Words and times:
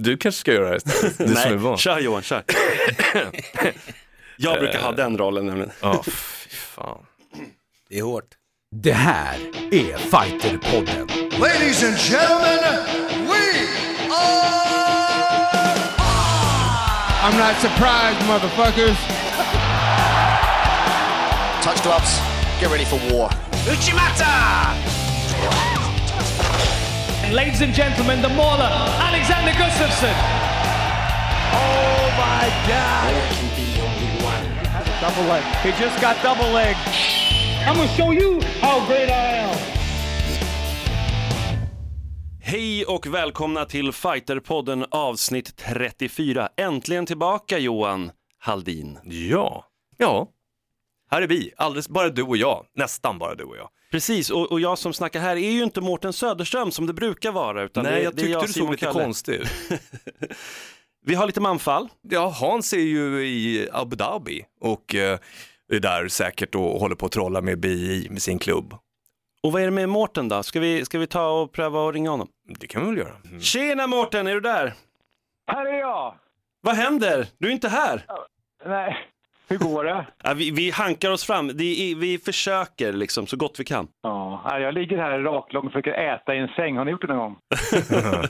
Du 0.00 0.16
kanske 0.16 0.40
ska 0.40 0.52
göra 0.52 0.70
det 0.70 0.76
istället, 0.76 1.18
du 1.18 1.26
som 1.26 1.36
är 1.36 1.46
Nej, 1.46 1.56
van. 1.56 1.78
kör 1.78 1.98
Johan, 1.98 2.22
kör. 2.22 2.42
Jag 4.36 4.58
brukar 4.58 4.80
ha 4.80 4.92
den 4.92 5.18
rollen 5.18 5.46
nämligen. 5.46 5.70
Ja, 5.80 6.02
fy 6.04 6.10
fan. 6.50 6.98
Det 7.90 7.98
är 7.98 8.02
hårt. 8.02 8.24
Det 8.76 8.92
här 8.92 9.36
är 9.70 9.96
Fighterpodden. 9.98 11.08
Ladies 11.40 11.84
and 11.84 11.96
gentlemen, 11.98 12.84
we 13.26 13.68
are 14.10 14.58
I'm 17.22 17.36
not 17.38 17.56
surprised 17.60 18.26
motherfuckers. 18.26 18.98
touch 21.62 21.82
gloves. 21.82 22.20
Get 22.60 22.70
ready 22.70 22.84
for 22.84 22.98
war. 23.12 23.30
Ladies 27.32 27.60
and 27.60 27.74
gentlemen, 27.74 28.22
the 28.22 28.28
mauler, 28.28 28.70
Alexander 29.00 29.52
Gustafsson. 29.52 30.14
Oh 31.52 32.10
my 32.16 32.48
God! 32.68 33.14
Double 35.00 35.28
leg. 35.28 35.42
He 35.62 35.72
just 35.84 36.00
got 36.00 36.16
double 36.22 36.52
leg. 36.54 36.76
I'm 37.66 37.76
gonna 37.76 37.88
show 37.88 38.12
you 38.12 38.40
how 38.60 38.86
great 38.86 39.10
I 39.10 39.38
am. 39.38 39.56
Hej 42.40 42.84
och 42.84 43.06
välkomna 43.06 43.64
till 43.64 43.92
Fighterpodden 43.92 44.84
avsnitt 44.90 45.56
34. 45.56 46.48
Äntligen 46.56 47.06
tillbaka 47.06 47.58
Johan 47.58 48.10
Haldin. 48.38 48.98
Ja, 49.04 49.64
ja. 49.96 50.28
Här 51.10 51.22
är 51.22 51.26
vi, 51.26 51.52
alldeles 51.56 51.88
bara 51.88 52.08
du 52.08 52.22
och 52.22 52.36
jag, 52.36 52.66
nästan 52.76 53.18
bara 53.18 53.34
du 53.34 53.44
och 53.44 53.56
jag. 53.56 53.68
Precis, 53.90 54.30
och, 54.30 54.52
och 54.52 54.60
jag 54.60 54.78
som 54.78 54.92
snackar 54.92 55.20
här 55.20 55.36
är 55.36 55.50
ju 55.50 55.62
inte 55.62 55.80
Mårten 55.80 56.12
Söderström 56.12 56.70
som 56.70 56.86
det 56.86 56.92
brukar 56.92 57.32
vara. 57.32 57.62
Utan 57.62 57.84
Nej, 57.84 57.94
det, 57.94 58.02
jag 58.02 58.14
det 58.14 58.22
är 58.22 58.26
tyckte 58.26 58.46
du 58.46 58.52
såg 58.52 58.70
lite 58.70 58.86
konstig. 58.86 59.40
Vi 61.06 61.14
har 61.14 61.26
lite 61.26 61.40
manfall. 61.40 61.88
Ja, 62.02 62.28
Hans 62.40 62.72
är 62.72 62.78
ju 62.78 63.26
i 63.26 63.68
Abu 63.72 63.96
Dhabi 63.96 64.44
och 64.60 64.94
eh, 64.94 65.18
är 65.72 65.80
där 65.80 66.08
säkert 66.08 66.54
och 66.54 66.80
håller 66.80 66.94
på 66.94 67.06
att 67.06 67.12
trolla 67.12 67.40
med 67.40 67.58
BI 67.60 68.06
med 68.10 68.22
sin 68.22 68.38
klubb. 68.38 68.74
Och 69.42 69.52
vad 69.52 69.62
är 69.62 69.66
det 69.66 69.70
med 69.70 69.88
Mårten 69.88 70.28
då? 70.28 70.42
Ska 70.42 70.60
vi, 70.60 70.84
ska 70.84 70.98
vi 70.98 71.06
ta 71.06 71.28
och 71.28 71.52
pröva 71.52 71.88
att 71.88 71.94
ringa 71.94 72.10
honom? 72.10 72.28
Det 72.58 72.66
kan 72.66 72.82
vi 72.82 72.88
väl 72.88 72.98
göra. 72.98 73.16
Mm. 73.24 73.40
Tjena 73.40 73.86
Mårten, 73.86 74.26
är 74.26 74.34
du 74.34 74.40
där? 74.40 74.74
Här 75.46 75.66
är 75.66 75.78
jag! 75.78 76.14
Vad 76.60 76.74
händer? 76.74 77.26
Du 77.38 77.48
är 77.48 77.52
inte 77.52 77.68
här. 77.68 78.06
Nej, 78.66 78.96
hur 79.48 79.58
går 79.58 79.84
det? 79.84 80.06
Ja, 80.24 80.34
vi, 80.34 80.50
vi 80.50 80.70
hankar 80.70 81.10
oss 81.10 81.26
fram, 81.26 81.48
är, 81.48 82.00
vi 82.00 82.18
försöker 82.18 82.92
liksom 82.92 83.26
så 83.26 83.36
gott 83.36 83.60
vi 83.60 83.64
kan. 83.64 83.88
Ja, 84.02 84.58
jag 84.58 84.74
ligger 84.74 84.98
här 84.98 85.18
raklång 85.18 85.66
och 85.66 85.72
försöker 85.72 85.92
äta 85.92 86.34
i 86.34 86.38
en 86.38 86.48
säng. 86.48 86.76
Har 86.76 86.84
ni 86.84 86.90
gjort 86.90 87.00
det 87.00 87.06
någon 87.06 87.18
gång? 87.18 87.36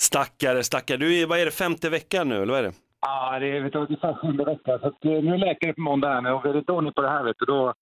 Stackare, 0.00 0.62
stackare. 0.62 0.98
Du 0.98 1.22
är, 1.22 1.26
vad 1.26 1.38
är 1.38 1.44
det, 1.44 1.50
femte 1.50 1.90
veckan 1.90 2.28
nu 2.28 2.34
eller 2.34 2.52
vad 2.52 2.58
är 2.58 2.62
det? 2.62 2.72
Ja, 3.00 3.38
det 3.38 3.56
är 3.56 3.60
vet 3.60 3.72
du, 3.72 3.78
ungefär 3.78 4.14
sjunde 4.14 4.44
veckan. 4.44 4.78
Så 4.80 4.86
att, 4.86 5.04
eh, 5.04 5.10
nu 5.10 5.34
är 5.34 5.38
läkare 5.38 5.72
på 5.72 5.80
måndag 5.80 6.08
här 6.08 6.20
nu 6.20 6.30
och 6.30 6.46
är 6.46 6.54
det 6.54 6.72
ordning 6.72 6.92
på 6.92 7.02
det 7.02 7.08
här 7.08 7.24
vet 7.24 7.36
du, 7.38 7.46
då 7.46 7.74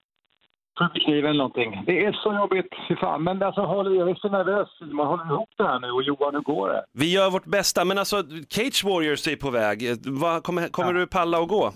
får 0.79 0.91
vi 0.95 1.01
skriva 1.01 1.29
eller 1.29 1.39
någonting. 1.39 1.83
Det 1.87 2.05
är 2.05 2.13
så 2.13 2.35
jobbigt, 2.35 2.69
fy 2.89 2.97
fan. 2.97 3.25
Men 3.25 3.43
alltså, 3.43 3.61
håller, 3.61 3.91
jag 3.91 4.11
är 4.11 4.15
så 4.15 4.29
nervös. 4.29 4.69
Man 4.81 5.07
håller 5.07 5.25
ihop 5.25 5.51
det 5.57 5.65
här 5.65 5.81
nu 5.81 5.91
och 5.91 6.03
Johan, 6.03 6.35
hur 6.35 6.41
går 6.41 6.69
det? 6.69 6.85
Vi 6.93 7.13
gör 7.13 7.31
vårt 7.31 7.45
bästa, 7.45 7.85
men 7.85 7.99
alltså 7.99 8.23
Cage 8.49 8.85
Warriors 8.85 9.29
är 9.29 9.37
på 9.37 9.51
väg. 9.51 9.79
Vad, 10.07 10.43
kommer 10.43 10.69
kommer 10.69 10.93
du 10.93 11.07
palla 11.07 11.41
och 11.41 11.49
gå? 11.49 11.73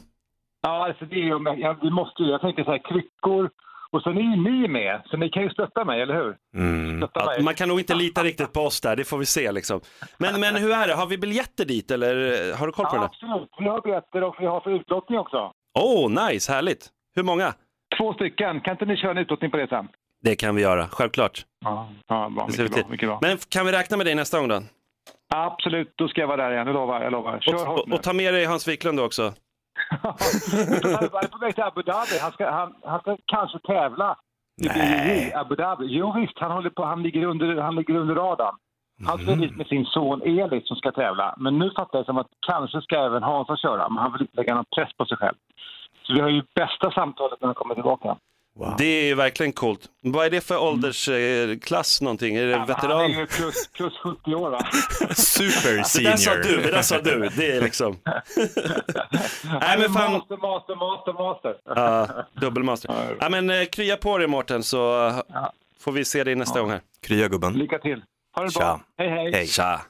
Ja, 0.63 0.87
alltså 0.87 1.05
det 1.05 1.15
är 1.15 1.25
ju, 1.25 1.61
jag, 1.61 1.77
vi 1.83 1.91
måste 1.91 2.23
ju, 2.23 2.29
jag 2.31 2.41
tänkte 2.41 2.65
så 2.65 2.71
här, 2.71 2.79
kryckor 2.89 3.51
och 3.93 4.03
sen 4.03 4.17
är 4.17 4.21
ju 4.21 4.37
ni 4.37 4.69
med, 4.69 5.03
så 5.07 5.17
ni 5.17 5.29
kan 5.29 5.43
ju 5.43 5.51
stötta 5.51 5.85
mig, 5.85 6.03
eller 6.03 6.15
hur? 6.15 6.37
Mm. 6.55 6.99
Mig. 6.99 7.43
man 7.43 7.55
kan 7.55 7.69
nog 7.69 7.79
inte 7.81 7.95
lita 7.95 8.23
riktigt 8.23 8.53
på 8.53 8.61
oss 8.61 8.81
där, 8.81 8.97
det 8.97 9.05
får 9.05 9.19
vi 9.19 9.27
se 9.27 9.53
liksom. 9.53 9.81
Men, 10.19 10.41
men 10.41 10.57
hur 10.57 10.71
är 10.73 10.87
det, 10.89 10.95
har 10.95 11.07
vi 11.07 11.19
biljetter 11.19 11.65
dit 11.65 11.91
eller 11.91 12.17
eh, 12.51 12.57
har 12.59 12.67
du 12.67 12.73
koll 12.73 12.87
på 12.87 12.97
Ja, 12.97 13.01
det? 13.01 13.05
absolut. 13.07 13.51
Vi 13.59 13.69
har 13.69 13.81
biljetter 13.81 14.23
och 14.23 14.37
vi 14.39 14.47
har 14.47 14.61
för 14.61 14.71
utlottning 14.71 15.19
också. 15.19 15.53
Åh, 15.79 16.07
oh, 16.07 16.27
nice, 16.29 16.53
härligt. 16.53 16.89
Hur 17.15 17.23
många? 17.23 17.55
Två 17.99 18.15
stycken. 18.15 18.61
Kan 18.61 18.73
inte 18.75 18.85
ni 18.85 18.97
köra 18.97 19.11
en 19.11 19.19
utlottning 19.19 19.51
på 19.51 19.57
det 19.57 19.69
sen? 19.69 19.89
Det 20.23 20.37
kan 20.37 20.55
vi 20.55 20.63
göra, 20.63 20.89
självklart. 20.89 21.45
Ja, 21.65 21.89
ja 22.09 22.29
bra. 22.37 22.47
Mycket 22.47 22.71
bra, 22.75 22.83
mycket 22.91 23.09
bra. 23.09 23.19
Men 23.23 23.37
kan 23.49 23.67
vi 23.67 23.73
räkna 23.73 23.97
med 23.97 24.07
dig 24.07 24.15
nästa 24.15 24.39
gång 24.39 24.49
då? 24.49 24.63
Absolut, 25.35 25.93
då 25.97 26.09
ska 26.09 26.21
jag 26.21 26.29
vara 26.29 26.43
där 26.45 26.53
igen. 26.53 26.67
Jag 26.67 26.75
lovar. 26.75 27.03
Jag 27.03 27.13
lovar. 27.13 27.39
Kör 27.41 27.55
Och, 27.55 27.61
hårt 27.61 27.87
nu. 27.87 27.95
och 27.95 28.03
ta 28.03 28.13
med 28.13 28.35
dig 28.35 28.45
Hans 28.45 28.69
Wiklund 28.69 29.01
också. 29.01 29.33
Han 29.89 31.25
är 31.25 31.29
på 31.29 31.39
väg 31.39 31.55
till 31.55 31.65
Abu 31.65 31.83
Dhabi. 31.83 32.19
Han 32.21 32.33
ska, 32.33 32.51
han, 32.51 32.75
han 32.85 33.01
ska 33.01 33.17
kanske 33.27 33.59
tävla 33.59 34.17
i. 34.63 34.69
BJJ, 34.69 35.33
Abu 35.35 35.55
Dhabi. 35.55 35.87
Jo 35.89 36.13
visst, 36.13 36.39
han, 36.39 36.51
håller 36.51 36.71
på, 36.71 36.85
han, 36.85 37.03
ligger, 37.03 37.25
under, 37.27 37.57
han 37.57 37.75
ligger 37.75 37.95
under 37.95 38.15
radarn. 38.15 38.57
Han 39.07 39.19
ska 39.19 39.27
Mm. 39.33 39.41
dit 39.41 39.57
med 39.57 39.67
sin 39.67 39.85
son 39.85 40.23
Elis 40.23 40.69
som 40.69 40.77
ska 40.77 40.93
tävla. 40.93 41.35
Men 41.39 41.59
nu 41.59 41.71
fattar 41.77 41.99
jag 41.99 42.07
som 42.07 42.19
att 42.19 42.27
kanske 42.47 42.81
ska 42.83 42.97
även 42.97 43.23
Hansa 43.23 43.57
köra, 43.57 43.89
men 43.89 43.99
han 43.99 44.13
vill 44.13 44.23
inte 44.23 44.37
lägga 44.37 44.55
någon 44.55 44.65
press 44.77 44.93
på 44.97 45.05
sig 45.07 45.17
själv. 45.17 45.35
Så 46.03 46.15
vi 46.15 46.21
har 46.21 46.29
ju 46.29 46.43
bästa 46.55 46.91
samtalet 46.91 47.41
när 47.41 47.47
han 47.49 47.55
kommer 47.55 47.75
tillbaka. 47.75 48.17
Det 48.79 48.85
är 48.85 49.05
ju 49.05 49.15
verkligen 49.15 49.53
coolt. 49.53 49.81
Vad 50.03 50.27
är 50.27 50.31
det 50.31 50.41
för 50.41 50.59
åldersklass 50.59 52.01
någonting? 52.01 52.37
Är 52.37 52.47
det 52.47 52.53
Han 52.53 52.63
är 52.63 52.67
veteran? 52.67 53.11
ju 53.11 53.27
plus, 53.27 53.69
plus 53.73 53.93
70 53.99 54.35
år 54.35 54.51
va? 54.51 54.67
Super 55.15 55.71
Det 55.71 55.77
där 56.11 56.17
sa 56.17 56.31
senior. 56.31 56.43
du, 56.43 56.63
det 56.63 56.71
där 56.71 56.83
sa 56.83 57.01
du. 57.01 57.29
Det 57.37 57.51
är 57.57 57.61
liksom... 57.61 57.97
Nej 59.45 59.79
men 59.79 59.93
fan, 59.93 60.13
Master, 60.13 60.37
master, 60.37 60.75
master, 60.77 61.13
master. 61.13 61.55
ja, 61.65 62.09
dubbelmaster. 62.41 63.17
Ja, 63.21 63.29
men 63.29 63.51
eh, 63.51 63.65
krya 63.65 63.97
på 63.97 64.19
dig 64.19 64.27
Mårten 64.27 64.63
så 64.63 65.13
får 65.81 65.93
vi 65.93 66.05
se 66.05 66.25
dig 66.25 66.35
nästa 66.35 66.61
gång 66.61 66.71
här. 66.71 66.81
Krya 67.03 67.29
gubben. 67.29 67.53
Lycka 67.53 67.79
till. 67.79 68.03
Ha 68.37 68.43
det 68.45 68.51
Tja. 68.51 68.59
bra. 68.61 68.81
Hej, 68.99 69.09
hej. 69.09 69.33
Hej. 69.33 69.47
Tja! 69.47 69.81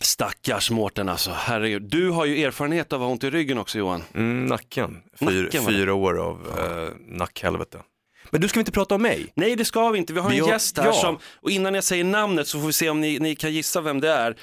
Stackars 0.00 0.70
Mårten 0.70 1.08
alltså, 1.08 1.30
herregud. 1.34 1.82
Du 1.82 2.10
har 2.10 2.24
ju 2.24 2.44
erfarenhet 2.44 2.92
av 2.92 3.00
att 3.02 3.06
ha 3.06 3.12
ont 3.12 3.24
i 3.24 3.30
ryggen 3.30 3.58
också 3.58 3.78
Johan. 3.78 4.02
Mm, 4.14 4.46
nacken. 4.46 5.02
Fyr, 5.20 5.42
Nacken 5.44 5.64
fyra 5.64 5.94
år 5.94 6.18
av 6.18 6.40
eh, 6.58 6.88
nackhelvete. 7.16 7.78
Men 8.30 8.40
du 8.40 8.48
ska 8.48 8.58
vi 8.58 8.60
inte 8.60 8.72
prata 8.72 8.94
om 8.94 9.02
mig? 9.02 9.32
Nej 9.34 9.56
det 9.56 9.64
ska 9.64 9.90
vi 9.90 9.98
inte, 9.98 10.12
vi 10.12 10.20
har 10.20 10.30
Vi 10.30 10.36
en 10.38 10.42
har- 10.44 10.50
gäst 10.50 10.78
här 10.78 10.86
ja. 10.86 10.92
som, 10.92 11.18
och 11.42 11.50
innan 11.50 11.74
jag 11.74 11.84
säger 11.84 12.04
namnet 12.04 12.48
så 12.48 12.60
får 12.60 12.66
vi 12.66 12.72
se 12.72 12.90
om 12.90 13.00
ni, 13.00 13.18
ni 13.18 13.36
kan 13.36 13.52
gissa 13.52 13.80
vem 13.80 14.00
det 14.00 14.10
är. 14.10 14.36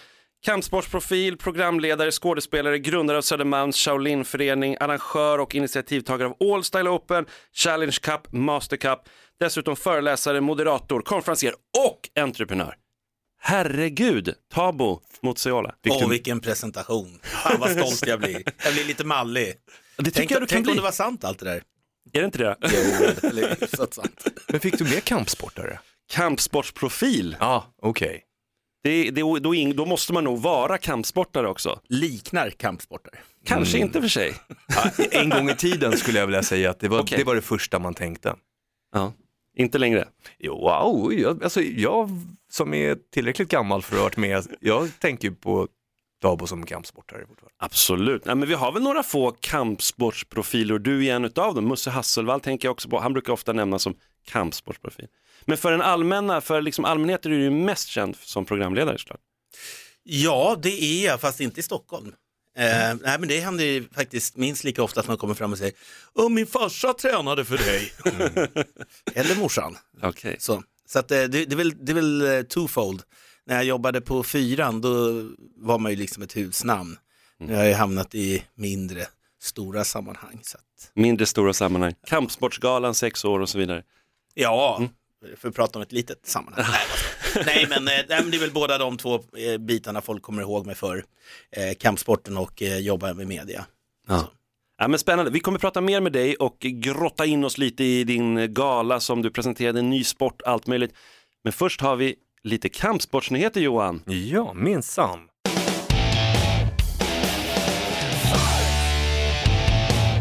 Kampsportsprofil, 0.45 1.37
programledare, 1.37 2.11
skådespelare, 2.11 2.79
grundare 2.79 3.17
av 3.17 3.21
Södermalms 3.21 3.77
Shaolin-förening, 3.77 4.77
arrangör 4.79 5.39
och 5.39 5.55
initiativtagare 5.55 6.29
av 6.29 6.53
All 6.53 6.63
Style 6.63 6.89
Open, 6.89 7.25
Challenge 7.55 7.97
Cup, 8.01 8.33
Master 8.33 8.77
Cup, 8.77 8.99
dessutom 9.39 9.75
föreläsare, 9.75 10.41
moderator, 10.41 11.01
konferencier 11.01 11.53
och 11.87 12.09
entreprenör. 12.23 12.75
Herregud, 13.41 14.33
Tabo 14.53 15.01
Motsiola. 15.21 15.75
Åh, 15.89 15.99
du- 16.01 16.09
vilken 16.09 16.39
presentation. 16.39 17.19
Fan 17.23 17.59
vad 17.59 17.71
stolt 17.71 18.07
jag 18.07 18.19
blir. 18.19 18.43
Jag 18.63 18.73
blir 18.73 18.83
lite 18.85 19.03
mallig. 19.03 19.53
Det 19.97 20.03
tycker 20.03 20.19
Tänk, 20.19 20.31
jag 20.31 20.41
du 20.41 20.45
kan 20.47 20.55
tänk 20.55 20.63
bli. 20.65 20.71
om 20.71 20.75
det 20.77 20.83
var 20.83 20.91
sant 20.91 21.23
allt 21.23 21.39
det 21.39 21.45
där. 21.45 21.63
Är 22.13 22.19
det 22.19 22.25
inte 22.25 22.37
det? 22.37 22.55
Jo, 22.61 23.37
hyfsat 23.61 23.93
sant. 23.93 24.27
Men 24.47 24.59
fick 24.59 24.77
du 24.77 24.83
med 24.83 25.03
kampsportare? 25.03 25.79
Kampsportsprofil, 26.11 27.35
Ja, 27.39 27.65
okej. 27.81 28.23
det, 28.83 29.11
det, 29.11 29.21
då, 29.21 29.53
då 29.75 29.85
måste 29.85 30.13
man 30.13 30.23
nog 30.23 30.41
vara 30.41 30.77
kampsportare 30.77 31.47
också. 31.47 31.79
Liknar 31.89 32.49
kampsporter. 32.49 33.19
Kanske 33.45 33.77
inte 33.77 34.01
för 34.01 34.07
sig. 34.07 34.33
Ja, 34.67 34.91
en 35.11 35.29
gång 35.29 35.49
i 35.49 35.55
tiden 35.55 35.97
skulle 35.97 36.19
jag 36.19 36.25
vilja 36.27 36.43
säga 36.43 36.69
att 36.69 36.79
det 36.79 36.87
var, 36.87 37.01
Okej. 37.01 37.17
det 37.17 37.23
var 37.23 37.35
det 37.35 37.41
första 37.41 37.79
man 37.79 37.93
tänkte. 37.93 38.35
Ja. 38.93 39.13
Inte 39.57 39.77
längre. 39.77 40.07
Jo, 40.39 40.53
wow, 40.53 41.13
jag, 41.13 41.43
alltså, 41.43 41.61
jag 41.61 42.09
som 42.51 42.73
är 42.73 42.97
tillräckligt 43.13 43.49
gammal 43.49 43.81
för 43.81 43.95
att 43.95 43.99
ha 43.99 44.03
varit 44.03 44.17
med, 44.17 44.47
jag 44.59 44.89
tänker 44.99 45.27
ju 45.27 45.35
på 45.35 45.67
Dabo 46.23 46.47
som 46.47 46.65
kampsportare 46.65 47.19
fortfarande. 47.27 47.53
Absolut. 47.57 48.25
Nej, 48.25 48.35
men 48.35 48.47
vi 48.47 48.53
har 48.53 48.71
väl 48.71 48.83
några 48.83 49.03
få 49.03 49.31
kampsportsprofiler 49.31 50.73
och 50.73 50.81
du 50.81 51.05
är 51.05 51.15
en 51.15 51.25
av 51.25 51.55
dem. 51.55 51.67
Musse 51.67 51.89
Hasselvall 51.89 52.41
tänker 52.41 52.67
jag 52.67 52.71
också 52.71 52.89
på. 52.89 52.99
Han 52.99 53.13
brukar 53.13 53.33
ofta 53.33 53.53
nämnas 53.53 53.81
som 53.83 53.95
kampsportsprofil. 54.25 55.07
Men 55.45 55.57
för 55.57 55.71
den 55.71 55.81
allmänna, 55.81 56.41
för 56.41 56.61
liksom 56.61 56.85
allmänheten 56.85 57.31
är 57.31 57.35
du 57.35 57.43
ju 57.43 57.49
mest 57.49 57.87
känd 57.87 58.15
som 58.15 58.45
programledare 58.45 58.97
såklart. 58.97 59.19
Ja, 60.03 60.57
det 60.61 60.83
är 60.83 61.05
jag, 61.05 61.21
fast 61.21 61.39
inte 61.39 61.59
i 61.59 61.63
Stockholm. 61.63 62.13
Eh, 62.57 62.95
nej, 63.01 63.19
men 63.19 63.27
det 63.27 63.39
händer 63.39 63.65
ju 63.65 63.89
faktiskt 63.95 64.37
minst 64.37 64.63
lika 64.63 64.83
ofta 64.83 64.99
att 64.99 65.07
man 65.07 65.17
kommer 65.17 65.33
fram 65.33 65.51
och 65.51 65.57
säger 65.57 65.73
Åh, 66.13 66.29
min 66.29 66.47
farsa 66.47 66.93
tränade 66.93 67.45
för 67.45 67.57
dig. 67.57 67.93
Eller 69.13 69.35
morsan. 69.35 69.77
Okej. 70.01 70.35
Så, 70.39 70.63
så 70.85 70.99
att, 70.99 71.11
eh, 71.11 71.17
det, 71.17 71.45
det 71.45 71.51
är 71.51 71.55
väl, 71.55 71.85
det 71.85 71.91
är 71.91 71.95
väl 71.95 72.21
eh, 72.21 72.41
twofold. 72.41 73.01
När 73.45 73.55
jag 73.55 73.65
jobbade 73.65 74.01
på 74.01 74.23
fyran 74.23 74.81
då 74.81 75.23
var 75.55 75.79
man 75.79 75.91
ju 75.91 75.97
liksom 75.97 76.23
ett 76.23 76.37
husnamn. 76.37 76.97
Nu 77.39 77.53
har 77.53 77.59
jag 77.59 77.69
ju 77.69 77.75
hamnat 77.75 78.15
i 78.15 78.43
mindre, 78.55 79.05
stora 79.41 79.83
sammanhang. 79.83 80.39
Så 80.43 80.57
att, 80.57 80.91
Mindre 80.93 81.25
stora 81.25 81.53
sammanhang. 81.53 81.93
Kampsportsgalan, 82.07 82.95
sex 82.95 83.25
år 83.25 83.39
och 83.39 83.49
så 83.49 83.57
vidare. 83.57 83.83
ja, 84.33 84.81
för 85.37 85.49
att 85.49 85.55
prata 85.55 85.79
om 85.79 85.83
ett 85.83 85.91
litet 85.91 86.25
sammanhang. 86.27 86.65
nej, 87.45 87.65
men, 87.69 87.87
eh, 87.87 87.93
nej, 88.09 88.21
men 88.21 88.31
det 88.31 88.37
är 88.37 88.39
väl 88.41 88.51
båda 88.51 88.77
de 88.77 88.97
två 88.97 89.15
eh, 89.15 89.57
bitarna 89.59 90.01
folk 90.01 90.23
kommer 90.23 90.41
ihåg 90.41 90.65
mig 90.65 90.75
för. 90.75 91.05
Eh, 91.51 91.73
kampsporten 91.79 92.37
och 92.37 92.61
eh, 92.61 92.77
jobba 92.77 93.13
med 93.13 93.27
media. 93.27 93.65
Ja. 94.07 94.31
Ja, 94.77 94.87
men 94.87 94.99
spännande. 94.99 95.31
Vi 95.31 95.39
kommer 95.39 95.59
prata 95.59 95.81
mer 95.81 96.01
med 96.01 96.11
dig 96.13 96.35
och 96.35 96.57
grotta 96.59 97.25
in 97.25 97.43
oss 97.43 97.57
lite 97.57 97.83
i 97.83 98.03
din 98.03 98.53
gala 98.53 98.99
som 98.99 99.21
du 99.21 99.31
presenterade, 99.31 99.81
ny 99.81 100.03
sport, 100.03 100.41
allt 100.41 100.67
möjligt. 100.67 100.93
Men 101.43 101.53
först 101.53 101.81
har 101.81 101.95
vi 101.95 102.15
lite 102.43 102.69
kampsportsnyheter 102.69 103.61
Johan. 103.61 104.01
Ja, 104.05 104.53
minsann. 104.53 105.19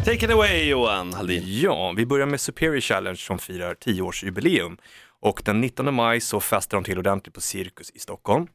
Take 0.05 0.25
it 0.25 0.31
away 0.31 0.69
Johan 0.69 1.13
Hallin. 1.13 1.43
Ja, 1.47 1.93
vi 1.97 2.07
börjar 2.07 2.27
med 2.27 2.41
Superior 2.41 2.81
Challenge 2.81 3.17
som 3.17 3.39
firar 3.39 3.75
10-årsjubileum. 3.75 4.79
Och 5.21 5.43
den 5.45 5.61
19 5.61 5.95
maj 5.95 6.21
så 6.21 6.41
festar 6.41 6.77
de 6.77 6.85
till 6.85 6.99
ordentligt 6.99 7.35
på 7.35 7.41
Cirkus 7.41 7.91
i 7.91 7.99
Stockholm. 7.99 8.47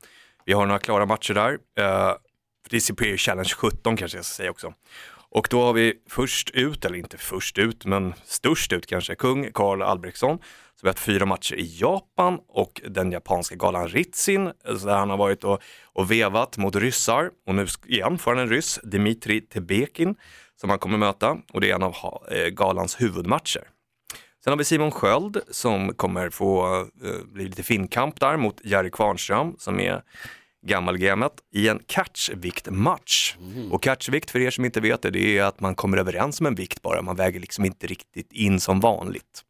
Vi 0.45 0.53
har 0.53 0.65
några 0.65 0.79
klara 0.79 1.05
matcher 1.05 1.33
där. 1.33 1.51
Uh, 1.51 2.15
det 2.69 2.75
är 2.75 2.79
Superior 2.79 3.17
Challenge 3.17 3.49
17 3.57 3.97
kanske 3.97 4.17
jag 4.17 4.25
ska 4.25 4.33
säga 4.33 4.51
också. 4.51 4.73
Och 5.29 5.47
då 5.51 5.61
har 5.61 5.73
vi 5.73 5.93
först 6.09 6.49
ut, 6.49 6.85
eller 6.85 6.97
inte 6.97 7.17
först 7.17 7.57
ut, 7.57 7.85
men 7.85 8.13
störst 8.25 8.73
ut 8.73 8.85
kanske, 8.85 9.15
kung 9.15 9.51
Karl 9.53 9.81
Albrektsson 9.81 10.39
så 10.79 10.85
vi 10.85 10.87
har 10.87 10.93
haft 10.93 11.05
fyra 11.05 11.25
matcher 11.25 11.55
i 11.55 11.77
Japan 11.79 12.39
och 12.47 12.81
den 12.89 13.11
japanska 13.11 13.55
galan 13.55 13.87
Ritsin, 13.87 14.45
där 14.63 14.97
han 14.97 15.09
har 15.09 15.17
varit 15.17 15.43
och, 15.43 15.61
och 15.83 16.11
vevat 16.11 16.57
mot 16.57 16.75
ryssar. 16.75 17.29
Och 17.47 17.55
nu 17.55 17.67
igen 17.85 18.17
får 18.17 18.31
han 18.31 18.43
en 18.43 18.49
ryss, 18.49 18.79
Dmitri 18.83 19.41
Tebekin, 19.41 20.15
som 20.61 20.69
han 20.69 20.79
kommer 20.79 20.97
möta. 20.97 21.37
Och 21.53 21.61
det 21.61 21.71
är 21.71 21.75
en 21.75 21.83
av 21.83 21.95
eh, 22.31 22.47
galans 22.47 23.01
huvudmatcher. 23.01 23.67
Sen 24.43 24.51
har 24.51 24.57
vi 24.57 24.63
Simon 24.63 24.91
Sköld 24.91 25.37
som 25.51 25.93
kommer 25.93 26.29
få 26.29 26.79
eh, 27.03 27.25
bli 27.25 27.45
lite 27.45 27.63
finkamp 27.63 28.19
där 28.19 28.37
mot 28.37 28.65
Jerry 28.65 28.89
Kvarnström 28.89 29.55
som 29.57 29.79
är 29.79 30.01
gammalgamet 30.67 31.33
i 31.53 31.67
en 31.67 31.79
catchviktmatch. 31.85 33.35
Och 33.71 33.83
catchvikt 33.83 34.31
för 34.31 34.39
er 34.39 34.49
som 34.51 34.65
inte 34.65 34.81
vet 34.81 35.01
det, 35.01 35.09
det 35.09 35.37
är 35.37 35.43
att 35.43 35.59
man 35.59 35.75
kommer 35.75 35.97
överens 35.97 36.39
om 36.39 36.45
en 36.45 36.55
vikt 36.55 36.81
bara, 36.81 37.01
man 37.01 37.15
väger 37.15 37.39
liksom 37.39 37.65
inte 37.65 37.87
riktigt 37.87 38.31
in 38.31 38.59
som 38.59 38.79
vanligt. 38.79 39.43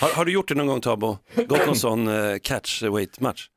Har, 0.00 0.08
har 0.10 0.24
du 0.24 0.32
gjort 0.32 0.48
det 0.48 0.54
någon 0.54 0.66
gång 0.66 0.80
Tabo? 0.80 1.18
Gått 1.34 1.66
någon 1.66 1.76
sån 1.76 2.08
uh, 2.08 2.38
catch 2.38 2.82
weight 2.82 3.20
match? 3.20 3.48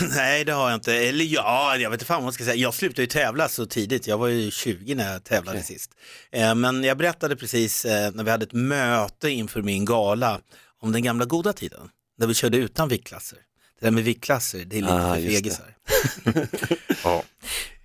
Nej, 0.16 0.44
det 0.44 0.52
har 0.52 0.70
jag 0.70 0.76
inte. 0.76 0.94
Eller 0.94 1.24
ja, 1.24 1.76
jag 1.76 1.90
vet 1.90 1.96
inte 1.96 2.04
fan 2.04 2.16
vad 2.16 2.24
man 2.24 2.32
ska 2.32 2.44
säga. 2.44 2.56
Jag 2.56 2.74
slutade 2.74 3.02
ju 3.02 3.06
tävla 3.06 3.48
så 3.48 3.66
tidigt. 3.66 4.06
Jag 4.06 4.18
var 4.18 4.28
ju 4.28 4.50
20 4.50 4.94
när 4.94 5.12
jag 5.12 5.24
tävlade 5.24 5.62
sist. 5.62 5.90
Eh, 6.32 6.54
men 6.54 6.84
jag 6.84 6.98
berättade 6.98 7.36
precis 7.36 7.84
eh, 7.84 8.10
när 8.14 8.24
vi 8.24 8.30
hade 8.30 8.44
ett 8.44 8.52
möte 8.52 9.30
inför 9.30 9.62
min 9.62 9.84
gala 9.84 10.40
om 10.82 10.92
den 10.92 11.02
gamla 11.02 11.24
goda 11.24 11.52
tiden. 11.52 11.88
När 12.18 12.26
vi 12.26 12.34
körde 12.34 12.56
utan 12.56 12.88
viktklasser. 12.88 13.38
Det 13.80 13.86
där 13.86 13.90
med 13.90 14.04
viktklasser, 14.04 14.64
det 14.64 14.76
är 14.78 14.80
lite 14.80 14.94
Ah, 14.94 15.14
för 15.14 15.22
fegisar. 15.22 15.76
Ja. 17.04 17.22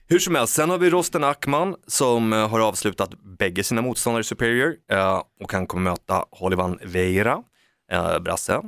Hur 0.08 0.20
som 0.20 0.36
helst, 0.36 0.54
sen 0.54 0.70
har 0.70 0.78
vi 0.78 0.90
Rosten 0.90 1.24
Ackman 1.24 1.76
som 1.88 2.34
eh, 2.34 2.50
har 2.50 2.60
avslutat 2.60 3.10
bägge 3.38 3.64
sina 3.64 3.82
motståndare 3.82 4.22
i 4.22 4.24
Superior 4.24 4.76
eh, 4.92 5.22
och 5.44 5.54
han 5.54 5.68
kommer 5.68 5.92
möta 5.92 6.26
Holivan 6.32 6.80
Veira, 6.84 7.38
eh, 7.92 8.20
brasse, 8.20 8.62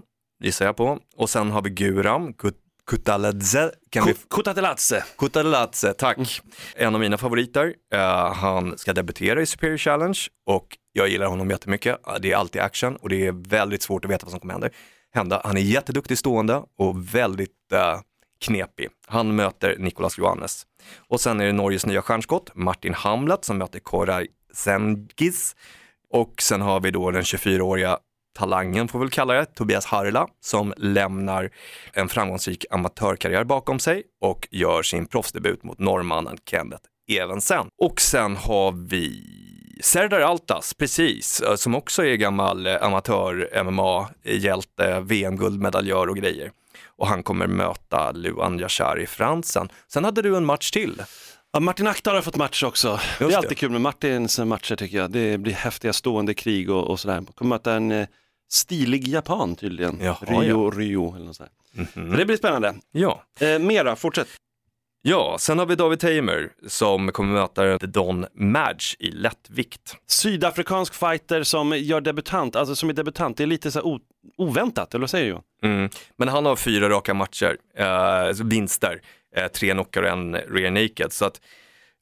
gissar 0.43 0.65
jag 0.65 0.75
på. 0.77 0.99
Och 1.15 1.29
sen 1.29 1.51
har 1.51 1.61
vi 1.61 1.69
Guram 1.69 2.33
Kut- 2.33 2.59
Kutaladze, 2.87 3.71
kan 3.89 4.05
vi. 4.05 4.13
Kutaladze, 5.17 5.93
tack. 5.93 6.41
En 6.75 6.93
av 6.95 7.01
mina 7.01 7.17
favoriter. 7.17 7.73
Eh, 7.93 8.33
han 8.33 8.77
ska 8.77 8.93
debutera 8.93 9.41
i 9.41 9.45
Superior 9.45 9.77
Challenge 9.77 10.19
och 10.45 10.77
jag 10.93 11.07
gillar 11.09 11.25
honom 11.27 11.49
jättemycket. 11.49 12.07
Eh, 12.07 12.13
Det 12.21 12.31
är 12.31 12.35
alltid 12.37 12.61
action 12.61 12.95
och 12.95 13.09
det 13.09 13.27
är 13.27 13.31
väldigt 13.49 13.81
svårt 13.81 14.05
att 14.05 14.11
veta 14.11 14.25
vad 14.25 14.31
som 14.31 14.39
kommer 14.39 14.71
hända. 15.13 15.41
Han 15.43 15.57
är 15.57 15.61
jätteduktig 15.61 16.17
stående 16.17 16.63
och 16.77 17.15
väldigt 17.15 17.71
eh, 17.73 17.99
knepig. 18.45 18.89
Han 19.07 19.35
möter 19.35 19.75
Nicolas 19.77 20.17
Johannes. 20.17 20.63
Och 21.09 21.21
sen 21.21 21.41
är 21.41 21.45
det 21.45 21.51
Norges 21.53 21.85
nya 21.85 22.01
stjärnskott, 22.01 22.51
Martin 22.55 22.93
Hamlet, 22.93 23.45
som 23.45 23.57
möter 23.57 23.79
Koray 23.79 24.27
Zengis. 24.53 25.55
Och 26.09 26.41
sen 26.41 26.61
har 26.61 26.79
vi 26.79 26.91
då 26.91 27.11
den 27.11 27.21
24-åriga 27.23 27.97
talangen, 28.33 28.87
får 28.87 28.99
vi 28.99 29.03
väl 29.03 29.11
kalla 29.11 29.33
det, 29.33 29.45
Tobias 29.45 29.85
Harla, 29.85 30.27
som 30.41 30.73
lämnar 30.77 31.49
en 31.93 32.09
framgångsrik 32.09 32.65
amatörkarriär 32.71 33.43
bakom 33.43 33.79
sig 33.79 34.03
och 34.21 34.47
gör 34.51 34.83
sin 34.83 35.05
proffsdebut 35.05 35.63
mot 35.63 35.79
norrmannen 35.79 36.37
Kenneth 36.49 36.83
Evensen. 37.07 37.67
Och 37.81 38.01
sen 38.01 38.35
har 38.35 38.71
vi 38.71 39.23
Serdar 39.83 40.19
Altas, 40.19 40.73
precis, 40.73 41.41
eh, 41.41 41.55
som 41.55 41.75
också 41.75 42.05
är 42.05 42.15
gammal 42.15 42.67
eh, 42.67 42.83
amatör-MMA-hjälte, 42.83 44.99
VM-guldmedaljör 44.99 46.07
och 46.07 46.17
grejer. 46.17 46.51
Och 46.97 47.07
han 47.07 47.23
kommer 47.23 47.47
möta 47.47 48.11
Luan 48.11 48.59
Yashari 48.59 49.05
Fransen. 49.05 49.69
Sen 49.87 50.03
hade 50.03 50.21
du 50.21 50.37
en 50.37 50.45
match 50.45 50.71
till. 50.71 51.01
Ja, 51.53 51.59
Martin 51.59 51.87
Aktar 51.87 52.15
har 52.15 52.21
fått 52.21 52.35
match 52.35 52.63
också. 52.63 52.99
det 53.19 53.25
är 53.25 53.29
det. 53.29 53.37
alltid 53.37 53.57
kul 53.57 53.71
med 53.71 53.81
Martins 53.81 54.39
matcher 54.39 54.75
tycker 54.75 54.97
jag. 54.97 55.11
Det 55.11 55.37
blir 55.37 55.53
häftiga 55.53 55.93
stående 55.93 56.33
krig 56.33 56.69
och, 56.69 56.87
och 56.87 56.99
sådär. 56.99 57.15
Man 57.15 57.25
kommer 57.25 57.49
möta 57.49 57.73
en 57.73 57.91
eh, 57.91 58.07
stilig 58.53 59.07
japan 59.07 59.55
tydligen. 59.55 59.99
Jaha, 60.01 60.17
Rio, 60.21 60.71
Rio 60.71 61.15
eller 61.15 61.25
något 61.25 61.35
sånt. 61.35 61.49
Mhm. 61.73 62.11
Så 62.11 62.17
det 62.17 62.25
blir 62.25 62.37
spännande. 62.37 62.75
Ja. 62.91 63.23
Eh, 63.39 63.59
mera, 63.59 63.95
fortsätt. 63.95 64.27
ja, 65.01 65.37
sen 65.39 65.59
har 65.59 65.65
vi 65.65 65.75
David 65.75 65.99
Tamer 65.99 66.49
som 66.67 67.11
kommer 67.11 67.33
möta 67.33 67.79
The 67.79 67.85
Don 67.87 68.25
Madge 68.33 68.95
i 68.99 69.11
lättvikt. 69.11 69.95
Sydafrikansk 70.07 70.93
fighter 70.93 71.43
som 71.43 71.77
gör 71.77 72.01
debutant, 72.01 72.55
alltså 72.55 72.75
som 72.75 72.89
är 72.89 72.93
debutant. 72.93 73.37
Det 73.37 73.43
är 73.43 73.47
lite 73.47 73.71
så 73.71 73.99
oväntat, 74.37 74.93
eller 74.93 75.01
vad 75.01 75.09
säger 75.09 75.25
du 75.25 75.29
Johan? 75.29 75.43
Mm. 75.63 75.89
Men 76.17 76.27
han 76.27 76.45
har 76.45 76.55
fyra 76.55 76.89
raka 76.89 77.13
matcher, 77.13 77.57
eh, 77.77 78.43
vinster, 78.43 79.01
eh, 79.35 79.47
tre 79.47 79.71
knockar 79.71 80.03
och 80.03 80.09
en 80.09 80.35
rear 80.35 80.71
naked. 80.71 81.11
Så 81.13 81.25
att, 81.25 81.41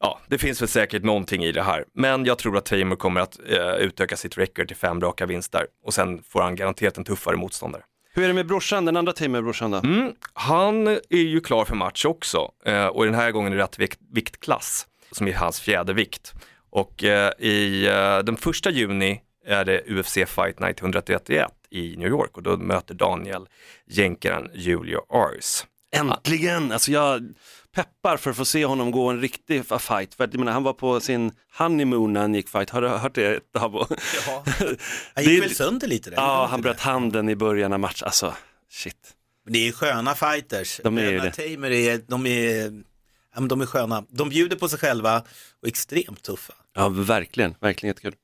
ja, 0.02 0.20
det 0.28 0.38
finns 0.38 0.62
väl 0.62 0.70
säkert 0.70 1.04
någonting 1.04 1.44
i 1.44 1.52
det 1.52 1.64
här. 1.64 1.86
Men 1.94 2.26
jag 2.26 2.38
tror 2.38 2.58
att 2.58 2.66
Tamer 2.66 2.96
kommer 2.96 3.22
att 3.22 3.40
eh, 3.50 3.76
utöka 3.76 4.18
sitt 4.18 4.38
record 4.38 4.68
till 4.68 4.78
fem 4.78 5.02
raka 5.02 5.26
vinster 5.26 5.66
och 5.86 5.94
sen 5.94 6.24
får 6.24 6.42
han 6.42 6.56
garanterat 6.56 6.98
en 6.98 7.04
tuffare 7.04 7.36
motståndare. 7.36 7.84
Hur 8.14 8.24
är 8.24 8.28
det 8.28 8.34
med 8.34 8.48
brorsan, 8.48 8.86
den 8.86 8.98
andra 8.98 9.14
Tamer-brorsan 9.14 9.72
då? 9.72 9.78
Mm, 9.78 10.14
han 10.34 10.88
är 10.88 11.02
ju 11.12 11.40
klar 11.40 11.66
för 11.66 11.76
match 11.76 12.06
också 12.06 12.52
eh, 12.66 12.86
och 12.86 13.06
den 13.06 13.16
här 13.16 13.32
gången 13.32 13.52
det 13.52 13.58
rätt 13.58 13.80
vikt, 13.80 14.00
viktklass 14.14 14.88
som 15.12 15.28
är 15.28 15.34
hans 15.34 15.60
fjärde 15.60 15.94
vikt. 15.94 16.34
Och 16.70 17.04
eh, 17.04 17.32
i 17.40 17.88
eh, 17.88 18.20
den 18.20 18.38
första 18.38 18.70
juni 18.70 19.22
är 19.46 19.66
det 19.66 19.82
UFC 19.88 20.14
Fight 20.14 20.60
Night 20.60 20.82
131 20.82 21.52
i 21.70 21.96
New 21.98 22.08
York 22.08 22.38
och 22.38 22.44
då 22.44 22.58
möter 22.58 22.94
Daniel 22.94 23.48
jänkaren 23.88 24.50
Julio 24.54 25.00
Ars. 25.10 25.66
Äntligen! 25.96 26.72
Alltså 26.72 26.92
jag 26.92 27.34
peppar 27.76 28.18
för 28.18 28.30
att 28.32 28.38
få 28.38 28.46
se 28.46 28.66
honom 28.66 28.92
gå 28.92 29.10
en 29.10 29.22
riktig 29.22 29.66
fight. 29.66 30.14
För 30.14 30.24
att, 30.24 30.34
jag 30.34 30.40
menar, 30.40 30.52
han 30.52 30.64
var 30.64 30.74
på 30.74 31.00
sin 31.00 31.32
honeymoon 31.58 32.14
när 32.14 32.22
han 32.22 32.34
gick 32.34 32.50
fight. 32.50 32.70
Har 32.70 32.82
du 32.82 32.88
hört 32.88 33.16
det 33.16 33.52
Dabo? 33.54 33.86
Ja. 34.28 34.44
Det 34.60 34.78
Han 35.16 35.24
gick 35.24 35.38
är- 35.38 35.42
väl 35.42 35.56
sönder 35.56 35.88
lite 35.88 36.10
där? 36.10 36.18
Ja, 36.18 36.48
han 36.52 36.62
bröt 36.62 36.80
handen 36.80 37.30
i 37.30 37.36
början 37.36 37.74
av 37.74 37.80
matchen. 37.80 38.06
Alltså, 38.06 38.34
shit. 38.70 39.14
Det 39.50 39.68
är 39.68 39.72
sköna 39.72 40.16
fighters. 40.16 40.80
De 40.84 40.98
är 40.98 41.12
det. 41.12 41.32
Tamer 41.32 41.72
är, 41.72 42.02
de 42.08 42.26
är, 42.26 42.84
de 43.48 43.62
är 43.62 43.66
sköna. 43.66 44.04
De 44.10 44.30
bjuder 44.30 44.56
på 44.56 44.70
sig 44.70 44.80
själva 44.80 45.20
och 45.62 45.68
är 45.68 45.68
extremt 45.68 46.22
tuffa. 46.24 46.54
Ja, 46.76 46.90
verkligen. 46.90 47.56
Verkligen 47.60 47.90
jättekul. 47.90 48.16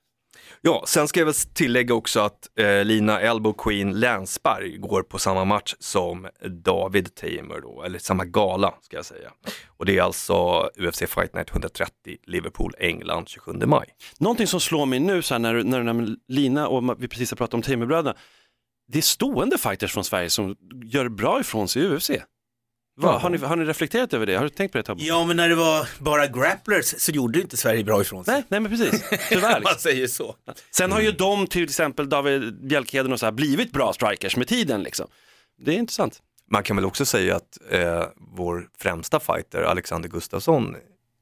Ja, 0.62 0.84
sen 0.88 1.08
ska 1.08 1.20
jag 1.20 1.26
väl 1.26 1.36
tillägga 1.54 1.94
också 1.94 2.20
att 2.20 2.60
eh, 2.60 2.86
Lina 2.86 3.20
Elbow 3.20 3.54
Queen 3.54 4.00
Länsberg 4.00 4.78
går 4.78 5.04
på 5.04 5.20
samma 5.20 5.46
match 5.46 5.76
som 5.80 6.28
David 6.64 7.16
Tamer 7.16 7.62
då, 7.62 7.84
eller 7.84 8.00
samma 8.00 8.26
gala 8.26 8.74
ska 8.82 8.96
jag 8.96 9.06
säga. 9.06 9.32
Och 9.68 9.86
det 9.86 9.98
är 9.98 10.02
alltså 10.02 10.70
UFC 10.80 11.00
Fight 11.00 11.34
Night 11.34 11.52
130 11.52 11.92
Liverpool, 12.26 12.74
England 12.80 13.30
27 13.30 13.52
maj. 13.66 13.88
Någonting 14.20 14.48
som 14.48 14.60
slår 14.60 14.86
mig 14.86 15.00
nu 15.00 15.22
så 15.22 15.34
här, 15.34 15.40
när, 15.40 15.64
när, 15.64 15.84
när 15.84 16.16
Lina 16.28 16.68
och 16.68 17.04
vi 17.04 17.08
precis 17.08 17.32
har 17.32 17.36
pratat 17.36 17.54
om 17.54 17.62
Tamerbröderna. 17.62 18.16
Det 18.88 18.98
är 18.98 19.02
stående 19.02 19.58
fighters 19.58 19.94
från 19.94 20.04
Sverige 20.04 20.30
som 20.30 20.56
gör 20.84 21.10
bra 21.10 21.40
ifrån 21.40 21.68
sig 21.68 21.82
i 21.82 21.86
UFC. 21.86 22.12
Va, 23.00 23.18
har, 23.18 23.30
ni, 23.30 23.38
har 23.38 23.56
ni 23.56 23.66
reflekterat 23.66 24.14
över 24.14 24.26
det? 24.26 24.36
Har 24.36 24.44
du 24.44 24.50
tänkt 24.50 24.72
på 24.72 24.78
det 24.78 24.84
Tobbe? 24.84 25.04
Ja, 25.04 25.26
men 25.26 25.38
när 25.38 25.50
det 25.50 25.56
var 25.56 25.90
bara 26.00 26.28
grapplers 26.28 26.86
så 26.98 27.12
gjorde 27.12 27.42
inte 27.42 27.58
Sverige 27.58 27.84
bra 27.84 28.02
ifrån 28.02 28.26
sig. 28.26 28.34
Nej, 28.34 28.44
nej 28.48 28.60
men 28.60 28.72
precis. 28.72 29.04
Tyvärr. 29.30 29.52
Man 29.52 29.60
liksom. 29.60 29.80
säger 29.80 30.08
så. 30.08 30.36
Sen 30.72 30.92
har 30.92 31.02
ju 31.02 31.12
de, 31.12 31.48
till 31.48 31.64
exempel 31.64 32.10
David 32.10 32.68
Bjälkheden 32.68 33.14
och 33.14 33.20
så 33.20 33.26
här, 33.26 33.32
blivit 33.32 33.72
bra 33.72 33.94
strikers 33.94 34.36
med 34.38 34.48
tiden. 34.48 34.84
Liksom. 34.84 35.08
Det 35.58 35.72
är 35.72 35.78
intressant. 35.78 36.22
Man 36.52 36.64
kan 36.64 36.76
väl 36.76 36.86
också 36.86 37.06
säga 37.06 37.36
att 37.36 37.58
eh, 37.72 38.04
vår 38.36 38.68
främsta 38.78 39.20
fighter 39.20 39.62
Alexander 39.62 40.10
Gustafsson 40.10 40.76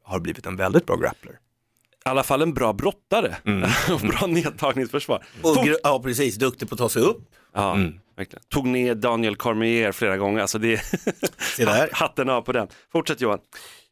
har 0.03 0.19
blivit 0.19 0.45
en 0.45 0.55
väldigt 0.55 0.85
bra 0.85 0.95
grappler. 0.95 1.33
I 1.33 2.09
alla 2.09 2.23
fall 2.23 2.41
en 2.41 2.53
bra 2.53 2.73
brottare 2.73 3.35
och 3.93 3.99
bra 3.99 4.27
nedtagningsförsvar. 4.27 5.25
Och, 5.41 5.67
ja, 5.83 6.01
precis. 6.03 6.35
Duktig 6.35 6.69
på 6.69 6.75
att 6.75 6.79
ta 6.79 6.89
sig 6.89 7.01
upp. 7.01 7.29
ja, 7.53 7.77
verkligen. 8.15 8.43
Tog 8.49 8.67
ner 8.67 8.95
Daniel 8.95 9.35
Cormier 9.35 9.91
flera 9.91 10.17
gånger. 10.17 10.41
Alltså 10.41 10.57
det 10.57 10.81
där. 11.57 11.89
hatten 11.93 12.29
av 12.29 12.41
på 12.41 12.51
den. 12.51 12.67
Fortsätt 12.91 13.21
Johan. 13.21 13.39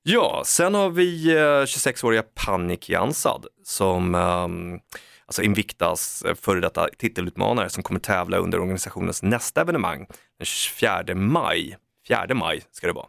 Ja, 0.03 0.43
sen 0.45 0.75
har 0.75 0.89
vi 0.89 1.31
eh, 1.31 1.39
26-åriga 1.39 2.23
Panik 2.23 2.89
Jansad 2.89 3.45
som 3.63 4.15
ehm, 4.15 4.79
alltså 5.25 5.41
Invictas 5.41 6.21
eh, 6.21 6.35
före 6.35 6.59
detta 6.59 6.87
titelutmanare 6.97 7.69
som 7.69 7.83
kommer 7.83 7.99
tävla 7.99 8.37
under 8.37 8.59
organisationens 8.59 9.23
nästa 9.23 9.61
evenemang 9.61 10.07
den 10.37 10.45
24 10.45 11.15
maj. 11.15 11.77
4 12.07 12.27
maj 12.33 12.61
ska 12.71 12.87
det 12.87 12.93
vara. 12.93 13.07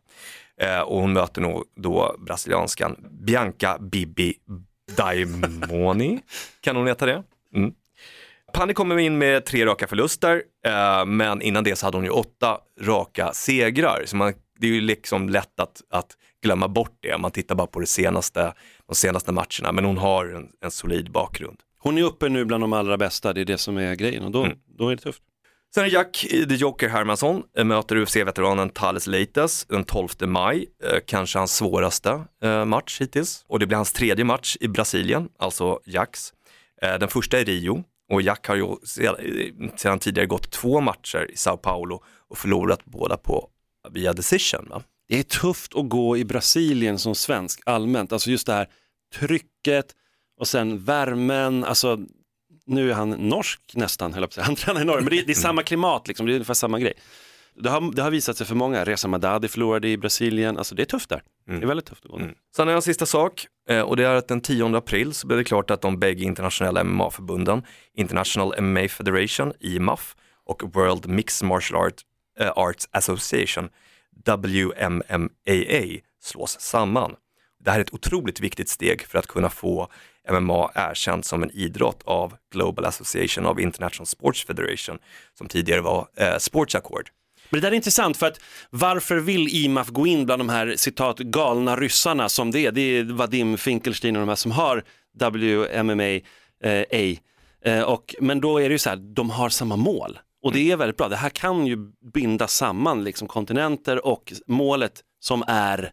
Eh, 0.60 0.80
och 0.80 1.00
hon 1.00 1.12
möter 1.12 1.40
nog 1.40 1.64
då 1.76 2.16
brasilianskan 2.18 2.96
Bianca 3.10 3.78
Bibi 3.78 4.34
Daimoni, 4.96 6.20
kan 6.60 6.76
hon 6.76 6.86
heta 6.86 7.06
det? 7.06 7.22
Mm. 7.54 7.74
Pani 8.54 8.74
kommer 8.74 8.98
in 8.98 9.18
med 9.18 9.44
tre 9.44 9.66
raka 9.66 9.86
förluster, 9.86 10.42
eh, 10.66 11.04
men 11.06 11.42
innan 11.42 11.64
det 11.64 11.76
så 11.76 11.86
hade 11.86 11.96
hon 11.96 12.04
ju 12.04 12.10
åtta 12.10 12.58
raka 12.80 13.32
segrar. 13.32 14.02
Så 14.06 14.16
man, 14.16 14.32
det 14.58 14.66
är 14.66 14.70
ju 14.70 14.80
liksom 14.80 15.28
lätt 15.28 15.60
att, 15.60 15.80
att 15.90 16.06
glömma 16.42 16.68
bort 16.68 16.98
det. 17.02 17.18
Man 17.18 17.30
tittar 17.30 17.54
bara 17.54 17.66
på 17.66 17.80
det 17.80 17.86
senaste, 17.86 18.52
de 18.88 18.94
senaste 18.94 19.32
matcherna, 19.32 19.72
men 19.72 19.84
hon 19.84 19.98
har 19.98 20.26
en, 20.26 20.48
en 20.64 20.70
solid 20.70 21.10
bakgrund. 21.12 21.56
Hon 21.78 21.98
är 21.98 22.02
uppe 22.02 22.28
nu 22.28 22.44
bland 22.44 22.62
de 22.62 22.72
allra 22.72 22.96
bästa, 22.96 23.32
det 23.32 23.40
är 23.40 23.44
det 23.44 23.58
som 23.58 23.76
är 23.76 23.94
grejen 23.94 24.24
och 24.24 24.30
då, 24.30 24.44
Mm. 24.44 24.58
då 24.78 24.88
är 24.88 24.96
det 24.96 25.02
tufft. 25.02 25.22
Sen 25.74 25.84
är 25.84 25.88
Jack 25.88 26.26
The 26.48 26.54
Joker 26.54 26.88
Hermansson 26.88 27.42
eh, 27.58 27.64
möter 27.64 27.96
UFC-veteranen 27.96 28.68
Thales 28.70 29.06
Leites 29.06 29.64
den 29.66 29.84
12 29.84 30.08
maj, 30.26 30.66
eh, 30.84 30.98
kanske 31.06 31.38
hans 31.38 31.56
svåraste 31.56 32.20
eh, 32.42 32.64
match 32.64 33.00
hittills. 33.00 33.44
Och 33.48 33.58
det 33.58 33.66
blir 33.66 33.76
hans 33.76 33.92
tredje 33.92 34.24
match 34.24 34.56
i 34.60 34.68
Brasilien, 34.68 35.28
alltså 35.38 35.80
Jacks. 35.86 36.32
Eh, 36.82 36.98
Den 36.98 37.08
första 37.08 37.40
i 37.40 37.44
Rio 37.44 37.84
och 38.14 38.22
Jack 38.22 38.46
har 38.48 38.56
ju 38.56 38.76
sedan, 39.76 39.98
tidigare 39.98 40.26
gått 40.26 40.50
två 40.50 40.80
matcher 40.80 41.30
i 41.30 41.36
Sao 41.36 41.56
Paulo 41.56 42.02
och 42.28 42.38
förlorat 42.38 42.84
båda 42.84 43.16
på 43.16 43.48
via 43.90 44.12
decision. 44.12 44.66
Va? 44.70 44.82
Det 45.08 45.18
är 45.18 45.22
tufft 45.22 45.74
att 45.74 45.88
gå 45.88 46.16
i 46.16 46.24
Brasilien 46.24 46.98
som 46.98 47.14
svensk 47.14 47.60
allmänt, 47.66 48.12
alltså 48.12 48.30
just 48.30 48.46
det 48.46 48.52
här 48.52 48.68
trycket 49.14 49.86
och 50.40 50.48
sen 50.48 50.84
värmen, 50.84 51.64
alltså 51.64 51.98
nu 52.66 52.90
är 52.90 52.94
han 52.94 53.10
norsk 53.10 53.60
nästan, 53.74 54.12
höll 54.12 54.22
jag 54.22 54.30
på 54.30 54.30
att 54.30 54.34
säga. 54.34 54.44
han 54.46 54.56
tränar 54.56 54.80
i 54.80 54.84
Norge, 54.84 55.02
men 55.02 55.10
det 55.10 55.18
är, 55.18 55.26
det 55.26 55.32
är 55.32 55.34
samma 55.34 55.62
klimat, 55.62 56.08
liksom. 56.08 56.26
det 56.26 56.32
är 56.32 56.34
ungefär 56.34 56.54
samma 56.54 56.78
grej. 56.78 56.92
Det 57.54 57.70
har, 57.70 57.94
det 57.94 58.02
har 58.02 58.10
visat 58.10 58.36
sig 58.36 58.46
för 58.46 58.54
många, 58.54 58.84
Reza 58.84 59.08
Madadi 59.08 59.48
förlorade 59.48 59.88
i 59.88 59.96
Brasilien, 59.96 60.58
alltså 60.58 60.74
det 60.74 60.82
är 60.82 60.86
tufft 60.86 61.08
där. 61.08 61.22
Det 61.46 61.52
är 61.52 61.66
väldigt 61.66 61.86
tufft 61.86 62.04
att 62.04 62.10
gå. 62.10 62.16
Mm. 62.16 62.34
Sen 62.56 62.68
är 62.68 62.72
det 62.72 62.78
en 62.78 62.82
sista 62.82 63.06
sak 63.06 63.46
Eh, 63.68 63.80
och 63.80 63.96
det 63.96 64.06
är 64.06 64.14
att 64.14 64.28
den 64.28 64.40
10 64.40 64.76
april 64.76 65.14
så 65.14 65.26
blev 65.26 65.38
det 65.38 65.44
klart 65.44 65.70
att 65.70 65.80
de 65.80 65.98
bägge 65.98 66.24
internationella 66.24 66.84
MMA-förbunden, 66.84 67.62
International 67.94 68.60
MMA 68.60 68.88
Federation, 68.88 69.52
IMAF 69.60 70.16
och 70.46 70.62
World 70.74 71.06
Mixed 71.08 71.48
Martial 71.48 71.80
Art, 71.86 72.02
eh, 72.40 72.52
Arts 72.56 72.88
Association, 72.90 73.68
WMMAA, 74.26 76.00
slås 76.22 76.60
samman. 76.60 77.14
Det 77.64 77.70
här 77.70 77.78
är 77.78 77.82
ett 77.82 77.94
otroligt 77.94 78.40
viktigt 78.40 78.68
steg 78.68 79.02
för 79.02 79.18
att 79.18 79.26
kunna 79.26 79.50
få 79.50 79.88
MMA 80.30 80.70
erkänt 80.74 81.24
som 81.24 81.42
en 81.42 81.50
idrott 81.50 82.02
av 82.04 82.36
Global 82.52 82.84
Association 82.84 83.46
of 83.46 83.58
International 83.58 84.06
Sports 84.06 84.44
Federation, 84.44 84.98
som 85.38 85.48
tidigare 85.48 85.80
var 85.80 86.08
eh, 86.16 86.38
Sports 86.38 86.74
Accord. 86.74 87.10
Men 87.54 87.60
det 87.60 87.66
där 87.66 87.72
är 87.72 87.76
intressant 87.76 88.16
för 88.16 88.26
att 88.26 88.40
varför 88.70 89.16
vill 89.16 89.48
IMAF 89.48 89.88
gå 89.88 90.06
in 90.06 90.26
bland 90.26 90.40
de 90.40 90.48
här 90.48 90.74
citat 90.76 91.18
galna 91.18 91.76
ryssarna 91.76 92.28
som 92.28 92.50
det 92.50 92.66
är? 92.66 92.72
Det 92.72 92.80
är 92.80 93.04
Vadim 93.04 93.58
Finkelstein 93.58 94.16
och 94.16 94.20
de 94.20 94.28
här 94.28 94.36
som 94.36 94.50
har 94.50 94.84
WMMA. 95.20 96.20
Eh, 96.64 96.84
A. 96.92 97.16
Eh, 97.64 97.82
och, 97.82 98.14
men 98.20 98.40
då 98.40 98.58
är 98.58 98.68
det 98.68 98.72
ju 98.72 98.78
så 98.78 98.90
här, 98.90 98.96
de 98.96 99.30
har 99.30 99.48
samma 99.48 99.76
mål. 99.76 100.18
Och 100.42 100.52
det 100.52 100.70
är 100.70 100.76
väldigt 100.76 100.96
bra. 100.96 101.08
Det 101.08 101.16
här 101.16 101.28
kan 101.28 101.66
ju 101.66 101.76
binda 102.14 102.48
samman 102.48 103.04
liksom 103.04 103.28
kontinenter 103.28 104.06
och 104.06 104.32
målet 104.46 105.00
som 105.20 105.44
är 105.46 105.92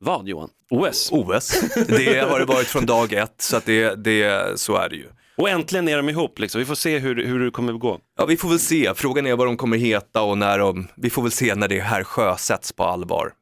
vad 0.00 0.28
Johan? 0.28 0.50
OS. 0.70 1.08
OS, 1.12 1.60
det 1.88 2.28
har 2.30 2.38
det 2.38 2.44
varit 2.44 2.66
från 2.66 2.86
dag 2.86 3.12
ett, 3.12 3.34
så 3.38 3.56
att 3.56 3.66
det, 3.66 4.04
det, 4.04 4.60
så 4.60 4.76
är 4.76 4.88
det 4.88 4.96
ju. 4.96 5.08
Och 5.40 5.48
äntligen 5.48 5.88
är 5.88 5.96
de 5.96 6.08
ihop 6.08 6.38
liksom. 6.38 6.58
Vi 6.58 6.64
får 6.64 6.74
se 6.74 6.98
hur, 6.98 7.26
hur 7.26 7.44
det 7.44 7.50
kommer 7.50 7.72
att 7.72 7.80
gå. 7.80 8.00
Ja, 8.18 8.26
vi 8.26 8.36
får 8.36 8.48
väl 8.48 8.58
se. 8.58 8.92
Frågan 8.94 9.26
är 9.26 9.36
vad 9.36 9.46
de 9.46 9.56
kommer 9.56 9.76
heta 9.76 10.22
och 10.22 10.38
när 10.38 10.58
de, 10.58 10.88
vi 10.96 11.10
får 11.10 11.22
väl 11.22 11.32
se 11.32 11.54
när 11.54 11.68
det 11.68 11.80
här 11.80 12.04
sjösätts 12.04 12.72
på 12.72 12.84
allvar. 12.84 13.32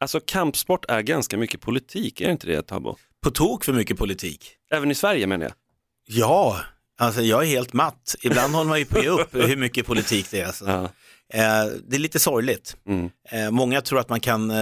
Alltså 0.00 0.20
kampsport 0.26 0.84
är 0.88 1.00
ganska 1.00 1.36
mycket 1.36 1.60
politik, 1.60 2.20
är 2.20 2.24
det 2.26 2.32
inte 2.32 2.46
det 2.46 2.62
Tabo? 2.62 2.96
På 3.22 3.30
tok 3.30 3.64
för 3.64 3.72
mycket 3.72 3.98
politik. 3.98 4.52
Även 4.72 4.90
i 4.90 4.94
Sverige 4.94 5.26
menar 5.26 5.44
jag. 5.44 5.52
Ja, 6.06 6.60
alltså 6.98 7.22
jag 7.22 7.42
är 7.42 7.46
helt 7.46 7.72
matt. 7.72 8.16
Ibland 8.22 8.54
håller 8.54 8.68
man 8.68 8.78
ju 8.78 8.84
på 8.84 8.98
att 8.98 9.04
ge 9.04 9.10
upp 9.10 9.34
hur 9.34 9.56
mycket 9.56 9.86
politik 9.86 10.30
det 10.30 10.40
är. 10.40 10.46
Alltså. 10.46 10.64
Ja. 10.66 10.82
Eh, 11.32 11.72
det 11.88 11.96
är 11.96 11.98
lite 11.98 12.18
sorgligt. 12.18 12.76
Mm. 12.86 13.10
Eh, 13.30 13.50
många 13.50 13.80
tror 13.80 13.98
att 13.98 14.08
man 14.08 14.20
kan, 14.20 14.50
eh, 14.50 14.56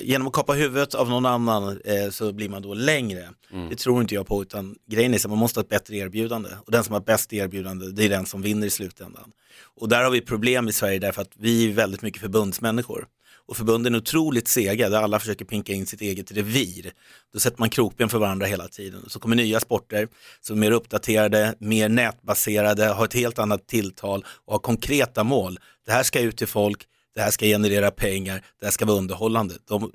genom 0.00 0.26
att 0.26 0.32
kapa 0.32 0.52
huvudet 0.52 0.94
av 0.94 1.08
någon 1.08 1.26
annan 1.26 1.80
eh, 1.84 2.10
så 2.10 2.32
blir 2.32 2.48
man 2.48 2.62
då 2.62 2.74
längre. 2.74 3.28
Mm. 3.52 3.68
Det 3.68 3.76
tror 3.76 4.00
inte 4.00 4.14
jag 4.14 4.26
på, 4.26 4.42
utan 4.42 4.76
grejen 4.90 5.14
är 5.14 5.18
att 5.18 5.28
man 5.28 5.38
måste 5.38 5.60
ha 5.60 5.62
ett 5.62 5.68
bättre 5.68 5.96
erbjudande. 5.96 6.48
Och 6.66 6.72
den 6.72 6.84
som 6.84 6.92
har 6.92 7.00
bäst 7.00 7.32
erbjudande, 7.32 7.86
det 7.86 8.04
är 8.04 8.08
den 8.08 8.26
som 8.26 8.42
vinner 8.42 8.66
i 8.66 8.70
slutändan. 8.70 9.32
Och 9.80 9.88
där 9.88 10.04
har 10.04 10.10
vi 10.10 10.20
problem 10.20 10.68
i 10.68 10.72
Sverige 10.72 10.98
därför 10.98 11.22
att 11.22 11.32
vi 11.36 11.70
är 11.70 11.74
väldigt 11.74 12.02
mycket 12.02 12.20
förbundsmänniskor. 12.20 13.06
Och 13.50 13.56
förbunden 13.56 13.94
är 13.94 13.98
otroligt 13.98 14.48
sega, 14.48 14.88
där 14.88 15.02
alla 15.02 15.18
försöker 15.18 15.44
pinka 15.44 15.72
in 15.72 15.86
sitt 15.86 16.00
eget 16.00 16.32
revir. 16.32 16.92
Då 17.32 17.40
sätter 17.40 17.58
man 17.58 17.70
krokben 17.70 18.08
för 18.08 18.18
varandra 18.18 18.46
hela 18.46 18.68
tiden. 18.68 19.04
Så 19.08 19.20
kommer 19.20 19.36
nya 19.36 19.60
sporter 19.60 20.08
som 20.40 20.56
är 20.56 20.60
mer 20.60 20.70
uppdaterade, 20.70 21.54
mer 21.58 21.88
nätbaserade, 21.88 22.86
har 22.86 23.04
ett 23.04 23.14
helt 23.14 23.38
annat 23.38 23.66
tilltal 23.66 24.24
och 24.44 24.52
har 24.52 24.58
konkreta 24.58 25.24
mål. 25.24 25.58
Det 25.86 25.92
här 25.92 26.02
ska 26.02 26.20
ut 26.20 26.36
till 26.36 26.46
folk, 26.46 26.86
det 27.14 27.20
här 27.20 27.30
ska 27.30 27.46
generera 27.46 27.90
pengar, 27.90 28.42
det 28.60 28.66
här 28.66 28.70
ska 28.70 28.84
vara 28.84 28.98
underhållande. 28.98 29.54
De, 29.68 29.92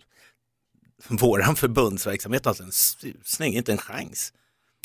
våran 1.08 1.56
förbundsverksamhet 1.56 2.46
har 2.46 2.50
alltså 2.50 2.64
en 2.64 2.72
susning, 2.72 3.56
inte 3.56 3.72
en 3.72 3.78
chans. 3.78 4.34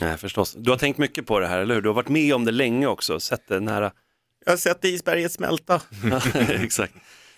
Nej, 0.00 0.16
förstås. 0.16 0.54
Du 0.58 0.70
har 0.70 0.78
tänkt 0.78 0.98
mycket 0.98 1.26
på 1.26 1.38
det 1.40 1.46
här, 1.46 1.58
eller 1.60 1.74
hur? 1.74 1.82
Du 1.82 1.88
har 1.88 1.94
varit 1.94 2.08
med 2.08 2.34
om 2.34 2.44
det 2.44 2.52
länge 2.52 2.86
också, 2.86 3.20
sett 3.20 3.48
det 3.48 3.60
nära. 3.60 3.92
Jag 4.44 4.52
har 4.52 4.56
sett 4.56 4.84
isberget 4.84 5.32
smälta. 5.32 5.80
Exakt. 6.48 6.94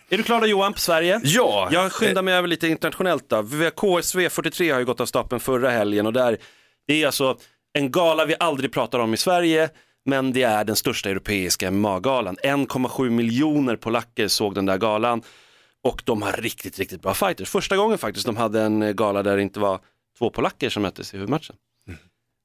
Är 0.08 0.16
du 0.16 0.22
klar 0.22 0.40
då 0.40 0.46
Johan 0.46 0.72
på 0.72 0.78
Sverige? 0.78 1.20
Ja, 1.25 1.68
Jag 1.72 1.92
skyndar 1.92 2.22
mig 2.22 2.34
över 2.34 2.49
lite 2.49 2.68
internationellt 2.68 3.28
då. 3.28 3.70
KSV 3.76 4.28
43 4.28 4.70
har 4.70 4.78
ju 4.78 4.84
gått 4.84 5.00
av 5.00 5.06
stapeln 5.06 5.40
förra 5.40 5.70
helgen 5.70 6.06
och 6.06 6.12
där, 6.12 6.38
det 6.87 7.02
är 7.02 7.06
alltså 7.06 7.38
en 7.72 7.90
gala 7.90 8.25
vi 8.25 8.34
aldrig 8.40 8.72
pratar 8.72 8.99
om 8.99 9.14
i 9.14 9.16
Sverige, 9.16 9.70
men 10.04 10.32
det 10.32 10.42
är 10.42 10.64
den 10.64 10.76
största 10.76 11.11
europeiska 11.11 11.71
MMA-galan. 11.71 12.37
1,7 12.37 13.11
miljoner 13.11 13.76
polacker 13.76 14.28
såg 14.28 14.54
den 14.54 14.66
där 14.66 14.78
galan 14.78 15.23
och 15.82 16.02
de 16.04 16.23
har 16.23 16.32
riktigt, 16.32 16.78
riktigt 16.78 17.02
bra 17.02 17.14
fighters. 17.14 17.49
Första 17.50 17.76
gången 17.76 17.99
faktiskt 17.99 18.26
de 18.26 18.37
hade 18.37 18.62
en 18.62 18.82
eh, 18.82 18.92
gala 18.92 19.23
där 19.23 19.37
det 19.37 19.42
inte 19.42 19.61
var 19.61 19.80
två 20.18 20.30
polacker 20.30 20.71
som 20.71 20.82
möttes 20.82 21.14
i 21.14 21.16
huvudmatchen. 21.16 21.56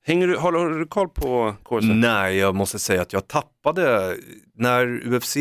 Hänger 0.07 0.27
du, 0.27 0.37
håller, 0.37 0.59
håller 0.59 0.79
du 0.79 0.85
koll 0.85 1.09
på 1.09 1.55
KSV? 1.63 1.93
Nej, 1.93 2.37
jag 2.37 2.55
måste 2.55 2.79
säga 2.79 3.01
att 3.01 3.13
jag 3.13 3.27
tappade 3.27 4.17
när 4.53 5.13
UFC 5.13 5.37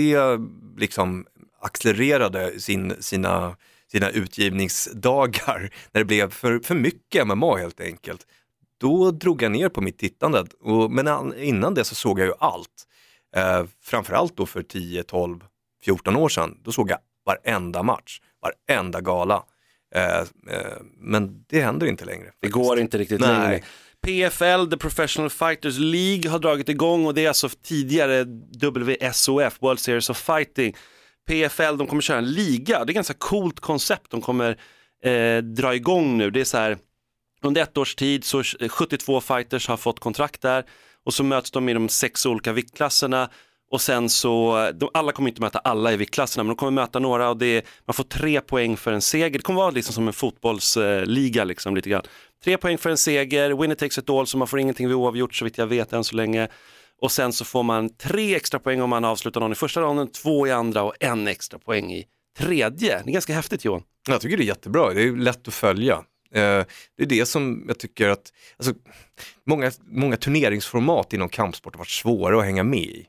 liksom 0.78 1.26
accelererade 1.60 2.60
sin, 2.60 2.94
sina, 3.00 3.56
sina 3.92 4.10
utgivningsdagar, 4.10 5.70
när 5.92 6.00
det 6.00 6.04
blev 6.04 6.30
för, 6.30 6.58
för 6.58 6.74
mycket 6.74 7.26
MMA 7.26 7.56
helt 7.56 7.80
enkelt. 7.80 8.26
Då 8.80 9.10
drog 9.10 9.42
jag 9.42 9.52
ner 9.52 9.68
på 9.68 9.80
mitt 9.80 9.98
tittande, 9.98 10.44
och, 10.60 10.90
men 10.90 11.08
an- 11.08 11.34
innan 11.38 11.74
det 11.74 11.84
så 11.84 11.94
såg 11.94 12.18
jag 12.20 12.26
ju 12.26 12.32
allt. 12.38 12.86
Eh, 13.36 13.64
framförallt 13.82 14.36
då 14.36 14.46
för 14.46 14.62
10, 14.62 15.02
12, 15.02 15.40
14 15.84 16.16
år 16.16 16.28
sedan, 16.28 16.58
då 16.62 16.72
såg 16.72 16.90
jag 16.90 16.98
varenda 17.26 17.82
match, 17.82 18.20
varenda 18.68 19.00
gala. 19.00 19.42
Eh, 19.94 20.18
eh, 20.18 20.24
men 20.98 21.44
det 21.48 21.60
händer 21.60 21.86
inte 21.86 22.04
längre. 22.04 22.24
Det 22.24 22.30
faktiskt. 22.30 22.52
går 22.52 22.78
inte 22.80 22.98
riktigt 22.98 23.20
Nej. 23.20 23.28
längre. 23.30 23.60
PFL, 24.06 24.70
The 24.70 24.76
Professional 24.76 25.30
Fighters 25.30 25.78
League, 25.78 26.30
har 26.30 26.38
dragit 26.38 26.68
igång 26.68 27.06
och 27.06 27.14
det 27.14 27.24
är 27.24 27.28
alltså 27.28 27.48
tidigare 27.62 28.24
WSOF, 28.62 29.62
World 29.62 29.78
Series 29.80 30.10
of 30.10 30.18
Fighting. 30.18 30.76
PFL, 31.28 31.76
de 31.76 31.86
kommer 31.86 32.02
köra 32.02 32.18
en 32.18 32.30
liga, 32.32 32.78
det 32.78 32.88
är 32.88 32.90
ett 32.90 32.94
ganska 32.94 33.14
coolt 33.14 33.60
koncept 33.60 34.10
de 34.10 34.20
kommer 34.20 34.58
eh, 35.04 35.38
dra 35.42 35.74
igång 35.74 36.18
nu. 36.18 36.30
Det 36.30 36.40
är 36.40 36.44
så 36.44 36.58
här, 36.58 36.78
under 37.46 37.62
ett 37.62 37.78
års 37.78 37.94
tid 37.94 38.24
så 38.24 38.42
72 38.68 39.20
fighters 39.20 39.68
har 39.68 39.76
fått 39.76 40.00
kontrakt 40.00 40.42
där 40.42 40.64
och 41.04 41.14
så 41.14 41.24
möts 41.24 41.50
de 41.50 41.68
i 41.68 41.74
de 41.74 41.88
sex 41.88 42.26
olika 42.26 42.52
viktklasserna 42.52 43.30
och 43.70 43.80
sen 43.80 44.08
så, 44.08 44.56
de, 44.74 44.90
alla 44.94 45.12
kommer 45.12 45.28
inte 45.28 45.40
möta 45.40 45.58
alla 45.58 45.92
i 45.92 45.96
viktklasserna 45.96 46.44
men 46.44 46.48
de 46.48 46.56
kommer 46.56 46.72
möta 46.72 46.98
några 46.98 47.30
och 47.30 47.36
det 47.36 47.46
är, 47.46 47.62
man 47.84 47.94
får 47.94 48.04
tre 48.04 48.40
poäng 48.40 48.76
för 48.76 48.92
en 48.92 49.02
seger. 49.02 49.30
Det 49.30 49.38
kommer 49.38 49.60
vara 49.60 49.70
liksom 49.70 49.94
som 49.94 50.06
en 50.06 50.12
fotbollsliga 50.12 51.44
liksom 51.44 51.76
lite 51.76 51.90
grann. 51.90 52.02
Tre 52.44 52.56
poäng 52.56 52.78
för 52.78 52.90
en 52.90 52.96
seger, 52.96 53.50
winner 53.50 53.74
takes 53.74 53.98
it 53.98 54.10
all 54.10 54.26
så 54.26 54.38
man 54.38 54.48
får 54.48 54.58
ingenting 54.60 54.88
vid 54.88 54.96
oavgjort 54.96 55.34
så 55.34 55.44
vitt 55.44 55.58
jag 55.58 55.66
vet 55.66 55.92
än 55.92 56.04
så 56.04 56.16
länge. 56.16 56.48
Och 57.02 57.12
sen 57.12 57.32
så 57.32 57.44
får 57.44 57.62
man 57.62 57.96
tre 57.96 58.34
extra 58.34 58.60
poäng 58.60 58.82
om 58.82 58.90
man 58.90 59.04
avslutar 59.04 59.40
någon 59.40 59.52
i 59.52 59.54
första 59.54 59.80
ronden, 59.80 60.12
två 60.12 60.46
i 60.46 60.52
andra 60.52 60.82
och 60.82 60.94
en 61.00 61.28
extra 61.28 61.58
poäng 61.58 61.92
i 61.92 62.04
tredje. 62.38 63.02
Det 63.04 63.10
är 63.10 63.12
ganska 63.12 63.34
häftigt 63.34 63.64
Johan. 63.64 63.82
Jag 64.08 64.20
tycker 64.20 64.36
det 64.36 64.42
är 64.42 64.46
jättebra, 64.46 64.92
det 64.92 65.02
är 65.02 65.16
lätt 65.16 65.48
att 65.48 65.54
följa. 65.54 66.02
Eh, 66.36 66.64
Det 66.96 67.02
är 67.02 67.06
det 67.06 67.26
som 67.26 67.64
jag 67.68 67.78
tycker 67.78 68.08
att, 68.08 68.32
alltså, 68.56 68.74
många, 69.46 69.70
många 69.90 70.16
turneringsformat 70.16 71.12
inom 71.12 71.28
kampsport 71.28 71.74
har 71.74 71.78
varit 71.78 71.88
svåra 71.88 72.38
att 72.38 72.44
hänga 72.44 72.62
med 72.62 72.80
i. 72.80 73.06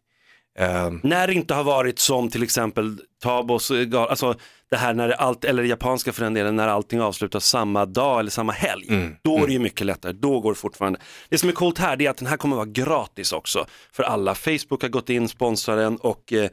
Eh, 0.59 0.91
När 1.03 1.27
det 1.27 1.33
inte 1.33 1.53
har 1.53 1.63
varit 1.63 1.99
som 1.99 2.29
till 2.29 2.43
exempel 2.43 2.97
Tabos, 3.23 3.71
eh, 3.71 4.01
alltså 4.01 4.35
det 4.69 4.77
här 4.77 4.93
när 4.93 5.09
allt, 5.09 5.45
eller 5.45 5.63
det 5.63 5.69
japanska 5.69 6.11
för 6.13 6.23
den 6.23 6.33
delen, 6.33 6.55
när 6.55 6.67
allting 6.67 7.01
avslutas 7.01 7.45
samma 7.47 7.85
dag 7.85 8.19
eller 8.19 8.31
samma 8.31 8.51
helg. 8.51 8.85
Då 9.21 9.37
är 9.43 9.47
det 9.47 9.53
ju 9.53 9.59
mycket 9.59 9.85
lättare, 9.85 10.11
då 10.13 10.39
går 10.39 10.51
det 10.51 10.57
fortfarande. 10.59 10.99
Det 11.29 11.37
som 11.37 11.49
är 11.49 11.53
coolt 11.53 11.77
här 11.77 11.95
det 11.95 12.05
är 12.05 12.09
att 12.09 12.17
den 12.17 12.27
här 12.27 12.37
kommer 12.37 12.55
vara 12.55 12.65
gratis 12.65 13.31
också 13.33 13.65
för 13.91 14.03
alla. 14.03 14.35
Facebook 14.35 14.81
har 14.81 14.89
gått 14.89 15.09
in, 15.09 15.27
sponsrar 15.29 15.77
den 15.77 15.97
och 15.97 16.33
eh, 16.33 16.49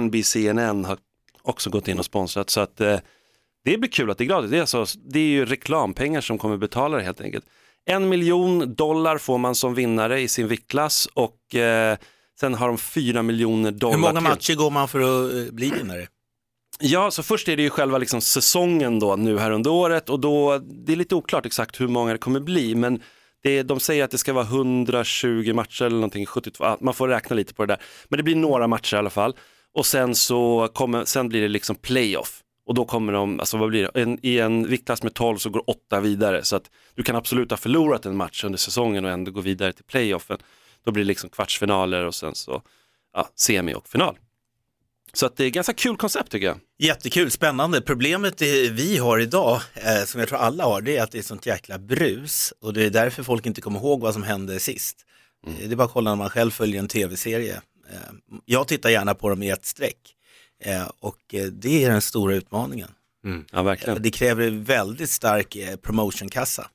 NBCNN 0.00 0.84
har 0.84 0.98
också 1.42 1.70
gått 1.70 1.88
in 1.88 1.98
och 1.98 2.04
sponsrat. 2.04 2.50
Så 2.50 2.60
att 2.60 2.80
eh, 2.80 2.98
det 3.70 3.78
blir 3.78 3.90
kul 3.90 4.10
att 4.10 4.18
det 4.18 4.24
är 4.24 4.26
gratis. 4.26 4.50
Det 4.50 4.56
är, 4.56 4.60
alltså, 4.60 4.98
det 5.04 5.18
är 5.18 5.24
ju 5.28 5.44
reklampengar 5.46 6.20
som 6.20 6.38
kommer 6.38 6.56
betala 6.56 6.96
det 6.96 7.02
helt 7.02 7.20
enkelt. 7.20 7.44
En 7.86 8.08
miljon 8.08 8.74
dollar 8.74 9.18
får 9.18 9.38
man 9.38 9.54
som 9.54 9.74
vinnare 9.74 10.20
i 10.20 10.28
sin 10.28 10.48
viktklass 10.48 11.08
och 11.14 11.54
eh, 11.54 11.96
sen 12.40 12.54
har 12.54 12.68
de 12.68 12.78
fyra 12.78 13.22
miljoner 13.22 13.70
dollar 13.70 13.94
Hur 13.94 14.00
många 14.00 14.12
till. 14.20 14.22
matcher 14.22 14.54
går 14.54 14.70
man 14.70 14.88
för 14.88 15.00
att 15.00 15.34
eh, 15.34 15.52
bli 15.54 15.70
vinnare? 15.70 16.06
Ja, 16.80 17.10
så 17.10 17.22
först 17.22 17.48
är 17.48 17.56
det 17.56 17.62
ju 17.62 17.70
själva 17.70 17.98
liksom 17.98 18.20
säsongen 18.20 18.98
då 18.98 19.16
nu 19.16 19.38
här 19.38 19.50
under 19.50 19.70
året 19.70 20.10
och 20.10 20.20
då, 20.20 20.58
det 20.58 20.92
är 20.92 20.96
lite 20.96 21.14
oklart 21.14 21.46
exakt 21.46 21.80
hur 21.80 21.88
många 21.88 22.12
det 22.12 22.18
kommer 22.18 22.40
bli, 22.40 22.74
men 22.74 23.02
Det, 23.42 23.62
de 23.62 23.80
säger 23.80 24.04
att 24.04 24.10
det 24.10 24.18
ska 24.18 24.32
vara 24.32 24.44
120 24.44 25.52
matcher 25.54 25.84
eller 25.84 25.96
någonting, 25.96 26.26
72, 26.26 26.64
ja, 26.64 26.78
man 26.80 26.94
får 26.94 27.08
räkna 27.08 27.36
lite 27.36 27.54
på 27.54 27.66
det 27.66 27.72
där. 27.72 27.82
Men 28.08 28.16
det 28.16 28.22
blir 28.22 28.36
några 28.36 28.66
matcher 28.66 28.94
i 28.94 28.98
alla 28.98 29.10
fall. 29.10 29.36
Och 29.74 29.86
sen 29.86 30.14
så 30.14 30.68
kommer, 30.72 31.04
sen 31.04 31.28
blir 31.28 31.42
det 31.42 31.48
liksom 31.48 31.76
playoff. 31.76 32.42
Och 32.66 32.74
då 32.74 32.84
kommer 32.84 33.12
de, 33.12 33.40
alltså 33.40 33.56
vad 33.56 33.68
blir 33.68 33.82
det, 33.82 34.00
en, 34.02 34.18
i 34.22 34.38
en 34.38 34.68
viktklass 34.68 35.02
med 35.02 35.14
12 35.14 35.36
så 35.36 35.50
går 35.50 35.70
åtta 35.70 36.00
vidare. 36.00 36.44
Så 36.44 36.56
att 36.56 36.70
du 36.94 37.02
kan 37.02 37.16
absolut 37.16 37.50
ha 37.50 37.56
förlorat 37.56 38.06
en 38.06 38.16
match 38.16 38.44
under 38.44 38.58
säsongen 38.58 39.04
och 39.04 39.10
ändå 39.10 39.30
gå 39.30 39.40
vidare 39.40 39.72
till 39.72 39.84
playoffen. 39.84 40.38
Då 40.84 40.90
blir 40.92 41.04
det 41.04 41.08
liksom 41.08 41.30
kvartsfinaler 41.30 42.04
och 42.04 42.14
sen 42.14 42.34
så 42.34 42.62
ja, 43.12 43.28
semi 43.36 43.74
och 43.74 43.88
final. 43.88 44.18
Så 45.12 45.26
att 45.26 45.36
det 45.36 45.44
är 45.44 45.50
ganska 45.50 45.72
kul 45.72 45.96
koncept 45.96 46.30
tycker 46.30 46.46
jag. 46.46 46.58
Jättekul, 46.78 47.30
spännande. 47.30 47.80
Problemet 47.80 48.42
vi 48.70 48.98
har 48.98 49.18
idag, 49.18 49.60
eh, 49.74 50.04
som 50.04 50.20
jag 50.20 50.28
tror 50.28 50.38
alla 50.38 50.64
har, 50.64 50.80
det 50.80 50.96
är 50.96 51.02
att 51.02 51.10
det 51.12 51.18
är 51.18 51.22
sånt 51.22 51.46
jäkla 51.46 51.78
brus 51.78 52.52
och 52.60 52.72
det 52.72 52.84
är 52.84 52.90
därför 52.90 53.22
folk 53.22 53.46
inte 53.46 53.60
kommer 53.60 53.78
ihåg 53.80 54.00
vad 54.00 54.14
som 54.14 54.22
hände 54.22 54.60
sist. 54.60 54.96
Mm. 55.46 55.58
Eh, 55.58 55.68
Det 55.68 55.74
är 55.74 55.76
bara 55.76 55.84
att 55.84 55.92
kolla 55.92 56.10
när 56.10 56.16
man 56.16 56.30
själv 56.30 56.50
följer 56.50 56.80
en 56.80 56.88
tv-serie. 56.88 57.60
Eh, 57.90 57.98
jag 58.44 58.68
tittar 58.68 58.90
gärna 58.90 59.14
på 59.14 59.28
dem 59.28 59.42
i 59.42 59.50
ett 59.50 59.64
streck 59.64 60.15
och 61.00 61.34
eh, 61.34 61.44
det 61.44 61.84
är 61.84 61.90
den 61.90 62.02
stora 62.02 62.34
utmaningen. 62.34 62.88
Ja, 63.52 63.62
verkligen. 63.62 64.02
Det 64.02 64.10
kräver 64.10 64.50
väldigt 64.50 65.10
stark 65.10 65.56
eh, 65.56 65.76
promotionkassa 65.76 66.70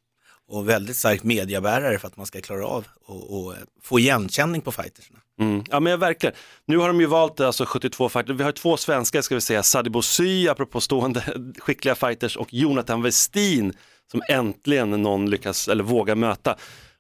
och 0.48 0.70
väldigt 0.70 0.96
stark 0.96 1.24
mediabärare 1.24 2.00
för 2.00 2.08
att 2.08 2.18
man 2.18 2.26
ska 2.26 2.42
klara 2.42 2.68
av 2.68 2.88
och, 3.06 3.44
och 3.44 3.54
eh, 3.54 3.60
få 3.82 4.00
igenkänning 4.00 4.62
på 4.62 4.72
fightersna. 4.72 5.20
Mm. 5.40 5.64
Ja 5.70 5.80
men 5.80 6.00
verkligen. 6.00 6.36
Nu 6.66 6.78
har 6.78 6.88
de 6.88 7.00
ju 7.00 7.06
valt 7.06 7.40
alltså 7.40 7.66
72 7.66 8.10
fighters. 8.10 8.36
Vi 8.40 8.44
har 8.44 8.52
två 8.52 8.78
svenskar 8.78 9.22
ska 9.22 9.36
vi 9.36 9.42
säga, 9.42 9.64
Sadibou 9.64 10.02
Sy, 10.02 10.48
apropå 10.48 10.82
stående 10.82 11.24
skickliga 11.60 11.96
fighters 11.96 12.38
och 12.38 12.54
Jonathan 12.54 13.02
Westin 13.02 13.74
som 14.12 14.22
äntligen 14.30 14.90
någon 14.90 15.30
lyckas 15.30 15.68
eller 15.68 15.84
vågar 15.84 16.16
möta. 16.16 16.56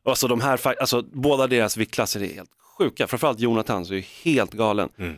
Alltså 0.05 0.27
de 0.27 0.41
här, 0.41 0.81
alltså 0.81 1.01
båda 1.01 1.47
deras 1.47 1.77
viktklasser 1.77 2.23
är 2.23 2.33
helt 2.33 2.49
sjuka, 2.77 3.07
framförallt 3.07 3.39
Jonathan 3.39 3.85
så 3.85 3.93
är 3.93 3.97
ju 3.97 4.03
helt 4.23 4.53
galen. 4.53 4.89
Eh, 4.97 5.11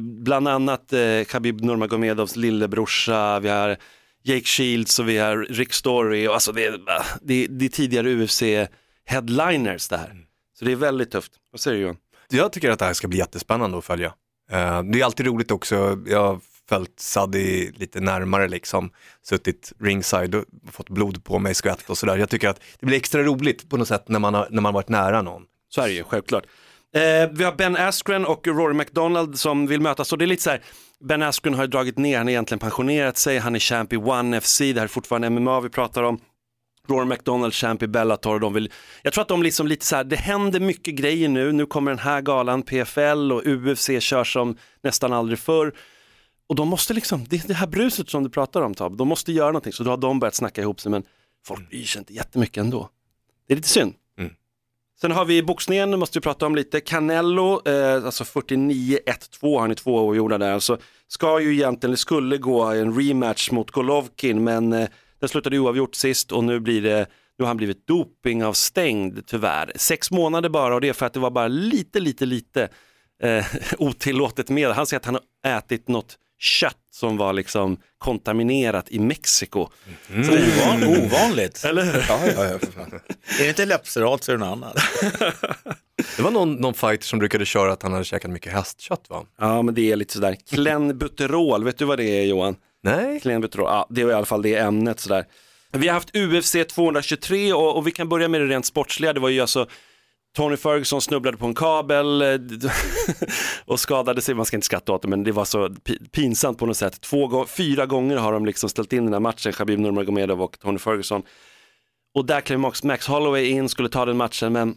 Bland 0.00 0.48
annat 0.48 0.92
eh, 0.92 1.24
Khabib 1.26 1.60
Nurmagomedovs 1.60 2.36
lillebrorsa, 2.36 3.40
vi 3.40 3.48
har 3.48 3.76
Jake 4.22 4.46
Shields 4.46 4.98
och 4.98 5.08
vi 5.08 5.18
har 5.18 5.36
Rick 5.36 5.72
Story 5.72 6.28
och 6.28 6.34
alltså 6.34 6.52
det 6.52 6.64
är, 6.64 6.80
det, 7.22 7.46
det 7.46 7.64
är 7.64 7.68
tidigare 7.68 8.14
UFC 8.14 8.42
headliners 9.04 9.88
det 9.88 9.96
här. 9.96 10.14
Så 10.58 10.64
det 10.64 10.72
är 10.72 10.76
väldigt 10.76 11.10
tufft. 11.10 11.32
Vad 11.52 11.60
säger 11.60 11.76
du 11.76 11.82
Johan? 11.82 11.96
Jag 12.28 12.52
tycker 12.52 12.70
att 12.70 12.78
det 12.78 12.84
här 12.84 12.92
ska 12.92 13.08
bli 13.08 13.18
jättespännande 13.18 13.78
att 13.78 13.84
följa. 13.84 14.12
Eh, 14.50 14.82
det 14.82 15.00
är 15.00 15.04
alltid 15.04 15.26
roligt 15.26 15.50
också, 15.50 15.98
jag 16.06 16.20
har 16.20 16.40
följt 16.68 17.00
Saddi 17.00 17.72
lite 17.76 18.00
närmare 18.00 18.48
liksom, 18.48 18.90
suttit 19.22 19.72
ringside 19.80 20.34
och 20.34 20.44
fått 20.70 20.90
blod 20.90 21.24
på 21.24 21.38
mig, 21.38 21.54
skvätt 21.54 21.90
och 21.90 21.98
sådär. 21.98 22.16
Jag 22.16 22.28
tycker 22.30 22.48
att 22.48 22.60
det 22.80 22.86
blir 22.86 22.96
extra 22.96 23.22
roligt 23.22 23.68
på 23.68 23.76
något 23.76 23.88
sätt 23.88 24.08
när 24.08 24.18
man 24.18 24.34
har, 24.34 24.48
när 24.50 24.62
man 24.62 24.74
varit 24.74 24.88
nära 24.88 25.22
någon. 25.22 25.42
Så 25.68 25.80
är 25.80 25.86
det 25.86 25.92
ju, 25.92 26.04
självklart. 26.04 26.44
Eh, 26.96 27.30
vi 27.32 27.44
har 27.44 27.56
Ben 27.56 27.76
Askren 27.76 28.26
och 28.26 28.46
Rory 28.46 28.74
McDonald 28.74 29.38
som 29.38 29.66
vill 29.66 29.80
mötas 29.80 30.12
och 30.12 30.18
det 30.18 30.24
är 30.24 30.26
lite 30.26 30.42
så 30.42 30.50
här, 30.50 30.62
Ben 31.00 31.22
Askren 31.22 31.54
har 31.54 31.62
ju 31.62 31.68
dragit 31.68 31.98
ner, 31.98 32.16
han 32.16 32.26
har 32.26 32.30
egentligen 32.30 32.58
pensionerat 32.58 33.16
sig, 33.16 33.38
han 33.38 33.54
är 33.54 33.58
champ 33.58 33.92
i 33.92 33.96
One 33.96 34.40
FC, 34.40 34.58
det 34.58 34.74
här 34.74 34.82
är 34.82 34.86
fortfarande 34.86 35.30
MMA 35.30 35.60
vi 35.60 35.68
pratar 35.68 36.02
om. 36.02 36.20
Rory 36.88 37.06
McDonald, 37.06 37.54
champ 37.54 37.82
i 37.82 37.86
Bellator 37.86 38.34
och 38.34 38.40
de 38.40 38.52
vill, 38.52 38.72
jag 39.02 39.12
tror 39.12 39.22
att 39.22 39.28
de 39.28 39.42
liksom 39.42 39.66
lite 39.66 39.86
så 39.86 39.96
här, 39.96 40.04
det 40.04 40.16
händer 40.16 40.60
mycket 40.60 40.94
grejer 40.94 41.28
nu, 41.28 41.52
nu 41.52 41.66
kommer 41.66 41.90
den 41.90 41.98
här 41.98 42.20
galan, 42.20 42.62
PFL 42.62 43.32
och 43.32 43.42
UFC 43.46 43.90
kör 44.00 44.24
som 44.24 44.56
nästan 44.82 45.12
aldrig 45.12 45.38
förr. 45.38 45.72
Och 46.48 46.54
de 46.54 46.68
måste 46.68 46.94
liksom, 46.94 47.24
det 47.28 47.44
är 47.44 47.48
det 47.48 47.54
här 47.54 47.66
bruset 47.66 48.10
som 48.10 48.24
du 48.24 48.30
pratar 48.30 48.62
om 48.62 48.74
Tab, 48.74 48.96
de 48.96 49.08
måste 49.08 49.32
göra 49.32 49.48
någonting, 49.48 49.72
så 49.72 49.84
då 49.84 49.90
har 49.90 49.96
de 49.96 50.18
börjat 50.18 50.34
snacka 50.34 50.60
ihop 50.60 50.80
sig 50.80 50.90
men 50.90 51.02
folk 51.46 51.70
bryr 51.70 51.84
sig 51.84 51.98
inte 51.98 52.14
jättemycket 52.14 52.56
ändå. 52.56 52.90
Det 53.46 53.54
är 53.54 53.56
lite 53.56 53.68
synd. 53.68 53.94
Sen 55.00 55.10
har 55.10 55.24
vi 55.24 55.42
boxningen, 55.42 55.98
måste 55.98 56.18
vi 56.18 56.22
prata 56.22 56.46
om 56.46 56.56
lite. 56.56 56.80
Canelo, 56.80 57.68
eh, 57.68 58.04
alltså 58.04 58.24
49-1-2 58.24 59.58
har 59.58 59.68
ni 59.68 59.74
två 59.74 60.00
oavgjorda 60.00 60.38
där. 60.38 60.52
Alltså, 60.52 60.78
ska 61.08 61.40
ju 61.40 61.52
egentligen, 61.54 61.90
det 61.90 61.96
skulle 61.96 62.36
gå 62.36 62.62
en 62.62 63.00
rematch 63.00 63.50
mot 63.50 63.70
Golovkin 63.70 64.44
men 64.44 64.72
eh, 64.72 64.88
den 65.20 65.28
slutade 65.28 65.58
oavgjort 65.58 65.94
sist 65.94 66.32
och 66.32 66.44
nu 66.44 66.60
blir 66.60 66.82
det 66.82 67.06
nu 67.38 67.42
har 67.42 67.46
han 67.46 67.56
blivit 67.56 67.86
dopingavstängd 67.86 69.26
tyvärr. 69.26 69.72
Sex 69.76 70.10
månader 70.10 70.48
bara 70.48 70.74
och 70.74 70.80
det 70.80 70.88
är 70.88 70.92
för 70.92 71.06
att 71.06 71.12
det 71.12 71.20
var 71.20 71.30
bara 71.30 71.48
lite, 71.48 72.00
lite, 72.00 72.26
lite 72.26 72.68
eh, 73.22 73.44
otillåtet 73.78 74.50
med. 74.50 74.70
Han 74.70 74.86
säger 74.86 75.00
att 75.00 75.06
han 75.06 75.18
har 75.44 75.58
ätit 75.58 75.88
något 75.88 76.18
kött 76.38 76.86
som 76.90 77.16
var 77.16 77.32
liksom 77.32 77.76
kontaminerat 78.06 78.90
i 78.90 78.98
Mexiko. 78.98 79.68
Så 80.06 80.12
det 80.12 80.38
är 80.38 80.62
ovan, 80.62 80.84
ovanligt. 80.84 81.64
Eller 81.64 81.84
hur? 81.84 82.04
Ja, 82.08 82.20
ja, 82.36 82.44
ja, 82.44 82.58
för 82.58 82.72
fan. 82.72 83.00
Är 83.38 83.42
det 83.42 83.48
inte 83.48 83.66
läppserat 83.66 84.24
så 84.24 84.32
är 84.32 84.36
det 84.36 84.44
något 84.44 84.52
annat. 84.52 84.76
Det 86.16 86.22
var 86.22 86.30
någon, 86.30 86.54
någon 86.54 86.74
fighter 86.74 87.04
som 87.04 87.18
brukade 87.18 87.46
köra 87.46 87.72
att 87.72 87.82
han 87.82 87.92
hade 87.92 88.04
käkat 88.04 88.30
mycket 88.30 88.52
hästkött 88.52 89.04
va? 89.08 89.24
Ja, 89.38 89.62
men 89.62 89.74
det 89.74 89.92
är 89.92 89.96
lite 89.96 90.12
sådär. 90.12 90.36
Klenbuterol, 90.50 91.64
vet 91.64 91.78
du 91.78 91.84
vad 91.84 91.98
det 91.98 92.04
är 92.04 92.22
Johan? 92.22 92.56
Nej? 92.82 93.20
Klenbuterol, 93.20 93.66
ja 93.66 93.86
det 93.90 94.04
var 94.04 94.10
i 94.10 94.14
alla 94.14 94.26
fall 94.26 94.42
det 94.42 94.54
ämnet 94.54 95.00
sådär. 95.00 95.24
Vi 95.72 95.88
har 95.88 95.94
haft 95.94 96.16
UFC 96.16 96.56
223 96.74 97.52
och, 97.52 97.76
och 97.76 97.86
vi 97.86 97.90
kan 97.90 98.08
börja 98.08 98.28
med 98.28 98.40
det 98.40 98.46
rent 98.46 98.66
sportsliga. 98.66 99.12
Det 99.12 99.20
var 99.20 99.28
ju 99.28 99.40
alltså 99.40 99.66
Tony 100.36 100.56
Ferguson 100.56 101.00
snubblade 101.02 101.36
på 101.36 101.46
en 101.46 101.54
kabel 101.54 102.22
eh, 102.22 102.28
och 103.64 103.80
skadade 103.80 104.20
sig, 104.20 104.34
man 104.34 104.46
ska 104.46 104.56
inte 104.56 104.64
skratta 104.64 104.92
åt 104.92 105.02
det 105.02 105.08
men 105.08 105.24
det 105.24 105.32
var 105.32 105.44
så 105.44 105.68
pi- 105.68 106.08
pinsamt 106.10 106.58
på 106.58 106.66
något 106.66 106.76
sätt. 106.76 107.00
Två, 107.00 107.46
fyra 107.46 107.86
gånger 107.86 108.16
har 108.16 108.32
de 108.32 108.46
liksom 108.46 108.68
ställt 108.68 108.92
in 108.92 109.04
den 109.04 109.12
här 109.12 109.20
matchen, 109.20 109.52
Khabib 109.52 109.78
Nurmagomedov 109.78 110.42
och 110.42 110.58
Tony 110.58 110.78
Ferguson. 110.78 111.22
Och 112.14 112.26
där 112.26 112.40
klev 112.40 112.58
Max, 112.58 113.06
Holloway 113.06 113.46
in, 113.46 113.68
skulle 113.68 113.88
ta 113.88 114.04
den 114.04 114.16
matchen 114.16 114.52
men 114.52 114.74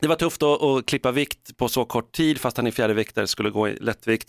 det 0.00 0.08
var 0.08 0.16
tufft 0.16 0.42
att, 0.42 0.62
att 0.62 0.86
klippa 0.86 1.10
vikt 1.12 1.56
på 1.56 1.68
så 1.68 1.84
kort 1.84 2.12
tid 2.12 2.38
fast 2.38 2.56
han 2.56 2.66
är 2.66 2.70
fjärdeviktare, 2.70 3.26
skulle 3.26 3.50
gå 3.50 3.68
i 3.68 3.76
lättvikt. 3.80 4.28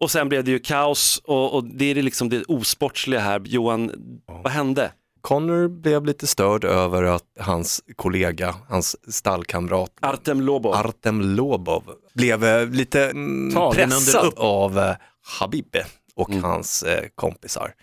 Och 0.00 0.10
sen 0.10 0.28
blev 0.28 0.44
det 0.44 0.50
ju 0.50 0.58
kaos 0.58 1.22
och, 1.24 1.54
och 1.54 1.64
det 1.64 1.84
är 1.84 1.94
liksom 1.94 2.28
det 2.28 2.44
osportsliga 2.44 3.20
här. 3.20 3.42
Johan, 3.44 3.92
vad 4.26 4.52
hände? 4.52 4.92
Connor 5.26 5.68
blev 5.68 6.04
lite 6.04 6.26
störd 6.26 6.64
över 6.64 7.02
att 7.02 7.24
hans 7.40 7.82
kollega, 7.96 8.54
hans 8.68 9.14
stallkamrat 9.14 9.90
Artem 10.00 10.40
Lobov. 10.40 10.74
Artem 10.74 11.20
Lobov 11.20 11.82
blev 12.14 12.44
eh, 12.44 12.68
lite 12.68 13.10
mm, 13.10 13.72
pressad 13.72 14.32
av 14.36 14.78
eh, 14.78 14.94
Habib 15.40 15.76
och 16.14 16.30
hans 16.30 16.82
eh, 16.82 17.04
kompisar. 17.14 17.74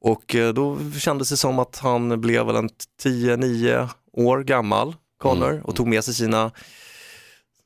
Och 0.00 0.34
eh, 0.34 0.52
då 0.52 0.78
kändes 0.98 1.28
det 1.28 1.36
som 1.36 1.58
att 1.58 1.78
han 1.78 2.20
blev 2.20 2.46
väl 2.46 2.56
en 2.56 2.70
10-9 3.02 3.88
år 4.12 4.42
gammal, 4.42 4.94
Connor, 5.18 5.62
och 5.64 5.76
tog 5.76 5.86
med 5.86 6.04
sig 6.04 6.14
sina, 6.14 6.50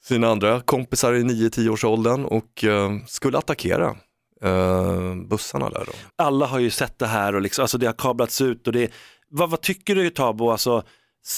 sina 0.04 0.28
andra 0.28 0.60
kompisar 0.60 1.12
i 1.12 1.22
9-10 1.22 1.68
års 1.68 1.84
åldern 1.84 2.24
och 2.24 2.64
skulle 3.06 3.38
attackera 3.38 3.96
eh, 4.42 5.14
bussarna 5.14 5.70
där 5.70 5.84
då. 5.86 5.92
alla 6.16 6.46
har 6.46 6.58
ju 6.58 6.70
sett 6.70 6.98
det 6.98 7.06
här 7.06 7.34
och 7.34 7.42
liksom, 7.42 7.62
alltså 7.62 7.78
det 7.78 7.86
har 7.86 7.92
kablats 7.92 8.40
ut 8.40 8.66
och 8.66 8.72
det, 8.72 8.90
vad, 9.28 9.50
vad 9.50 9.60
tycker 9.60 9.94
du 9.94 10.10
Tabo, 10.10 10.50
alltså, 10.50 10.82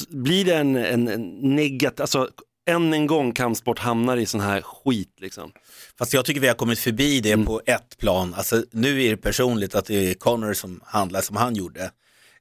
blir 0.09 0.45
det 0.45 0.55
en, 0.55 0.77
en, 0.77 1.09
en 1.09 1.55
negativ, 1.57 2.01
alltså 2.03 2.29
än 2.67 2.93
en 2.93 3.07
gång 3.07 3.33
kampsport 3.33 3.79
hamnar 3.79 4.17
i 4.17 4.27
sån 4.27 4.41
här 4.41 4.63
skit 4.63 5.15
liksom. 5.21 5.53
Fast 5.99 6.13
jag 6.13 6.25
tycker 6.25 6.41
vi 6.41 6.49
har 6.49 6.55
kommit 6.55 6.79
förbi 6.79 7.21
det 7.21 7.37
på 7.37 7.63
ett 7.67 7.99
plan. 7.99 8.35
Alltså, 8.35 8.65
nu 8.71 9.03
är 9.03 9.11
det 9.11 9.17
personligt 9.17 9.75
att 9.75 9.85
det 9.85 10.11
är 10.11 10.15
Connor 10.15 10.53
som 10.53 10.81
handlar 10.85 11.21
som 11.21 11.37
han 11.37 11.55
gjorde. 11.55 11.91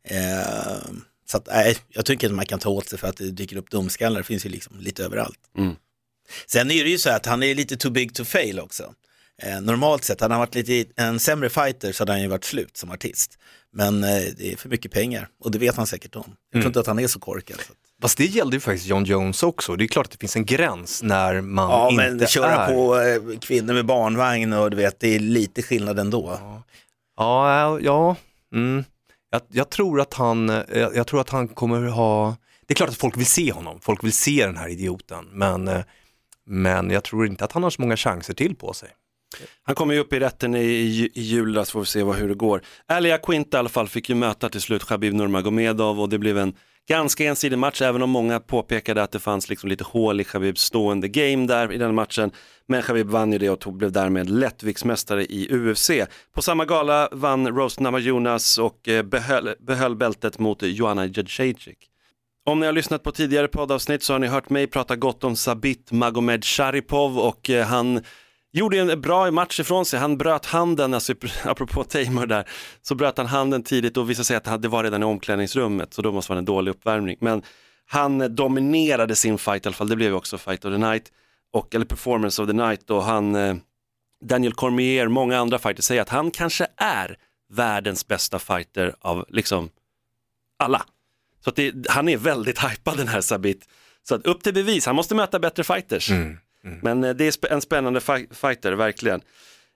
Eh, 0.04 0.92
så 1.26 1.38
att, 1.38 1.48
nej, 1.48 1.78
jag 1.90 2.06
tycker 2.06 2.28
att 2.28 2.34
man 2.34 2.46
kan 2.46 2.60
ta 2.60 2.70
åt 2.70 2.90
sig 2.90 3.00
för 3.00 3.08
att 3.08 3.18
det 3.18 3.32
dyker 3.32 3.58
upp 3.58 3.70
dumskallar. 3.70 4.18
Det 4.18 4.24
finns 4.24 4.46
ju 4.46 4.50
liksom 4.50 4.80
lite 4.80 5.04
överallt. 5.04 5.40
Mm. 5.58 5.76
Sen 6.48 6.72
är 6.72 6.84
det 6.84 6.90
ju 6.90 6.98
så 6.98 7.10
att 7.10 7.26
han 7.26 7.44
är 7.44 7.56
lite 7.56 7.78
too 7.78 7.92
big 7.92 8.16
to 8.16 8.26
fail 8.26 8.60
också. 8.60 8.94
Eh, 9.42 9.62
normalt 9.62 10.04
sett, 10.04 10.22
hade 10.22 10.34
han 10.34 10.40
varit 10.40 10.56
lite 10.56 10.86
en 10.96 11.20
sämre 11.20 11.50
fighter 11.50 11.92
så 11.92 12.02
hade 12.02 12.12
han 12.12 12.22
ju 12.22 12.28
varit 12.28 12.44
slut 12.44 12.78
som 12.78 12.92
artist. 12.92 13.38
Men 13.74 14.04
eh, 14.04 14.10
det 14.38 14.54
är 14.54 14.58
för 14.58 14.70
mycket 14.70 14.92
pengar 14.92 15.28
och 15.44 15.52
det 15.52 15.60
vet 15.60 15.76
han 15.76 15.88
säkert 15.88 16.16
om. 16.16 16.36
Jag 16.52 16.62
tror 16.62 16.70
inte 16.70 16.80
att 16.80 16.88
han 16.88 17.00
är 17.00 17.08
så 17.08 17.20
korkad. 17.20 17.58
Så. 17.60 17.74
Fast 18.02 18.18
det 18.18 18.26
gällde 18.26 18.56
ju 18.56 18.60
faktiskt 18.60 18.88
John 18.88 19.04
Jones 19.04 19.44
också. 19.44 19.76
Det 19.76 19.84
är 19.84 19.88
klart 19.88 20.06
att 20.06 20.12
det 20.12 20.18
finns 20.18 20.36
en 20.36 20.46
gräns 20.46 21.04
när 21.04 21.42
man 21.42 21.70
Ja, 21.70 21.90
inte 21.90 22.16
men 22.16 22.28
köra 22.28 22.66
är... 22.66 22.74
på 22.74 23.00
eh, 23.00 23.40
kvinnor 23.40 23.74
med 23.74 23.86
barnvagn 23.86 24.54
och 24.54 24.70
du 24.72 24.78
vet, 24.78 25.00
det 25.00 25.16
är 25.16 25.20
lite 25.20 25.62
skillnad 25.62 26.00
ändå. 26.00 26.40
Ja, 27.18 27.80
ja. 27.82 28.16
Mm. 28.54 28.84
Jag, 29.32 29.42
jag, 29.50 29.70
tror 29.70 30.02
att 30.02 30.14
han, 30.14 30.50
eh, 30.50 30.64
jag, 30.74 30.96
jag 30.96 31.08
tror 31.08 31.22
att 31.22 31.30
han 31.30 31.48
kommer 31.48 31.82
ha, 31.88 32.36
det 32.68 32.74
är 32.74 32.76
klart 32.76 32.90
att 32.90 32.98
folk 32.98 33.18
vill 33.18 33.26
se 33.26 33.52
honom, 33.52 33.80
folk 33.82 34.04
vill 34.04 34.14
se 34.14 34.46
den 34.46 34.58
här 34.58 34.70
idioten, 34.70 35.26
men, 35.32 35.68
eh, 35.68 35.82
men 36.46 36.90
jag 36.90 37.04
tror 37.04 37.28
inte 37.28 37.46
att 37.46 37.52
han 37.52 37.64
har 37.64 37.70
så 37.70 37.82
många 37.82 37.98
chanser 37.98 38.34
till 38.34 38.56
på 38.56 38.74
sig. 38.74 38.90
Han 39.64 39.76
kommer 39.76 39.94
ju 39.94 40.00
upp 40.00 40.14
i 40.14 40.20
rätten 40.20 40.56
i, 40.56 40.60
i, 40.60 41.12
i 41.14 41.22
julas, 41.22 41.72
får 41.72 41.80
vi 41.80 41.86
se 41.86 42.04
vad, 42.04 42.16
hur 42.16 42.30
det 42.30 42.36
går. 42.36 42.62
Alia 42.86 43.18
Quint 43.18 43.54
i 43.54 43.58
alla 43.58 43.70
fall 43.70 43.88
fick 43.88 44.10
ju 44.10 44.16
möta 44.16 44.50
till 44.50 44.62
slut 44.62 44.84
Khabib 44.84 45.14
Nurmagomedov 45.14 46.02
och 46.02 46.10
det 46.10 46.18
blev 46.18 46.38
en 46.38 46.54
ganska 46.90 47.26
ensidig 47.26 47.58
match, 47.58 47.82
även 47.82 48.02
om 48.02 48.10
många 48.10 48.40
påpekade 48.40 49.04
att 49.04 49.12
det 49.12 49.20
fanns 49.20 49.50
liksom 49.50 49.70
lite 49.70 49.84
hål 49.84 50.22
i 50.22 50.24
Khabibs 50.24 50.62
stående 50.62 51.08
game 51.08 51.48
där 51.48 51.72
i 51.72 51.78
den 51.78 51.96
matchen. 51.96 52.32
Men 52.68 52.82
Khabib 52.82 53.08
vann 53.08 53.32
ju 53.32 53.38
det 53.38 53.50
och 53.50 53.60
tog, 53.60 53.78
blev 53.78 53.92
därmed 53.92 54.30
lättviktsmästare 54.30 55.26
i 55.26 55.48
UFC. 55.52 55.92
På 56.34 56.42
samma 56.42 56.66
gala 56.66 57.10
vann 57.12 57.48
Rose 57.48 57.84
Namajunas 57.84 58.58
och 58.58 58.88
eh, 58.88 59.04
behöll, 59.04 59.56
behöll 59.60 59.96
bältet 59.96 60.40
mot 60.40 60.62
Joanna 60.62 61.06
Jędrzejczyk. 61.06 61.78
Om 62.46 62.60
ni 62.60 62.66
har 62.66 62.74
lyssnat 62.74 63.04
på 63.04 63.12
tidigare 63.12 63.48
poddavsnitt 63.48 64.04
så 64.04 64.14
har 64.14 64.20
ni 64.20 64.28
hört 64.28 64.50
mig 64.50 64.68
prata 64.68 64.96
gott 64.96 65.24
om 65.24 65.36
Sabit 65.36 65.92
Magomed 65.92 66.46
Sharipov 66.46 67.20
och 67.20 67.50
eh, 67.50 67.66
han 67.66 68.02
gjorde 68.52 68.80
en 68.80 69.02
bra 69.02 69.32
match 69.32 69.60
ifrån 69.60 69.86
sig. 69.86 70.00
Han 70.00 70.18
bröt 70.18 70.46
handen, 70.46 70.94
alltså, 70.94 71.14
apropå 71.44 71.84
Tamer 71.84 72.26
där, 72.26 72.50
så 72.82 72.96
bröt 72.96 73.18
han 73.18 73.28
handen 73.28 73.64
tidigt 73.64 73.98
och 73.98 74.10
visade 74.10 74.26
sig 74.26 74.36
att 74.36 74.62
det 74.62 74.68
var 74.68 74.84
redan 74.84 75.02
i 75.02 75.06
omklädningsrummet, 75.06 75.94
så 75.94 76.02
då 76.02 76.12
måste 76.12 76.32
det 76.32 76.34
vara 76.34 76.40
en 76.40 76.46
dålig 76.46 76.72
uppvärmning. 76.72 77.18
Men 77.20 77.42
han 77.86 78.36
dominerade 78.36 79.16
sin 79.16 79.38
fight 79.38 79.66
i 79.66 79.68
alla 79.68 79.76
fall, 79.76 79.90
det 79.90 79.96
blev 79.96 80.16
också 80.16 80.38
fight 80.38 80.66
of 80.66 80.74
the 80.74 80.78
night, 80.78 81.12
och, 81.52 81.76
eller 81.76 81.86
performance 81.86 82.42
of 82.42 82.48
the 82.48 82.54
night 82.54 82.90
och 82.90 83.04
han, 83.04 83.36
eh, 83.36 83.56
Daniel 84.26 84.54
Cormier, 84.54 85.08
många 85.08 85.38
andra 85.38 85.60
fighters 85.60 85.86
säger 85.86 86.02
att 86.02 86.10
han 86.10 86.32
kanske 86.32 86.68
är 86.78 87.18
världens 87.50 88.08
bästa 88.08 88.40
fighter 88.40 88.96
av 89.00 89.26
liksom 89.30 89.70
alla. 90.60 90.86
Så 91.44 91.50
att 91.50 91.56
det, 91.56 91.90
han 91.90 92.10
är 92.10 92.18
väldigt 92.18 92.64
hypad 92.72 92.98
den 92.98 93.08
här 93.08 93.22
Sabit. 93.22 93.68
Så 94.04 94.16
att 94.16 94.26
upp 94.26 94.44
till 94.44 94.54
bevis, 94.54 94.86
han 94.86 94.96
måste 94.96 95.16
möta 95.16 95.40
bättre 95.40 95.64
fighters. 95.64 96.10
Mm. 96.10 96.38
Men 96.82 97.04
eh, 97.04 97.14
det 97.14 97.26
är 97.28 97.32
sp- 97.32 97.52
en 97.52 97.62
spännande 97.62 98.02
fi- 98.02 98.28
fighter, 98.32 98.72
verkligen. 98.72 99.22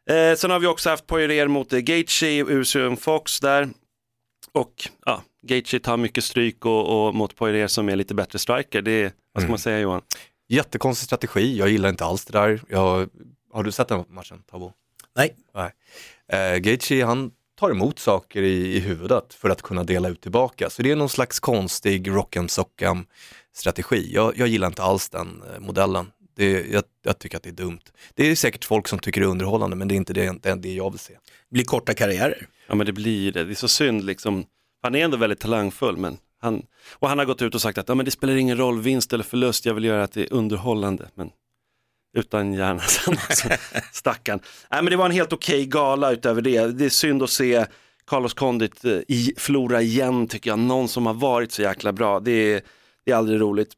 Eh, 0.10 0.36
sen 0.38 0.52
har 0.52 0.60
vi 0.60 0.68
också 0.68 0.90
haft 0.90 1.08
Poirier 1.08 1.48
mot 1.48 1.74
eh, 1.74 1.80
Gaethje, 1.80 2.46
Usuum 2.46 2.98
Fox 2.98 3.40
där. 3.40 3.70
Och 4.52 4.74
ja, 5.06 5.24
Gaethje 5.48 5.80
tar 5.80 5.98
mycket 5.98 6.24
stryk 6.24 6.66
och, 6.66 7.08
och 7.08 7.16
mot 7.16 7.36
Poirier 7.36 7.68
som 7.68 7.90
är 7.90 7.96
lite 7.96 8.14
bättre 8.14 8.40
striker. 8.40 8.82
Det 8.82 8.92
är, 8.92 9.12
vad 9.34 9.44
ska 9.44 9.50
man 9.50 9.60
säga 9.60 9.80
Johan? 9.80 10.02
Jättekonstig 10.48 11.06
strategi, 11.06 11.58
jag 11.58 11.70
gillar 11.70 11.90
inte 11.90 12.06
alls 12.06 12.26
det 12.26 12.34
där. 12.40 12.62
Jag, 12.70 13.10
har 13.54 13.64
du 13.64 13.72
sett 13.72 13.88
den 13.88 14.04
matchen, 14.10 14.44
Tabo? 14.52 14.74
Nej. 15.16 15.36
Nej. 15.54 15.72
Eh, 16.34 16.58
Gaethje, 16.58 17.06
han 17.06 17.32
tar 17.60 17.72
emot 17.72 18.00
saker 18.00 18.42
i, 18.42 18.76
i 18.76 18.80
huvudet 18.80 19.34
för 19.34 19.50
att 19.50 19.62
kunna 19.62 19.84
dela 19.84 20.10
ut 20.10 20.22
tillbaka. 20.22 20.70
Så 20.70 20.82
det 20.82 20.92
är 20.92 20.96
någon 20.96 21.10
slags 21.10 21.40
konstig 21.40 22.08
rock'em 22.10 22.48
sock'em 22.48 23.06
strategi. 23.56 24.12
Jag, 24.14 24.38
jag 24.38 24.48
gillar 24.48 24.68
inte 24.68 24.84
alls 24.84 25.10
den 25.10 25.44
eh, 25.54 25.60
modellen. 25.60 26.12
Det, 26.36 26.68
jag, 26.72 26.84
jag 27.04 27.20
tycker 27.20 27.38
att 27.38 27.44
det 27.44 27.50
är 27.50 27.54
dumt. 27.54 27.80
Det 28.14 28.32
är 28.32 28.36
säkert 28.36 28.66
folk 28.66 28.88
som 28.88 29.00
tycker 29.00 29.22
det 29.22 29.28
är 29.28 29.30
underhållande 29.30 29.76
men 29.76 29.88
det 29.88 29.94
är 29.94 29.98
inte 29.98 30.14
det, 30.14 30.36
det, 30.42 30.50
är 30.50 30.56
det 30.56 30.74
jag 30.74 30.92
vill 30.92 31.00
se. 31.00 31.14
Det 31.14 31.54
blir 31.54 31.64
korta 31.64 31.94
karriärer. 31.94 32.48
Ja 32.68 32.76
men 32.76 32.86
det 32.86 32.94
blir 32.94 33.32
det, 33.32 33.44
det 33.44 33.54
är 33.54 33.56
så 33.56 33.68
synd 33.68 34.04
liksom. 34.04 34.46
Han 34.82 34.96
är 34.96 35.04
ändå 35.04 35.18
väldigt 35.18 35.40
talangfull 35.40 35.98
men 35.98 36.18
han, 36.42 36.66
och 37.00 37.10
han 37.10 37.18
har 37.18 37.26
gått 37.26 37.42
ut 37.42 37.56
och 37.56 37.62
sagt 37.62 37.78
att 37.78 37.90
ja, 37.90 37.96
men 37.96 38.06
det 38.06 38.12
spelar 38.12 38.36
ingen 38.36 38.58
roll 38.58 38.82
vinst 38.82 39.14
eller 39.14 39.24
förlust, 39.24 39.66
jag 39.66 39.74
vill 39.74 39.84
göra 39.84 40.04
att 40.04 40.12
det 40.12 40.22
är 40.22 40.34
underhållande. 40.34 41.10
Men 41.16 41.30
utan 42.18 42.54
hjärna 42.54 42.80
sen 42.80 43.14
också, 43.30 43.50
stackarn. 43.92 44.40
Nej 44.72 44.84
men 44.84 44.92
det 44.92 44.98
var 44.98 45.06
en 45.06 45.12
helt 45.12 45.34
okej 45.34 45.66
gala 45.66 46.12
utöver 46.12 46.42
det. 46.42 46.68
Det 46.68 46.86
är 46.86 46.90
synd 46.90 47.24
att 47.24 47.30
se 47.30 47.66
Carlos 48.08 48.34
Condit 48.34 48.86
eh, 48.86 48.92
i, 49.08 49.34
förlora 49.38 49.82
igen 49.82 50.28
tycker 50.28 50.50
jag. 50.50 50.60
Någon 50.60 50.88
som 50.88 51.06
har 51.06 51.14
varit 51.14 51.52
så 51.52 51.62
jäkla 51.62 51.92
bra, 51.92 52.20
det 52.20 52.32
är, 52.32 52.62
det 53.06 53.12
är 53.12 53.16
aldrig 53.16 53.42
roligt. 53.42 53.74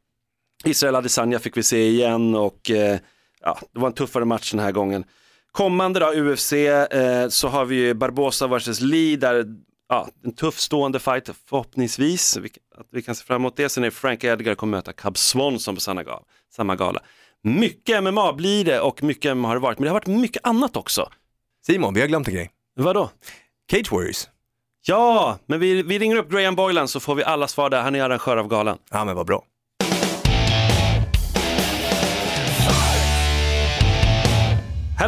Israel 0.66 0.96
Adesanya 0.96 1.38
fick 1.38 1.56
vi 1.56 1.62
se 1.62 1.88
igen 1.88 2.34
och 2.34 2.70
eh, 2.70 2.98
ja, 3.40 3.58
det 3.72 3.80
var 3.80 3.86
en 3.86 3.94
tuffare 3.94 4.24
match 4.24 4.50
den 4.50 4.60
här 4.60 4.72
gången. 4.72 5.04
Kommande 5.52 6.00
då, 6.00 6.12
UFC, 6.12 6.52
eh, 6.52 7.28
så 7.28 7.48
har 7.48 7.64
vi 7.64 7.76
ju 7.76 7.94
Barbosa 7.94 8.46
vs 8.46 8.80
Lee, 8.80 9.16
där 9.16 9.44
ja, 9.88 10.08
en 10.24 10.34
tuff 10.34 10.58
stående 10.58 10.98
fight 10.98 11.30
förhoppningsvis, 11.48 12.36
vi, 12.36 12.48
att 12.76 12.86
vi 12.92 13.02
kan 13.02 13.14
se 13.14 13.24
fram 13.24 13.42
emot 13.42 13.56
det. 13.56 13.68
Sen 13.68 13.84
är 13.84 13.90
Frank 13.90 14.24
Edgar 14.24 14.54
kommer 14.54 14.76
möta 14.76 14.92
Cub 14.92 15.18
Swanson 15.18 15.74
på 15.74 15.80
samma 15.80 16.02
gala. 16.02 16.22
Samma 16.56 16.76
gala. 16.76 17.00
Mycket 17.42 18.02
MMA 18.02 18.32
blir 18.32 18.64
det 18.64 18.80
och 18.80 19.02
mycket 19.02 19.36
MMA 19.36 19.48
har 19.48 19.54
det 19.54 19.60
varit, 19.60 19.78
men 19.78 19.84
det 19.84 19.90
har 19.90 19.94
varit 19.94 20.20
mycket 20.20 20.46
annat 20.46 20.76
också. 20.76 21.08
Simon, 21.66 21.94
vi 21.94 22.00
har 22.00 22.08
glömt 22.08 22.28
en 22.28 22.34
grej. 22.34 22.50
Vadå? 22.76 23.10
Cage 23.70 23.92
Warriors. 23.92 24.28
Ja, 24.86 25.38
men 25.46 25.60
vi, 25.60 25.82
vi 25.82 25.98
ringer 25.98 26.16
upp 26.16 26.30
Graham 26.30 26.54
Boylan 26.54 26.88
så 26.88 27.00
får 27.00 27.14
vi 27.14 27.24
alla 27.24 27.48
svar 27.48 27.70
där. 27.70 27.82
Han 27.82 27.94
är 27.94 28.02
arrangör 28.02 28.36
av 28.36 28.48
galan. 28.48 28.78
Ja 28.90 29.04
men 29.04 29.16
vad 29.16 29.26
bra. 29.26 29.44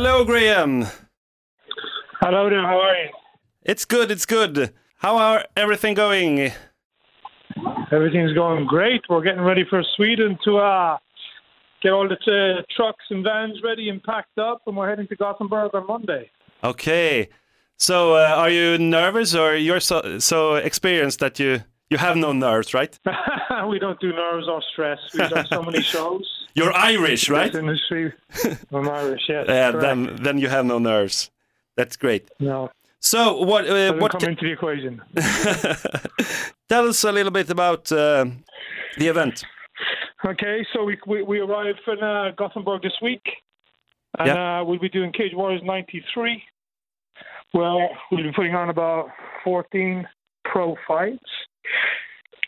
Hello 0.00 0.24
Graham! 0.24 0.86
Hello 2.20 2.48
there, 2.48 2.62
how 2.62 2.78
are 2.78 2.94
you? 2.94 3.10
It's 3.64 3.84
good, 3.84 4.12
it's 4.12 4.26
good. 4.26 4.72
How 4.98 5.16
are 5.16 5.44
everything 5.56 5.94
going? 5.94 6.52
Everything's 7.90 8.32
going 8.32 8.64
great. 8.68 9.00
We're 9.08 9.22
getting 9.22 9.40
ready 9.40 9.64
for 9.68 9.82
Sweden 9.96 10.38
to 10.44 10.58
uh, 10.58 10.98
get 11.82 11.90
all 11.90 12.08
the 12.08 12.14
uh, 12.14 12.62
trucks 12.76 13.06
and 13.10 13.24
vans 13.24 13.60
ready 13.64 13.88
and 13.88 14.00
packed 14.00 14.38
up, 14.38 14.62
and 14.68 14.76
we're 14.76 14.88
heading 14.88 15.08
to 15.08 15.16
Gothenburg 15.16 15.74
on 15.74 15.88
Monday. 15.88 16.30
Okay. 16.62 17.28
So 17.76 18.14
uh, 18.14 18.34
are 18.36 18.50
you 18.50 18.78
nervous 18.78 19.34
or 19.34 19.56
you're 19.56 19.80
so, 19.80 20.20
so 20.20 20.54
experienced 20.54 21.18
that 21.18 21.40
you, 21.40 21.64
you 21.90 21.98
have 21.98 22.16
no 22.16 22.32
nerves, 22.32 22.72
right? 22.72 22.96
we 23.68 23.80
don't 23.80 23.98
do 23.98 24.12
nerves 24.12 24.46
or 24.46 24.62
stress. 24.72 25.00
We've 25.12 25.28
done 25.28 25.46
so 25.48 25.60
many 25.60 25.82
shows. 25.94 26.37
You're 26.54 26.72
Irish, 26.72 27.28
right? 27.30 27.52
This 27.52 27.60
industry. 27.60 28.12
I'm 28.72 28.88
Irish, 28.88 29.22
yes. 29.28 29.46
Yeah, 29.48 29.70
correct. 29.72 29.80
then, 29.80 30.16
then 30.22 30.38
you 30.38 30.48
have 30.48 30.64
no 30.64 30.78
nerves. 30.78 31.30
That's 31.76 31.96
great. 31.96 32.28
No, 32.40 32.70
So 33.00 33.42
what, 33.44 33.64
uh, 33.64 33.74
doesn't 33.74 34.00
what 34.00 34.12
come 34.12 34.30
into 34.30 34.44
the 34.44 34.52
equation. 34.52 35.00
tell 36.68 36.88
us 36.88 37.04
a 37.04 37.12
little 37.12 37.30
bit 37.30 37.50
about 37.50 37.90
uh, 37.92 38.26
the 38.96 39.06
event. 39.06 39.44
Okay, 40.24 40.66
so 40.72 40.82
we 40.82 40.98
we, 41.06 41.22
we 41.22 41.38
arrived 41.38 41.78
in 41.86 42.02
uh, 42.02 42.32
Gothenburg 42.36 42.82
this 42.82 42.98
week, 43.00 43.22
and 44.18 44.30
uh, 44.30 44.64
we'll 44.66 44.80
be 44.80 44.88
doing 44.88 45.12
Cage 45.12 45.32
Warriors 45.32 45.62
'93. 45.64 46.42
Well, 47.54 47.88
we'll 48.10 48.24
be 48.24 48.32
putting 48.32 48.54
on 48.56 48.68
about 48.68 49.10
14 49.44 50.06
pro 50.44 50.76
fights. 50.86 51.30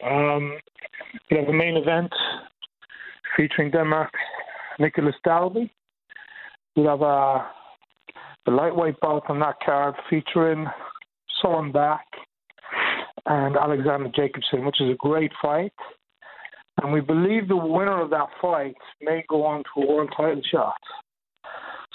Um, 0.05 0.59
we 1.31 1.37
have 1.39 1.49
a 1.49 1.53
main 1.53 1.77
event 1.77 2.13
featuring 3.37 3.71
Denmark, 3.71 4.13
Nicholas 4.79 5.15
Dalby. 5.25 5.73
We'll 6.77 6.89
have 6.89 7.03
a 7.03 7.51
the 8.47 8.53
lightweight 8.53 8.99
bout 9.01 9.29
on 9.29 9.41
that 9.41 9.57
card 9.65 9.95
featuring 10.09 10.67
Soren 11.41 11.73
Back 11.73 12.07
and 13.27 13.57
Alexander 13.57 14.11
Jacobson, 14.15 14.65
which 14.65 14.81
is 14.81 14.91
a 14.91 14.97
great 14.97 15.33
fight. 15.43 15.73
And 16.83 16.93
we 16.93 17.01
believe 17.01 17.49
the 17.49 17.57
winner 17.57 18.01
of 18.01 18.11
that 18.11 18.29
fight 18.41 18.77
may 19.03 19.25
go 19.29 19.45
on 19.45 19.63
to 19.63 19.83
a 19.83 19.87
world 19.87 20.13
title 20.17 20.41
shot. 20.51 20.81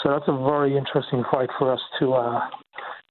So 0.03 0.09
that's 0.11 0.27
a 0.27 0.37
very 0.37 0.77
interesting 0.77 1.23
fight 1.31 1.49
for 1.57 1.73
us 1.73 1.79
to 1.99 2.13
uh, 2.13 2.41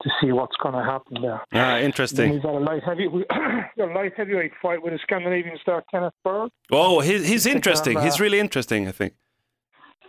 to 0.04 0.10
see 0.20 0.32
what's 0.32 0.56
going 0.62 0.74
to 0.74 0.82
happen 0.82 1.22
there. 1.22 1.40
Ah, 1.52 1.78
interesting. 1.78 2.40
got 2.40 2.54
a 2.54 2.58
light 2.58 2.82
heavy, 2.84 3.06
a 3.80 3.84
light 3.86 4.12
heavyweight 4.16 4.52
fight 4.62 4.82
with 4.82 4.92
a 4.92 4.98
Scandinavian 4.98 5.56
star, 5.60 5.82
Kenneth 5.90 6.12
Berg. 6.22 6.50
Oh, 6.70 7.00
he's, 7.00 7.26
he's 7.26 7.46
interesting. 7.46 7.98
He's 8.00 8.20
uh, 8.20 8.22
really 8.22 8.38
interesting, 8.38 8.86
I 8.86 8.92
think. 8.92 9.14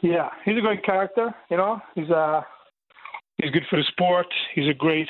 Yeah, 0.02 0.30
he's 0.44 0.58
a 0.58 0.62
great 0.62 0.84
character. 0.84 1.34
You 1.50 1.58
know, 1.58 1.80
he's 1.96 2.10
uh 2.12 2.42
he's 3.42 3.52
good 3.52 3.64
for 3.70 3.78
the 3.78 3.86
sport. 3.88 4.28
He's 4.54 4.68
a 4.68 4.74
great 4.74 5.08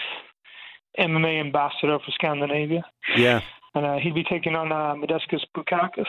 MMA 1.00 1.42
ambassador 1.42 1.98
for 2.00 2.12
Scandinavia. 2.12 2.84
Yeah. 3.18 3.42
and 3.74 3.86
uh, 3.86 3.98
he'll 3.98 4.14
be 4.14 4.24
taking 4.24 4.56
on 4.56 4.72
uh, 4.72 4.96
Modestus 4.96 5.42
Bukakis, 5.58 6.06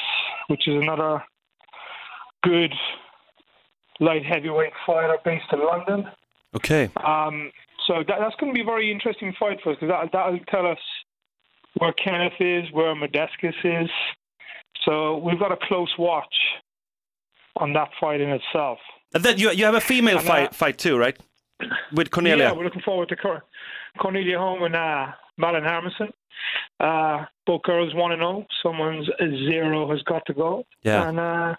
which 0.48 0.68
is 0.68 0.74
another 0.80 1.24
good 2.44 2.72
light 3.98 4.24
heavyweight 4.24 4.72
fighter 4.86 5.16
based 5.24 5.46
in 5.52 5.64
London. 5.64 6.06
Okay. 6.54 6.90
Um, 7.04 7.50
so 7.86 8.04
that, 8.06 8.16
that's 8.18 8.34
going 8.36 8.52
to 8.52 8.54
be 8.54 8.62
a 8.62 8.64
very 8.64 8.90
interesting 8.90 9.34
fight 9.38 9.58
for 9.62 9.72
us 9.72 9.78
because 9.80 9.92
that, 9.92 10.10
that'll 10.12 10.38
tell 10.50 10.66
us 10.66 10.78
where 11.78 11.92
Kenneth 11.92 12.40
is, 12.40 12.64
where 12.72 12.94
Modestus 12.94 13.54
is. 13.64 13.90
So 14.84 15.18
we've 15.18 15.38
got 15.38 15.52
a 15.52 15.58
close 15.62 15.92
watch 15.98 16.34
on 17.56 17.72
that 17.72 17.88
fight 18.00 18.20
in 18.20 18.30
itself. 18.30 18.78
And 19.14 19.24
then 19.24 19.38
you, 19.38 19.50
you 19.50 19.64
have 19.64 19.74
a 19.74 19.80
female 19.80 20.18
And, 20.18 20.26
uh, 20.26 20.32
fight, 20.32 20.54
fight 20.54 20.78
too, 20.78 20.96
right? 20.98 21.16
With 21.92 22.10
Cornelia. 22.10 22.44
Yeah, 22.44 22.52
we're 22.52 22.64
looking 22.64 22.82
forward 22.82 23.08
to 23.08 23.16
Cor- 23.16 23.44
Cornelia 23.98 24.38
Home 24.38 24.62
and 24.64 24.76
uh, 24.76 25.06
Malin 25.38 25.64
Harmison. 25.64 26.12
Uh, 26.78 27.24
both 27.46 27.62
girls 27.62 27.94
one 27.94 28.12
and 28.12 28.20
zero. 28.20 28.46
Someone's 28.62 29.08
zero 29.48 29.88
has 29.90 30.02
got 30.02 30.22
to 30.26 30.34
go. 30.34 30.64
Yeah. 30.82 31.08
And 31.08 31.18
uh, 31.18 31.54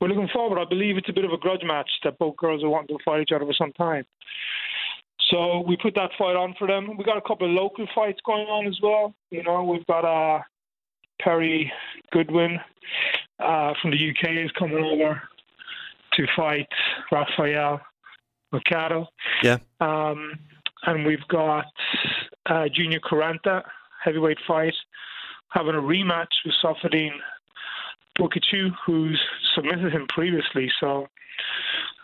we're 0.00 0.08
looking 0.08 0.28
forward. 0.32 0.58
I 0.58 0.64
believe 0.64 0.96
it's 0.96 1.10
a 1.10 1.12
bit 1.12 1.26
of 1.26 1.32
a 1.32 1.36
grudge 1.36 1.62
match 1.62 1.90
that 2.04 2.18
both 2.18 2.36
girls 2.36 2.64
are 2.64 2.70
wanting 2.70 2.96
to 2.96 3.04
fight 3.04 3.20
each 3.20 3.32
other 3.34 3.44
for 3.44 3.52
some 3.52 3.72
time. 3.72 4.04
So 5.30 5.60
we 5.66 5.76
put 5.76 5.94
that 5.94 6.10
fight 6.18 6.36
on 6.36 6.54
for 6.58 6.66
them. 6.66 6.96
We 6.96 7.04
got 7.04 7.16
a 7.16 7.22
couple 7.22 7.46
of 7.46 7.52
local 7.52 7.86
fights 7.94 8.20
going 8.26 8.46
on 8.46 8.66
as 8.66 8.78
well. 8.82 9.14
You 9.30 9.42
know, 9.42 9.64
we've 9.64 9.86
got 9.86 10.04
uh, 10.04 10.42
Perry 11.20 11.72
Goodwin 12.12 12.58
uh, 13.38 13.72
from 13.80 13.90
the 13.90 14.10
UK 14.10 14.44
is 14.44 14.50
coming 14.58 14.84
over 14.84 15.22
to 16.14 16.26
fight 16.36 16.68
Rafael 17.10 17.80
Mercado. 18.52 19.06
Yeah. 19.42 19.58
Um, 19.80 20.38
and 20.86 21.06
we've 21.06 21.26
got 21.28 21.64
uh, 22.46 22.66
Junior 22.72 23.00
Caranta, 23.00 23.62
heavyweight 24.04 24.38
fight, 24.46 24.74
having 25.48 25.74
a 25.74 25.80
rematch 25.80 26.26
with 26.44 26.54
Safadine 26.62 27.16
Bukichu, 28.18 28.70
who's 28.86 29.20
submitted 29.54 29.92
him 29.92 30.06
previously. 30.08 30.70
So 30.78 31.08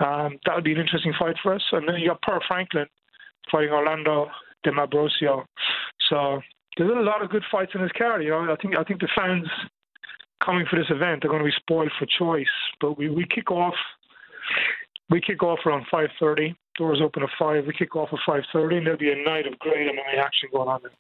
um, 0.01 0.39
that 0.47 0.55
would 0.55 0.65
be 0.65 0.73
an 0.73 0.81
interesting 0.81 1.13
fight 1.19 1.37
for 1.43 1.55
us. 1.55 1.63
And 1.73 1.87
then 1.87 1.97
you 1.97 2.09
got 2.09 2.23
Per 2.23 2.41
Franklin 2.49 2.87
fighting 3.51 3.71
Orlando 3.71 4.29
De 4.63 4.71
Mabrosio. 4.71 5.45
So 6.09 6.41
there's 6.77 6.91
a 6.91 7.01
lot 7.01 7.23
of 7.23 7.31
good 7.31 7.45
fights 7.51 7.73
in 7.75 7.83
this 7.83 7.93
card. 7.97 8.23
You 8.23 8.31
know, 8.31 8.53
I 8.53 8.57
think 8.57 8.77
I 8.77 8.85
think 8.85 9.01
the 9.01 9.09
fans 9.15 9.47
coming 10.45 10.67
for 10.69 10.79
this 10.79 10.91
event 10.91 11.25
are 11.25 11.29
going 11.29 11.41
to 11.41 11.45
be 11.45 11.55
spoiled 11.57 11.93
for 11.99 12.07
choice. 12.07 12.47
But 12.81 12.99
we, 12.99 13.11
we 13.11 13.25
kick 13.27 13.51
off 13.51 13.75
we 15.11 15.21
kick 15.21 15.43
off 15.43 15.59
around 15.67 15.87
5.30. 15.93 16.55
Doors 16.77 17.01
open 17.03 17.23
at 17.23 17.29
5. 17.39 17.67
We 17.67 17.73
kick 17.75 17.97
off 17.97 18.09
at 18.13 18.21
5.30 18.27 18.79
and 18.79 18.87
there'll 18.87 18.99
be 18.99 19.11
a 19.11 19.17
night 19.17 19.47
of 19.47 19.59
great 19.59 19.87
MMA 19.89 20.19
action 20.19 20.49
going 20.53 20.69
on 20.69 20.81
there. 20.83 20.93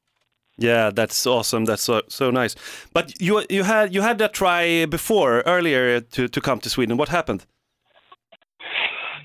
Yeah, 0.58 0.90
that's 0.90 1.26
awesome. 1.26 1.64
That's 1.64 1.82
so 1.82 2.02
so 2.08 2.30
nice. 2.30 2.54
But 2.92 3.18
you 3.18 3.46
you 3.48 3.62
had 3.62 3.94
you 3.94 4.02
had 4.02 4.18
that 4.18 4.34
try 4.34 4.84
before 4.84 5.40
earlier 5.46 6.00
to 6.00 6.28
to 6.28 6.40
come 6.40 6.60
to 6.60 6.68
Sweden. 6.68 6.98
What 6.98 7.08
happened? 7.08 7.46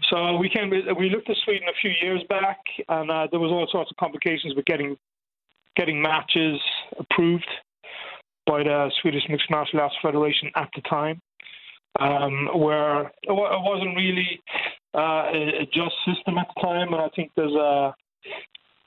So 0.10 0.38
we 0.38 0.50
came. 0.50 0.70
We 0.70 1.10
looked 1.10 1.30
at 1.30 1.36
Sweden 1.44 1.68
a 1.68 1.74
few 1.82 1.92
years 2.02 2.22
back, 2.30 2.60
and 2.90 3.10
uh, 3.10 3.28
there 3.32 3.40
was 3.40 3.52
all 3.52 3.68
sorts 3.72 3.92
of 3.92 3.98
complications 3.98 4.56
with 4.56 4.66
getting 4.66 4.98
getting 5.76 6.02
matches 6.02 6.60
approved 7.00 7.48
by 8.46 8.64
the 8.64 8.92
Swedish 9.02 9.24
Mixed 9.30 9.50
Martial 9.50 9.80
Arts 9.80 9.96
Federation 10.02 10.50
at 10.56 10.70
the 10.76 10.82
time, 10.82 11.20
um, 12.00 12.50
where 12.56 13.02
it 13.24 13.32
wa- 13.32 13.56
it 13.58 13.62
wasn't 13.64 13.96
really 13.96 14.42
uh, 14.96 15.32
a 15.34 15.62
a 15.62 15.66
just 15.74 15.96
system 16.06 16.38
at 16.38 16.48
the 16.56 16.62
time, 16.62 16.94
and 16.94 17.02
I 17.02 17.10
think 17.16 17.32
there's 17.36 17.54
a 17.54 17.94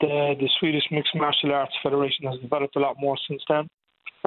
the 0.00 0.34
the 0.38 0.48
Swedish 0.60 0.84
Mixed 0.90 1.14
Martial 1.14 1.52
Arts 1.52 1.74
Federation 1.82 2.26
has 2.26 2.38
developed 2.40 2.76
a 2.76 2.80
lot 2.80 2.96
more 2.98 3.16
since 3.28 3.42
then. 3.48 3.66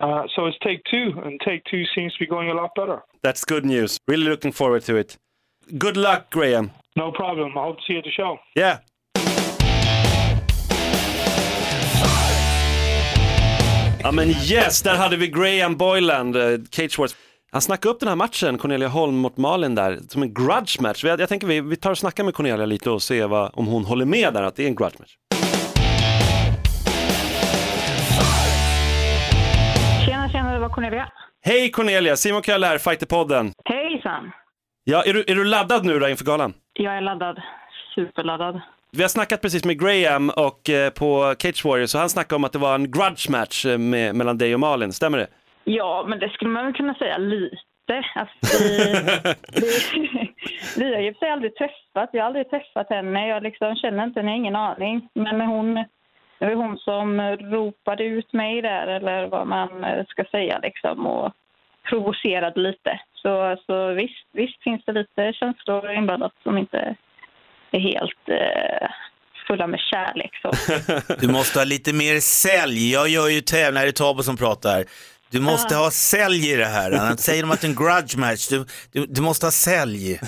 Uh, 0.01 0.23
so 0.36 0.45
it's 0.45 0.58
take 0.63 0.82
two, 0.89 1.13
and 1.23 1.39
take 1.45 1.63
two 1.65 1.84
seems 1.93 2.13
to 2.13 2.19
be 2.19 2.27
going 2.27 2.49
a 2.49 2.54
lot 2.54 2.71
better. 2.75 3.01
That's 3.23 3.43
good 3.45 3.65
news. 3.65 3.97
Really 4.08 4.23
looking 4.25 4.51
forward 4.51 4.84
to 4.84 4.95
it. 4.95 5.17
Good 5.74 5.98
luck, 5.98 6.30
Graham. 6.30 6.70
No 6.96 7.12
problem. 7.12 7.52
I 7.52 7.60
hope 7.60 7.80
to 7.80 7.84
see 7.88 7.94
you 7.94 8.00
at 8.00 8.06
the 8.06 8.12
show. 8.12 8.38
Yeah. 8.56 8.78
Ja 14.04 14.12
men 14.12 14.30
yes, 14.30 14.82
där 14.82 14.96
hade 14.96 15.18
vi 15.18 15.28
Graham 15.28 15.78
Boyland, 15.78 16.36
eh, 16.36 16.60
Cage 16.72 17.00
Wars. 17.00 17.16
Han 17.52 17.62
snackade 17.62 17.94
upp 17.94 18.00
den 18.00 18.10
här 18.10 18.16
matchen, 18.16 18.58
Cornelia 18.58 18.88
Holm 18.88 19.16
mot 19.16 19.38
Malin 19.38 19.76
där, 19.76 20.00
som 20.10 20.22
en 20.24 20.34
grudge 20.34 20.82
match. 20.82 21.04
Jag, 21.04 21.20
jag 21.20 21.30
tänker 21.30 21.48
vi, 21.48 21.62
vi 21.62 21.76
tar 21.76 21.92
och 21.92 21.98
snackar 21.98 22.24
med 22.24 22.34
Cornelia 22.34 22.66
lite 22.66 22.90
och 22.90 23.02
ser 23.02 23.28
vad, 23.28 23.52
om 23.54 23.68
hon 23.68 23.86
håller 23.86 24.06
med 24.06 24.34
där 24.34 24.44
att 24.44 24.56
det 24.56 24.64
är 24.64 24.68
en 24.68 24.76
grudge 24.76 25.00
match. 25.00 25.16
Tjena, 30.06 30.30
tjena, 30.30 30.54
det 30.54 30.60
var 30.60 30.70
Cornelia. 30.70 31.08
Hej 31.44 31.72
Cornelia, 31.72 32.16
Simon 32.16 32.42
Köll 32.42 32.64
här, 32.64 32.78
Fighterpodden. 32.78 33.54
Hejsan! 33.66 34.32
Ja, 34.84 35.04
är 35.06 35.13
du, 35.13 35.24
är 35.28 35.36
du 35.36 35.46
laddad 35.46 35.86
nu 35.86 36.00
då 36.00 36.10
inför 36.10 36.26
galan? 36.26 36.54
Jag 36.74 36.98
är 36.98 37.02
laddad. 37.02 37.41
Superladdad. 37.96 38.62
Vi 38.91 39.02
har 39.02 39.10
snackat 39.10 39.41
precis 39.41 39.65
med 39.65 39.80
Graham 39.80 40.30
och 40.30 40.70
eh, 40.70 40.89
på 40.89 41.36
Cage 41.39 41.65
Warriors 41.65 41.96
och 41.96 42.00
han 42.00 42.10
snackade 42.10 42.36
om 42.36 42.44
att 42.44 42.52
det 42.52 42.60
var 42.60 42.76
en 42.76 42.91
grudge 42.91 43.30
match 43.30 43.65
eh, 43.65 43.78
med, 43.78 44.15
mellan 44.15 44.38
dig 44.38 44.54
och 44.54 44.60
Malin, 44.60 44.94
stämmer 44.94 45.17
det? 45.17 45.28
Ja, 45.63 46.06
men 46.08 46.20
det 46.20 46.30
skulle 46.30 46.52
man 46.52 46.65
väl 46.65 46.74
kunna 46.74 46.94
säga 46.94 47.17
lite. 47.17 48.04
Alltså, 48.15 48.63
vi, 48.63 48.94
vi, 50.76 50.86
vi 50.86 50.94
har 50.96 51.02
ju 51.02 51.13
för 51.13 51.20
sig 51.20 51.30
aldrig 51.30 51.56
träffat. 51.56 52.10
Jag 52.13 52.22
har 52.22 52.28
aldrig 52.28 52.50
träffat 52.50 52.89
henne. 52.89 53.28
Jag 53.28 53.44
liksom 53.44 53.76
känner 53.76 54.04
inte 54.04 54.20
henne, 54.20 54.36
ingen 54.36 54.56
aning. 54.56 55.10
Men 55.13 55.41
hon, 55.41 55.76
det 56.39 56.46
var 56.46 56.54
hon 56.54 56.78
som 56.78 57.22
ropade 57.22 58.04
ut 58.04 58.34
mig 58.34 58.62
där, 58.62 58.88
eller 58.88 59.28
vad 59.28 59.48
man 59.48 59.84
eh, 59.84 60.06
ska 60.08 60.24
säga, 60.24 60.60
liksom, 60.60 61.08
och 61.08 61.34
provocerade 61.89 62.60
lite. 62.60 63.00
Så, 63.13 63.58
så 63.65 63.94
visst, 63.94 64.26
visst 64.32 64.63
finns 64.63 64.82
det 64.86 64.91
lite 64.91 65.34
känslor 65.34 65.91
inblandat 65.91 66.34
som 66.44 66.58
inte 66.58 66.96
är 67.72 67.80
helt 67.80 68.30
eh, 68.30 68.88
fulla 69.48 69.67
med 69.67 69.80
kärlek. 69.80 70.32
Så. 70.41 70.52
Du 71.22 71.28
måste 71.28 71.60
ha 71.60 71.65
lite 71.65 71.94
mer 71.94 72.20
sälj. 72.20 72.91
Jag 72.91 73.10
gör 73.10 73.28
ju 73.28 73.41
tävlingar, 73.41 73.86
det 73.86 73.89
är 73.89 73.91
Tabo 73.91 74.24
som 74.24 74.38
pratar. 74.38 74.84
Du 75.32 75.41
måste 75.41 75.76
ha 75.76 75.91
sälj 75.91 76.52
i 76.52 76.56
det 76.56 76.65
här. 76.65 76.91
Annars 76.91 77.20
säger 77.20 77.41
de 77.44 77.52
att 77.52 77.62
det 77.62 77.67
är 77.67 77.70
en 77.70 77.76
grudge 77.76 78.17
match. 78.17 78.48
Du, 78.48 78.65
du, 78.91 79.06
du 79.06 79.22
måste 79.22 79.46
ha 79.46 79.52
sälj. 79.52 80.20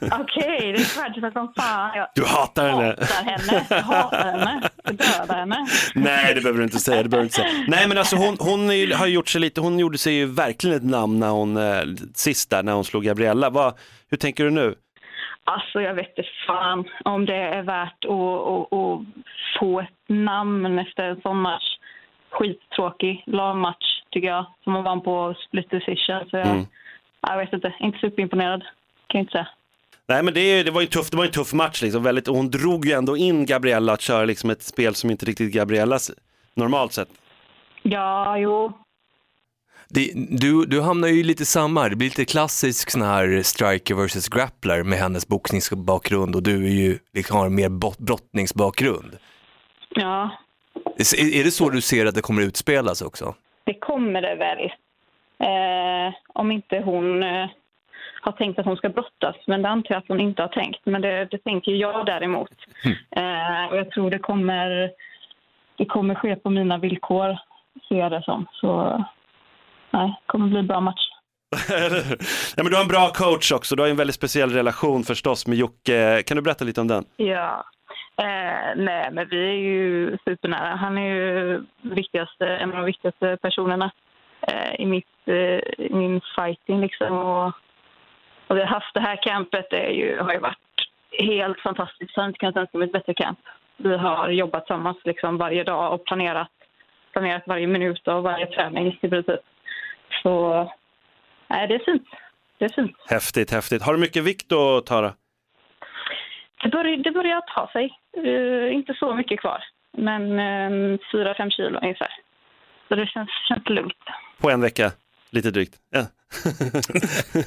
Okej, 0.00 0.72
det 0.72 0.80
är 0.82 1.12
grudge 1.14 1.32
som 1.32 1.52
fan. 1.56 1.96
Jag 1.96 2.08
Du 2.14 2.24
hatar 2.24 2.68
henne. 2.68 2.84
hatar 3.00 3.24
henne. 3.24 3.66
Jag 3.70 3.82
hatar 3.82 4.24
henne. 4.32 4.70
Jag 4.84 4.94
dödar 4.96 5.38
henne. 5.38 5.66
Nej, 5.94 6.34
det 6.34 6.40
behöver 6.40 6.58
du 6.58 6.64
inte 6.64 6.78
säga. 6.78 7.02
Det 7.02 7.08
behöver 7.08 7.22
du 7.22 7.26
inte 7.26 7.36
säga. 7.36 7.64
Nej, 7.68 7.88
men 7.88 7.98
alltså 7.98 8.16
hon, 8.16 8.36
hon 8.40 8.76
ju, 8.76 8.94
har 8.94 9.06
gjort 9.06 9.28
sig 9.28 9.40
lite, 9.40 9.60
hon 9.60 9.78
gjorde 9.78 9.98
sig 9.98 10.14
ju 10.14 10.26
verkligen 10.26 10.76
ett 10.76 10.84
namn 10.84 11.18
när 11.20 11.28
hon, 11.30 11.56
eh, 11.56 11.82
sist 12.14 12.50
där, 12.50 12.62
när 12.62 12.72
hon 12.72 12.84
slog 12.84 13.04
Gabriella. 13.04 13.50
Vad, 13.50 13.74
hur 14.10 14.16
tänker 14.18 14.44
du 14.44 14.50
nu? 14.50 14.74
Alltså 15.44 15.80
jag 15.80 15.94
vet 15.94 16.08
inte 16.08 16.22
fan 16.46 16.84
om 17.04 17.26
det 17.26 17.34
är 17.36 17.62
värt 17.62 18.04
att, 18.04 18.10
att, 18.10 18.72
att 18.78 19.00
få 19.60 19.80
ett 19.80 19.88
namn 20.08 20.78
efter 20.78 21.02
en 21.02 21.20
sån 21.20 21.40
match. 21.40 21.64
Skittråkig 22.30 23.22
lagmatch 23.26 23.95
tycker 24.16 24.28
jag, 24.28 24.46
som 24.64 24.74
hon 24.74 24.84
vann 24.84 25.00
på 25.02 25.34
split 25.48 25.70
decision. 25.70 26.20
Så 26.30 26.36
jag, 26.36 26.46
Mm. 26.46 26.66
jag 27.20 27.36
vet 27.38 27.52
inte, 27.52 27.74
inte 27.80 27.98
superimponerad 27.98 28.60
kan 29.06 29.18
jag 29.18 29.22
inte 29.22 29.32
säga. 29.32 29.48
Nej, 30.08 30.22
men 30.22 30.34
det, 30.34 30.62
det 30.62 30.70
var 30.70 30.80
ju 30.80 30.84
en 30.84 30.90
tuff, 30.90 31.10
det 31.10 31.16
var 31.16 31.24
en 31.24 31.30
tuff 31.30 31.52
match 31.52 31.82
liksom. 31.82 32.02
Väldigt, 32.02 32.28
och 32.28 32.36
hon 32.36 32.50
drog 32.50 32.86
ju 32.86 32.92
ändå 32.92 33.16
in 33.16 33.46
Gabriella 33.46 33.92
att 33.92 34.00
köra 34.00 34.24
liksom 34.24 34.50
ett 34.50 34.62
spel 34.62 34.94
som 34.94 35.10
inte 35.10 35.26
riktigt 35.26 35.52
Gabriellas 35.52 36.10
normalt 36.54 36.92
sett. 36.92 37.08
Ja, 37.82 38.38
jo. 38.38 38.72
Det, 39.88 40.12
du, 40.30 40.66
du 40.66 40.80
hamnar 40.80 41.08
ju 41.08 41.22
lite 41.22 41.44
samma. 41.46 41.88
Det 41.88 41.96
blir 41.96 42.08
lite 42.08 42.24
klassisk 42.24 42.90
sån 42.90 43.02
här 43.02 43.42
striker 43.42 43.94
versus 43.94 44.28
grappler 44.28 44.82
med 44.82 44.98
hennes 44.98 45.28
boxningsbakgrund 45.28 46.36
och 46.36 46.42
du 46.42 46.64
är 46.66 46.70
ju, 46.70 46.98
liksom, 47.14 47.36
har 47.36 47.46
en 47.46 47.54
mer 47.54 47.68
bot- 47.68 47.98
brottningsbakgrund. 47.98 49.16
Ja, 49.90 50.30
Är, 50.98 51.34
är 51.40 51.44
det 51.44 51.50
så 51.50 51.70
du 51.70 51.80
ser 51.80 52.06
att 52.06 52.14
det 52.14 52.22
kommer 52.22 52.42
utspelas 52.42 53.02
också? 53.02 53.34
Det 53.66 53.74
kommer 53.74 54.22
det 54.22 54.34
väl. 54.34 54.64
Eh, 55.38 56.14
om 56.28 56.52
inte 56.52 56.78
hon 56.78 57.22
eh, 57.22 57.48
har 58.20 58.32
tänkt 58.32 58.58
att 58.58 58.66
hon 58.66 58.76
ska 58.76 58.88
brottas, 58.88 59.36
men 59.46 59.62
det 59.62 59.68
antar 59.68 59.94
jag 59.94 59.98
att 59.98 60.08
hon 60.08 60.20
inte 60.20 60.42
har 60.42 60.48
tänkt. 60.48 60.80
Men 60.84 61.02
det, 61.02 61.24
det 61.24 61.38
tänker 61.38 61.72
jag 61.72 62.06
däremot. 62.06 62.52
Eh, 63.10 63.64
och 63.70 63.76
jag 63.76 63.90
tror 63.90 64.10
det 64.10 64.18
kommer, 64.18 64.90
det 65.76 65.84
kommer 65.84 66.14
ske 66.14 66.36
på 66.36 66.50
mina 66.50 66.78
villkor, 66.78 67.38
ser 67.88 67.96
jag 67.96 68.12
det 68.12 68.22
som. 68.22 68.46
Så 68.52 69.04
nej, 69.90 70.08
det 70.08 70.26
kommer 70.26 70.48
bli 70.48 70.58
en 70.58 70.66
bra 70.66 70.80
match. 70.80 71.08
ja, 72.56 72.62
men 72.62 72.66
du 72.66 72.74
har 72.74 72.82
en 72.82 72.88
bra 72.88 73.08
coach 73.14 73.52
också, 73.52 73.76
du 73.76 73.82
har 73.82 73.88
en 73.88 73.96
väldigt 73.96 74.16
speciell 74.16 74.50
relation 74.50 75.02
förstås 75.02 75.46
med 75.46 75.58
Jocke. 75.58 76.22
Kan 76.26 76.36
du 76.36 76.42
berätta 76.42 76.64
lite 76.64 76.80
om 76.80 76.88
den? 76.88 77.04
Ja. 77.16 77.64
Eh, 78.18 78.76
nej, 78.76 79.10
men 79.12 79.28
vi 79.28 79.48
är 79.48 79.54
ju 79.54 80.18
supernära. 80.24 80.76
Han 80.76 80.98
är 80.98 81.14
ju 81.14 81.64
viktigaste, 81.82 82.46
en 82.46 82.70
av 82.70 82.76
de 82.76 82.84
viktigaste 82.84 83.38
personerna 83.42 83.90
eh, 84.40 84.80
i, 84.80 84.86
mitt, 84.86 85.28
eh, 85.28 85.88
min 85.90 86.20
fighting. 86.36 86.80
Liksom. 86.80 87.12
Och, 87.12 87.46
och 88.46 88.56
vi 88.56 88.60
har 88.60 88.66
haft 88.66 88.94
det 88.94 89.00
här 89.00 89.22
campet, 89.22 89.66
det 89.70 89.86
är 89.86 89.90
ju, 89.90 90.18
har 90.18 90.32
ju 90.32 90.38
varit 90.38 90.58
helt 91.18 91.60
fantastiskt. 91.60 92.12
Jag 92.16 92.22
har 92.22 92.28
inte 92.28 92.38
kunnat 92.38 92.56
önska 92.56 92.78
mig 92.78 92.86
ett 92.86 92.92
bättre 92.92 93.14
camp. 93.14 93.38
Vi 93.76 93.96
har 93.96 94.28
jobbat 94.28 94.66
tillsammans 94.66 94.96
liksom 95.04 95.38
varje 95.38 95.64
dag 95.64 95.92
och 95.94 96.04
planerat, 96.04 96.50
planerat 97.12 97.42
varje 97.46 97.66
minut 97.66 98.08
av 98.08 98.22
varje 98.22 98.46
träning 98.46 98.98
i 99.02 99.08
princip. 99.08 99.40
Så 100.22 100.72
nej, 101.48 101.68
det 101.68 101.74
är 101.74 101.84
fint. 101.84 102.08
Det 102.58 102.64
är 102.64 102.68
fint. 102.68 102.96
Häftigt, 103.10 103.50
häftigt. 103.50 103.82
Har 103.82 103.92
du 103.92 103.98
mycket 103.98 104.24
vikt 104.24 104.48
då, 104.48 104.80
Tara? 104.80 105.12
Det 106.66 106.70
börjar, 106.70 106.96
det 106.96 107.10
börjar 107.10 107.40
ta 107.40 107.68
sig. 107.72 107.98
Eh, 108.24 108.74
inte 108.74 108.94
så 108.94 109.14
mycket 109.14 109.40
kvar, 109.40 109.64
men 109.92 110.22
uh, 110.22 110.98
4-5 111.12 111.50
kilo 111.50 111.78
ungefär. 111.82 112.08
Så 112.88 112.94
det 112.94 113.06
känns, 113.06 113.30
känns 113.48 113.68
lugnt. 113.68 114.04
På 114.40 114.50
en 114.50 114.60
vecka, 114.60 114.92
lite 115.30 115.50
drygt. 115.50 115.74
Ja. 115.90 116.00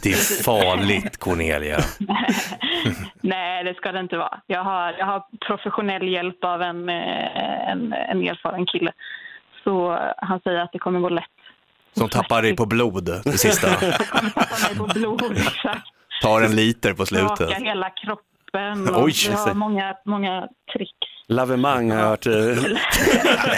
Det 0.03 0.11
är 0.11 0.43
farligt 0.43 1.17
Cornelia. 1.17 1.79
Nej, 3.21 3.63
det 3.63 3.73
ska 3.73 3.91
det 3.91 3.99
inte 3.99 4.17
vara. 4.17 4.41
Jag 4.47 4.63
har, 4.63 4.95
jag 4.99 5.05
har 5.05 5.23
professionell 5.47 6.07
hjälp 6.07 6.43
av 6.43 6.61
en, 6.61 6.89
eh, 6.89 7.69
en, 7.71 7.93
en 7.93 8.27
erfaren 8.27 8.65
kille. 8.65 8.91
Så 9.63 9.93
eh, 9.93 10.13
han 10.17 10.39
säger 10.39 10.59
att 10.59 10.71
det 10.71 10.79
kommer 10.79 10.99
gå 10.99 11.09
lätt. 11.09 11.23
Som 11.93 12.09
tappar 12.09 12.41
dig 12.41 12.55
på 12.55 12.65
blod 12.65 13.05
det 13.23 13.37
sista. 13.37 13.67
kommer 14.09 14.29
tappa 14.29 14.67
mig 14.67 14.77
på 14.77 14.99
blod, 14.99 15.37
exakt. 15.37 15.87
Tar 16.21 16.41
en 16.41 16.55
liter 16.55 16.93
på 16.93 17.05
slutet. 17.05 17.41
Raka 17.41 17.63
hela 17.63 17.89
kroppen. 17.89 18.28
Och 18.95 19.03
Oj, 19.03 19.13
vi 19.27 19.33
har 19.33 19.53
många, 19.53 19.95
många 20.05 20.47
tricks. 20.73 20.91
Lavemang 21.27 21.91
har 21.91 21.99
jag 21.99 22.05
hört. 22.07 22.25
eh, 22.25 22.33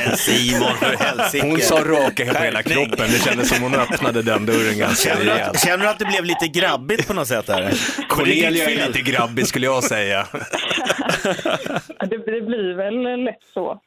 Men 0.08 0.18
Simon, 0.18 0.76
för 0.76 0.98
helsike. 0.98 1.48
Hon 1.48 1.60
sa 1.60 1.76
raka 1.76 2.26
på 2.26 2.44
hela 2.44 2.64
Skärpning. 2.64 2.86
kroppen. 2.88 3.08
Det 3.12 3.20
kändes 3.24 3.50
som 3.50 3.64
hon 3.64 3.76
öppnade 3.76 4.22
den 4.22 4.46
dörren 4.46 4.78
ganska 4.78 5.16
rejält. 5.20 5.42
att, 5.56 5.60
känner 5.60 5.78
du 5.84 5.90
att 5.90 6.00
det 6.00 6.06
blev 6.06 6.26
lite 6.26 6.48
grabbigt 6.48 7.08
på 7.08 7.14
något 7.14 7.28
sätt? 7.28 7.48
Här? 7.50 7.74
Cornelia 8.10 8.70
är 8.70 8.88
lite 8.88 9.02
grabbig 9.02 9.48
skulle 9.48 9.66
jag 9.66 9.84
säga. 9.84 10.28
Det, 12.00 12.18
det 12.18 12.42
blir 12.42 12.76
väl 12.76 13.24
lätt 13.24 13.40
så. 13.54 13.82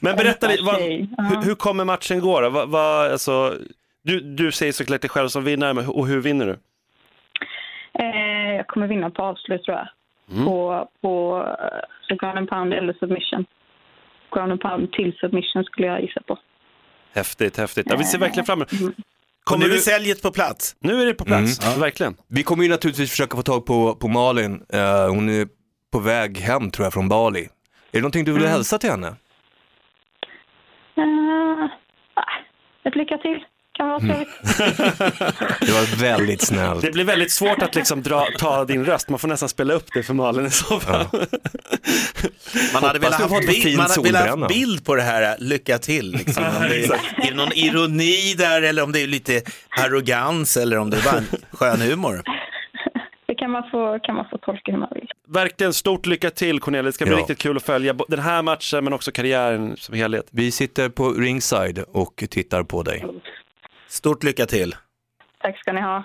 Men 0.00 0.16
berätta 0.16 0.48
lite, 0.48 0.62
vad, 0.62 0.76
hur, 0.80 1.42
hur 1.44 1.54
kommer 1.54 1.84
matchen 1.84 2.20
gå 2.20 2.40
då? 2.40 2.50
Vad, 2.50 2.68
vad, 2.68 3.12
alltså, 3.12 3.54
du, 4.04 4.20
du 4.20 4.52
säger 4.52 4.72
såklart 4.72 5.00
dig 5.00 5.10
själv 5.10 5.28
som 5.28 5.44
vinnare, 5.44 5.72
men, 5.74 5.86
och 5.88 6.06
hur 6.06 6.20
vinner 6.20 6.46
du? 6.46 6.52
Eh, 7.98 8.39
jag 8.60 8.66
kommer 8.66 8.86
vinna 8.86 9.10
på 9.10 9.22
avslut 9.22 9.64
tror 9.64 9.76
jag. 9.76 9.88
På, 10.46 10.88
på 11.00 11.44
eh, 11.60 11.78
så 12.08 12.14
ground 12.14 12.38
and 12.38 12.48
pound 12.48 12.72
eller 12.74 12.92
submission. 12.92 13.44
Ground 14.32 14.52
and 14.52 14.60
pound 14.60 14.92
till 14.92 15.12
submission 15.20 15.64
skulle 15.64 15.86
jag 15.86 16.00
gissa 16.02 16.20
på. 16.26 16.38
Häftigt, 17.14 17.56
häftigt. 17.56 17.86
Ja, 17.90 17.96
vi 17.98 18.04
ser 18.04 18.18
verkligen 18.18 18.46
fram 18.46 18.58
emot 18.58 18.72
Mm. 18.72 18.92
Och 19.52 19.58
nu 19.58 19.64
Kommer 19.64 19.66
är 19.66 19.76
du... 19.76 19.78
säljet 19.78 20.22
på 20.22 20.30
plats. 20.32 20.76
Nu 20.80 21.02
är 21.02 21.06
det 21.06 21.14
på 21.14 21.24
plats, 21.24 21.78
verkligen. 21.78 22.16
Vi 22.28 22.42
kommer 22.42 22.62
ju 22.64 22.70
naturligtvis 22.70 23.10
försöka 23.10 23.36
få 23.36 23.42
tag 23.42 23.66
på, 23.66 23.94
på 23.94 24.08
Malin. 24.08 24.62
Eh, 24.72 25.08
hon 25.08 25.28
är 25.28 25.48
på 25.92 25.98
väg 25.98 26.38
hem 26.38 26.70
tror 26.70 26.86
jag 26.86 26.92
från 26.92 27.08
Bali. 27.08 27.40
Är 27.42 27.48
det 27.92 28.00
någonting 28.00 28.24
du 28.24 28.32
vill 28.32 28.46
hälsa 28.46 28.78
till 28.78 28.90
henne? 28.90 29.08
Eh, 30.96 31.64
ett 32.84 32.96
lycka 32.96 33.18
till. 33.18 33.44
Kan 33.80 33.88
vara 33.88 34.00
trevligt. 34.00 34.28
Det 35.60 35.72
var 35.72 35.96
väldigt 36.00 36.42
snällt. 36.42 36.82
Det 36.82 36.90
blir 36.92 37.04
väldigt 37.04 37.30
svårt 37.32 37.62
att 37.62 37.74
liksom 37.74 38.02
dra, 38.02 38.26
ta 38.38 38.64
din 38.64 38.84
röst, 38.84 39.08
man 39.08 39.18
får 39.18 39.28
nästan 39.28 39.48
spela 39.48 39.74
upp 39.74 39.86
det 39.94 40.02
för 40.02 40.14
Malin 40.14 40.46
i 40.46 40.50
så 40.50 40.80
fall. 40.80 41.06
Man 42.74 42.84
hade 42.84 42.98
velat 42.98 43.20
ha 43.20 43.40
bild, 43.40 43.76
man 43.76 43.90
hade 43.90 44.02
velat 44.12 44.48
bild 44.48 44.84
på 44.84 44.94
det 44.94 45.02
här, 45.02 45.36
lycka 45.38 45.78
till. 45.78 46.12
Liksom. 46.12 46.44
Om 46.44 46.62
det 46.68 46.84
är, 46.84 46.92
är 46.92 47.30
det 47.30 47.34
någon 47.36 47.52
ironi 47.52 48.34
där 48.38 48.62
eller 48.62 48.82
om 48.82 48.92
det 48.92 49.00
är 49.00 49.06
lite 49.06 49.42
arrogans 49.84 50.56
eller 50.56 50.78
om 50.78 50.90
det 50.90 50.96
är 50.96 51.02
bara 51.04 51.18
en 51.18 51.26
skön 51.52 51.80
humor. 51.80 52.22
Det 53.26 53.34
kan 53.34 53.50
man, 53.50 53.62
få, 53.70 53.98
kan 54.02 54.14
man 54.14 54.24
få 54.30 54.38
tolka 54.38 54.72
hur 54.72 54.78
man 54.78 54.88
vill. 54.94 55.08
Verkligen 55.28 55.72
stort 55.72 56.06
lycka 56.06 56.30
till 56.30 56.60
Cornelia, 56.60 56.82
det 56.82 56.92
ska 56.92 57.04
bli 57.04 57.14
Ja. 57.14 57.20
riktigt 57.20 57.38
kul 57.38 57.56
att 57.56 57.62
följa 57.62 57.94
den 58.08 58.18
här 58.20 58.42
matchen 58.42 58.84
men 58.84 58.92
också 58.92 59.12
karriären 59.12 59.76
som 59.76 59.94
helhet. 59.94 60.26
Vi 60.30 60.50
sitter 60.50 60.88
på 60.88 61.10
ringside 61.10 61.78
och 61.92 62.24
tittar 62.30 62.62
på 62.62 62.82
dig. 62.82 63.04
Stort 63.90 64.22
lycka 64.22 64.46
till. 64.46 64.76
Tack 65.40 65.58
ska 65.58 65.72
ni 65.72 65.80
ha. 65.80 66.04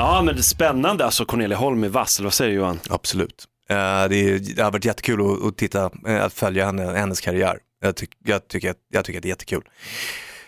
Ja 0.00 0.22
men 0.22 0.34
det 0.34 0.40
är 0.40 0.42
spännande 0.42 1.04
alltså, 1.04 1.24
Cornelia 1.24 1.56
Holm 1.58 1.84
är 1.84 1.88
vass, 1.88 2.18
eller 2.18 2.26
vad 2.26 2.34
säger 2.34 2.50
du 2.50 2.56
Johan? 2.56 2.80
Absolut. 2.90 3.44
Eh, 3.70 3.76
det, 3.76 4.16
är, 4.16 4.54
det 4.56 4.62
har 4.62 4.70
varit 4.70 4.84
jättekul 4.84 5.20
att, 5.20 5.44
att 5.44 5.56
titta, 5.56 5.90
eh, 6.06 6.24
att 6.24 6.32
följa 6.32 6.66
henne, 6.66 6.82
hennes 6.98 7.20
karriär. 7.20 7.58
Jag, 7.82 7.96
tyck, 7.96 8.10
jag, 8.24 8.48
tycker, 8.48 8.70
att- 8.70 8.76
jag 8.92 9.04
tycker 9.04 9.18
att 9.18 9.22
det 9.22 9.26
är 9.26 9.30
jättekul. 9.30 9.62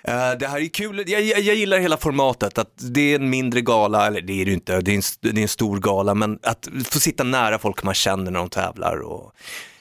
Eh, 0.05 0.33
det 0.41 0.47
här 0.47 0.61
är 0.61 0.69
kul, 0.69 1.05
jag, 1.07 1.23
jag, 1.23 1.41
jag 1.41 1.55
gillar 1.57 1.79
hela 1.79 1.97
formatet, 1.97 2.59
att 2.59 2.71
det 2.77 3.01
är 3.01 3.15
en 3.15 3.31
mindre 3.31 3.61
gala, 3.61 4.07
eller 4.07 4.21
det 4.21 4.33
är 4.33 4.45
det 4.45 4.51
ju 4.51 4.55
inte, 4.55 4.81
det 4.81 4.91
är, 4.91 4.97
en, 4.97 5.03
det 5.33 5.41
är 5.41 5.43
en 5.43 5.49
stor 5.49 5.79
gala, 5.79 6.15
men 6.15 6.39
att 6.43 6.69
få 6.85 7.01
sitta 7.01 7.25
nära 7.25 7.59
folk 7.59 7.83
man 7.83 7.95
känner 7.95 8.31
när 8.31 8.39
de 8.41 8.49
tävlar 8.49 8.97
och 9.01 9.33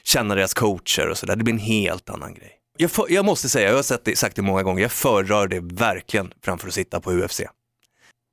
känna 0.04 0.34
deras 0.34 0.54
coacher 0.54 1.08
och 1.08 1.18
sådär, 1.18 1.36
det 1.36 1.44
blir 1.44 1.54
en 1.54 1.60
helt 1.60 2.10
annan 2.10 2.34
grej. 2.34 2.50
Jag, 2.76 2.90
för, 2.90 3.06
jag 3.08 3.24
måste 3.24 3.48
säga, 3.48 3.68
jag 3.68 3.76
har 3.76 3.98
det, 4.04 4.16
sagt 4.18 4.36
det 4.36 4.42
många 4.42 4.62
gånger, 4.62 4.82
jag 4.82 4.92
föredrar 4.92 5.48
det 5.48 5.60
verkligen 5.60 6.32
framför 6.44 6.68
att 6.68 6.74
sitta 6.74 7.00
på 7.00 7.12
UFC. 7.12 7.40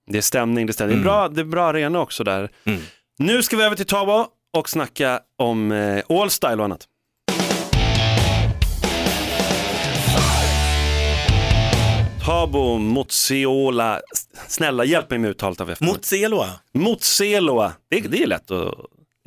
Det 0.07 0.17
är 0.17 0.21
stämning, 0.21 0.65
det 0.65 0.71
är 0.71 0.73
stämning. 0.73 0.97
Det, 0.97 1.01
är 1.01 1.03
bra, 1.03 1.29
det 1.29 1.41
är 1.41 1.45
bra 1.45 1.65
arena 1.65 1.99
också 1.99 2.23
där. 2.23 2.49
Mm. 2.63 2.81
Nu 3.19 3.43
ska 3.43 3.57
vi 3.57 3.63
över 3.63 3.75
till 3.75 3.85
Tabo 3.85 4.25
och 4.57 4.69
snacka 4.69 5.19
om 5.37 5.71
eh, 5.71 6.03
All 6.09 6.29
Style 6.29 6.55
och 6.55 6.63
annat. 6.63 6.87
Tabo 12.25 12.77
Moziola, 12.77 14.01
snälla 14.47 14.85
hjälp 14.85 15.09
mig 15.09 15.19
med 15.19 15.29
uttalet 15.29 15.61
av 15.61 15.71
efternamnet. 15.71 15.97
Motseloa. 15.97 16.49
Mozieloa, 16.73 17.73
det, 17.89 17.99
det 17.99 18.23
är 18.23 18.27
lätt 18.27 18.51
att... 18.51 18.73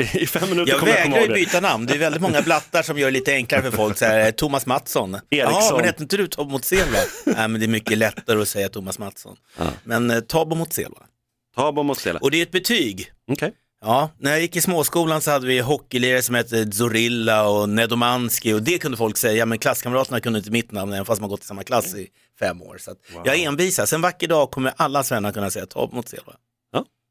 I 0.00 0.26
fem 0.26 0.50
minuter 0.50 0.72
Jag 0.72 0.80
kommer 0.80 0.92
jag 0.92 1.02
komma 1.02 1.16
vägrar 1.16 1.34
byta 1.34 1.60
namn. 1.60 1.86
Det 1.86 1.94
är 1.94 1.98
väldigt 1.98 2.22
många 2.22 2.42
blattar 2.42 2.82
som 2.82 2.98
gör 2.98 3.06
det 3.06 3.12
lite 3.12 3.34
enklare 3.34 3.62
för 3.62 3.70
folk. 3.70 3.98
Så 3.98 4.04
här, 4.04 4.32
Thomas 4.32 4.66
Mattsson. 4.66 5.16
Eriksson. 5.30 5.54
Ja, 5.60 5.76
men 5.76 5.84
hette 5.84 6.02
inte 6.02 6.16
du 6.16 6.26
Tobbe 6.26 6.52
Motseloa? 6.52 7.00
Nej, 7.24 7.48
men 7.48 7.60
det 7.60 7.66
är 7.66 7.68
mycket 7.68 7.98
lättare 7.98 8.42
att 8.42 8.48
säga 8.48 8.68
Thomas 8.68 8.98
Mattsson. 8.98 9.36
Men 9.84 10.10
eh, 10.10 10.20
Tobbe 10.20 10.54
Motseloa. 10.56 11.02
Tabo. 11.56 11.94
Och 12.20 12.30
det 12.30 12.38
är 12.38 12.42
ett 12.42 12.50
betyg. 12.50 13.12
Okej. 13.32 13.52
Ja, 13.82 14.10
när 14.18 14.30
jag 14.30 14.40
gick 14.40 14.56
i 14.56 14.60
småskolan 14.60 15.20
så 15.20 15.30
hade 15.30 15.46
vi 15.46 15.58
hockeylirare 15.58 16.22
som 16.22 16.34
hette 16.34 16.72
Zorilla 16.72 17.48
och 17.48 17.68
Nedomanski 17.68 18.52
och 18.52 18.62
det 18.62 18.78
kunde 18.78 18.96
folk 18.96 19.16
säga, 19.16 19.46
men 19.46 19.58
klasskamraterna 19.58 20.20
kunde 20.20 20.38
inte 20.38 20.50
mitt 20.50 20.72
namn 20.72 20.92
även 20.92 21.04
fast 21.04 21.20
man 21.20 21.30
gått 21.30 21.42
i 21.42 21.46
samma 21.46 21.62
klass 21.62 21.94
i 21.94 22.08
fem 22.38 22.62
år. 22.62 22.78
Så 22.78 22.90
att 22.90 22.98
jag 23.24 23.38
envisas. 23.40 23.92
En 23.92 24.00
vacker 24.00 24.28
dag 24.28 24.50
kommer 24.50 24.72
alla 24.76 25.02
svennar 25.02 25.32
kunna 25.32 25.50
säga 25.50 25.66
Tobbe 25.66 25.96
Motseloa. 25.96 26.34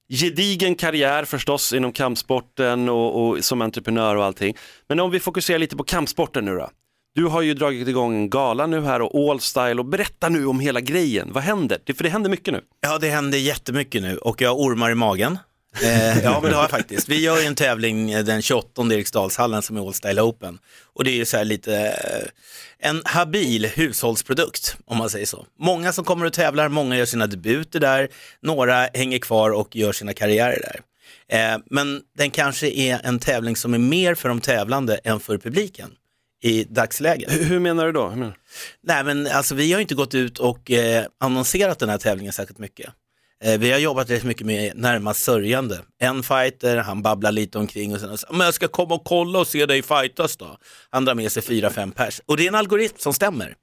Gedigen 0.10 0.76
karriär 0.76 1.26
förstås 1.26 1.74
inom 1.74 1.92
kampsporten 1.92 2.90
och, 2.90 3.30
och 3.30 3.44
som 3.46 3.62
entreprenör 3.62 4.16
och 4.16 4.26
allting. 4.26 4.56
Men 4.88 5.00
om 5.00 5.12
vi 5.12 5.20
fokuserar 5.20 5.60
lite 5.60 5.76
på 5.76 5.84
kampsporten 5.84 6.46
nu 6.46 6.56
då. 6.56 6.70
Du 7.16 7.26
har 7.26 7.42
ju 7.42 7.54
dragit 7.54 7.88
igång 7.88 8.16
en 8.16 8.30
gala 8.30 8.68
nu 8.68 8.82
här 8.82 9.02
och 9.02 9.32
All 9.32 9.40
Style 9.40 9.80
och 9.80 9.86
berätta 9.86 10.30
nu 10.30 10.46
om 10.46 10.60
hela 10.60 10.82
grejen. 10.82 11.34
Vad 11.34 11.44
händer? 11.44 11.80
Det, 11.84 11.94
för 11.94 12.04
det 12.04 12.10
händer 12.10 12.30
mycket 12.30 12.54
nu. 12.54 12.62
Ja, 12.82 12.98
det 12.98 13.10
händer 13.10 13.38
jättemycket 13.38 14.02
nu 14.02 14.18
och 14.18 14.42
jag 14.42 14.50
har 14.50 14.56
ormar 14.56 14.92
i 14.92 14.96
magen. 14.96 15.38
Eh, 15.82 16.20
ja, 16.24 16.40
men 16.42 16.52
det 16.52 16.56
har 16.56 16.64
jag 16.64 16.70
faktiskt. 16.70 17.10
Vi 17.10 17.22
gör 17.22 17.40
ju 17.40 17.46
en 17.46 17.56
tävling 17.56 18.12
eh, 18.12 18.24
den 18.24 18.42
28 18.42 18.82
i 18.92 18.94
Eriksdalshallen 18.94 19.62
som 19.62 19.78
är 19.78 19.88
All 19.88 19.94
Style 19.94 20.22
Open. 20.22 20.60
Och 20.94 21.04
det 21.04 21.12
är 21.12 21.16
ju 21.16 21.26
så 21.26 21.38
här 21.38 21.46
lite 21.46 21.78
eh, 21.78 22.90
en 22.90 23.02
habil 23.06 23.66
hushållsprodukt, 23.66 24.78
om 24.86 24.98
man 24.98 25.10
säger 25.10 25.26
så. 25.26 25.46
Många 25.60 25.94
som 25.94 26.06
kommer 26.06 26.26
och 26.26 26.34
tävlar, 26.34 26.70
många 26.70 26.98
gör 26.98 27.06
sina 27.06 27.28
debuter 27.28 27.80
där, 27.80 28.10
några 28.42 28.90
hänger 28.94 29.20
kvar 29.20 29.52
och 29.52 29.76
gör 29.76 29.92
sina 29.92 30.14
karriärer 30.14 30.62
där. 30.62 30.82
Eh, 31.32 31.60
men 31.66 32.02
den 32.18 32.32
kanske 32.32 32.68
är 32.70 33.00
en 33.04 33.20
tävling 33.20 33.56
som 33.56 33.74
är 33.74 33.78
mer 33.78 34.16
för 34.16 34.30
de 34.30 34.42
tävlande 34.42 35.00
än 35.04 35.20
för 35.20 35.38
publiken 35.38 35.92
i 36.44 36.64
dagsläget. 36.64 37.32
Hur, 37.32 37.44
hur 37.44 37.60
menar 37.60 37.86
du 37.86 37.92
då? 37.92 38.10
Menar 38.10 38.26
du? 38.26 38.34
Nej 38.84 39.04
men 39.04 39.28
alltså 39.28 39.56
vi 39.56 39.74
har 39.74 39.80
inte 39.80 39.96
gått 39.96 40.16
ut 40.16 40.40
och 40.40 40.72
eh, 40.72 41.06
annonserat 41.20 41.80
den 41.80 41.90
här 41.90 41.98
tävlingen 41.98 42.34
särskilt 42.34 42.60
mycket. 42.60 42.90
Eh, 43.44 43.60
vi 43.60 43.72
har 43.72 43.80
jobbat 43.80 44.10
rätt 44.10 44.24
mycket 44.24 44.48
med 44.48 44.78
närmast 44.78 45.24
sörjande. 45.24 45.82
En 46.00 46.24
fighter, 46.24 46.78
han 46.78 47.02
babblar 47.02 47.32
lite 47.32 47.58
omkring 47.58 47.94
och 47.94 48.00
sen 48.00 48.18
men 48.32 48.40
jag 48.40 48.54
ska 48.54 48.68
komma 48.68 48.96
och 48.96 49.04
kolla 49.04 49.40
och 49.40 49.48
se 49.48 49.66
dig 49.66 49.82
fightas 49.82 50.38
då. 50.38 50.58
Han 50.90 51.06
drar 51.06 51.16
med 51.16 51.32
sig 51.32 51.44
fyra, 51.44 51.70
fem 51.70 51.92
pers. 51.92 52.22
Och 52.26 52.38
det 52.38 52.44
är 52.44 52.48
en 52.48 52.56
algoritm 52.56 52.96
som 52.98 53.14
stämmer. 53.14 53.56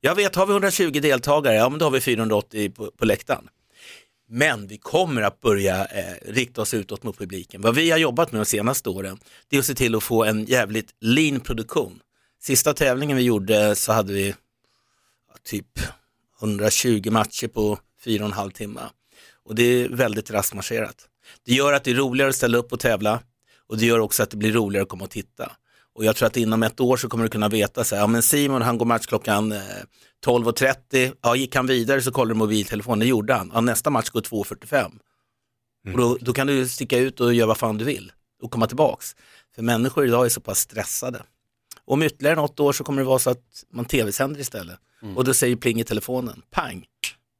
Jag 0.00 0.14
vet, 0.14 0.36
har 0.36 0.46
vi 0.46 0.52
120 0.52 0.90
deltagare, 0.90 1.54
ja 1.54 1.68
men 1.68 1.78
då 1.78 1.86
har 1.86 1.90
vi 1.90 2.00
480 2.00 2.70
på, 2.70 2.90
på 2.90 3.04
läktaren. 3.04 3.48
Men 4.28 4.66
vi 4.66 4.78
kommer 4.78 5.22
att 5.22 5.40
börja 5.40 5.84
eh, 5.84 6.32
rikta 6.32 6.62
oss 6.62 6.74
utåt 6.74 7.02
mot 7.02 7.18
publiken. 7.18 7.60
Vad 7.60 7.74
vi 7.74 7.90
har 7.90 7.98
jobbat 7.98 8.32
med 8.32 8.40
de 8.40 8.44
senaste 8.44 8.88
åren, 8.90 9.18
det 9.48 9.56
är 9.56 9.60
att 9.60 9.66
se 9.66 9.74
till 9.74 9.94
att 9.94 10.02
få 10.02 10.24
en 10.24 10.44
jävligt 10.44 10.94
lean 11.00 11.40
produktion. 11.40 12.00
Sista 12.42 12.74
tävlingen 12.74 13.16
vi 13.16 13.22
gjorde 13.22 13.74
så 13.74 13.92
hade 13.92 14.12
vi 14.12 14.28
ja, 14.28 15.34
typ 15.44 15.66
120 16.42 17.10
matcher 17.10 17.48
på 17.48 17.78
fyra 18.04 18.22
och 18.22 18.28
en 18.30 18.36
halv 18.36 18.50
timme. 18.50 18.80
Och 19.50 19.56
det 19.56 19.62
är 19.62 19.88
väldigt 19.88 20.30
rastmarscherat. 20.30 20.96
Det 21.46 21.54
gör 21.54 21.72
att 21.72 21.84
det 21.84 21.90
är 21.90 21.94
roligare 21.94 22.28
att 22.28 22.36
ställa 22.36 22.58
upp 22.58 22.72
och 22.72 22.80
tävla 22.80 23.20
och 23.68 23.78
det 23.78 23.86
gör 23.86 23.98
också 23.98 24.22
att 24.22 24.30
det 24.30 24.36
blir 24.36 24.52
roligare 24.52 24.82
att 24.82 24.88
komma 24.88 25.04
och 25.04 25.10
titta. 25.10 25.52
Och 25.94 26.04
jag 26.04 26.16
tror 26.16 26.26
att 26.26 26.36
inom 26.36 26.62
ett 26.62 26.80
år 26.80 26.96
så 26.96 27.08
kommer 27.08 27.24
du 27.24 27.30
kunna 27.30 27.48
veta 27.48 27.84
så 27.84 27.94
här, 27.94 28.02
ja 28.02 28.06
men 28.06 28.22
Simon 28.22 28.62
han 28.62 28.78
går 28.78 28.86
match 28.86 29.06
klockan 29.06 29.52
eh, 29.52 29.58
12.30, 30.26 31.14
ja 31.22 31.36
gick 31.36 31.56
han 31.56 31.66
vidare 31.66 32.02
så 32.02 32.12
kollar 32.12 32.34
du 32.34 32.38
mobiltelefonen, 32.38 32.98
det 32.98 33.06
gjorde 33.06 33.34
han. 33.34 33.50
Ja, 33.54 33.60
nästa 33.60 33.90
match 33.90 34.10
går 34.10 34.20
2.45. 34.20 34.90
Och 35.92 35.98
då, 35.98 36.18
då 36.20 36.32
kan 36.32 36.46
du 36.46 36.68
sticka 36.68 36.98
ut 36.98 37.20
och 37.20 37.34
göra 37.34 37.46
vad 37.46 37.58
fan 37.58 37.78
du 37.78 37.84
vill 37.84 38.12
och 38.42 38.50
komma 38.50 38.66
tillbaks. 38.66 39.16
För 39.54 39.62
människor 39.62 40.06
idag 40.06 40.24
är 40.24 40.28
så 40.28 40.40
pass 40.40 40.58
stressade. 40.58 41.22
Och 41.84 41.92
om 41.92 42.02
ytterligare 42.02 42.36
något 42.36 42.60
år 42.60 42.72
så 42.72 42.84
kommer 42.84 43.02
det 43.02 43.08
vara 43.08 43.18
så 43.18 43.30
att 43.30 43.64
man 43.72 43.84
tv-sänder 43.84 44.40
istället. 44.40 44.78
Och 45.16 45.24
då 45.24 45.34
säger 45.34 45.56
pling 45.56 45.80
i 45.80 45.84
telefonen, 45.84 46.42
pang, 46.50 46.84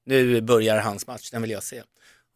nu 0.07 0.41
börjar 0.41 0.81
hans 0.81 1.07
match, 1.07 1.31
den 1.31 1.43
vill 1.43 1.51
jag 1.51 1.63
se. 1.63 1.83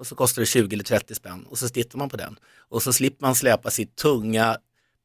Och 0.05 0.09
så 0.09 0.15
kostar 0.15 0.43
det 0.43 0.47
20 0.47 0.75
eller 0.75 0.85
30 0.85 1.15
spänn 1.15 1.47
och 1.47 1.59
så 1.59 1.69
tittar 1.69 1.99
man 1.99 2.09
på 2.09 2.17
den. 2.17 2.37
Och 2.69 2.83
så 2.83 2.93
slipper 2.93 3.27
man 3.27 3.35
släpa 3.35 3.71
sitt 3.71 3.97
tunga, 3.97 4.57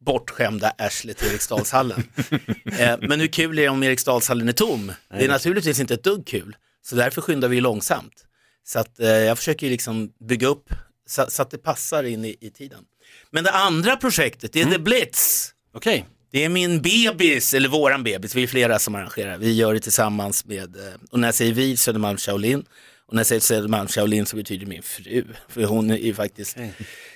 bortskämda 0.05 0.73
arsle 0.77 1.13
till 1.13 1.27
Eriksdalshallen. 1.27 2.03
eh, 2.79 2.97
men 3.01 3.19
hur 3.19 3.27
kul 3.27 3.59
är 3.59 3.63
det 3.63 3.69
om 3.69 3.83
Eriksdalshallen 3.83 4.49
är 4.49 4.53
tom? 4.53 4.91
Det 5.09 5.25
är 5.25 5.27
naturligtvis 5.27 5.79
inte 5.79 5.93
ett 5.93 6.03
dugg 6.03 6.27
kul. 6.27 6.55
Så 6.81 6.95
därför 6.95 7.21
skyndar 7.21 7.47
vi 7.47 7.61
långsamt. 7.61 8.25
Så 8.63 8.79
att, 8.79 8.99
eh, 8.99 9.07
jag 9.07 9.37
försöker 9.37 9.69
liksom 9.69 10.11
bygga 10.19 10.47
upp 10.47 10.69
så, 11.07 11.25
så 11.29 11.41
att 11.41 11.51
det 11.51 11.57
passar 11.57 12.03
in 12.03 12.25
i, 12.25 12.35
i 12.39 12.49
tiden. 12.49 12.83
Men 13.31 13.43
det 13.43 13.51
andra 13.51 13.97
projektet, 13.97 14.53
det 14.53 14.61
är 14.61 14.65
The 14.65 14.79
Blitz. 14.79 15.53
Okej. 15.73 16.05
Det 16.31 16.45
är 16.45 16.49
min 16.49 16.81
bebis, 16.81 17.53
eller 17.53 17.69
våran 17.69 18.03
bebis, 18.03 18.35
vi 18.35 18.43
är 18.43 18.47
flera 18.47 18.79
som 18.79 18.95
arrangerar. 18.95 19.37
Vi 19.37 19.53
gör 19.53 19.73
det 19.73 19.79
tillsammans 19.79 20.45
med, 20.45 20.75
eh, 20.75 20.93
och 21.11 21.19
när 21.19 21.27
jag 21.27 21.35
säger 21.35 21.53
vi, 21.53 21.77
Södermalm 21.77 22.17
Shaolin. 22.17 22.65
Och 23.09 23.15
när 23.15 23.19
jag 23.19 23.27
säger 23.27 23.39
Södermalm 23.41 23.87
Shaolin 23.87 24.25
så 24.25 24.35
betyder 24.35 24.65
det 24.65 24.69
min 24.69 24.83
fru. 24.83 25.25
För 25.47 25.63
hon 25.63 25.91
är 25.91 25.97
ju 25.97 26.13
faktiskt, 26.13 26.57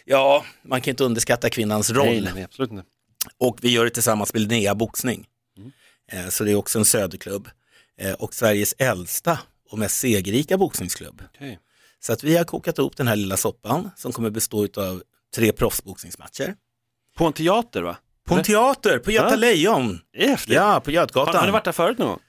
ja, 0.05 0.45
man 0.63 0.81
kan 0.81 0.91
inte 0.91 1.03
underskatta 1.03 1.49
kvinnans 1.49 1.89
roll. 1.91 2.05
Nej, 2.23 2.31
nej, 2.35 2.43
absolut 2.43 2.71
inte. 2.71 2.83
Och 3.37 3.57
vi 3.61 3.69
gör 3.71 3.83
det 3.83 3.89
tillsammans 3.89 4.33
med 4.33 4.41
Linnea 4.41 4.75
Boxning. 4.75 5.27
Eh, 6.11 6.27
så 6.29 6.43
det 6.43 6.51
är 6.51 6.55
också 6.55 6.79
en 6.79 6.85
söderklubb. 6.85 7.49
Eh, 7.97 8.13
och 8.13 8.33
Sveriges 8.33 8.75
äldsta 8.77 9.39
och 9.69 9.79
mest 9.79 9.97
segerrika 9.97 10.57
boxningsklubb. 10.57 11.21
Okej. 11.35 11.59
Så 11.99 12.13
att 12.13 12.23
vi 12.23 12.37
har 12.37 12.43
kokat 12.43 12.77
ihop 12.77 12.97
den 12.97 13.07
här 13.07 13.15
lilla 13.15 13.37
soppan 13.37 13.91
som 13.95 14.11
kommer 14.11 14.29
bestå 14.29 14.67
av 14.77 15.03
tre 15.35 15.51
proffsboxningsmatcher. 15.51 16.55
På 17.17 17.25
en 17.25 17.33
teater 17.33 17.81
va? 17.81 17.97
På 18.27 18.35
en 18.35 18.43
teater, 18.43 18.99
på 18.99 19.11
Göta 19.11 19.29
Ja. 19.29 19.35
Lejon. 19.35 19.99
Häftigt. 20.17 20.53
Ja, 20.55 20.81
på 20.85 20.89
Har, 20.91 20.93
Götgatan. 20.93 21.35
har 21.35 21.45
du 21.45 21.51
varit 21.51 21.65
där 21.65 21.71
förut 21.71 21.97
någon 21.97 22.07
gång? 22.07 22.19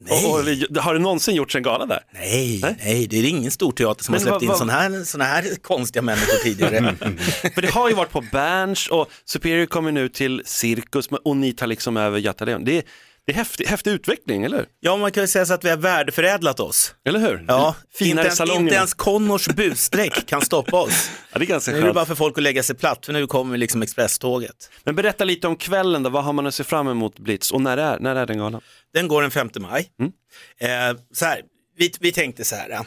Nej. 0.00 0.26
Och, 0.26 0.34
och, 0.76 0.82
har 0.82 0.94
det 0.94 1.00
någonsin 1.00 1.34
gjorts 1.34 1.56
en 1.56 1.62
gala 1.62 1.86
där? 1.86 2.00
Nej, 2.14 2.58
Nej? 2.62 2.76
nej, 2.84 3.06
det 3.06 3.16
är 3.18 3.24
ingen 3.24 3.50
stor 3.50 3.72
teater 3.72 4.04
som 4.04 4.12
Men 4.12 4.20
har 4.20 4.24
släppt 4.26 4.32
vad- 4.34 4.42
in 4.42 4.48
vad- 4.48 4.58
sådana 4.58 4.72
här, 4.72 5.04
såna 5.04 5.24
här 5.24 5.44
konstiga 5.62 6.02
människor 6.02 6.42
tidigare. 6.42 6.94
För 7.54 7.62
det 7.62 7.70
har 7.70 7.88
ju 7.88 7.94
varit 7.94 8.10
på 8.12 8.20
Berns 8.32 8.88
och 8.88 9.08
Superior 9.24 9.66
kommer 9.66 9.92
nu 9.92 10.08
till 10.08 10.42
Cirkus 10.44 11.08
och 11.24 11.36
ni 11.36 11.52
tar 11.52 11.66
liksom 11.66 11.96
över 11.96 12.18
Göta 12.18 12.44
Lejon. 12.44 12.64
Det 12.64 12.78
är, 12.78 12.82
det 13.28 13.32
är 13.32 13.36
häftig, 13.36 13.66
häftig 13.66 13.90
utveckling, 13.90 14.44
eller? 14.44 14.66
Ja, 14.80 14.96
man 14.96 15.12
kan 15.12 15.22
ju 15.22 15.26
säga 15.26 15.46
så 15.46 15.54
att 15.54 15.64
vi 15.64 15.70
har 15.70 15.76
värdeförädlat 15.76 16.60
oss. 16.60 16.94
Eller 17.04 17.18
hur? 17.18 17.44
Ja, 17.48 17.74
Finare 17.94 18.26
inte, 18.26 18.42
ens, 18.42 18.60
inte 18.60 18.74
ens 18.74 18.94
Connors 18.94 19.48
busstreck 19.48 20.26
kan 20.26 20.42
stoppa 20.42 20.80
oss. 20.80 21.10
Ja, 21.32 21.38
det 21.38 21.44
är 21.44 21.46
ganska 21.46 21.70
Nu 21.70 21.76
är 21.76 21.80
det 21.80 21.86
skönt. 21.86 21.94
bara 21.94 22.06
för 22.06 22.14
folk 22.14 22.38
att 22.38 22.42
lägga 22.42 22.62
sig 22.62 22.76
platt, 22.76 23.06
för 23.06 23.12
nu 23.12 23.26
kommer 23.26 23.56
liksom 23.56 23.82
expresståget. 23.82 24.70
Men 24.84 24.94
berätta 24.94 25.24
lite 25.24 25.48
om 25.48 25.56
kvällen 25.56 26.02
då, 26.02 26.10
vad 26.10 26.24
har 26.24 26.32
man 26.32 26.46
att 26.46 26.54
se 26.54 26.64
fram 26.64 26.88
emot 26.88 27.18
Blitz 27.18 27.50
och 27.50 27.60
när 27.60 27.76
är, 27.76 27.98
när 27.98 28.16
är 28.16 28.26
den 28.26 28.38
galan? 28.38 28.60
Den 28.94 29.08
går 29.08 29.22
den 29.22 29.30
5 29.30 29.50
maj. 29.58 29.88
Mm. 30.00 30.12
Eh, 30.58 31.00
så 31.12 31.24
här, 31.24 31.42
vi, 31.76 31.92
vi 32.00 32.12
tänkte 32.12 32.44
så 32.44 32.56
här. 32.56 32.80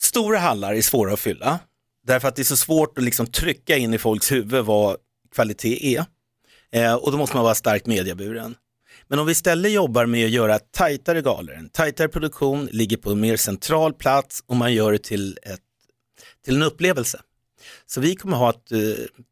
Stora 0.00 0.38
hallar 0.38 0.74
är 0.74 0.82
svåra 0.82 1.12
att 1.12 1.20
fylla, 1.20 1.58
därför 2.06 2.28
att 2.28 2.36
det 2.36 2.42
är 2.42 2.44
så 2.44 2.56
svårt 2.56 2.98
att 2.98 3.04
liksom 3.04 3.26
trycka 3.26 3.76
in 3.76 3.94
i 3.94 3.98
folks 3.98 4.32
huvud 4.32 4.64
vad 4.64 4.96
kvalitet 5.34 5.96
är. 5.96 6.04
Eh, 6.72 6.94
och 6.94 7.12
då 7.12 7.18
måste 7.18 7.36
man 7.36 7.44
vara 7.44 7.54
starkt 7.54 7.86
medieburen. 7.86 8.54
Men 9.08 9.18
om 9.18 9.26
vi 9.26 9.32
istället 9.32 9.72
jobbar 9.72 10.06
med 10.06 10.24
att 10.24 10.30
göra 10.30 10.58
tajtare 10.58 11.22
galor, 11.22 11.54
en 11.54 11.68
tajtare 11.68 12.08
produktion, 12.08 12.68
ligger 12.72 12.96
på 12.96 13.10
en 13.10 13.20
mer 13.20 13.36
central 13.36 13.94
plats 13.94 14.44
och 14.46 14.56
man 14.56 14.74
gör 14.74 14.92
det 14.92 14.98
till, 14.98 15.38
ett, 15.42 15.60
till 16.44 16.56
en 16.56 16.62
upplevelse. 16.62 17.20
Så 17.86 18.00
vi 18.00 18.16
kommer 18.16 18.36
ha 18.36 18.50
att, 18.50 18.72
eh, 18.72 18.78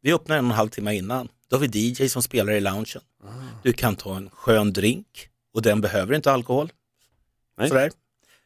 vi 0.01 0.13
öppnar 0.13 0.37
en 0.37 0.45
och 0.45 0.51
en 0.51 0.55
halv 0.55 0.69
timme 0.69 0.95
innan, 0.95 1.27
då 1.49 1.55
har 1.55 1.61
vi 1.67 1.79
DJ 1.79 2.09
som 2.09 2.23
spelar 2.23 2.53
i 2.53 2.59
loungen. 2.59 2.85
Du 3.63 3.73
kan 3.73 3.95
ta 3.95 4.15
en 4.15 4.29
skön 4.29 4.73
drink 4.73 5.29
och 5.53 5.61
den 5.61 5.81
behöver 5.81 6.15
inte 6.15 6.31
alkohol. 6.31 6.71
Nej. 7.57 7.67
Sådär. 7.67 7.91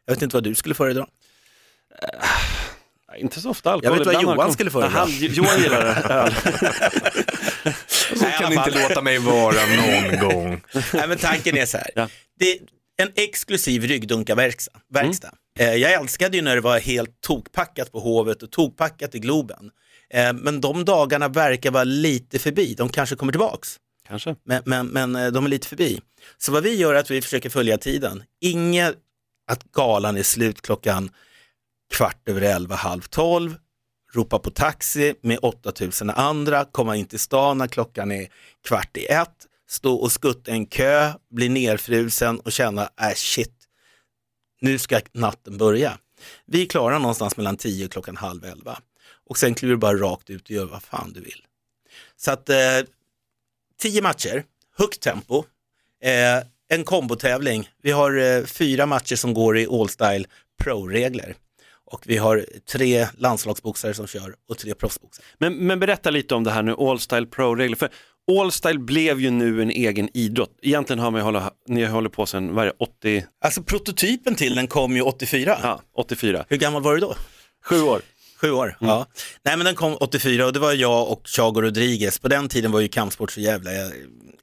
Jag 0.06 0.14
vet 0.14 0.22
inte 0.22 0.36
vad 0.36 0.44
du 0.44 0.56
skulle 0.56 0.76
föredra. 0.76 1.08
Inte 3.18 3.42
så 3.42 3.50
ofta 3.50 3.72
alkohol. 3.72 3.98
Jag 3.98 4.00
vet 4.00 4.06
vad 4.06 4.14
ibland 4.16 4.24
Johan 4.24 4.34
alkohol. 4.34 4.54
skulle 4.54 4.72
föredra. 4.72 4.90
Han- 5.00 5.12
Johan 5.20 5.62
gillar 5.62 5.82
det. 5.86 6.14
öl. 6.14 6.34
Så 8.16 8.26
kan 8.26 8.50
ni 8.50 8.56
inte 8.56 8.72
låta 8.90 9.02
mig 9.02 9.18
vara 9.18 9.56
någon 9.66 10.20
gång. 10.30 10.62
Nej, 10.94 11.08
men 11.08 11.18
tanken 11.18 11.58
är 11.58 11.66
så 11.66 11.78
här. 11.78 11.90
Ja. 11.96 12.10
Det 12.40 12.52
är 12.52 12.60
en 12.98 13.12
exklusiv 13.16 13.84
ryggdunkarverkstad. 13.84 14.72
Verkstad. 14.94 15.32
Mm. 15.60 15.74
Eh, 15.74 15.76
Jag 15.82 15.94
älskade 15.94 16.38
ju 16.38 16.44
när 16.44 16.56
det 16.56 16.62
var 16.62 16.80
helt 16.80 17.22
tokpackat 17.22 17.92
på 17.92 18.00
Hovet 18.00 18.44
och 18.44 18.52
tokpackat 18.52 19.16
i 19.16 19.20
Globen. 19.20 19.72
Eh, 20.14 20.34
Men 20.34 20.62
de 20.62 20.86
dagarna 20.86 21.28
verkar 21.28 21.72
vara 21.72 21.84
lite 21.84 22.40
förbi. 22.40 22.74
De 22.74 22.90
kanske 22.90 23.16
kommer 23.16 23.32
tillbaks. 23.34 23.78
Kanske. 24.08 24.36
Men, 24.46 24.62
men, 24.66 24.88
men 24.88 25.16
eh, 25.16 25.28
de 25.28 25.46
är 25.46 25.50
lite 25.50 25.68
förbi. 25.68 26.00
Så 26.38 26.52
vad 26.52 26.64
vi 26.64 26.76
gör 26.76 26.94
är 26.96 27.00
att 27.00 27.12
vi 27.12 27.22
försöker 27.22 27.50
följa 27.50 27.78
tiden. 27.78 28.24
Inget 28.42 28.96
att 29.52 29.64
galan 29.64 30.18
är 30.18 30.24
slut 30.24 30.62
klockan 30.62 31.10
kvart 31.94 32.30
över 32.30 32.42
elva, 32.42 32.76
halv 32.76 33.02
tolv, 33.02 33.56
ropa 34.14 34.40
på 34.40 34.50
taxi 34.50 35.16
med 35.22 35.40
8000 35.42 36.10
andra, 36.10 36.66
komma 36.66 36.96
in 36.96 37.06
till 37.06 37.20
stan 37.20 37.58
när 37.58 37.68
klockan 37.68 38.12
är 38.12 38.28
kvart 38.68 38.98
i 38.98 39.06
ett, 39.06 39.48
stå 39.70 39.96
och 39.96 40.12
skutta 40.12 40.52
en 40.52 40.66
kö, 40.66 41.14
bli 41.30 41.50
nerfrusen 41.50 42.40
och 42.40 42.52
känna, 42.52 42.84
äh 42.84 43.14
shit, 43.16 43.54
nu 44.62 44.78
ska 44.78 45.00
natten 45.12 45.58
börja. 45.58 45.98
Vi 46.46 46.62
är 46.62 46.66
klara 46.66 47.00
någonstans 47.00 47.38
mellan 47.38 47.58
10 47.58 47.86
och 47.86 47.92
klockan 47.92 48.18
halv 48.18 48.46
elva 48.46 48.80
och 49.30 49.38
sen 49.38 49.56
kliver 49.56 49.74
du 49.74 49.78
bara 49.78 49.98
rakt 49.98 50.30
ut 50.30 50.44
och 50.44 50.52
gör 50.52 50.66
vad 50.66 50.84
fan 50.84 51.14
du 51.14 51.20
vill. 51.20 51.46
Så 52.16 52.32
att 52.32 52.50
eh, 52.50 52.58
tio 53.78 54.02
matcher, 54.02 54.44
högt 54.78 55.02
tempo, 55.02 55.44
eh, 56.04 56.48
en 56.70 56.84
kombotävling. 56.84 57.70
Vi 57.82 57.92
har 57.92 58.18
eh, 58.18 58.44
fyra 58.44 58.86
matcher 58.86 59.16
som 59.16 59.34
går 59.34 59.58
i 59.58 59.68
all-style 59.68 60.26
pro-regler. 60.64 61.36
Och 61.92 62.04
vi 62.06 62.18
har 62.18 62.46
tre 62.72 63.08
landslagsboxare 63.18 63.94
som 63.94 64.08
kör 64.08 64.36
och 64.50 64.58
tre 64.58 64.74
proffsboxare. 64.76 65.26
Men, 65.38 65.54
men 65.54 65.80
berätta 65.80 66.10
lite 66.10 66.36
om 66.36 66.44
det 66.44 66.52
här 66.52 66.64
nu, 66.64 66.76
All 66.80 67.00
Style 67.00 67.26
Pro-regler. 67.26 67.76
För 67.76 67.90
All 68.40 68.52
Style 68.52 68.80
blev 68.80 69.20
ju 69.20 69.30
nu 69.30 69.62
en 69.62 69.70
egen 69.70 70.10
idrott. 70.14 70.58
Egentligen 70.62 71.00
har 71.00 71.12
man 71.12 71.22
hålla, 71.22 71.52
ni 71.68 71.86
håller 71.86 72.10
på 72.10 72.26
sedan, 72.26 72.56
vad 72.56 72.62
är 72.62 72.66
det, 72.66 72.76
80, 72.80 73.26
Alltså 73.42 73.64
prototypen 73.64 74.36
till 74.36 74.56
den 74.56 74.68
kom 74.68 74.96
ju 74.96 75.02
84. 75.02 75.60
ja, 75.64 75.82
84, 75.96 76.46
Hur 76.50 76.58
gammal 76.58 76.82
var 76.84 76.94
du 76.94 77.00
då? 77.00 77.16
sju 77.66 77.82
år. 77.82 78.02
Sju 78.42 78.52
år. 78.52 78.78
Ja. 78.80 79.06
Nej 79.46 79.58
men 79.58 79.66
den 79.66 79.76
kom 79.76 79.98
84 80.00 80.46
och 80.46 80.54
det 80.54 80.60
var 80.60 80.74
jag 80.74 81.10
och 81.12 81.22
Chago 81.28 81.62
Rodriguez. 81.62 82.20
På 82.20 82.28
den 82.28 82.50
tiden 82.50 82.72
var 82.72 82.80
ju 82.80 82.88
kampsport 82.88 83.32
så 83.32 83.40
jävla 83.40 83.72
eh, 83.72 83.90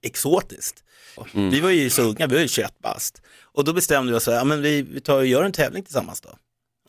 exotiskt. 0.03 0.85
Vi 1.33 1.61
var 1.61 1.71
ju 1.71 1.91
så 1.91 2.03
unga, 2.03 2.27
vi 2.27 2.35
var 2.35 2.43
ju 2.43 2.49
21 2.49 2.79
bast. 2.83 3.23
Och 3.43 3.65
då 3.65 3.73
bestämde 3.73 4.13
vi 4.13 4.19
oss, 4.19 4.27
ja, 4.27 4.45
men 4.45 4.63
vi, 4.63 4.83
vi 4.83 5.01
tar 5.01 5.17
och 5.17 5.27
gör 5.27 5.45
en 5.45 5.53
tävling 5.53 5.83
tillsammans 5.83 6.21
då. 6.21 6.29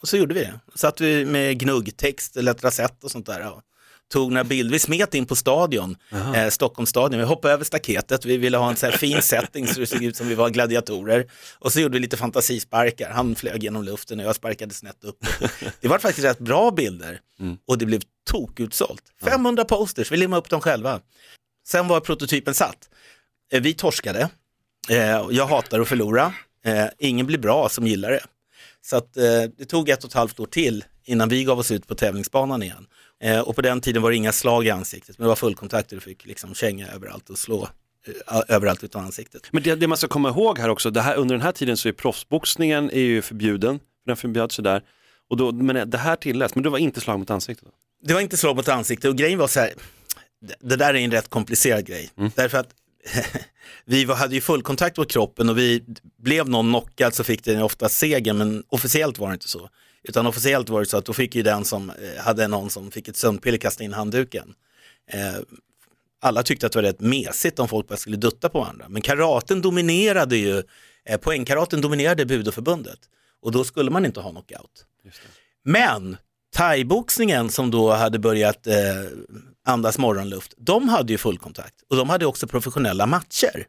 Och 0.05 0.09
så 0.09 0.17
gjorde 0.17 0.33
vi 0.33 0.39
det. 0.39 0.59
Satt 0.75 1.01
vi 1.01 1.25
med 1.25 1.59
gnuggtext, 1.59 2.35
lettrasett 2.35 3.03
och 3.03 3.11
sånt 3.11 3.25
där. 3.25 3.51
Och 3.53 3.61
tog 4.13 4.31
några 4.31 4.43
bilder, 4.43 4.71
vi 4.73 4.79
smet 4.79 5.13
in 5.13 5.25
på 5.25 5.35
stadion, 5.35 5.95
eh, 6.35 6.49
Stockholmsstadion, 6.49 7.19
vi 7.19 7.25
hoppade 7.25 7.53
över 7.53 7.63
staketet, 7.63 8.25
vi 8.25 8.37
ville 8.37 8.57
ha 8.57 8.69
en 8.69 8.75
så 8.75 8.91
fin 8.91 9.21
setting 9.21 9.67
så 9.67 9.79
det 9.79 9.87
såg 9.87 10.03
ut 10.03 10.15
som 10.15 10.27
vi 10.27 10.35
var 10.35 10.49
gladiatorer. 10.49 11.31
Och 11.59 11.73
så 11.73 11.79
gjorde 11.79 11.93
vi 11.93 11.99
lite 11.99 12.17
fantasisparkar, 12.17 13.09
han 13.09 13.35
flög 13.35 13.63
genom 13.63 13.83
luften 13.83 14.19
och 14.19 14.25
jag 14.25 14.35
sparkade 14.35 14.73
snett 14.73 15.03
upp. 15.03 15.25
Det 15.81 15.87
var 15.87 15.99
faktiskt 15.99 16.25
rätt 16.25 16.39
bra 16.39 16.71
bilder 16.71 17.19
och 17.67 17.77
det 17.77 17.85
blev 17.85 18.01
tokutsålt. 18.29 19.03
500 19.23 19.65
posters, 19.65 20.11
vi 20.11 20.17
limmade 20.17 20.39
upp 20.39 20.49
dem 20.49 20.61
själva. 20.61 20.99
Sen 21.67 21.87
var 21.87 21.99
prototypen 21.99 22.53
satt. 22.53 22.89
Eh, 23.51 23.61
Vi 23.61 23.73
torskade, 23.73 24.29
Eh, 24.89 25.25
jag 25.31 25.45
hatar 25.47 25.79
att 25.79 25.87
förlora, 25.87 26.33
Eh, 26.65 26.87
ingen 26.99 27.25
blir 27.25 27.37
bra 27.37 27.69
som 27.69 27.87
gillar 27.87 28.11
det. 28.11 28.23
Så 28.85 28.95
att, 28.97 29.17
eh, 29.17 29.23
det 29.57 29.65
tog 29.65 29.89
ett 29.89 30.03
och 30.03 30.09
ett 30.09 30.13
halvt 30.13 30.39
år 30.39 30.45
till 30.45 30.83
innan 31.05 31.29
vi 31.29 31.43
gav 31.43 31.59
oss 31.59 31.71
ut 31.71 31.87
på 31.87 31.95
tävlingsbanan 31.95 32.63
igen. 32.63 32.87
Eh, 33.23 33.39
och 33.39 33.55
på 33.55 33.61
den 33.61 33.81
tiden 33.81 34.01
var 34.01 34.09
det 34.11 34.15
inga 34.17 34.31
slag 34.31 34.65
i 34.65 34.69
ansiktet, 34.69 35.17
men 35.17 35.25
det 35.25 35.29
var 35.29 35.35
fullkontakt 35.35 35.91
och 35.91 35.95
du 35.97 36.01
fick 36.01 36.25
liksom 36.25 36.53
känga 36.55 36.87
överallt 36.87 37.29
och 37.29 37.37
slå 37.37 37.69
eh, 38.31 38.41
överallt 38.47 38.83
utan 38.83 39.03
ansiktet. 39.05 39.41
Men 39.51 39.63
det, 39.63 39.75
det 39.75 39.87
man 39.87 39.97
ska 39.97 40.07
komma 40.07 40.29
ihåg 40.29 40.59
här 40.59 40.69
också, 40.69 40.91
här, 40.99 41.15
under 41.15 41.35
den 41.35 41.41
här 41.41 41.51
tiden 41.51 41.77
så 41.77 41.87
är 41.87 41.93
proffsboxningen 41.93 42.91
är 42.91 42.99
ju 42.99 43.21
förbjuden, 43.21 43.79
för 43.79 44.07
den 44.07 44.17
förbjöds 44.17 44.59
ju 44.59 44.63
där. 44.63 44.83
Och 45.29 45.37
då, 45.37 45.51
men 45.51 45.89
det 45.89 45.97
här 45.97 46.15
tilläts, 46.15 46.55
men 46.55 46.63
det 46.63 46.69
var 46.69 46.77
inte 46.77 47.01
slag 47.01 47.19
mot 47.19 47.29
ansiktet. 47.29 47.65
Då. 47.65 47.71
Det 48.07 48.13
var 48.13 48.21
inte 48.21 48.37
slag 48.37 48.55
mot 48.55 48.67
ansiktet 48.67 49.09
och 49.09 49.17
grejen 49.17 49.39
var 49.39 49.47
så 49.47 49.59
här, 49.59 49.73
det- 50.61 50.75
där 50.75 50.93
är 50.93 50.97
en 50.99 51.11
rätt 51.11 51.29
komplicerad 51.29 51.85
grej. 51.85 52.09
Därför 52.35 52.57
att 52.57 52.69
vi 53.85 54.05
var, 54.05 54.15
hade 54.15 54.35
ju 54.35 54.41
fullkontakt 54.41 54.97
mot 54.97 55.11
kroppen 55.11 55.49
och 55.49 55.57
vi 55.57 55.83
blev 56.17 56.49
någon 56.49 56.69
knockad 56.69 57.13
så 57.13 57.23
fick 57.23 57.43
den 57.43 57.61
ofta 57.61 57.89
seger 57.89 58.33
men 58.33 58.63
officiellt 58.69 59.19
var 59.19 59.27
det 59.27 59.33
inte 59.33 59.47
så. 59.47 59.69
Utan 60.03 60.27
officiellt 60.27 60.69
var 60.69 60.79
det 60.79 60.85
så 60.85 60.97
att 60.97 61.05
då 61.05 61.13
fick 61.13 61.35
ju 61.35 61.43
den 61.43 61.65
som 61.65 61.89
eh, 61.89 62.23
hade 62.23 62.47
någon 62.47 62.69
som 62.69 62.91
fick 62.91 63.07
ett 63.07 63.17
sömnpiller 63.17 63.57
kasta 63.57 63.83
in 63.83 63.93
handduken. 63.93 64.53
Eh, 65.11 65.35
alla 66.21 66.43
tyckte 66.43 66.65
att 66.65 66.71
det 66.71 66.77
var 66.77 66.83
rätt 66.83 66.99
mesigt 66.99 67.59
om 67.59 67.67
folk 67.67 67.87
bara 67.87 67.97
skulle 67.97 68.17
dutta 68.17 68.49
på 68.49 68.59
varandra. 68.59 68.85
Men 68.89 69.01
karaten 69.01 69.61
dominerade 69.61 70.37
ju, 70.37 70.63
eh, 71.05 71.17
poängkaraten 71.17 71.81
dominerade 71.81 72.25
budoförbundet. 72.25 72.99
Och 73.41 73.51
då 73.51 73.63
skulle 73.63 73.91
man 73.91 74.05
inte 74.05 74.19
ha 74.19 74.31
knockout. 74.31 74.85
Men 75.63 76.17
thaiboxningen 76.55 77.49
som 77.49 77.71
då 77.71 77.91
hade 77.91 78.19
börjat 78.19 78.67
eh, 78.67 78.75
andas 79.65 79.97
morgonluft, 79.97 80.53
de 80.57 80.89
hade 80.89 81.13
ju 81.13 81.17
fullkontakt 81.17 81.75
och 81.89 81.95
de 81.95 82.09
hade 82.09 82.25
också 82.25 82.47
professionella 82.47 83.05
matcher. 83.05 83.67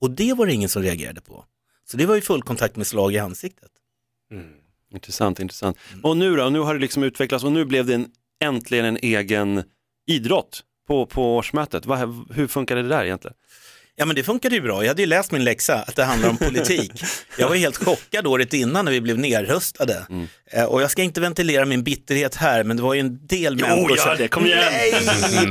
Och 0.00 0.10
det 0.10 0.32
var 0.32 0.46
det 0.46 0.52
ingen 0.52 0.68
som 0.68 0.82
reagerade 0.82 1.20
på. 1.20 1.44
Så 1.84 1.96
det 1.96 2.06
var 2.06 2.14
ju 2.14 2.20
fullkontakt 2.20 2.76
med 2.76 2.86
slag 2.86 3.14
i 3.14 3.18
ansiktet. 3.18 3.70
Mm. 4.30 4.46
Intressant, 4.92 5.40
intressant. 5.40 5.78
Och 6.02 6.16
nu 6.16 6.36
då, 6.36 6.48
nu 6.48 6.58
har 6.58 6.74
det 6.74 6.80
liksom 6.80 7.02
utvecklats 7.02 7.44
och 7.44 7.52
nu 7.52 7.64
blev 7.64 7.86
det 7.86 7.94
en, 7.94 8.06
äntligen 8.44 8.84
en 8.84 8.96
egen 8.96 9.64
idrott 10.06 10.64
på, 10.86 11.06
på 11.06 11.36
årsmötet. 11.36 11.86
Va, 11.86 11.96
hur 12.30 12.46
funkade 12.46 12.82
det 12.82 12.88
där 12.88 13.04
egentligen? 13.04 13.36
Ja 13.96 14.04
men 14.04 14.16
det 14.16 14.22
funkade 14.22 14.54
ju 14.54 14.60
bra, 14.60 14.82
jag 14.82 14.88
hade 14.88 15.02
ju 15.02 15.06
läst 15.06 15.32
min 15.32 15.44
läxa 15.44 15.74
att 15.74 15.96
det 15.96 16.04
handlar 16.04 16.28
om 16.28 16.36
politik. 16.36 16.92
Jag 17.38 17.48
var 17.48 17.56
helt 17.56 17.76
chockad 17.76 18.26
året 18.26 18.52
innan 18.54 18.84
när 18.84 18.92
vi 18.92 19.00
blev 19.00 19.18
nerröstade. 19.18 20.06
Eh, 20.52 20.64
och 20.64 20.82
jag 20.82 20.90
ska 20.90 21.02
inte 21.02 21.20
ventilera 21.20 21.64
min 21.64 21.82
bitterhet 21.82 22.34
här 22.34 22.64
men 22.64 22.76
det 22.76 22.82
var 22.82 22.94
ju 22.94 23.00
en 23.00 23.26
del 23.26 23.56
människor 23.56 23.96
gör 23.96 24.16
det, 24.16 24.28
kom 24.28 24.46
igen. 24.46 24.58
Nej, 24.72 24.90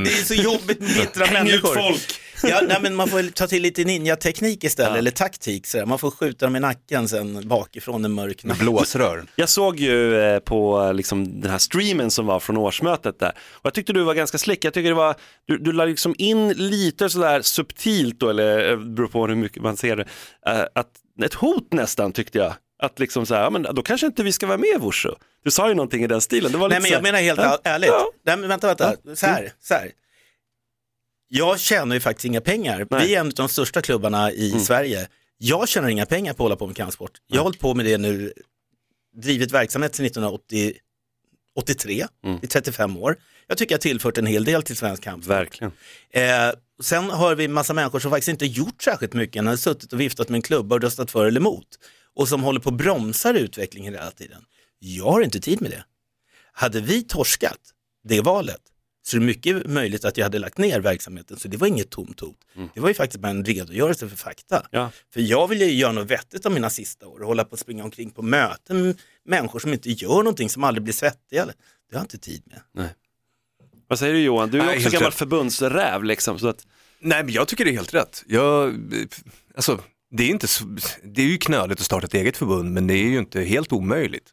det 0.04 0.10
är 0.10 0.24
så 0.24 0.34
jobbigt 0.34 0.80
med 0.80 0.88
bittra 0.90 1.24
Häng 1.24 1.46
ut 1.46 1.62
människor. 1.62 1.74
folk. 1.74 2.20
Ja, 2.42 2.60
nej, 2.68 2.78
men 2.82 2.94
man 2.94 3.08
får 3.08 3.30
ta 3.30 3.46
till 3.46 3.62
lite 3.62 3.84
ninja-teknik 3.84 4.64
istället, 4.64 4.92
Ja. 4.92 4.98
eller 4.98 5.10
taktik. 5.10 5.66
Sådär. 5.66 5.86
Man 5.86 5.98
får 5.98 6.10
skjuta 6.10 6.46
dem 6.46 6.56
i 6.56 6.60
nacken 6.60 7.08
sen 7.08 7.48
bakifrån 7.48 8.04
en 8.04 8.12
mörk 8.12 8.44
natt. 8.44 8.58
Blåsrör. 8.58 9.24
Jag 9.36 9.48
såg 9.48 9.80
ju 9.80 10.20
eh, 10.20 10.38
på 10.38 10.92
liksom, 10.94 11.40
den 11.40 11.50
här 11.50 11.58
streamen 11.58 12.10
som 12.10 12.26
var 12.26 12.40
från 12.40 12.56
årsmötet 12.56 13.18
där 13.18 13.32
och 13.52 13.66
jag 13.66 13.74
tyckte 13.74 13.92
du 13.92 14.02
var 14.02 14.14
ganska 14.14 14.38
slick. 14.38 14.64
Jag 14.64 14.74
tycker 14.74 14.88
det 14.88 14.94
var, 14.94 15.14
du, 15.46 15.58
du 15.58 15.72
la 15.72 15.84
liksom 15.84 16.14
in 16.18 16.48
lite 16.48 17.08
sådär 17.10 17.42
subtilt 17.42 18.20
då, 18.20 18.30
eller 18.30 18.70
eh, 18.70 18.76
beror 18.78 19.08
på 19.08 19.26
hur 19.26 19.34
mycket 19.34 19.62
man 19.62 19.76
ser 19.76 19.96
det, 19.96 20.04
eh, 20.46 20.60
att, 20.74 20.88
ett 21.24 21.34
hot 21.34 21.72
nästan 21.72 22.12
tyckte 22.12 22.38
jag. 22.38 22.54
Att 22.82 22.98
liksom 22.98 23.26
så 23.26 23.34
här, 23.34 23.42
ja, 23.42 23.50
men 23.50 23.62
då 23.62 23.82
kanske 23.82 24.06
inte 24.06 24.22
vi 24.22 24.32
ska 24.32 24.46
vara 24.46 24.58
med 24.58 24.68
i 24.68 24.78
Wushu. 24.78 25.10
Du 25.44 25.50
sa 25.50 25.68
ju 25.68 25.74
någonting 25.74 26.04
i 26.04 26.06
den 26.06 26.20
stilen. 26.20 26.52
Det 26.52 26.58
var 26.58 26.68
Nej 26.68 26.78
lite 26.78 26.82
men 26.82 26.88
så 26.90 26.94
jag 26.94 27.02
menar 27.02 27.18
helt 27.18 27.40
Ja. 27.40 27.58
ärligt. 27.64 27.88
Ja. 27.90 28.10
Nej, 28.26 28.36
men 28.36 28.48
vänta, 28.48 28.66
vänta. 28.66 28.92
Så 29.16 29.26
här, 29.26 29.52
så 29.62 29.74
här. 29.74 29.90
Jag 31.28 31.60
tjänar 31.60 31.94
ju 31.94 32.00
faktiskt 32.00 32.24
inga 32.24 32.40
pengar. 32.40 32.86
Nej. 32.90 33.06
Vi 33.06 33.14
är 33.14 33.20
en 33.20 33.26
av 33.26 33.32
de 33.32 33.48
största 33.48 33.82
klubbarna 33.82 34.32
i 34.32 34.50
Sverige. 34.60 35.08
Jag 35.38 35.68
tjänar 35.68 35.88
inga 35.88 36.06
pengar 36.06 36.32
på 36.32 36.36
att 36.36 36.44
hålla 36.44 36.56
på 36.56 36.66
med 36.66 36.76
kampsport. 36.76 37.12
Jag 37.26 37.36
har 37.36 37.42
hållit 37.44 37.60
på 37.60 37.74
med 37.74 37.86
det 37.86 37.98
nu, 37.98 38.32
drivit 39.16 39.52
verksamhet 39.52 39.94
sedan 39.94 40.06
1983, 40.06 42.06
Mm. 42.24 42.38
i 42.42 42.46
35 42.46 42.96
år. 42.96 43.16
Jag 43.46 43.58
tycker 43.58 43.72
jag 43.72 43.78
har 43.78 43.82
tillfört 43.82 44.18
en 44.18 44.26
hel 44.26 44.44
del 44.44 44.62
till 44.62 44.76
svensk 44.76 45.02
kampsport. 45.02 45.30
Verkligen. 45.36 45.72
Eh, 46.10 46.50
sen 46.82 47.10
har 47.10 47.34
vi 47.34 47.48
massa 47.48 47.72
människor 47.74 47.98
som 48.00 48.10
faktiskt 48.10 48.28
inte 48.28 48.46
gjort 48.46 48.82
särskilt 48.82 49.12
mycket, 49.12 49.36
än 49.40 49.46
har 49.46 49.56
suttit 49.56 49.92
och 49.92 50.00
viftat 50.00 50.28
med 50.28 50.38
en 50.38 50.42
klubba 50.42 50.74
och 50.74 50.82
röstat 50.82 51.10
för 51.10 51.26
eller 51.26 51.40
emot. 51.40 51.66
Och 52.14 52.28
som 52.28 52.42
håller 52.42 52.60
på 52.60 52.70
och 52.70 52.76
bromsar 52.76 53.34
utvecklingen 53.34 53.94
hela 53.94 54.10
tiden. 54.10 54.42
Jag 54.78 55.04
har 55.12 55.20
inte 55.22 55.40
tid 55.40 55.62
med 55.62 55.70
det. 55.70 55.84
Hade 56.52 56.80
vi 56.80 57.02
torskat 57.02 57.58
det 58.04 58.20
valet 58.20 58.60
så 59.06 59.16
är 59.16 59.20
det 59.20 59.26
mycket 59.26 59.66
möjligt 59.66 60.04
att 60.04 60.16
jag 60.16 60.24
hade 60.24 60.38
lagt 60.38 60.58
ner 60.58 60.80
verksamheten. 60.80 61.36
Så 61.38 61.48
det 61.48 61.56
var 61.56 61.66
inget 61.66 61.90
tomt 61.90 62.20
hot. 62.20 62.36
Det 62.74 62.80
var 62.80 62.88
ju 62.88 62.94
faktiskt 62.94 63.20
bara 63.20 63.28
en 63.28 63.44
redogörelse 63.44 64.08
för 64.08 64.16
fakta. 64.16 64.66
Ja. 64.70 64.90
För 65.14 65.20
jag 65.20 65.48
vill 65.48 65.60
ju 65.60 65.72
göra 65.72 65.92
något 65.92 66.10
vettigt 66.10 66.46
av 66.46 66.52
mina 66.52 66.70
sista 66.70 67.06
år 67.06 67.20
och 67.20 67.26
hålla 67.26 67.44
på 67.44 67.52
och 67.52 67.58
springa 67.58 67.84
omkring 67.84 68.10
på 68.10 68.22
möten 68.22 68.82
med 68.82 68.96
människor 69.24 69.58
som 69.58 69.72
inte 69.72 69.90
gör 69.90 70.16
någonting, 70.16 70.50
som 70.50 70.64
aldrig 70.64 70.82
blir 70.84 70.94
svettiga. 70.94 71.46
Det 71.46 71.96
har 71.96 72.00
jag 72.00 72.02
inte 72.02 72.18
tid 72.18 72.42
med. 72.72 72.88
Vad 73.88 73.98
säger 73.98 74.14
du 74.14 74.20
Johan? 74.20 74.50
Du 74.50 74.60
är 74.60 74.66
Nej, 74.66 74.76
också 74.76 74.90
gammal 74.90 75.10
rätt. 75.10 75.18
förbundsräv 75.18 76.04
liksom. 76.04 76.38
Så 76.38 76.48
att, 76.48 76.66
Nej, 76.98 77.24
men 77.24 77.32
jag 77.34 77.48
tycker 77.48 77.64
det 77.64 77.70
är 77.70 77.72
helt 77.72 77.94
rätt. 77.94 78.24
Jag, 78.26 78.74
alltså, 79.54 79.80
det, 80.10 80.22
är 80.22 80.28
inte 80.28 80.46
så, 80.48 80.64
det 81.02 81.22
är 81.22 81.26
ju 81.26 81.38
knöligt 81.38 81.80
att 81.80 81.86
starta 81.86 82.06
ett 82.06 82.14
eget 82.14 82.36
förbund, 82.36 82.72
men 82.72 82.86
det 82.86 82.94
är 82.94 83.08
ju 83.08 83.18
inte 83.18 83.40
helt 83.42 83.72
omöjligt. 83.72 84.30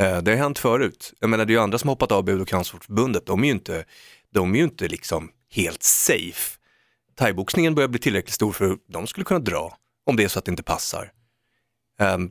Eh, 0.00 0.18
Det 0.22 0.30
har 0.30 0.38
hänt 0.38 0.58
förut. 0.58 1.12
Jag 1.20 1.30
menar, 1.30 1.44
det 1.44 1.50
är 1.50 1.54
ju 1.54 1.60
andra 1.60 1.78
som 1.78 1.88
har 1.88 1.92
hoppat 1.92 2.12
av 2.12 2.24
Bud 2.24 2.40
och 2.40 2.48
kampsportförbundet. 2.48 3.26
De 3.26 3.40
är 3.42 3.46
ju 3.46 3.52
inte, 3.52 3.84
de 4.34 4.52
är 4.54 4.58
ju 4.58 4.64
inte 4.64 4.88
liksom 4.88 5.30
helt 5.54 5.82
safe. 5.82 6.58
Thaiboxningen 7.18 7.74
börjar 7.74 7.88
bli 7.88 7.98
tillräckligt 8.00 8.34
stor 8.34 8.52
för 8.52 8.70
att 8.72 8.78
de 8.88 9.06
skulle 9.06 9.24
kunna 9.24 9.40
dra 9.40 9.76
om 10.06 10.16
det 10.16 10.24
är 10.24 10.28
så 10.28 10.38
att 10.38 10.44
det 10.44 10.50
inte 10.50 10.62
passar. 10.62 11.10
Ehm, 12.00 12.30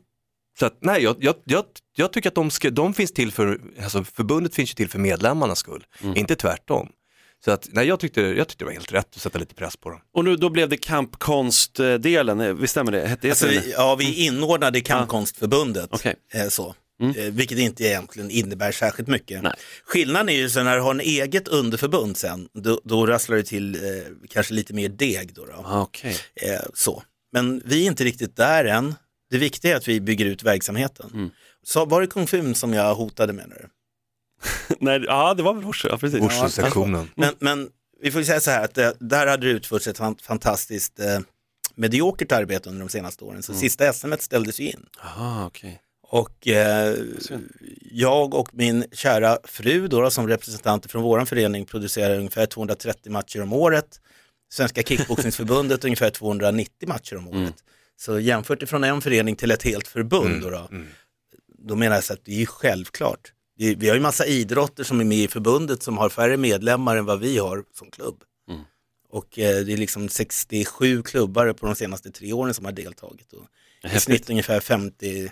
så 0.59 0.65
att, 0.65 0.77
nej, 0.81 1.03
jag, 1.03 1.15
jag, 1.19 1.35
jag, 1.43 1.63
jag 1.95 2.13
tycker 2.13 2.29
att 2.29 2.35
de, 2.35 2.51
ska, 2.51 2.69
de 2.69 2.93
finns 2.93 3.11
till 3.13 3.31
för, 3.31 3.61
alltså 3.83 4.03
förbundet 4.03 4.55
finns 4.55 4.69
ju 4.69 4.73
till 4.73 4.89
för 4.89 4.99
medlemmarnas 4.99 5.59
skull, 5.59 5.85
inte 6.15 6.35
tvärtom. 6.35 6.89
Så 7.45 7.51
att, 7.51 7.67
nej, 7.71 7.87
jag 7.87 7.99
tyckte, 7.99 8.21
jag 8.21 8.47
tyckte 8.47 8.61
det 8.63 8.65
var 8.65 8.73
helt 8.73 8.91
rätt 8.93 9.15
att 9.15 9.21
sätta 9.21 9.39
lite 9.39 9.55
press 9.55 9.77
på 9.77 9.89
dem. 9.89 9.99
och 10.13 10.23
nu, 10.25 10.35
då 10.35 10.49
blev 10.49 10.69
det 10.69 10.77
kampkonstdelen, 10.77 12.41
eh, 12.41 12.53
visst 12.53 12.71
stämmer 12.71 12.91
det? 12.91 13.07
Hette 13.07 13.27
det 13.27 13.29
Alltså, 13.31 13.45
så, 13.45 13.51
vi, 13.51 13.71
ja, 13.71 13.95
vi 13.99 14.25
inordnade 14.25 14.77
i 14.77 14.81
Kampkonstförbundet. 14.81 15.89
Okej. 15.91 16.15
Eh, 16.33 16.47
så. 16.47 16.75
Mm. 17.01 17.15
Eh, 17.17 17.31
vilket 17.33 17.57
inte 17.57 17.83
egentligen 17.83 18.31
innebär 18.31 18.71
särskilt 18.71 19.07
mycket. 19.09 19.43
Nej. 19.43 19.53
Skillnaden 19.85 20.29
är 20.29 20.33
ju 20.33 20.49
så 20.49 20.63
när 20.63 20.75
du 20.75 20.81
har 20.81 20.91
en 20.91 20.99
eget 20.99 21.47
underförbund 21.47 22.17
sen, 22.17 22.49
då, 22.53 22.81
då 22.83 23.07
rasslar 23.07 23.37
det 23.37 23.43
till 23.43 23.75
eh, 23.75 24.01
kanske 24.29 24.53
lite 24.53 24.73
mer 24.73 24.89
deg. 24.89 25.33
Då, 25.33 25.45
då. 25.45 25.53
Ah, 25.65 25.81
Okej. 25.81 26.17
Eh, 26.35 26.61
så. 26.73 27.03
Men 27.31 27.61
vi 27.65 27.81
är 27.83 27.87
inte 27.87 28.03
riktigt 28.03 28.35
där 28.35 28.65
än. 28.65 28.95
Det 29.29 29.37
viktiga 29.37 29.71
är 29.71 29.75
att 29.75 29.87
vi 29.87 30.01
bygger 30.01 30.25
ut 30.25 30.43
verksamheten. 30.43 31.11
Mm. 31.13 31.29
Så 31.63 31.85
var 31.85 32.01
det 32.01 32.07
Kung 32.07 32.55
som 32.55 32.73
jag 32.73 32.95
hotade 32.95 33.33
med 33.33 33.49
nu? 33.49 33.67
Nej, 34.79 35.03
ja, 35.07 35.33
det 35.33 35.43
var 35.43 35.53
väl 35.53 35.63
Wushu, 35.63 35.87
ja 35.89 35.97
precis. 35.97 36.21
Wushu-sektionen. 36.21 37.09
Men, 37.15 37.33
men 37.39 37.69
vi 38.01 38.11
får 38.11 38.21
ju 38.21 38.25
säga 38.25 38.39
så 38.39 38.51
här 38.51 38.63
att 38.65 38.77
eh, 38.77 38.89
där 38.99 39.27
hade 39.27 39.47
det 39.47 39.51
utförts 39.53 39.87
ett 39.87 39.97
fan- 39.97 40.15
fantastiskt 40.21 40.99
eh, 40.99 41.19
mediokert 41.75 42.31
arbete 42.31 42.69
under 42.69 42.79
de 42.79 42.89
senaste 42.89 43.23
åren. 43.23 43.43
Så 43.43 43.53
sista 43.53 43.93
SM 43.93 44.13
ställdes 44.19 44.59
ju 44.59 44.63
in. 44.65 44.85
Ah, 45.17 45.45
okej. 45.45 45.81
Och 46.11 46.47
eh, 46.47 46.95
jag 47.91 48.33
och 48.33 48.49
min 48.53 48.85
kära 48.91 49.37
fru 49.43 49.87
då, 49.87 50.09
som 50.11 50.27
representanter 50.27 50.89
från 50.89 51.03
vår 51.03 51.25
förening 51.25 51.65
producerar 51.65 52.17
ungefär 52.17 52.45
230 52.45 53.11
matcher 53.11 53.41
om 53.41 53.53
året. 53.53 53.99
Svenska 54.53 54.83
kickboxningsförbundet 54.83 55.83
ungefär 55.85 56.09
290 56.09 56.89
matcher 56.89 57.17
om 57.17 57.27
året. 57.27 57.55
Så 57.97 58.19
jämfört 58.19 58.61
ifrån 58.63 58.83
en 58.83 59.01
förening 59.01 59.35
till 59.35 59.51
ett 59.51 59.63
helt 59.63 59.87
förbund 59.87 60.41
då, 60.41 60.49
då, 60.49 60.67
då 61.57 61.75
menar 61.75 61.95
jag 61.95 62.03
så 62.03 62.13
att 62.13 62.25
det 62.25 62.41
är 62.41 62.45
självklart. 62.45 63.33
Det 63.57 63.65
är- 63.65 63.75
Vi 63.75 63.87
har 63.87 63.95
ju 63.95 64.01
massa 64.01 64.25
idrotter 64.25 64.83
som 64.83 64.99
är 64.99 65.03
med 65.05 65.17
i 65.17 65.27
förbundet 65.27 65.83
som 65.83 65.97
har 65.97 66.09
färre 66.09 66.37
medlemmar 66.37 66.95
än 66.97 67.05
vad 67.05 67.19
vi 67.19 67.37
har 67.37 67.63
som 67.73 67.91
klubb. 67.91 68.23
Mm. 68.49 68.61
Och 69.09 69.39
eh, 69.39 69.65
det 69.65 69.73
är 69.73 69.77
liksom 69.77 70.09
67 70.09 71.03
klubbar 71.03 71.53
på 71.53 71.65
de 71.65 71.75
senaste 71.75 72.11
tre 72.11 72.33
åren 72.33 72.53
som 72.53 72.65
har 72.65 72.71
deltagit. 72.71 73.33
Och 73.33 73.45
I 73.95 73.99
snitt 73.99 74.29
ungefär 74.29 74.59
50, 74.59 75.31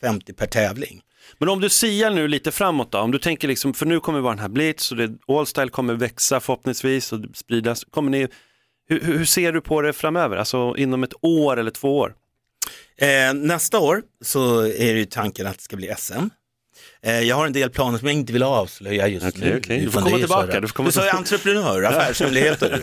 50 0.00 0.32
per 0.32 0.46
tävling. 0.46 1.02
Men 1.38 1.48
om 1.48 1.60
du 1.60 1.68
siar 1.68 2.10
nu 2.10 2.28
lite 2.28 2.52
framåt 2.52 2.92
då, 2.92 2.98
om 2.98 3.10
du 3.10 3.18
tänker 3.18 3.48
liksom, 3.48 3.74
för 3.74 3.86
nu 3.86 4.00
kommer 4.00 4.20
vara 4.20 4.34
den 4.34 4.42
här 4.42 4.48
Blitz 4.48 4.90
och 4.90 4.96
det, 4.96 5.12
Allstyle 5.28 5.68
kommer 5.68 5.94
växa 5.94 6.40
förhoppningsvis 6.40 7.12
och 7.12 7.20
spridas. 7.34 7.84
Kommer 7.84 8.10
ni, 8.10 8.28
hur, 8.88 9.00
hur 9.00 9.18
hur 9.18 9.24
ser 9.24 9.52
du 9.52 9.60
på 9.60 9.82
det 9.82 9.92
framöver, 9.92 10.36
alltså 10.36 10.74
inom 10.76 11.04
ett 11.04 11.14
år 11.20 11.56
eller 11.56 11.70
två 11.70 11.98
år? 11.98 12.14
Eh, 12.98 13.34
nästa 13.34 13.78
år 13.78 14.02
så 14.24 14.60
är 14.60 14.94
det 14.94 14.98
ju 14.98 15.04
tanken 15.04 15.46
att 15.46 15.56
det 15.56 15.62
ska 15.62 15.76
bli 15.76 15.94
SM. 15.98 16.28
Eh, 17.02 17.20
jag 17.20 17.36
har 17.36 17.46
en 17.46 17.52
del 17.52 17.70
planer 17.70 17.98
som 17.98 18.08
jag 18.08 18.14
inte 18.14 18.32
vill 18.32 18.42
avslöja 18.42 19.08
just 19.08 19.26
Okej, 19.26 19.40
nu. 19.50 19.58
okej. 19.58 19.80
Du 19.80 19.90
får 19.90 20.00
komma 20.00 20.18
tillbaka, 20.18 20.52
så 20.52 20.60
du 20.60 20.68
får 20.68 20.74
komma 20.74 20.88
Du 20.88 20.92
sa 20.92 21.04
ju 21.04 21.10
entreprenör, 21.10 21.82
affärshemligheter. 21.82 22.80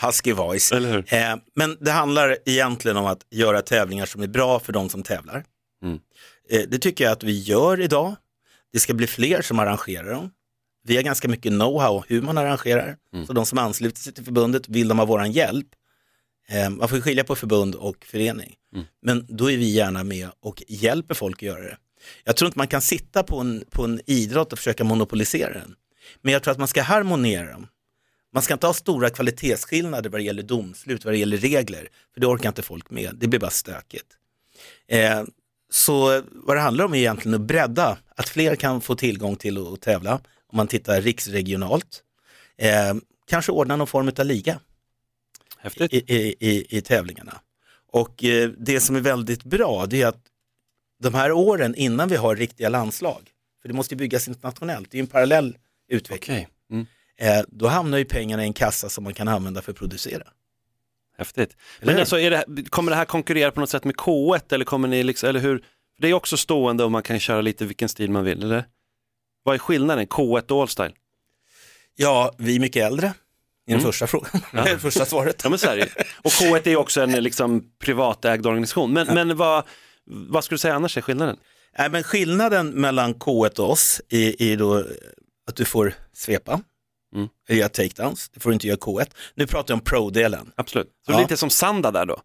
Husky 0.06 0.32
voice. 0.32 0.72
Eh, 0.72 1.36
men 1.56 1.76
det 1.80 1.90
handlar 1.90 2.36
egentligen 2.44 2.96
om 2.96 3.06
att 3.06 3.26
göra 3.30 3.62
tävlingar 3.62 4.06
som 4.06 4.22
är 4.22 4.26
bra 4.26 4.60
för 4.60 4.72
de 4.72 4.88
som 4.88 5.02
tävlar. 5.02 5.44
Mm. 5.82 5.98
Eh, 6.50 6.62
det 6.68 6.78
tycker 6.78 7.04
jag 7.04 7.12
att 7.12 7.22
vi 7.22 7.38
gör 7.38 7.80
idag. 7.80 8.16
Det 8.72 8.80
ska 8.80 8.94
bli 8.94 9.06
fler 9.06 9.42
som 9.42 9.58
arrangerar 9.58 10.10
dem. 10.10 10.30
Vi 10.84 10.96
har 10.96 11.02
ganska 11.02 11.28
mycket 11.28 11.52
know-how 11.52 12.02
hur 12.08 12.22
man 12.22 12.38
arrangerar. 12.38 12.96
Mm. 13.14 13.26
Så 13.26 13.32
de 13.32 13.46
som 13.46 13.58
ansluter 13.58 14.00
sig 14.00 14.12
till 14.12 14.24
förbundet, 14.24 14.68
vill 14.68 14.88
de 14.88 14.98
ha 14.98 15.06
våran 15.06 15.32
hjälp, 15.32 15.66
man 16.70 16.88
får 16.88 17.00
skilja 17.00 17.24
på 17.24 17.34
förbund 17.34 17.74
och 17.74 18.04
förening. 18.04 18.54
Mm. 18.74 18.86
Men 19.02 19.26
då 19.28 19.50
är 19.50 19.56
vi 19.56 19.70
gärna 19.70 20.04
med 20.04 20.28
och 20.40 20.62
hjälper 20.68 21.14
folk 21.14 21.36
att 21.36 21.46
göra 21.46 21.62
det. 21.62 21.76
Jag 22.24 22.36
tror 22.36 22.46
inte 22.46 22.58
man 22.58 22.68
kan 22.68 22.80
sitta 22.80 23.22
på 23.22 23.38
en, 23.38 23.64
på 23.70 23.84
en 23.84 24.00
idrott 24.06 24.52
och 24.52 24.58
försöka 24.58 24.84
monopolisera 24.84 25.52
den. 25.52 25.74
Men 26.22 26.32
jag 26.32 26.42
tror 26.42 26.52
att 26.52 26.58
man 26.58 26.68
ska 26.68 26.82
harmonera 26.82 27.52
dem. 27.52 27.66
Man 28.32 28.42
ska 28.42 28.54
inte 28.54 28.66
ha 28.66 28.74
stora 28.74 29.10
kvalitetsskillnader 29.10 30.10
vad 30.10 30.20
det 30.20 30.24
gäller 30.24 30.42
domslut, 30.42 31.04
vad 31.04 31.14
det 31.14 31.18
gäller 31.18 31.36
regler, 31.36 31.88
för 32.14 32.20
det 32.20 32.26
orkar 32.26 32.48
inte 32.48 32.62
folk 32.62 32.90
med. 32.90 33.14
Det 33.14 33.28
blir 33.28 33.40
bara 33.40 33.50
stökigt. 33.50 34.06
Eh, 34.88 35.24
så 35.70 36.22
vad 36.30 36.56
det 36.56 36.60
handlar 36.60 36.84
om 36.84 36.94
är 36.94 36.98
egentligen 36.98 37.34
att 37.34 37.46
bredda, 37.46 37.98
att 38.16 38.28
fler 38.28 38.56
kan 38.56 38.80
få 38.80 38.94
tillgång 38.94 39.36
till 39.36 39.58
att 39.58 39.80
tävla. 39.80 40.14
Om 40.46 40.56
man 40.56 40.68
tittar 40.68 41.00
riksregionalt. 41.00 42.02
Eh, 42.56 42.94
kanske 43.26 43.52
ordna 43.52 43.76
någon 43.76 43.86
form 43.86 44.12
av 44.18 44.26
liga 44.26 44.60
i, 45.90 46.14
i, 46.16 46.34
i, 46.40 46.78
i 46.78 46.80
tävlingarna. 46.80 47.40
Och 47.92 48.24
eh, 48.24 48.50
det 48.58 48.80
som 48.80 48.96
är 48.96 49.00
väldigt 49.00 49.44
bra 49.44 49.86
det 49.86 50.02
är 50.02 50.06
att 50.06 50.24
de 51.02 51.14
här 51.14 51.32
åren 51.32 51.74
innan 51.74 52.08
vi 52.08 52.16
har 52.16 52.36
riktiga 52.36 52.68
landslag, 52.68 53.30
för 53.62 53.68
det 53.68 53.74
måste 53.74 53.96
byggas 53.96 54.28
internationellt, 54.28 54.90
det 54.90 54.94
är 54.94 54.98
ju 54.98 55.02
en 55.02 55.06
parallell 55.06 55.56
utveckling. 55.88 56.36
Okej, 56.36 56.48
mm. 56.70 56.86
Eh, 57.20 57.44
då 57.48 57.66
hamnar 57.68 57.98
ju 57.98 58.04
pengarna 58.04 58.42
i 58.42 58.46
en 58.46 58.52
kassa 58.52 58.88
som 58.88 59.04
man 59.04 59.14
kan 59.14 59.28
använda 59.28 59.62
för 59.62 59.72
att 59.72 59.78
producera. 59.78 60.22
häftigt. 61.18 61.56
Eller 61.80 61.92
Men 61.92 62.00
alltså, 62.00 62.16
det, 62.16 62.70
kommer 62.70 62.90
det 62.90 62.96
här 62.96 63.04
konkurrera 63.04 63.50
på 63.50 63.60
något 63.60 63.70
sätt 63.70 63.84
med 63.84 63.94
K1 63.94 64.54
eller 64.54 64.64
kommer 64.64 64.88
ni 64.88 65.02
liksom, 65.02 65.28
eller 65.28 65.40
hur? 65.40 65.64
Det 65.98 66.08
är 66.08 66.14
också 66.14 66.36
stående 66.36 66.84
och 66.84 66.90
man 66.90 67.02
kan 67.02 67.20
köra 67.20 67.40
lite 67.40 67.64
vilken 67.64 67.88
stil 67.88 68.10
man 68.10 68.24
vill, 68.24 68.42
eller? 68.42 68.64
Vad 69.42 69.54
är 69.54 69.58
skillnaden, 69.58 70.06
K1 70.06 70.50
och 70.52 70.60
Allstyle? 70.62 70.92
Ja, 71.96 72.34
vi 72.38 72.56
är 72.56 72.60
mycket 72.60 72.84
äldre, 72.86 73.06
i 73.06 73.70
den 73.70 73.74
Mm. 73.80 73.86
första 73.92 74.06
frågan, 74.06 74.30
det 74.64 74.78
första 74.78 75.04
svaret. 75.04 75.40
Ja 75.44 75.50
men 75.50 75.58
så. 75.58 75.68
Och 76.22 76.30
K1 76.30 76.68
är 76.68 76.76
också 76.76 77.00
en 77.00 77.10
liksom, 77.12 77.64
privatägd 77.78 78.46
organisation. 78.46 78.92
Men, 78.92 79.14
men 79.14 79.36
vad, 79.36 79.64
vad 80.10 80.44
skulle 80.44 80.54
du 80.54 80.58
säga 80.58 80.74
annars 80.74 80.96
är 80.96 81.00
skillnaden? 81.00 81.36
Nej, 81.78 81.90
men 81.90 82.02
skillnaden 82.02 82.68
mellan 82.70 83.14
K1 83.14 83.60
och 83.60 83.70
oss 83.70 84.00
är, 84.08 84.42
är 84.42 84.56
då 84.56 84.84
att 85.48 85.56
du 85.56 85.64
får 85.64 85.94
svepa, 86.12 86.60
Mm. 87.14 87.28
göra 87.48 87.68
takedowns, 87.68 88.28
det 88.34 88.40
får 88.40 88.50
du 88.50 88.54
inte 88.54 88.66
göra 88.66 88.78
K1. 88.78 89.10
Nu 89.34 89.46
pratar 89.46 89.72
jag 89.74 89.76
om 89.78 89.84
pro-delen. 89.84 90.52
Absolut. 90.56 90.86
Så 91.06 91.12
Ja. 91.12 91.20
lite 91.20 91.36
som 91.36 91.50
Sanda 91.50 91.90
där 91.90 92.06
då? 92.06 92.20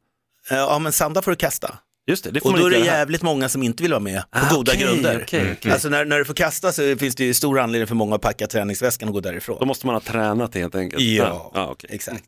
Eh, 0.52 0.58
Ja, 0.58 0.80
men 0.80 0.92
sanda 0.92 1.22
får 1.22 1.32
du 1.32 1.38
kasta. 1.38 1.78
Just 2.08 2.24
det, 2.24 2.32
det 2.32 2.40
får 2.42 2.54
Och 2.54 2.60
då 2.60 2.66
är 2.66 2.70
det 2.70 2.78
göra 2.78 2.90
här. 2.92 2.98
jävligt 2.98 3.22
många 3.22 3.50
som 3.50 3.64
inte 3.64 3.84
vill 3.84 3.92
vara 3.92 4.00
med 4.00 4.22
på 4.32 4.40
Ah, 4.40 4.50
goda 4.56 4.72
okej, 4.72 4.84
grunder. 4.84 5.22
okej, 5.24 5.56
okej. 5.60 5.72
Alltså 5.72 5.90
när, 5.90 6.06
när 6.06 6.18
du 6.20 6.26
får 6.26 6.34
kasta 6.34 6.72
så 6.72 6.96
finns 6.98 7.16
det 7.16 7.24
ju 7.26 7.34
stor 7.34 7.60
anledning 7.60 7.88
för 7.88 7.96
många 7.96 8.16
att 8.16 8.22
packa 8.22 8.48
träningsväskan 8.48 9.08
och 9.10 9.14
gå 9.14 9.20
därifrån. 9.20 9.58
Då 9.60 9.66
måste 9.66 9.86
man 9.86 9.96
ha 9.96 10.00
tränat 10.00 10.56
helt 10.56 10.76
enkelt. 10.76 11.02
Ja, 11.04 11.52
ja 11.54 11.68
okej. 11.72 11.90
exakt. 11.94 12.26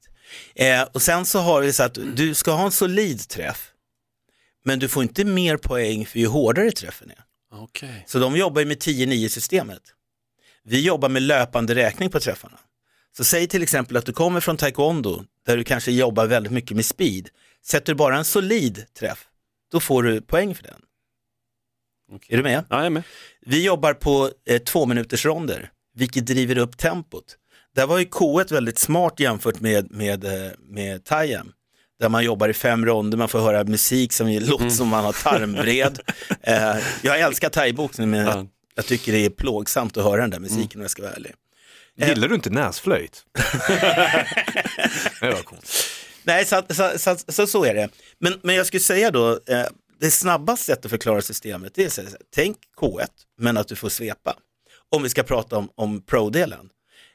Eh, 0.56 0.82
och 0.94 1.02
sen 1.02 1.26
så 1.26 1.40
har 1.40 1.62
vi 1.62 1.74
så 1.74 1.84
att 1.84 1.98
du 2.16 2.34
ska 2.34 2.52
ha 2.52 2.66
en 2.66 2.72
solid 2.72 3.28
träff, 3.30 3.68
men 4.66 4.80
du 4.80 4.90
får 4.90 5.04
inte 5.04 5.26
mer 5.26 5.58
poäng 5.58 6.06
för 6.06 6.20
ju 6.20 6.28
hårdare 6.28 6.72
träffen 6.72 7.12
är. 7.12 7.24
Okej. 7.52 8.04
Så 8.08 8.20
de 8.20 8.38
jobbar 8.38 8.62
ju 8.62 8.68
med 8.68 8.78
10-9 8.78 9.28
systemet. 9.28 9.82
Vi 10.64 10.82
jobbar 10.82 11.10
med 11.10 11.22
löpande 11.22 11.76
räkning 11.76 12.10
på 12.10 12.20
träffarna. 12.20 12.60
Så 13.18 13.24
säg 13.24 13.48
till 13.48 13.64
exempel 13.64 13.98
att 13.98 14.06
du 14.06 14.14
kommer 14.14 14.40
från 14.40 14.58
taekwondo 14.58 15.24
där 15.46 15.58
du 15.58 15.64
kanske 15.64 15.92
jobbar 15.92 16.26
väldigt 16.26 16.52
mycket 16.52 16.76
med 16.76 16.86
speed. 16.86 17.30
Sätter 17.66 17.94
du 17.94 17.98
bara 17.98 18.18
en 18.18 18.26
solid 18.26 18.86
träff, 19.00 19.28
då 19.72 19.80
får 19.80 20.04
du 20.04 20.22
poäng 20.22 20.56
för 20.56 20.64
den. 20.64 20.82
Är 22.28 22.38
du 22.38 22.44
med? 22.44 22.66
Ja, 22.70 22.78
jag 22.78 22.86
är 22.86 22.90
med. 22.90 23.04
Vi 23.42 23.66
jobbar 23.66 23.94
på 23.94 24.32
eh, 24.46 24.62
två 24.62 24.86
minuters 24.86 25.26
ronder, 25.26 25.72
vilket 25.94 26.26
driver 26.26 26.58
upp 26.58 26.78
tempot. 26.78 27.38
Där 27.76 27.88
var 27.88 28.00
ju 28.00 28.06
K1 28.06 28.54
väldigt 28.54 28.78
smart 28.78 29.20
jämfört 29.20 29.60
med, 29.60 29.92
med, 29.92 30.24
eh, 30.24 30.52
med 30.60 31.04
Tajem. 31.04 31.52
Där 32.00 32.10
man 32.10 32.24
jobbar 32.24 32.50
i 32.50 32.54
fem 32.54 32.86
ronder, 32.86 33.18
man 33.18 33.30
får 33.30 33.40
höra 33.40 33.64
musik 33.64 34.14
som 34.14 34.28
låter 34.28 34.70
som 34.70 34.88
man 34.88 35.06
har 35.06 35.14
tarmvred. 35.14 36.00
eh, 36.42 36.76
jag 37.02 37.20
älskar 37.20 37.50
thaiboxning 37.50 38.10
men 38.10 38.20
jag, 38.20 38.48
jag 38.76 38.86
tycker 38.86 39.12
det 39.12 39.26
är 39.26 39.30
plågsamt 39.30 39.98
att 39.98 40.04
höra 40.04 40.22
den 40.22 40.30
där 40.30 40.40
musiken 40.40 40.80
om 40.80 40.82
jag 40.82 40.92
ska 40.92 41.02
vara 41.02 41.14
ärlig. 41.14 41.34
Gillar 41.98 42.28
du 42.28 42.36
inte 42.36 42.50
näsflöjt? 42.50 43.26
det 45.22 45.32
var 45.32 45.44
coolt. 45.44 45.72
Nej, 46.24 46.46
så, 46.46 46.62
så, 46.70 46.92
så, 46.98 47.16
så, 47.28 47.48
så 47.48 47.66
är 47.66 47.74
det. 47.74 47.90
Men, 48.20 48.40
men 48.44 48.56
jag 48.56 48.66
skulle 48.66 48.82
säga 48.82 49.12
då, 49.12 49.32
eh, 49.32 49.66
det 50.00 50.12
snabbaste 50.12 50.66
sättet 50.66 50.86
att 50.86 50.92
förklara 50.92 51.22
systemet 51.22 51.76
det 51.76 51.86
är 51.86 51.90
så 51.90 52.02
här, 52.02 52.12
tänk 52.36 52.58
K1, 52.78 53.08
men 53.40 53.58
att 53.58 53.68
du 53.68 53.76
får 53.76 53.90
svepa. 53.90 54.36
Om 54.92 55.04
vi 55.04 55.10
ska 55.10 55.24
prata 55.24 55.58
om, 55.58 55.70
om 55.76 56.02
pro-delen. 56.02 56.70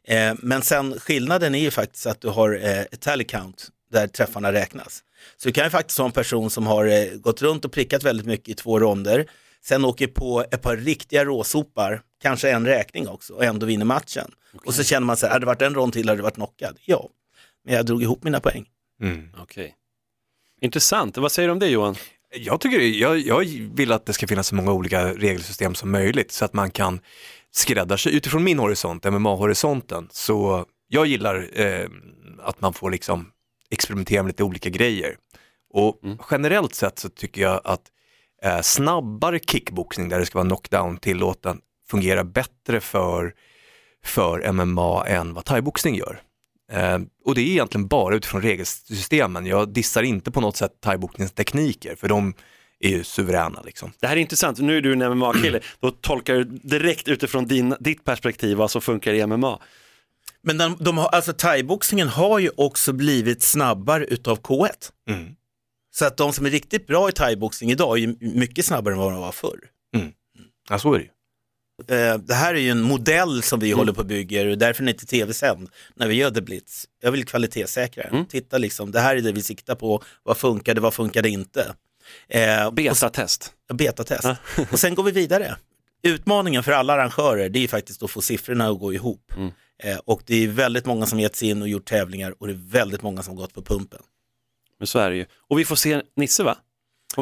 Eh, 0.08 0.34
men 0.38 0.62
sen 0.62 1.00
skillnaden 1.00 1.54
är 1.54 1.58
ju 1.58 1.70
faktiskt 1.70 2.06
att 2.06 2.20
du 2.20 2.28
har 2.28 2.58
eh, 2.62 2.80
ett 2.80 3.00
tally 3.00 3.24
count 3.24 3.68
där 3.90 4.06
träffarna 4.06 4.52
räknas. 4.52 5.04
Så 5.36 5.48
du 5.48 5.52
kan 5.52 5.64
ju 5.64 5.70
faktiskt 5.70 5.98
ha 5.98 6.06
en 6.06 6.12
person 6.12 6.50
som 6.50 6.66
har 6.66 6.86
eh, 6.86 7.04
gått 7.14 7.42
runt 7.42 7.64
och 7.64 7.72
prickat 7.72 8.02
väldigt 8.02 8.26
mycket 8.26 8.48
i 8.48 8.54
två 8.54 8.78
ronder, 8.78 9.26
sen 9.64 9.84
åker 9.84 10.06
på 10.06 10.44
ett 10.50 10.62
par 10.62 10.76
riktiga 10.76 11.24
råsopar, 11.24 12.02
kanske 12.22 12.50
en 12.50 12.66
räkning 12.66 13.08
också 13.08 13.34
och 13.34 13.44
ändå 13.44 13.66
vinner 13.66 13.84
matchen. 13.84 14.30
Och 14.64 14.74
så 14.74 14.84
känner 14.84 15.06
man 15.06 15.16
sig, 15.16 15.28
hade 15.28 15.40
det 15.40 15.46
varit 15.46 15.62
en 15.62 15.74
rond 15.74 15.92
till 15.92 16.08
hade 16.08 16.18
det 16.18 16.22
varit 16.22 16.34
knockad. 16.34 16.78
Ja, 16.84 17.08
men 17.64 17.74
jag 17.74 17.86
drog 17.86 18.02
ihop 18.02 18.24
mina 18.24 18.40
poäng. 18.40 18.66
Okej. 19.38 19.74
Intressant. 20.60 21.16
Vad 21.16 21.32
säger 21.32 21.48
du 21.48 21.52
om 21.52 21.58
det 21.58 21.68
Johan? 21.68 21.94
Jag, 22.34 22.60
tycker, 22.60 22.80
jag, 22.80 23.18
jag 23.18 23.44
vill 23.74 23.92
att 23.92 24.06
det 24.06 24.12
ska 24.12 24.26
finnas 24.26 24.46
så 24.46 24.54
många 24.54 24.72
olika 24.72 25.14
regelsystem 25.14 25.74
som 25.74 25.90
möjligt 25.90 26.32
så 26.32 26.44
att 26.44 26.52
man 26.52 26.70
kan 26.70 27.00
skräddarsy. 27.50 28.10
Utifrån 28.10 28.44
min 28.44 28.58
horisont, 28.58 29.04
MMA-horisonten, 29.04 30.08
så 30.10 30.66
jag 30.88 31.06
gillar 31.06 31.60
eh, 31.60 31.88
att 32.42 32.60
man 32.60 32.74
får 32.74 32.90
liksom 32.90 33.26
experimentera 33.70 34.22
med 34.22 34.30
lite 34.30 34.44
olika 34.44 34.68
grejer. 34.68 35.16
Och 35.72 36.00
generellt 36.30 36.74
sett 36.74 36.98
så 36.98 37.08
tycker 37.08 37.42
jag 37.42 37.60
att 37.64 37.82
eh, 38.42 38.60
snabbare 38.60 39.38
kickboxning 39.38 40.08
där 40.08 40.18
det 40.18 40.26
ska 40.26 40.38
vara 40.38 40.48
knockdown 40.48 40.96
tillåten 40.96 41.60
fungerar 41.90 42.24
bättre 42.24 42.80
för, 42.80 43.34
för 44.04 44.52
MMA 44.52 45.06
än 45.06 45.34
vad 45.34 45.44
thaiboxning 45.44 45.94
gör. 45.94 46.20
Eh, 46.72 46.98
och 47.24 47.34
det 47.34 47.40
är 47.40 47.46
egentligen 47.46 47.86
bara 47.86 48.14
utifrån 48.14 48.42
regelsystemen. 48.42 49.46
Jag 49.46 49.68
dissar 49.68 50.02
inte 50.02 50.30
på 50.30 50.40
något 50.40 50.56
sätt 50.56 50.72
thaiboxningens 50.80 51.32
tekniker 51.32 51.94
för 51.94 52.08
de 52.08 52.34
är 52.80 52.90
ju 52.90 53.04
suveräna 53.04 53.62
liksom. 53.62 53.92
Det 54.00 54.06
här 54.06 54.16
är 54.16 54.20
intressant. 54.20 54.58
Nu 54.58 54.76
är 54.76 54.80
du 54.80 54.92
en 54.92 55.18
MMA-kille. 55.18 55.60
Då 55.80 55.90
tolkar 55.90 56.34
du 56.34 56.44
direkt 56.44 57.08
utifrån 57.08 57.46
din, 57.46 57.74
ditt 57.80 58.04
perspektiv 58.04 58.56
vad 58.56 58.70
som 58.70 58.82
funkar 58.82 59.12
i 59.12 59.26
MMA. 59.26 59.58
Men 60.42 60.58
de, 60.58 60.76
de 60.80 60.98
har, 60.98 61.06
alltså 61.08 61.32
thaiboxningen 61.32 62.08
har 62.08 62.38
ju 62.38 62.50
också 62.56 62.92
blivit 62.92 63.42
snabbare 63.42 64.04
utav 64.04 64.40
K1. 64.40 64.68
Mm. 65.10 65.34
Så 65.94 66.04
att 66.04 66.16
de 66.16 66.32
som 66.32 66.46
är 66.46 66.50
riktigt 66.50 66.86
bra 66.86 67.08
i 67.08 67.12
thaiboxning 67.12 67.70
idag 67.70 67.96
är 67.98 68.00
ju 68.00 68.16
mycket 68.20 68.64
snabbare 68.64 68.94
än 68.94 69.00
vad 69.00 69.12
de 69.12 69.20
var 69.20 69.32
förr. 69.32 69.58
Ja, 70.68 70.78
så 70.78 70.94
är 70.94 70.98
det 70.98 71.04
ju. 71.04 71.10
Eh, 71.96 72.18
Det 72.18 72.34
här 72.34 72.54
är 72.54 72.58
ju 72.58 72.70
en 72.70 72.80
modell 72.82 73.42
som 73.42 73.60
vi 73.60 73.66
Mm. 73.68 73.78
håller 73.78 73.92
på 73.92 74.00
och 74.00 74.06
bygger 74.06 74.46
och 74.46 74.58
därför 74.58 74.82
är 74.82 74.86
den 74.86 74.94
inte 74.94 75.06
tv-sänd 75.06 75.68
när 75.94 76.08
vi 76.08 76.14
gör 76.14 76.30
The 76.30 76.40
Blitz. 76.40 76.88
Jag 77.02 77.12
vill 77.12 77.24
kvalitetssäkra 77.24 78.02
den. 78.02 78.12
Mm. 78.14 78.26
Titta 78.26 78.58
liksom, 78.58 78.90
det 78.92 79.00
här 79.00 79.16
är 79.16 79.20
det 79.20 79.32
vi 79.32 79.42
siktar 79.42 79.74
på. 79.74 80.02
Vad 80.22 80.36
funkade, 80.36 80.80
vad 80.80 80.94
funkade 80.94 81.28
inte? 81.28 81.74
Eh, 82.28 82.70
Betatest. 82.70 83.52
och- 83.70 83.76
Betatest. 83.76 84.28
och 84.72 84.78
sen 84.80 84.94
går 84.94 85.02
vi 85.02 85.10
vidare. 85.10 85.56
Utmaningen 86.02 86.62
för 86.62 86.72
alla 86.72 86.92
arrangörer 86.92 87.48
det 87.48 87.64
är 87.64 87.68
faktiskt 87.68 88.02
att 88.02 88.10
få 88.10 88.20
siffrorna 88.22 88.68
att 88.68 88.78
gå 88.78 88.92
ihop. 88.94 89.32
Mm. 89.36 89.50
Eh, 89.82 89.96
och 90.04 90.22
det 90.26 90.44
är 90.44 90.48
väldigt 90.48 90.86
många 90.86 91.06
som 91.06 91.20
gett 91.20 91.36
sig 91.36 91.48
in 91.48 91.62
och 91.62 91.68
gjort 91.68 91.84
tävlingar 91.88 92.34
och 92.38 92.46
det 92.46 92.52
är 92.52 92.70
väldigt 92.70 93.02
många 93.02 93.22
som 93.22 93.36
gått 93.36 93.54
på 93.54 93.62
pumpen. 93.62 94.00
Men 94.78 94.86
så 94.86 94.98
är 94.98 95.10
det 95.10 95.16
ju. 95.16 95.26
Och 95.48 95.58
vi 95.58 95.64
får 95.64 95.76
se 95.76 96.02
Nisse 96.16 96.42
va? 96.42 96.56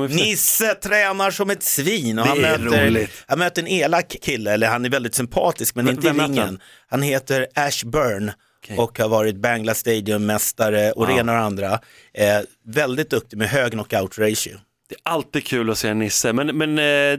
Nisse 0.08 0.74
tränar 0.74 1.30
som 1.30 1.50
ett 1.50 1.62
svin 1.62 2.18
och 2.18 2.26
han 2.26 2.40
möter, 2.40 3.10
han 3.26 3.38
möter 3.38 3.62
en 3.62 3.68
elak 3.68 4.16
kille, 4.22 4.52
eller 4.52 4.68
han 4.68 4.84
är 4.84 4.90
väldigt 4.90 5.14
sympatisk 5.14 5.74
men 5.74 5.86
Vem- 5.86 5.94
inte 5.94 6.08
i 6.08 6.10
ringen. 6.10 6.38
han? 6.38 6.60
Han 6.88 7.02
heter 7.02 7.46
Ash 7.54 7.84
Byrne 7.86 8.34
och 8.76 8.98
har 8.98 9.08
varit 9.08 9.36
Bangla 9.36 9.74
Stadium-mästare 9.74 10.92
och 10.92 11.06
Wow. 11.06 11.14
det 11.14 11.20
ena 11.20 11.32
och 11.32 11.38
andra. 11.38 11.72
Eh, 12.14 12.40
väldigt 12.64 13.10
duktig 13.10 13.36
med 13.36 13.48
hög 13.48 13.72
knockout 13.72 14.18
ratio. 14.18 14.56
Det 14.88 14.94
är 14.94 15.00
alltid 15.02 15.46
kul 15.46 15.70
att 15.70 15.78
se 15.78 15.94
Nisse. 15.94 16.32
Men, 16.32 16.46
men 16.58 16.78
eh, 16.78 17.18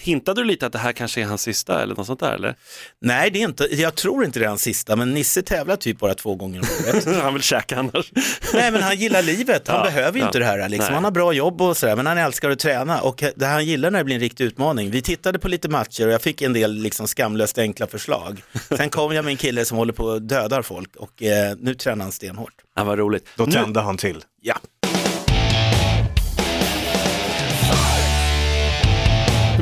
hintade 0.00 0.40
du 0.40 0.44
lite 0.44 0.66
att 0.66 0.72
det 0.72 0.78
här 0.78 0.92
kanske 0.92 1.20
är 1.20 1.24
hans 1.24 1.42
sista 1.42 1.82
eller 1.82 1.94
något 1.94 2.06
sånt 2.06 2.20
där 2.20 2.32
eller? 2.32 2.56
Nej, 3.00 3.30
det 3.30 3.38
är 3.38 3.44
inte, 3.44 3.64
jag 3.70 3.94
tror 3.94 4.24
inte 4.24 4.38
det 4.38 4.44
är 4.44 4.48
hans 4.48 4.62
sista, 4.62 4.96
men 4.96 5.14
Nisse 5.14 5.42
tävlar 5.42 5.76
typ 5.76 5.98
bara 5.98 6.14
två 6.14 6.34
gånger 6.34 6.60
om 6.60 6.66
året. 6.88 7.04
han 7.22 7.32
vill 7.34 7.42
käka 7.42 7.78
annars. 7.78 8.12
Nej, 8.54 8.70
men 8.72 8.82
han 8.82 8.96
gillar 8.96 9.22
livet. 9.22 9.68
Han 9.68 9.76
Ja, 9.76 9.84
behöver 9.84 10.12
ju 10.18 10.20
ja. 10.20 10.26
inte 10.26 10.38
det 10.38 10.44
här. 10.44 10.68
Liksom. 10.68 10.84
Nej. 10.86 10.94
Han 10.94 11.04
har 11.04 11.10
bra 11.10 11.32
jobb 11.32 11.62
och 11.62 11.76
sådär, 11.76 11.96
men 11.96 12.06
han 12.06 12.18
älskar 12.18 12.50
att 12.50 12.58
träna 12.58 13.00
och 13.00 13.22
det 13.36 13.46
han 13.46 13.66
gillar 13.66 13.90
när 13.90 13.98
det 13.98 14.04
blir 14.04 14.14
en 14.14 14.20
riktig 14.20 14.44
utmaning. 14.44 14.90
Vi 14.90 15.02
tittade 15.02 15.38
på 15.38 15.48
lite 15.48 15.68
matcher 15.68 16.06
och 16.06 16.12
jag 16.12 16.22
fick 16.22 16.42
en 16.42 16.52
del 16.52 16.74
liksom 16.74 17.06
skamlöst 17.08 17.58
enkla 17.58 17.86
förslag. 17.86 18.42
Sen 18.76 18.90
kom 18.90 19.12
jag 19.14 19.24
med 19.24 19.32
en 19.32 19.36
kille 19.36 19.64
som 19.64 19.78
håller 19.78 19.92
på 19.92 20.10
att 20.10 20.28
dödar 20.28 20.62
folk 20.62 20.96
och 20.96 21.22
eh, 21.22 21.56
nu 21.58 21.74
tränar 21.74 22.04
han 22.04 22.12
stenhårt. 22.12 22.52
Ja, 22.76 22.84
vad 22.84 22.98
roligt. 22.98 23.26
Då 23.36 23.44
Nu- 23.44 23.52
tände 23.52 23.80
han 23.80 23.96
till. 23.96 24.24
Ja. 24.42 24.54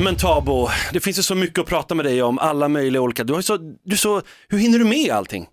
Men 0.03 0.15
Tabo, 0.15 0.69
det 0.93 0.99
finns 0.99 1.19
ju 1.19 1.23
så 1.23 1.35
mycket 1.35 1.59
att 1.59 1.65
prata 1.65 1.95
med 1.95 2.05
dig 2.05 2.23
om, 2.23 2.39
alla 2.39 2.67
möjliga 2.67 3.01
olika. 3.01 3.23
Du 3.23 3.33
har 3.33 3.41
så, 3.41 3.57
du 3.83 3.97
så, 3.97 4.21
hur 4.47 4.57
hinner 4.57 4.79
du 4.79 4.85
med 4.85 5.11
allting? 5.11 5.47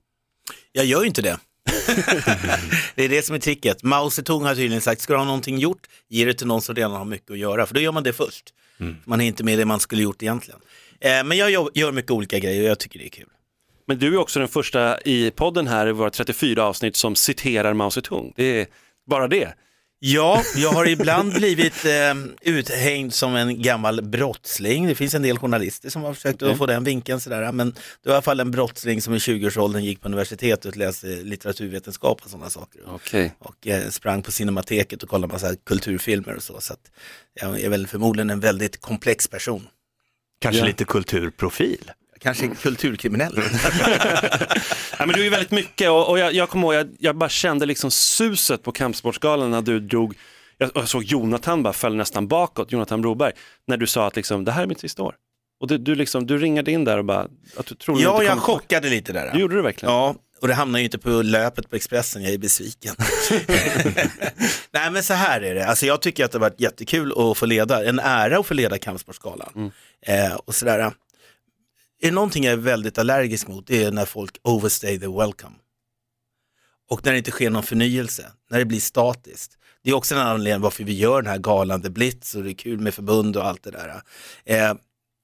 Jag 0.73 0.85
gör 0.85 1.01
ju 1.01 1.07
inte 1.07 1.23
det. 1.23 1.39
det 2.95 3.05
är 3.05 3.09
det 3.09 3.25
som 3.25 3.35
är 3.35 3.41
tricket. 3.41 3.83
Mao 3.83 4.11
Zedong 4.11 4.45
har 4.45 4.55
tydligen 4.55 4.81
sagt, 4.81 5.01
ska 5.01 5.13
du 5.13 5.19
ha 5.19 5.25
någonting 5.25 5.59
gjort, 5.59 5.87
ge 6.09 6.25
det 6.25 6.35
till 6.35 6.47
någon 6.47 6.63
som 6.63 6.75
redan 6.75 6.93
har 6.93 7.05
mycket 7.05 7.31
att 7.31 7.39
göra, 7.39 7.67
för 7.67 7.75
då 7.75 7.81
gör 7.81 7.93
man 7.93 8.03
det 8.03 8.13
först. 8.13 8.55
Man 9.05 9.21
är 9.21 9.27
inte 9.27 9.45
med 9.45 9.59
det 9.59 9.65
man 9.65 9.81
skulle 9.81 10.03
gjort 10.03 10.23
egentligen. 10.23 10.61
Eh, 11.01 11.25
men 11.25 11.39
jag 11.39 11.51
gör, 11.51 11.71
gör 11.75 11.93
mycket 11.93 12.11
olika 12.11 12.39
grejer 12.39 12.63
och 12.63 12.69
jag 12.69 12.79
tycker 12.79 12.99
det 12.99 13.07
är 13.07 13.11
kul. 13.11 13.29
Men 13.87 13.99
du 13.99 14.15
är 14.15 14.19
också 14.19 14.39
den 14.39 14.49
första 14.49 15.01
i 15.01 15.31
podden 15.31 15.67
här 15.67 15.87
i 15.87 15.93
våra 15.93 16.11
34 16.11 16.65
avsnitt 16.65 16.97
som 16.97 17.17
citerar 17.17 17.75
Mao 17.75 17.91
Zedong. 17.91 18.33
Det 18.37 18.61
är 18.61 18.67
bara 19.07 19.29
det. 19.29 19.55
Ja, 19.99 20.43
jag 20.57 20.73
har 20.73 20.87
ibland 20.89 21.33
blivit 21.35 21.85
eh, 21.85 22.15
uthängd 22.43 23.15
som 23.15 23.35
en 23.37 23.63
gammal 23.63 24.03
brottsling. 24.03 24.87
Det 24.87 24.95
finns 24.95 25.15
en 25.15 25.23
del 25.23 25.39
journalister 25.39 25.91
som 25.91 26.03
har 26.03 26.15
försökt 26.15 26.43
att 26.43 26.59
få 26.59 26.67
den 26.67 26.85
vinkeln 26.85 27.21
sådär. 27.21 27.53
Men 27.53 27.71
det 27.71 28.09
var 28.09 28.13
i 28.13 28.15
alla 28.15 28.23
fall 28.23 28.41
en 28.41 28.51
brottsling 28.51 29.03
som 29.03 29.15
i 29.15 29.19
20-årsåldern 29.19 29.85
gick 29.85 30.01
på 30.01 30.09
universitetet 30.09 30.65
och 30.65 30.77
läste 30.77 31.07
litteraturvetenskap 31.07 32.21
och 32.25 32.31
sådana 32.31 32.51
saker. 32.51 32.81
Okej. 32.87 33.35
Och 33.39 33.67
eh, 33.67 33.89
sprang 33.91 34.23
på 34.23 34.33
Cinemateket 34.33 35.03
och 35.03 35.09
kollade 35.09 35.33
massa 35.33 35.57
kulturfilmer 35.67 36.37
och 36.37 36.43
så. 36.43 36.61
Så 36.61 36.73
att 36.73 36.91
jag 37.41 37.61
är 37.61 37.69
väl 37.69 37.87
förmodligen 37.87 38.31
en 38.31 38.41
väldigt 38.41 38.81
komplex 38.81 39.29
person. 39.29 39.67
Kanske 40.41 40.61
Ja. 40.61 40.67
lite 40.67 40.85
kulturprofil. 40.85 41.91
Kanske 42.25 42.49
kulturkriminell. 42.49 43.39
Ja, 44.99 45.07
men 45.07 45.15
du 45.17 45.27
är 45.27 45.31
väldigt 45.31 45.51
mycket 45.51 45.91
och, 45.91 46.11
och 46.11 46.19
jag, 46.19 46.33
jag 46.33 46.49
kommer 46.49 46.67
ihåg, 46.67 46.75
jag, 46.75 46.97
jag 46.99 47.17
bara 47.17 47.29
kände 47.29 47.67
liksom 47.67 47.91
suset 47.91 48.63
på 48.63 48.73
Kampsportsgalan 48.73 49.51
när 49.51 49.63
du 49.63 49.81
drog, 49.81 50.15
jag, 50.59 50.71
jag 50.75 50.89
såg 50.89 51.05
Jonathan 51.05 51.63
bara 51.63 51.73
föll 51.73 51.97
nästan 51.97 52.29
bakåt, 52.29 52.73
Jonathan 52.73 53.03
Broberg, 53.03 53.33
när 53.67 53.77
du 53.77 53.87
sa 53.87 54.07
att 54.07 54.17
liksom, 54.17 54.45
det 54.45 54.53
här 54.53 54.63
är 54.63 54.67
mitt 54.67 54.81
sista 54.81 55.03
år. 55.03 55.15
Och 55.61 55.69
du, 55.69 55.79
du, 55.79 55.95
liksom, 55.95 56.27
du 56.27 56.39
ringade 56.39 56.73
in 56.73 56.85
där 56.85 56.99
och 56.99 57.05
bara, 57.05 57.29
att 57.57 57.67
du 57.67 57.75
tror 57.75 58.01
ja, 58.01 58.13
inte 58.13 58.25
jag 58.25 58.39
chockade 58.39 58.89
lite 58.89 59.13
där. 59.13 59.31
Det 59.33 59.39
gjorde 59.39 59.55
du 59.55 59.63
verkligen. 59.63 59.95
Ja, 59.95 60.15
och 60.41 60.49
det 60.49 60.55
hamnar 60.55 60.79
ju 60.79 60.85
inte 60.85 60.99
på 60.99 61.09
löpet 61.11 61.71
på 61.71 61.77
Expressen, 61.77 62.23
jag 62.23 62.33
är 62.33 62.39
besviken. 62.39 62.95
Nej 64.71 64.91
men 64.91 65.03
så 65.03 65.15
här 65.15 65.41
är 65.41 65.55
det, 65.55 65.67
alltså 65.67 65.87
jag 65.87 66.01
tycker 66.03 66.25
att 66.25 66.33
det 66.33 66.39
har 66.39 66.41
varit 66.51 66.61
jättekul 66.61 67.13
att 67.17 67.39
få 67.39 67.47
leda, 67.47 67.85
en 67.85 67.99
ära 67.99 68.39
att 68.39 68.47
få 68.47 68.55
leda 68.55 68.79
Kampsportsgalan. 68.79 69.73
Eh, 70.07 70.35
och 70.35 70.55
sådär. 70.55 70.93
Är 72.01 72.07
det 72.09 72.15
någonting 72.15 72.45
jag 72.45 72.53
är 72.53 72.57
väldigt 72.57 72.99
allergisk 72.99 73.49
mot, 73.49 73.67
det 73.67 73.85
är 73.85 73.91
när 73.93 74.05
folk 74.05 74.39
overstay 74.43 74.99
the 75.01 75.07
welcome. 75.07 75.55
och 76.91 77.05
när 77.05 77.13
det 77.13 77.19
inte 77.19 77.31
sker 77.31 77.51
någon 77.51 77.63
förnyelse, 77.63 78.33
när 78.51 78.59
det 78.59 78.65
blir 78.65 78.81
statiskt. 78.81 79.59
Det 79.83 79.91
är 79.91 79.95
också 79.95 80.15
en 80.15 80.21
anledning 80.21 80.63
varför 80.63 80.85
vi 80.85 80.93
gör 80.93 81.23
den 81.23 81.31
här 81.31 81.39
galan, 81.39 81.83
The 81.83 81.91
Blitz 81.91 82.35
och 82.35 82.43
det 82.45 82.51
är 82.51 82.55
kul 82.55 82.79
med 82.81 82.95
förbund 82.95 83.37
och 83.37 83.47
allt 83.47 83.63
det 83.63 83.71
där. 83.71 84.03
Eh, 84.45 84.75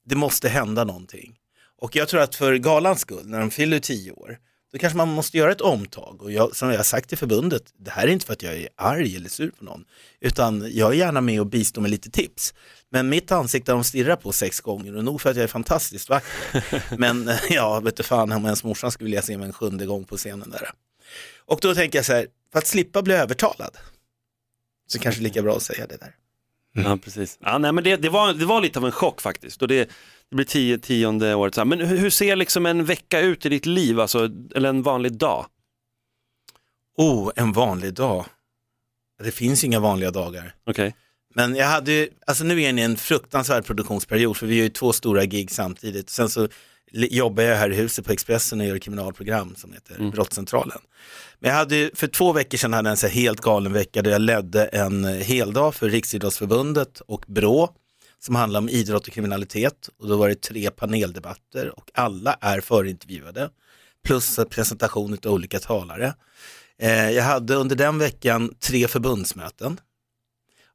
det 0.06 0.16
måste 0.16 0.48
hända 0.48 0.84
någonting. 0.84 1.38
Och 1.78 1.96
jag 1.96 2.08
tror 2.08 2.20
att 2.20 2.34
för 2.34 2.56
galans 2.56 3.00
skull, 3.00 3.26
när 3.26 3.40
de 3.40 3.50
fyller 3.50 3.78
tio 3.78 4.12
år, 4.12 4.38
då 4.72 4.78
kanske 4.78 4.96
man 4.96 5.08
måste 5.08 5.38
göra 5.38 5.52
ett 5.52 5.60
omtag. 5.60 6.22
Och 6.22 6.32
jag, 6.32 6.56
som 6.56 6.70
jag 6.70 6.76
har 6.76 6.84
sagt 6.84 7.08
till 7.08 7.18
förbundet, 7.18 7.74
det 7.78 7.90
här 7.90 8.06
är 8.06 8.12
inte 8.12 8.26
för 8.26 8.32
att 8.32 8.42
jag 8.42 8.54
är 8.54 8.68
arg 8.76 9.16
eller 9.16 9.28
sur 9.28 9.50
på 9.50 9.64
någon, 9.64 9.84
utan 10.20 10.70
jag 10.72 10.90
är 10.90 10.96
gärna 10.96 11.20
med 11.20 11.40
och 11.40 11.46
bistår 11.46 11.82
med 11.82 11.90
lite 11.90 12.10
tips. 12.10 12.54
Men 12.92 13.08
mitt 13.08 13.32
ansikte 13.32 13.72
har 13.72 13.76
de 13.76 13.84
stirrat 13.84 14.22
på 14.22 14.32
sex 14.32 14.60
gånger 14.60 14.96
och 14.96 15.04
nog 15.04 15.20
för 15.20 15.30
att 15.30 15.36
jag 15.36 15.44
är 15.44 15.48
fantastiskt 15.48 16.08
vacker. 16.08 16.96
Men 16.98 17.28
eh, 17.28 17.38
ja, 17.50 17.80
vet 17.80 17.96
du 17.96 18.02
fan 18.02 18.32
om 18.32 18.44
ens 18.44 18.64
morsan 18.64 18.90
skulle 18.90 19.06
vilja 19.06 19.22
se 19.22 19.38
mig 19.38 19.46
en 19.46 19.52
sjunde 19.52 19.86
gång 19.86 20.04
på 20.04 20.16
scenen 20.16 20.50
där. 20.50 20.70
Och 21.38 21.58
då 21.62 21.74
tänker 21.74 21.98
jag 21.98 22.06
så 22.06 22.12
här, 22.12 22.26
för 22.52 22.58
att 22.58 22.66
slippa 22.66 23.02
bli 23.02 23.14
övertalad, 23.14 23.76
så 24.86 24.98
kanske 24.98 25.22
lika 25.22 25.42
bra 25.42 25.56
att 25.56 25.62
säga 25.62 25.86
det 25.86 25.96
där. 25.96 26.14
Ja, 26.72 26.98
precis. 27.04 27.38
Ja, 27.40 27.58
nej, 27.58 27.72
men 27.72 27.84
det, 27.84 27.96
det, 27.96 28.08
var, 28.08 28.34
det 28.34 28.44
var 28.44 28.60
lite 28.60 28.78
av 28.78 28.86
en 28.86 28.92
chock 28.92 29.20
faktiskt. 29.20 29.62
Och 29.62 29.68
det, 29.68 29.90
det 30.28 30.36
blir 30.36 30.46
tio, 30.46 30.78
tionde 30.78 31.34
året. 31.34 31.54
Så 31.54 31.60
här. 31.60 31.66
Men 31.66 31.80
hur, 31.80 31.96
hur 31.96 32.10
ser 32.10 32.36
liksom 32.36 32.66
en 32.66 32.84
vecka 32.84 33.20
ut 33.20 33.46
i 33.46 33.48
ditt 33.48 33.66
liv, 33.66 34.00
alltså, 34.00 34.30
eller 34.54 34.68
en 34.68 34.82
vanlig 34.82 35.12
dag? 35.12 35.46
Oh, 36.96 37.30
en 37.36 37.52
vanlig 37.52 37.94
dag. 37.94 38.26
Det 39.22 39.30
finns 39.30 39.64
inga 39.64 39.80
vanliga 39.80 40.10
dagar. 40.10 40.54
Okej. 40.64 40.94
Men 41.34 41.56
jag 41.56 41.66
hade 41.66 41.92
ju, 41.92 42.08
alltså 42.26 42.44
nu 42.44 42.54
är 42.54 42.60
jag 42.60 42.70
inne 42.70 42.80
i 42.80 42.84
en 42.84 42.96
fruktansvärd 42.96 43.64
produktionsperiod 43.64 44.36
för 44.36 44.46
vi 44.46 44.54
gör 44.54 44.64
ju 44.64 44.68
två 44.68 44.92
stora 44.92 45.24
gig 45.24 45.50
samtidigt. 45.50 46.10
Sen 46.10 46.28
så 46.28 46.48
jobbar 46.92 47.42
jag 47.42 47.56
här 47.56 47.70
i 47.70 47.74
huset 47.74 48.06
på 48.06 48.12
Expressen 48.12 48.60
och 48.60 48.66
gör 48.66 48.78
kriminalprogram 48.78 49.54
som 49.56 49.72
heter 49.72 50.10
Brottscentralen. 50.10 50.78
Men 51.38 51.50
jag 51.50 51.58
hade 51.58 51.90
för 51.94 52.06
två 52.06 52.32
veckor 52.32 52.58
sedan 52.58 52.72
hade 52.72 52.88
jag 52.88 52.90
en 52.90 52.96
så 52.96 53.06
helt 53.06 53.40
galen 53.40 53.72
vecka 53.72 54.02
där 54.02 54.10
jag 54.10 54.20
ledde 54.20 54.64
en 54.64 55.04
heldag 55.04 55.74
för 55.74 55.88
Riksidrottsförbundet 55.88 57.00
och 57.00 57.24
BRÅ 57.28 57.68
som 58.18 58.34
handlar 58.34 58.60
om 58.60 58.68
idrott 58.68 59.06
och 59.06 59.12
kriminalitet 59.12 59.88
och 59.98 60.08
då 60.08 60.16
var 60.16 60.28
det 60.28 60.42
tre 60.42 60.70
paneldebatter 60.70 61.78
och 61.78 61.90
alla 61.94 62.36
är 62.40 62.60
förintervjuade 62.60 63.50
plus 64.04 64.38
en 64.38 64.46
presentation 64.46 65.18
av 65.26 65.32
olika 65.32 65.58
talare. 65.58 66.14
Eh, 66.78 67.10
jag 67.10 67.24
hade 67.24 67.54
under 67.54 67.76
den 67.76 67.98
veckan 67.98 68.54
tre 68.60 68.88
förbundsmöten 68.88 69.80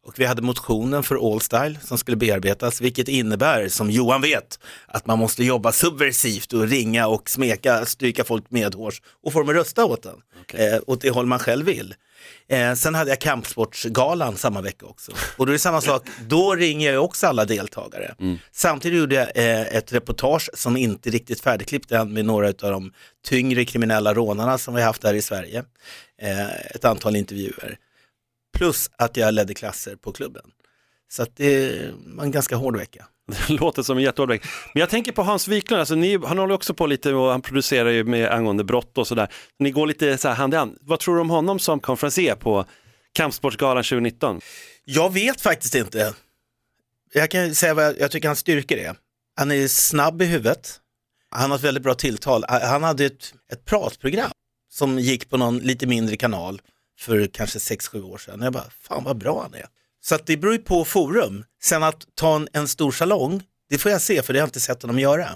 och 0.05 0.19
vi 0.19 0.25
hade 0.25 0.41
motionen 0.41 1.03
för 1.03 1.33
Allstyle 1.33 1.79
som 1.83 1.97
skulle 1.97 2.17
bearbetas, 2.17 2.81
vilket 2.81 3.07
innebär, 3.07 3.67
som 3.67 3.91
Johan 3.91 4.21
vet, 4.21 4.59
att 4.87 5.07
man 5.07 5.19
måste 5.19 5.43
jobba 5.43 5.71
subversivt 5.71 6.53
och 6.53 6.67
ringa 6.67 7.07
och 7.07 7.29
smeka, 7.29 7.85
stryka 7.85 8.23
folk 8.23 8.51
medhårs 8.51 9.01
och 9.23 9.33
få 9.33 9.39
dem 9.39 9.49
att 9.49 9.55
rösta 9.55 9.85
åt 9.85 10.03
den, 10.03 10.15
eh, 10.53 10.79
åt 10.87 11.01
det 11.01 11.09
håll 11.09 11.25
man 11.25 11.39
själv 11.39 11.65
vill. 11.65 11.95
Eh, 12.47 12.73
sen 12.73 12.95
hade 12.95 13.09
jag 13.09 13.21
kampsportsgalan 13.21 14.35
samma 14.35 14.61
vecka 14.61 14.85
också. 14.85 15.11
Och 15.37 15.45
då 15.45 15.51
är 15.51 15.53
det 15.53 15.59
samma 15.59 15.81
sak, 15.81 16.07
då 16.27 16.55
ringer 16.55 16.93
jag 16.93 17.03
också 17.03 17.27
alla 17.27 17.45
deltagare. 17.45 18.15
Samtidigt 18.51 18.99
gjorde 18.99 19.15
jag 19.15 19.27
eh, 19.35 19.75
ett 19.75 19.93
reportage 19.93 20.49
som 20.53 20.77
inte 20.77 21.09
riktigt 21.09 21.41
färdigklippt 21.41 21.91
än 21.91 22.13
med 22.13 22.25
några 22.25 22.47
av 22.47 22.53
de 22.71 22.91
tyngre 23.27 23.65
kriminella 23.65 24.13
rånarna 24.13 24.57
som 24.57 24.75
vi 24.75 24.81
haft 24.81 25.03
här 25.03 25.13
i 25.13 25.21
Sverige. 25.21 25.63
Eh, 26.21 26.55
ett 26.75 26.85
antal 26.85 27.15
intervjuer. 27.15 27.77
Plus 28.55 28.89
att 28.97 29.17
jag 29.17 29.33
ledde 29.33 29.53
klasser 29.53 29.95
på 29.95 30.11
klubben. 30.11 30.43
Så 31.11 31.23
att 31.23 31.35
det 31.35 31.91
var 32.05 32.23
en 32.23 32.31
ganska 32.31 32.55
hård 32.55 32.77
vecka. 32.77 33.05
Det 33.47 33.53
låter 33.53 33.83
som 33.83 33.97
en 33.97 34.03
jättehård 34.03 34.29
vecka. 34.29 34.47
Men 34.73 34.79
jag 34.79 34.89
tänker 34.89 35.11
på 35.11 35.23
Hans 35.23 35.47
Wiklund, 35.47 35.79
alltså, 35.79 35.95
ni, 35.95 36.17
han 36.25 36.37
håller 36.37 36.53
också 36.53 36.73
på 36.73 36.87
lite 36.87 37.13
och 37.13 37.31
han 37.31 37.41
producerar 37.41 37.89
ju 37.89 38.03
med 38.03 38.31
angående 38.31 38.63
brott 38.63 38.97
och 38.97 39.07
sådär. 39.07 39.33
Ni 39.59 39.71
går 39.71 39.87
lite 39.87 40.17
så 40.17 40.27
här 40.27 40.35
hand 40.35 40.53
i 40.53 40.57
hand. 40.57 40.77
Vad 40.81 40.99
tror 40.99 41.15
du 41.15 41.21
om 41.21 41.29
honom 41.29 41.59
som 41.59 41.79
konferencier 41.79 42.35
på 42.35 42.65
Kampsportsgalan 43.13 43.83
2019? 43.83 44.41
Jag 44.85 45.13
vet 45.13 45.41
faktiskt 45.41 45.75
inte. 45.75 46.13
Jag 47.13 47.31
kan 47.31 47.55
säga 47.55 47.73
vad 47.73 47.85
jag, 47.85 47.99
jag 47.99 48.11
tycker 48.11 48.27
hans 48.27 48.39
styrkor 48.39 48.77
är. 48.77 48.95
Han 49.37 49.51
är 49.51 49.67
snabb 49.67 50.21
i 50.21 50.25
huvudet. 50.25 50.79
Han 51.31 51.51
har 51.51 51.57
ett 51.57 51.63
väldigt 51.63 51.83
bra 51.83 51.93
tilltal. 51.93 52.45
Han 52.47 52.83
hade 52.83 53.05
ett, 53.05 53.33
ett 53.51 53.65
pratprogram 53.65 54.31
som 54.69 54.99
gick 54.99 55.29
på 55.29 55.37
någon 55.37 55.57
lite 55.57 55.87
mindre 55.87 56.17
kanal 56.17 56.61
för 56.99 57.27
kanske 57.27 57.59
6-7 57.59 58.03
år 58.03 58.17
sedan. 58.17 58.41
Jag 58.41 58.53
bara, 58.53 58.69
fan 58.81 59.03
vad 59.03 59.17
bra 59.17 59.41
han 59.41 59.53
är. 59.53 59.65
Så 60.01 60.15
att 60.15 60.25
det 60.25 60.37
beror 60.37 60.53
ju 60.53 60.59
på 60.59 60.85
forum. 60.85 61.45
Sen 61.63 61.83
att 61.83 62.05
ta 62.15 62.35
en, 62.35 62.47
en 62.53 62.67
stor 62.67 62.91
salong, 62.91 63.43
det 63.69 63.77
får 63.77 63.91
jag 63.91 64.01
se 64.01 64.23
för 64.23 64.33
det 64.33 64.39
har 64.39 64.41
jag 64.41 64.47
inte 64.47 64.59
sett 64.59 64.81
honom 64.81 64.99
göra. 64.99 65.29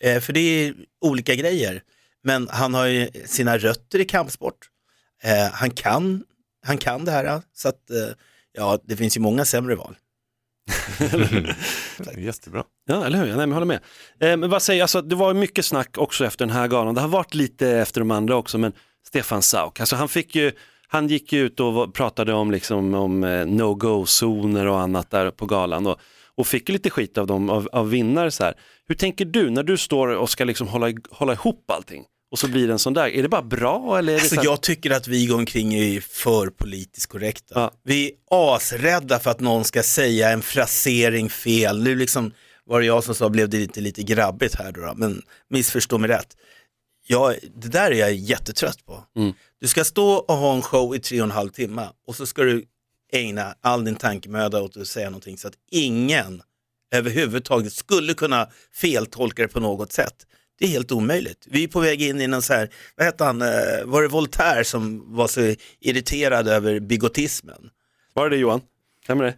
Eh, 0.00 0.20
för 0.20 0.32
det 0.32 0.40
är 0.40 0.74
olika 1.00 1.34
grejer. 1.34 1.82
Men 2.24 2.48
han 2.48 2.74
har 2.74 2.86
ju 2.86 3.10
sina 3.26 3.58
rötter 3.58 3.98
i 3.98 4.04
kampsport. 4.04 4.68
Eh, 5.22 5.52
han, 5.52 5.70
kan, 5.70 6.24
han 6.66 6.78
kan 6.78 7.04
det 7.04 7.10
här. 7.10 7.42
Så 7.52 7.68
att, 7.68 7.90
eh, 7.90 8.14
ja, 8.52 8.78
det 8.84 8.96
finns 8.96 9.16
ju 9.16 9.20
många 9.20 9.44
sämre 9.44 9.74
val. 9.74 9.96
Jättebra. 12.16 12.64
Ja, 12.86 13.06
eller 13.06 13.18
hur? 13.18 13.26
Nej, 13.26 13.36
men 13.36 13.48
jag 13.48 13.54
håller 13.54 13.66
med. 13.66 13.80
Eh, 14.20 14.36
men 14.36 14.50
vad 14.50 14.62
säger, 14.62 14.82
alltså, 14.82 15.02
det 15.02 15.14
var 15.14 15.34
mycket 15.34 15.64
snack 15.64 15.98
också 15.98 16.24
efter 16.24 16.46
den 16.46 16.56
här 16.56 16.68
galan. 16.68 16.94
Det 16.94 17.00
har 17.00 17.08
varit 17.08 17.34
lite 17.34 17.68
efter 17.68 18.00
de 18.00 18.10
andra 18.10 18.36
också, 18.36 18.58
men 18.58 18.72
Stefan 19.06 19.42
Sauk, 19.42 19.80
alltså 19.80 19.96
han 19.96 20.08
fick 20.08 20.34
ju 20.34 20.52
han 20.92 21.08
gick 21.08 21.32
ut 21.32 21.60
och 21.60 21.94
pratade 21.94 22.32
om, 22.32 22.50
liksom, 22.50 22.94
om 22.94 23.24
eh, 23.24 23.46
no-go-zoner 23.46 24.66
och 24.66 24.80
annat 24.80 25.10
där 25.10 25.30
på 25.30 25.46
galan 25.46 25.86
och, 25.86 26.00
och 26.34 26.46
fick 26.46 26.68
lite 26.68 26.90
skit 26.90 27.18
av 27.18 27.26
dem, 27.26 27.50
av, 27.50 27.68
av 27.72 27.90
vinnare. 27.90 28.30
Så 28.30 28.44
här. 28.44 28.54
Hur 28.88 28.94
tänker 28.94 29.24
du 29.24 29.50
när 29.50 29.62
du 29.62 29.76
står 29.76 30.08
och 30.08 30.30
ska 30.30 30.44
liksom 30.44 30.68
hålla, 30.68 30.92
hålla 31.10 31.32
ihop 31.32 31.70
allting 31.70 32.04
och 32.30 32.38
så 32.38 32.48
blir 32.48 32.66
det 32.66 32.72
en 32.72 32.78
sån 32.78 32.94
där, 32.94 33.08
är 33.08 33.22
det 33.22 33.28
bara 33.28 33.42
bra 33.42 33.98
eller 33.98 34.12
är 34.12 34.16
det 34.16 34.22
Alltså, 34.22 34.36
så 34.36 34.42
jag 34.44 34.60
tycker 34.60 34.90
att 34.90 35.08
vi 35.08 35.26
går 35.26 35.36
omkring 35.36 35.74
är 35.74 36.00
för 36.00 36.46
politiskt 36.46 37.06
korrekta. 37.06 37.70
Vi 37.84 38.06
är 38.06 38.12
asrädda 38.54 39.18
för 39.18 39.30
att 39.30 39.40
någon 39.40 39.64
ska 39.64 39.82
säga 39.82 40.30
en 40.30 40.42
frasering 40.42 41.30
fel. 41.30 41.82
Nu 41.82 41.94
liksom 41.94 42.32
var 42.64 42.80
det 42.80 42.86
jag 42.86 43.04
som 43.04 43.14
sa, 43.14 43.28
blev 43.28 43.48
det 43.48 43.58
lite, 43.58 43.80
lite 43.80 44.02
grabbigt 44.02 44.54
här 44.54 44.72
då, 44.72 44.80
då, 44.80 44.94
men 44.96 45.22
missförstå 45.50 45.98
mig 45.98 46.10
rätt. 46.10 46.36
Jag, 47.06 47.36
det 47.54 47.68
där 47.68 47.90
är 47.90 47.94
jag 47.94 48.14
jättetrött 48.14 48.86
på. 48.86 49.04
Du 49.60 49.68
ska 49.68 49.84
stå 49.84 50.12
och 50.12 50.34
ha 50.34 50.54
en 50.54 50.62
show 50.62 50.96
i 50.96 50.98
tre 50.98 51.20
och 51.20 51.24
en 51.24 51.30
halv 51.30 51.48
timme 51.50 51.88
och 52.06 52.16
så 52.16 52.26
ska 52.26 52.42
du 52.42 52.64
ägna 53.12 53.54
all 53.60 53.84
din 53.84 53.96
tankemöda 53.96 54.62
åt 54.62 54.76
att 54.76 54.86
säga 54.86 55.10
någonting 55.10 55.38
så 55.38 55.48
att 55.48 55.54
ingen 55.70 56.42
överhuvudtaget 56.94 57.72
skulle 57.72 58.14
kunna 58.14 58.48
feltolka 58.74 59.42
det 59.42 59.48
på 59.48 59.60
något 59.60 59.92
sätt. 59.92 60.14
Det 60.58 60.64
är 60.64 60.68
helt 60.68 60.92
omöjligt. 60.92 61.46
Vi 61.50 61.64
är 61.64 61.68
på 61.68 61.80
väg 61.80 62.02
in 62.02 62.20
i 62.20 62.26
någon 62.26 62.42
så 62.42 62.52
här, 62.52 62.70
vad 62.96 63.06
hette 63.06 63.24
han, 63.24 63.42
eh, 63.42 63.48
var 63.84 64.02
det 64.02 64.08
Voltaire 64.08 64.64
som 64.64 65.14
var 65.16 65.28
så 65.28 65.54
irriterad 65.80 66.48
över 66.48 66.80
bigotismen? 66.80 67.70
Var 68.14 68.30
det 68.30 68.36
det 68.36 68.40
Johan? 68.40 68.60
Stämmer 69.04 69.24
det? 69.24 69.34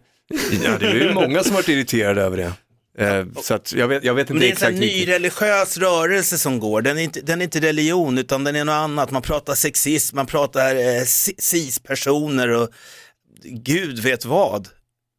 Ja, 0.63 0.77
det 0.79 0.85
är 0.85 0.95
ju 0.95 1.13
många 1.13 1.43
som 1.43 1.53
varit 1.55 1.69
irriterade 1.69 2.21
över 2.21 2.37
det. 2.37 2.53
Eh, 2.97 3.25
så 3.41 3.53
att 3.53 3.73
jag, 3.73 3.87
vet, 3.87 4.03
jag 4.03 4.13
vet 4.13 4.29
Men 4.29 4.43
inte 4.43 4.45
det 4.45 4.45
är 4.45 4.49
en 4.49 4.53
exakt 4.53 4.77
vilket. 4.83 5.07
nyreligiös 5.07 5.77
rörelse 5.77 6.37
som 6.37 6.59
går. 6.59 6.81
Den 6.81 6.97
är, 6.97 7.01
inte, 7.01 7.21
den 7.21 7.41
är 7.41 7.43
inte 7.43 7.59
religion 7.61 8.17
utan 8.17 8.43
den 8.43 8.55
är 8.55 8.65
något 8.65 8.73
annat. 8.73 9.11
Man 9.11 9.21
pratar 9.21 9.55
sexism, 9.55 10.15
man 10.15 10.25
pratar 10.25 10.75
eh, 10.75 11.01
ci- 11.01 11.35
cis-personer 11.41 12.47
och 12.49 12.69
gud 13.43 13.99
vet 13.99 14.25
vad. 14.25 14.67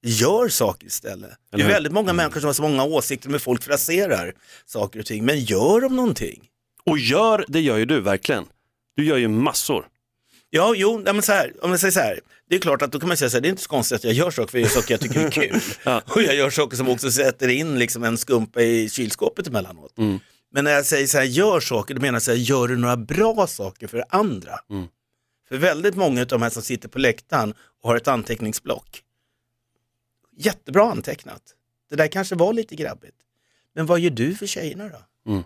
Gör 0.06 0.48
saker 0.48 0.86
istället. 0.86 1.30
Det 1.56 1.62
är 1.62 1.68
väldigt 1.68 1.92
många 1.92 2.12
människor 2.12 2.40
som 2.40 2.46
har 2.46 2.54
så 2.54 2.62
många 2.62 2.84
åsikter 2.84 3.28
men 3.28 3.40
folk 3.40 3.62
fraserar 3.62 4.32
saker 4.66 5.00
och 5.00 5.06
ting. 5.06 5.24
Men 5.24 5.40
gör 5.40 5.80
de 5.80 5.96
någonting? 5.96 6.42
Och 6.84 6.98
gör, 6.98 7.44
det 7.48 7.60
gör 7.60 7.76
ju 7.76 7.84
du 7.84 8.00
verkligen. 8.00 8.44
Du 8.96 9.04
gör 9.04 9.16
ju 9.16 9.28
massor. 9.28 9.86
Ja, 10.56 10.74
jo, 10.76 10.98
nej, 11.04 11.12
men 11.12 11.22
så 11.22 11.32
här, 11.32 11.52
om 11.64 11.70
jag 11.70 11.80
säger 11.80 11.92
så 11.92 12.00
här, 12.00 12.20
det 12.48 12.56
är 12.56 12.60
klart 12.60 12.82
att 12.82 12.92
då 12.92 13.00
kan 13.00 13.08
man 13.08 13.16
säga 13.16 13.30
så 13.30 13.36
här, 13.36 13.42
det 13.42 13.48
är 13.48 13.50
inte 13.50 13.62
så 13.62 13.68
konstigt 13.68 13.96
att 13.96 14.04
jag 14.04 14.12
gör 14.12 14.30
saker 14.30 14.50
för 14.50 14.58
jag 14.58 14.62
gör 14.68 14.74
saker 14.80 14.94
jag 14.94 15.00
tycker 15.00 15.20
är 15.26 15.30
kul. 15.30 15.60
Och 16.14 16.22
jag 16.22 16.34
gör 16.34 16.50
saker 16.50 16.76
som 16.76 16.88
också 16.88 17.10
sätter 17.10 17.48
in 17.48 17.78
liksom 17.78 18.04
en 18.04 18.18
skumpa 18.18 18.62
i 18.62 18.88
kylskåpet 18.88 19.46
emellanåt. 19.46 19.92
Men 20.52 20.64
när 20.64 20.70
jag 20.70 20.86
säger 20.86 21.06
så 21.06 21.18
här, 21.18 21.24
gör 21.24 21.60
saker, 21.60 21.94
då 21.94 22.00
menar 22.00 22.14
jag 22.14 22.22
så 22.22 22.30
här, 22.30 22.38
gör 22.38 22.68
du 22.68 22.76
några 22.76 22.96
bra 22.96 23.46
saker 23.46 23.86
för 23.86 24.04
andra? 24.08 24.58
För 25.48 25.56
väldigt 25.58 25.94
många 25.96 26.20
av 26.20 26.26
de 26.26 26.42
här 26.42 26.50
som 26.50 26.62
sitter 26.62 26.88
på 26.88 26.98
läktaren 26.98 27.54
och 27.82 27.88
har 27.88 27.96
ett 27.96 28.08
anteckningsblock, 28.08 29.02
jättebra 30.36 30.90
antecknat. 30.90 31.42
Det 31.90 31.96
där 31.96 32.08
kanske 32.08 32.34
var 32.34 32.52
lite 32.52 32.76
grabbigt. 32.76 33.16
Men 33.74 33.86
vad 33.86 34.00
gör 34.00 34.10
du 34.10 34.34
för 34.34 34.46
tjejerna 34.46 34.88
då? 34.88 35.30
Mm. 35.32 35.44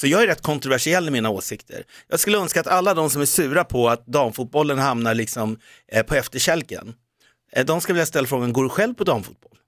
Så 0.00 0.06
jag 0.06 0.22
är 0.22 0.26
rätt 0.26 0.42
kontroversiell 0.42 1.08
i 1.08 1.10
mina 1.10 1.30
åsikter. 1.30 1.84
Jag 2.08 2.20
skulle 2.20 2.38
önska 2.38 2.60
att 2.60 2.66
alla 2.66 2.94
de 2.94 3.10
som 3.10 3.22
är 3.22 3.26
sura 3.26 3.64
på 3.64 3.88
att 3.88 4.06
damfotbollen 4.06 4.78
hamnar 4.78 5.14
liksom 5.14 5.58
eh, 5.92 6.02
på 6.02 6.14
efterkälken, 6.14 6.94
eh, 7.52 7.66
de 7.66 7.80
ska 7.80 7.92
vilja 7.92 8.06
ställa 8.06 8.28
frågan, 8.28 8.52
går 8.52 8.62
du 8.62 8.68
själv 8.68 8.94
på 8.94 9.04
damfotboll? 9.04 9.58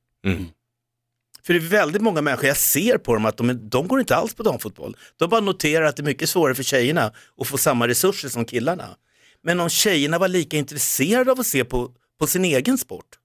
För 1.42 1.52
det 1.52 1.58
är 1.58 1.68
väldigt 1.68 2.02
många 2.02 2.22
människor, 2.22 2.46
jag 2.46 2.56
ser 2.56 2.98
på 2.98 3.14
dem 3.14 3.26
att 3.26 3.36
de, 3.36 3.68
de 3.68 3.88
går 3.88 4.00
inte 4.00 4.16
alls 4.16 4.34
på 4.34 4.42
damfotboll. 4.42 4.96
De 5.16 5.30
bara 5.30 5.40
noterar 5.40 5.84
att 5.84 5.96
det 5.96 6.02
är 6.02 6.04
mycket 6.04 6.28
svårare 6.28 6.54
för 6.54 6.62
tjejerna 6.62 7.12
att 7.38 7.46
få 7.46 7.58
samma 7.58 7.88
resurser 7.88 8.28
som 8.28 8.44
killarna. 8.44 8.96
Men 9.42 9.60
om 9.60 9.68
tjejerna 9.68 10.18
var 10.18 10.28
lika 10.28 10.56
intresserade 10.56 11.32
av 11.32 11.40
att 11.40 11.46
se 11.46 11.64
på, 11.64 11.90
på 12.18 12.26
sin 12.26 12.44
egen 12.44 12.78
sport 12.78 13.18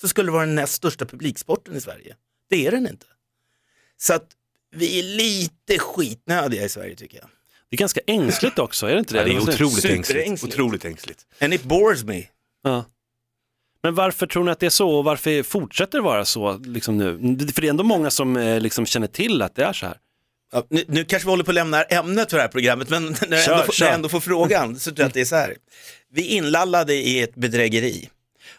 så 0.00 0.08
skulle 0.08 0.28
det 0.28 0.32
vara 0.32 0.46
den 0.46 0.54
näst 0.54 0.72
största 0.72 1.06
publiksporten 1.06 1.76
i 1.76 1.80
Sverige. 1.80 2.16
Det 2.50 2.66
är 2.66 2.70
den 2.70 2.86
inte. 2.86 3.06
Så 3.96 4.14
att 4.14 4.28
vi 4.72 4.98
är 4.98 5.02
lite 5.02 5.78
skitnödiga 5.78 6.64
i 6.64 6.68
Sverige 6.68 6.94
tycker 6.96 7.18
jag. 7.18 7.26
Det 7.70 7.76
är 7.76 7.78
ganska 7.78 8.00
ängsligt 8.06 8.58
också, 8.58 8.86
är 8.86 8.92
det 8.92 8.98
inte 8.98 9.14
det? 9.14 9.20
Ja, 9.20 9.24
det 9.24 9.32
är 9.32 9.40
otroligt 9.54 9.84
ängsligt. 9.84 10.44
Otroligt 10.44 10.84
ängsligt. 10.84 11.26
And 11.40 11.54
it 11.54 11.62
bores 11.62 12.04
me. 12.04 12.22
Ja. 12.64 12.84
Men 13.82 13.94
varför 13.94 14.26
tror 14.26 14.44
ni 14.44 14.50
att 14.50 14.60
det 14.60 14.66
är 14.66 14.70
så 14.70 14.90
och 14.90 15.04
varför 15.04 15.42
fortsätter 15.42 15.98
det 15.98 16.02
vara 16.04 16.24
så 16.24 16.58
liksom 16.58 16.98
nu? 16.98 17.38
För 17.52 17.60
det 17.60 17.66
är 17.66 17.70
ändå 17.70 17.84
många 17.84 18.10
som 18.10 18.36
eh, 18.36 18.60
liksom 18.60 18.86
känner 18.86 19.06
till 19.06 19.42
att 19.42 19.54
det 19.54 19.64
är 19.64 19.72
så 19.72 19.86
här. 19.86 19.96
Ja, 20.52 20.66
nu, 20.70 20.84
nu 20.88 21.04
kanske 21.04 21.26
vi 21.26 21.30
håller 21.30 21.44
på 21.44 21.50
att 21.50 21.54
lämna 21.54 21.82
ämnet 21.82 22.30
för 22.30 22.36
det 22.36 22.42
här 22.42 22.48
programmet, 22.48 22.90
men 22.90 23.04
när 23.28 23.36
jag, 23.36 23.44
Kör, 23.44 23.52
ändå, 23.52 23.64
får- 23.64 23.72
kör. 23.72 23.84
när 23.84 23.90
jag 23.90 23.94
ändå 23.94 24.08
får 24.08 24.20
frågan 24.20 24.78
så 24.78 24.90
tror 24.90 25.00
jag 25.00 25.06
att 25.08 25.14
det 25.14 25.20
är 25.20 25.24
så 25.24 25.36
här. 25.36 25.56
Vi 26.12 26.22
är 26.32 26.36
inlallade 26.36 26.94
i 26.94 27.20
ett 27.22 27.34
bedrägeri. 27.34 28.08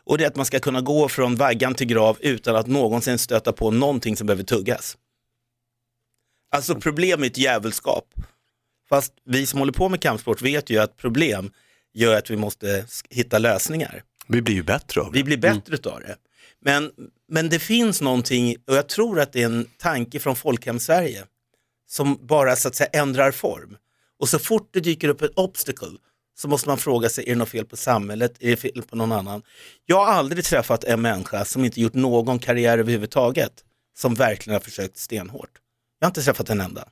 Och 0.03 0.17
det 0.17 0.23
är 0.23 0.27
att 0.27 0.35
man 0.35 0.45
ska 0.45 0.59
kunna 0.59 0.81
gå 0.81 1.09
från 1.09 1.35
vaggan 1.35 1.75
till 1.75 1.87
grav 1.87 2.17
utan 2.21 2.55
att 2.55 2.67
någonsin 2.67 3.17
stöta 3.17 3.51
på 3.53 3.71
någonting 3.71 4.17
som 4.17 4.27
behöver 4.27 4.43
tuggas. 4.43 4.97
Alltså 6.53 6.75
problem 6.75 7.23
är 7.23 7.27
ett 7.27 7.37
djävulskap. 7.37 8.13
Fast 8.89 9.13
vi 9.25 9.45
som 9.45 9.59
håller 9.59 9.73
på 9.73 9.89
med 9.89 10.01
kampsport 10.01 10.41
vet 10.41 10.69
ju 10.69 10.77
att 10.77 10.97
problem 10.97 11.51
gör 11.93 12.17
att 12.17 12.29
vi 12.29 12.37
måste 12.37 12.85
hitta 13.09 13.39
lösningar. 13.39 14.03
Vi 14.27 14.41
blir 14.41 14.55
ju 14.55 14.63
bättre 14.63 15.01
av 15.01 15.11
det. 15.11 15.17
Vi 15.17 15.23
blir 15.23 15.37
bättre 15.37 15.73
utav 15.73 15.99
det. 15.99 16.15
Men, 16.61 16.91
men 17.29 17.49
det 17.49 17.59
finns 17.59 18.01
någonting, 18.01 18.55
och 18.67 18.75
jag 18.75 18.89
tror 18.89 19.19
att 19.19 19.33
det 19.33 19.41
är 19.41 19.45
en 19.45 19.65
tanke 19.77 20.19
från 20.19 20.35
Folkhem-Sverige, 20.35 21.23
som 21.87 22.19
bara 22.21 22.55
så 22.55 22.67
att 22.67 22.75
säga 22.75 22.89
ändrar 22.93 23.31
form. 23.31 23.77
Och 24.19 24.29
så 24.29 24.39
fort 24.39 24.69
det 24.73 24.79
dyker 24.79 25.07
upp 25.07 25.21
ett 25.21 25.33
obstacle 25.35 25.97
så 26.35 26.47
måste 26.47 26.69
man 26.69 26.77
fråga 26.77 27.09
sig, 27.09 27.23
är 27.23 27.29
det 27.29 27.35
något 27.35 27.49
fel 27.49 27.65
på 27.65 27.77
samhället, 27.77 28.35
är 28.39 28.49
det 28.49 28.57
fel 28.57 28.81
på 28.89 28.95
någon 28.95 29.11
annan? 29.11 29.41
Jag 29.85 30.05
har 30.05 30.13
aldrig 30.13 30.43
träffat 30.43 30.83
en 30.83 31.01
människa 31.01 31.45
som 31.45 31.65
inte 31.65 31.81
gjort 31.81 31.93
någon 31.93 32.39
karriär 32.39 32.77
överhuvudtaget, 32.77 33.51
som 33.97 34.15
verkligen 34.15 34.53
har 34.53 34.61
försökt 34.61 34.97
stenhårt. 34.97 35.62
Jag 36.03 36.07
har 36.07 36.11
inte 36.11 36.23
träffat 36.23 36.49
en 36.49 36.61
enda. 36.61 36.87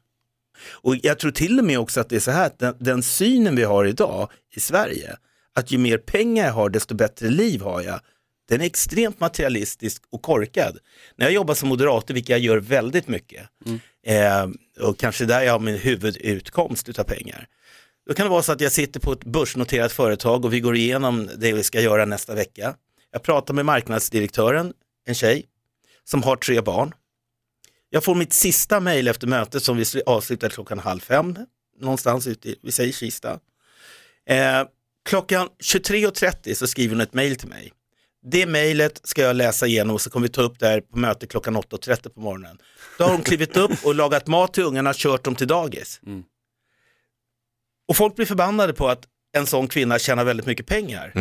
Och 0.71 0.95
jag 1.03 1.19
tror 1.19 1.31
till 1.31 1.59
och 1.59 1.65
med 1.65 1.79
också 1.79 1.99
att 1.99 2.09
det 2.09 2.15
är 2.15 2.19
så 2.19 2.31
här 2.31 2.45
att 2.45 2.59
den, 2.59 2.75
den 2.79 3.03
synen 3.03 3.55
vi 3.55 3.63
har 3.63 3.85
idag 3.85 4.29
i 4.55 4.59
Sverige, 4.59 5.17
att 5.55 5.71
ju 5.71 5.77
mer 5.77 5.97
pengar 5.97 6.45
jag 6.45 6.53
har 6.53 6.69
desto 6.69 6.95
bättre 6.95 7.29
liv 7.29 7.61
har 7.61 7.81
jag, 7.81 7.99
den 8.49 8.61
är 8.61 8.65
extremt 8.65 9.19
materialistisk 9.19 10.03
och 10.09 10.21
korkad. 10.21 10.77
När 11.15 11.25
jag 11.25 11.33
jobbar 11.33 11.53
som 11.53 11.69
moderator, 11.69 12.13
vilket 12.13 12.29
jag 12.29 12.39
gör 12.39 12.57
väldigt 12.57 13.07
mycket, 13.07 13.41
eh, 14.05 14.49
och 14.87 14.97
kanske 14.97 15.25
där 15.25 15.41
jag 15.41 15.51
har 15.51 15.59
min 15.59 15.77
huvudutkomst 15.77 16.89
utav 16.89 17.03
pengar, 17.03 17.47
då 18.07 18.13
kan 18.13 18.25
det 18.25 18.29
vara 18.29 18.43
så 18.43 18.51
att 18.51 18.61
jag 18.61 18.71
sitter 18.71 18.99
på 18.99 19.11
ett 19.11 19.23
börsnoterat 19.23 19.91
företag 19.91 20.45
och 20.45 20.53
vi 20.53 20.59
går 20.59 20.75
igenom 20.75 21.29
det 21.37 21.53
vi 21.53 21.63
ska 21.63 21.81
göra 21.81 22.05
nästa 22.05 22.35
vecka. 22.35 22.75
Jag 23.11 23.23
pratar 23.23 23.53
med 23.53 23.65
marknadsdirektören, 23.65 24.73
en 25.05 25.15
tjej, 25.15 25.45
som 26.03 26.23
har 26.23 26.35
tre 26.35 26.61
barn. 26.61 26.93
Jag 27.93 28.03
får 28.03 28.15
mitt 28.15 28.33
sista 28.33 28.79
mejl 28.79 29.07
efter 29.07 29.27
mötet 29.27 29.63
som 29.63 29.77
vi 29.77 29.85
avslutar 30.05 30.49
klockan 30.49 30.79
halv 30.79 30.99
fem, 30.99 31.35
någonstans 31.79 32.27
ute 32.27 32.49
i, 32.49 32.55
vi 32.63 32.71
säger 32.71 32.93
Kista. 32.93 33.39
Eh, 34.25 34.63
klockan 35.09 35.49
23.30 35.63 36.53
så 36.53 36.67
skriver 36.67 36.95
hon 36.95 37.01
ett 37.01 37.13
mejl 37.13 37.35
till 37.35 37.49
mig. 37.49 37.71
Det 38.23 38.45
mejlet 38.45 39.01
ska 39.03 39.21
jag 39.21 39.35
läsa 39.35 39.67
igenom 39.67 39.93
och 39.93 40.01
så 40.01 40.09
kommer 40.09 40.27
vi 40.27 40.33
ta 40.33 40.41
upp 40.41 40.59
det 40.59 40.67
här 40.67 40.81
på 40.81 40.97
möte 40.97 41.27
klockan 41.27 41.57
8.30 41.57 42.09
på 42.09 42.19
morgonen. 42.21 42.57
Då 42.97 43.03
har 43.03 43.11
hon 43.11 43.21
klivit 43.21 43.57
upp 43.57 43.85
och 43.85 43.95
lagat 43.95 44.27
mat 44.27 44.53
till 44.53 44.63
ungarna, 44.63 44.93
kört 44.95 45.23
dem 45.23 45.35
till 45.35 45.47
dagis. 45.47 45.99
Och 47.87 47.97
folk 47.97 48.15
blir 48.15 48.25
förbannade 48.25 48.73
på 48.73 48.87
att 48.89 49.03
en 49.37 49.45
sån 49.47 49.67
kvinna 49.67 49.99
tjänar 49.99 50.23
väldigt 50.23 50.45
mycket 50.45 50.65
pengar. 50.65 51.11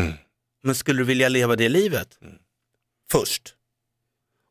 Men 0.62 0.74
skulle 0.74 1.00
du 1.00 1.04
vilja 1.04 1.28
leva 1.28 1.56
det 1.56 1.68
livet? 1.68 2.18
Först. 3.12 3.54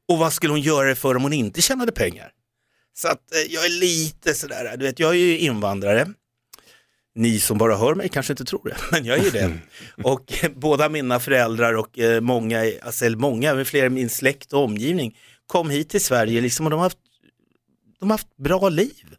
Och 0.10 0.18
vad 0.18 0.34
skulle 0.34 0.54
hon 0.54 0.62
göra 0.62 0.88
det 0.88 0.96
för 0.96 1.16
om 1.16 1.24
hon 1.24 1.34
inte 1.34 1.62
tjänade 1.62 1.92
pengar? 1.92 2.32
Så 2.94 3.08
att 3.08 3.36
eh, 3.36 3.54
jag 3.54 3.66
är 3.66 3.80
lite 3.80 4.34
sådär, 4.34 4.78
du 4.78 4.86
vet 4.86 5.00
jag 5.00 5.12
är 5.12 5.16
ju 5.18 5.38
invandrare. 5.38 6.14
Ni 7.16 7.40
som 7.40 7.58
bara 7.58 7.78
hör 7.78 7.96
mig 7.96 8.10
kanske 8.10 8.34
inte 8.34 8.46
tror 8.46 8.70
det, 8.70 8.78
men 8.92 9.06
jag 9.06 9.18
är 9.20 9.24
ju 9.24 9.30
det. 9.30 9.60
Och 10.04 10.44
eh, 10.44 10.52
båda 10.56 10.90
mina 10.90 11.20
föräldrar 11.20 11.74
och 11.74 12.00
eh, 12.00 12.22
många, 12.22 12.72
alltså 12.82 13.06
eller 13.06 13.18
många, 13.18 13.56
men 13.56 13.66
fler 13.66 13.86
i 13.86 13.90
min 13.90 14.10
släkt 14.10 14.54
och 14.54 14.64
omgivning 14.64 15.18
kom 15.48 15.70
hit 15.70 15.90
till 15.90 16.04
Sverige 16.04 16.42
liksom, 16.42 16.66
och 16.66 16.70
de 16.70 16.76
har 16.76 16.86
haft, 16.86 16.98
de 18.00 18.10
har 18.10 18.14
haft 18.14 18.38
bra 18.38 18.70
liv. 18.70 19.16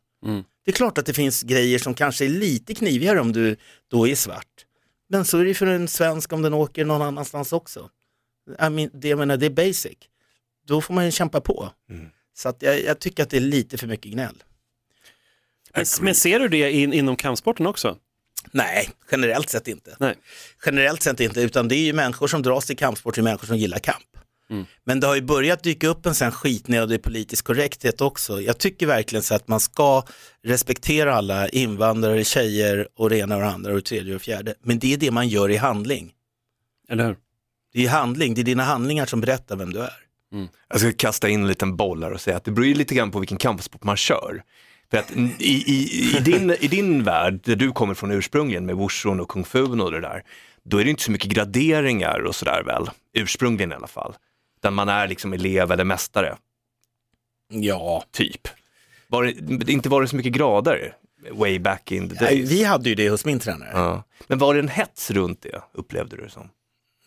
Det 0.65 0.71
är 0.71 0.77
klart 0.77 0.99
att 0.99 1.07
det 1.07 1.15
finns 1.15 1.43
grejer 1.43 1.79
som 1.79 1.95
kanske 1.95 2.25
är 2.25 2.29
lite 2.29 2.75
knivigare 2.75 3.21
om 3.21 3.33
du 3.33 3.57
då 3.91 4.09
är 4.09 4.15
svart. 4.15 4.67
Men 5.09 5.25
så 5.25 5.39
är 5.39 5.45
det 5.45 5.55
för 5.55 5.67
en 5.67 5.89
svensk 5.89 6.33
om 6.33 6.43
den 6.43 6.55
åker 6.55 6.85
någon 6.85 7.03
annanstans 7.03 7.53
också. 7.53 7.91
I 8.51 8.71
mean, 8.71 8.91
det, 8.93 9.09
jag 9.09 9.19
menar, 9.19 9.37
det 9.37 9.47
är 9.47 9.51
basic. 9.51 9.99
Då 10.71 10.81
får 10.81 10.95
man 10.95 11.05
ju 11.05 11.11
kämpa 11.11 11.41
på. 11.41 11.73
Så 12.37 12.49
att 12.49 12.63
jag, 12.63 12.85
jag 12.85 12.99
tycker 12.99 13.23
att 13.23 13.31
det 13.31 13.37
är 13.37 13.41
lite 13.41 13.79
för 13.79 13.87
mycket 13.87 14.13
gnäll. 14.13 14.43
Men, 15.75 15.85
men 16.01 16.15
ser 16.15 16.41
du 16.41 16.49
det 16.49 16.73
in, 16.73 16.93
inom 16.93 17.17
kampsporten 17.17 17.67
också? 17.67 17.97
Nej, 18.51 18.91
generellt 19.13 19.51
sett 19.51 19.69
inte. 19.69 19.97
Nej. 20.01 20.15
Generellt 20.67 21.03
sett 21.03 21.21
inte, 21.21 21.41
utan 21.41 21.69
det 21.69 21.75
är 21.75 21.85
ju 21.85 21.93
människor 21.93 22.27
som 22.27 22.43
dras 22.43 22.67
till 22.67 22.77
kampsport, 22.77 23.15
det 23.15 23.21
är 23.21 23.23
människor 23.23 23.47
som 23.47 23.57
gillar 23.57 23.79
kamp. 23.79 24.07
Mm. 24.51 24.67
Men 24.85 25.01
det 25.01 25.07
har 25.07 25.15
ju 25.15 25.23
börjat 25.23 25.63
dyka 25.63 25.89
upp 25.89 26.07
en 26.07 26.15
sån 26.15 26.33
skitnödig 26.33 27.03
politisk 27.03 27.45
korrekthet 27.45 28.01
också. 28.01 28.41
Jag 28.41 28.59
tycker 28.59 28.87
verkligen 28.87 29.23
så 29.23 29.35
att 29.35 29.49
man 29.49 29.61
ska 29.61 30.05
respektera 30.43 31.15
alla 31.15 31.49
invandrare, 31.49 32.25
tjejer 32.25 32.89
och 32.97 33.11
det 33.11 33.19
ena 33.19 33.37
och 33.37 33.43
det 33.43 33.49
andra 33.49 33.71
och 33.71 33.77
det 33.77 33.83
tredje 33.83 34.15
och 34.15 34.23
fjärde. 34.23 34.55
Men 34.63 34.79
det 34.79 34.93
är 34.93 34.97
det 34.97 35.11
man 35.11 35.29
gör 35.29 35.49
i 35.51 35.57
handling. 35.57 36.13
Eller 36.89 37.07
hur? 37.07 37.17
Det 37.73 37.85
är 37.85 37.89
handling, 37.89 38.35
det 38.35 38.41
är 38.41 38.45
dina 38.45 38.65
handlingar 38.65 39.07
som 39.07 39.21
berättar 39.21 39.57
vem 39.57 39.73
du 39.73 39.81
är. 39.81 40.10
Jag 40.69 40.81
ska 40.81 40.93
kasta 40.93 41.29
in 41.29 41.41
en 41.41 41.49
liten 41.49 41.77
boll 41.77 42.03
här 42.03 42.13
och 42.13 42.21
säga 42.21 42.37
att 42.37 42.45
det 42.45 42.51
beror 42.51 42.67
ju 42.67 42.75
lite 42.75 42.95
grann 42.95 43.11
på 43.11 43.19
vilken 43.19 43.39
kampsport 43.39 43.85
man 43.85 43.97
kör. 43.97 44.43
För 44.91 44.99
att 44.99 45.11
i, 45.17 45.33
i, 45.39 46.17
i, 46.17 46.21
din, 46.25 46.51
i 46.61 46.69
din 46.69 47.05
värld, 47.05 47.41
där 47.45 47.57
du 47.57 47.73
kommer 47.73 47.95
från 47.95 48.11
ursprungligen 48.11 48.67
med 48.67 48.77
wushun 48.77 49.21
och 49.21 49.29
kung 49.29 49.45
fu 49.45 49.63
och 49.63 49.93
det 49.93 50.01
där, 50.01 50.23
då 50.63 50.79
är 50.79 50.85
det 50.85 50.91
inte 50.91 51.03
så 51.03 51.11
mycket 51.11 51.31
graderingar 51.31 52.21
och 52.21 52.35
sådär 52.35 52.63
väl, 52.67 52.91
ursprungligen 53.13 53.73
i 53.73 53.75
alla 53.75 53.87
fall. 53.87 54.15
Där 54.61 54.71
man 54.71 54.89
är 54.89 55.09
liksom 55.09 55.33
elev 55.33 55.73
eller 55.73 55.85
mästare. 55.85 56.37
Ja. 57.49 58.05
Typ. 58.11 58.49
Var 59.09 59.25
det, 59.25 59.73
inte 59.73 59.89
var 59.89 60.03
det 60.03 60.09
så 60.09 60.17
mycket 60.17 60.33
grader 60.33 60.95
way 61.31 61.59
back 61.59 61.93
in 61.93 62.09
the 62.09 62.15
days. 62.15 62.51
Vi 62.51 62.65
hade 62.65 62.89
ju 62.89 62.95
det 62.95 63.11
hos 63.11 63.25
min 63.25 63.39
tränare. 63.39 63.71
Ja. 63.73 64.05
Men 64.27 64.39
var 64.39 64.55
det 64.55 64.61
en 64.61 64.69
hets 64.69 65.11
runt 65.11 65.43
det, 65.43 65.63
upplevde 65.73 66.17
du 66.17 66.23
det 66.23 66.31
som? 66.31 66.49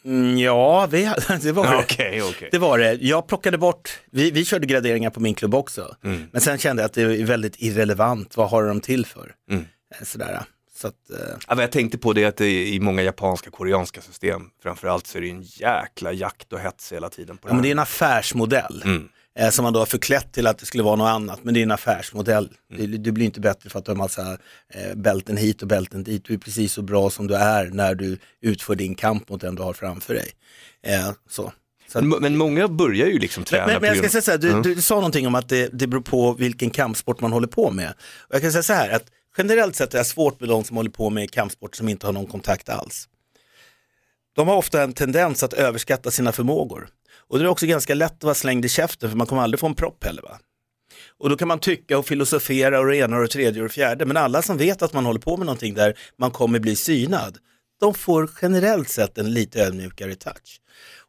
Mm, 0.06 0.38
ja, 0.38 0.86
vi, 0.92 1.04
det 1.42 1.52
var 1.52 1.72
det. 1.72 1.78
Okej, 1.84 2.22
okej. 2.24 2.50
Det 2.52 2.58
var 2.58 2.78
det. 2.80 2.94
Jag 2.94 3.28
plockade 3.28 3.58
bort, 3.58 4.00
vi, 4.12 4.32
vi 4.32 4.46
körde 4.46 4.66
graderingar 4.68 5.10
på 5.10 5.20
min 5.20 5.36
klubb 5.36 5.56
också. 5.56 5.96
Mm. 6.04 6.24
Men 6.32 6.42
sen 6.42 6.58
kände 6.58 6.82
jag 6.82 6.86
att 6.88 6.94
det 6.94 7.02
är 7.02 7.26
väldigt 7.26 7.56
irrelevant, 7.62 8.38
vad 8.38 8.50
har 8.50 8.64
de 8.64 8.82
till 8.82 9.06
för? 9.06 9.32
Mm. 9.50 9.66
Eh, 10.00 10.04
Sådär. 10.06 10.42
Så 10.76 10.88
att, 10.88 11.10
eh, 11.10 11.18
Ja, 11.48 11.62
jag 11.62 11.72
tänkte 11.72 11.98
på 11.98 12.14
det 12.14 12.26
att 12.26 12.38
det 12.38 12.68
i 12.68 12.80
många 12.80 13.02
japanska, 13.02 13.50
koreanska 13.52 14.02
system, 14.02 14.42
framförallt 14.64 15.08
så 15.08 15.18
är 15.18 15.22
det 15.22 15.30
en 15.30 15.42
jäkla 15.42 16.12
jakt 16.12 16.54
och 16.54 16.60
hets 16.60 16.92
hela 16.94 17.10
tiden 17.10 17.38
på 17.38 17.48
det 17.48 17.52
ja, 17.52 17.54
men 17.54 17.64
det 17.64 17.70
är 17.70 17.72
en 17.72 17.80
affärsmodell. 17.80 18.82
Mm. 18.86 19.10
Eh, 19.40 19.50
Som 19.50 19.64
man 19.64 19.74
då 19.74 19.80
har 19.80 19.86
förklätt 19.86 20.32
till 20.34 20.48
att 20.48 20.58
det 20.58 20.66
skulle 20.66 20.84
vara 20.84 20.96
något 20.96 21.08
annat, 21.10 21.40
men 21.44 21.54
det 21.54 21.60
är 21.60 21.64
en 21.64 21.72
affärsmodell. 21.72 22.50
Mm. 22.74 22.92
Du, 22.92 22.98
du 22.98 23.12
blir 23.12 23.26
inte 23.26 23.40
bättre 23.40 23.70
för 23.70 23.80
att 23.80 23.86
du 23.86 23.92
har 23.92 23.96
massa 23.98 24.38
eh, 24.74 24.96
bälten 24.96 25.38
hit 25.38 25.62
och 25.62 25.68
bälten 25.68 26.04
dit. 26.04 26.26
Du 26.26 26.34
är 26.34 26.38
precis 26.38 26.74
så 26.74 26.82
bra 26.82 27.10
som 27.10 27.28
du 27.28 27.36
är 27.36 27.66
när 27.66 27.96
du 27.96 28.18
utför 28.42 28.76
din 28.76 28.96
kamp 28.96 29.30
mot 29.30 29.42
den 29.42 29.56
du 29.56 29.62
har 29.64 29.74
framför 29.74 30.14
dig. 30.14 30.30
Eh, 30.86 31.12
så. 31.30 31.52
Att- 31.96 32.04
Men, 32.04 32.22
men 32.22 32.38
många 32.38 32.68
börjar 32.68 33.08
ju 33.08 33.20
liksom 33.20 33.44
träna 33.44 33.68
Men, 33.68 33.82
men 33.82 33.88
jag 33.90 33.98
ska 33.98 34.10
säga 34.10 34.22
så 34.22 34.32
här, 34.32 34.38
du, 34.38 34.50
Mm. 34.50 34.62
du 34.64 34.82
sa 34.82 34.96
någonting 34.96 35.28
om 35.28 35.36
att 35.36 35.50
det, 35.50 35.70
det 35.74 35.88
beror 35.88 36.02
på 36.02 36.34
vilken 36.34 36.70
kampsport 36.70 37.22
man 37.22 37.32
håller 37.32 37.48
på 37.48 37.72
med. 37.72 37.94
Och 38.30 38.36
jag 38.36 38.42
kan 38.42 38.52
säga 38.52 38.64
så 38.64 38.74
här, 38.74 38.90
att 38.90 39.04
generellt 39.38 39.76
sett 39.76 39.94
är 39.94 39.98
jag 39.98 40.06
svårt 40.08 40.40
med 40.40 40.50
de 40.50 40.64
som 40.64 40.78
håller 40.78 40.90
på 40.90 41.10
med 41.10 41.32
kampsport 41.32 41.76
som 41.76 41.90
inte 41.90 42.06
har 42.06 42.14
någon 42.14 42.28
kontakt 42.28 42.70
alls. 42.70 43.08
De 44.36 44.48
har 44.48 44.56
ofta 44.56 44.84
en 44.84 44.94
tendens 44.94 45.44
att 45.44 45.54
överskatta 45.54 46.12
sina 46.12 46.32
förmågor. 46.32 46.88
Och 47.34 47.40
det 47.40 47.46
är 47.46 47.50
också 47.50 47.66
ganska 47.66 47.94
lätt 47.96 48.14
att 48.14 48.24
vara 48.24 48.36
slängd 48.36 48.66
i 48.66 48.70
käften 48.70 49.10
för 49.10 49.18
man 49.18 49.28
kommer 49.28 49.42
aldrig 49.42 49.60
få 49.60 49.68
en 49.68 49.76
propp 49.76 50.04
heller. 50.04 50.22
Va? 50.22 50.40
Och 51.18 51.30
då 51.30 51.38
kan 51.38 51.48
man 51.48 51.60
tycka 51.60 51.98
och 51.98 52.06
filosofera 52.06 52.80
och 52.80 52.88
det 52.88 52.98
ena 52.98 53.16
och 53.16 53.22
det 53.22 53.28
tredje 53.28 53.62
och 53.62 53.68
det 53.68 53.74
fjärde. 53.74 54.06
Men 54.06 54.18
alla 54.18 54.42
som 54.42 54.58
vet 54.58 54.82
att 54.82 54.94
man 54.94 55.06
håller 55.06 55.20
på 55.20 55.38
med 55.38 55.46
någonting 55.46 55.74
där 55.74 55.98
man 56.18 56.32
kommer 56.32 56.60
bli 56.60 56.76
synad, 56.76 57.38
de 57.80 57.94
får 57.94 58.30
generellt 58.42 58.90
sett 58.90 59.18
en 59.18 59.34
lite 59.34 59.64
ödmjukare 59.64 60.16
touch. 60.16 60.60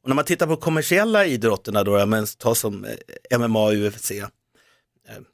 Och 0.02 0.08
när 0.08 0.14
man 0.14 0.24
tittar 0.24 0.46
på 0.46 0.56
kommersiella 0.56 1.26
idrotterna 1.26 1.84
då, 1.84 2.06
men 2.06 2.26
ta 2.38 2.54
som 2.54 2.84
eh, 3.30 3.38
MMA 3.38 3.64
och 3.64 3.74
UFC, 3.74 4.10
eh, 4.10 4.26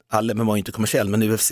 all 0.09 0.33
MMA 0.33 0.53
är 0.53 0.57
inte 0.57 0.71
kommersiell, 0.71 1.09
men 1.09 1.23
UFC, 1.23 1.51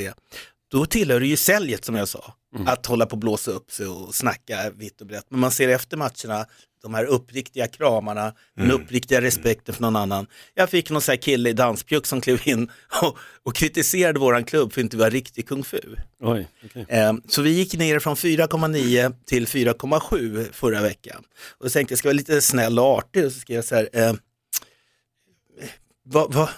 då 0.72 0.86
tillhör 0.86 1.20
det 1.20 1.28
ju 1.28 1.38
säljet 1.38 1.86
som 1.86 1.96
jag 1.96 2.08
sa, 2.08 2.34
att 2.66 2.86
hålla 2.86 3.06
på 3.06 3.12
och 3.12 3.18
blåsa 3.18 3.52
upp 3.52 3.72
sig 3.72 3.88
och 3.88 4.16
snacka 4.16 4.72
vitt 4.76 5.02
och 5.02 5.08
brett. 5.08 5.26
Men 5.30 5.40
man 5.40 5.52
ser 5.52 5.70
efter 5.70 5.98
matcherna, 5.98 6.46
de 6.82 6.94
här 6.94 7.06
uppriktiga 7.06 7.68
kramarna, 7.68 8.34
den 8.56 8.72
uppriktiga 8.72 9.22
respekten 9.22 9.76
för 9.76 9.82
någon 9.82 9.96
annan. 9.96 10.28
Jag 10.56 10.70
fick 10.70 10.90
någon 10.90 11.02
sån 11.02 11.12
här 11.12 11.18
kille 11.22 11.50
i 11.50 11.54
danspjuck 11.54 12.06
som 12.08 12.22
klev 12.22 12.42
in 12.48 12.72
och, 13.02 13.18
och 13.44 13.56
kritiserade 13.56 14.20
våran 14.20 14.44
klubb 14.44 14.74
för 14.74 14.82
att 14.82 14.84
inte 14.84 14.98
vara 14.98 15.10
riktig 15.10 15.48
kung 15.48 15.64
fu. 15.64 15.80
Oj, 16.20 16.48
okej. 16.66 16.86
Eh, 16.90 17.14
Så 17.28 17.42
vi 17.42 17.50
gick 17.50 17.74
ner 17.78 18.00
från 18.00 18.16
4,9 18.16 19.14
till 19.26 19.48
4,7 19.48 20.48
förra 20.52 20.82
veckan. 20.82 21.24
Och 21.58 21.66
då 21.66 21.70
tänkte 21.70 21.92
jag, 21.92 22.00
ska 22.00 22.08
vara 22.08 22.14
lite 22.14 22.42
snäll 22.42 22.80
och 22.80 22.86
artig 22.86 23.26
och 23.26 23.32
så 23.32 23.40
skrev 23.40 23.56
jag 23.56 23.66
så 23.66 23.76
här, 23.76 23.90
eh, 23.94 24.14
vad, 26.04 26.34
vad, 26.34 26.50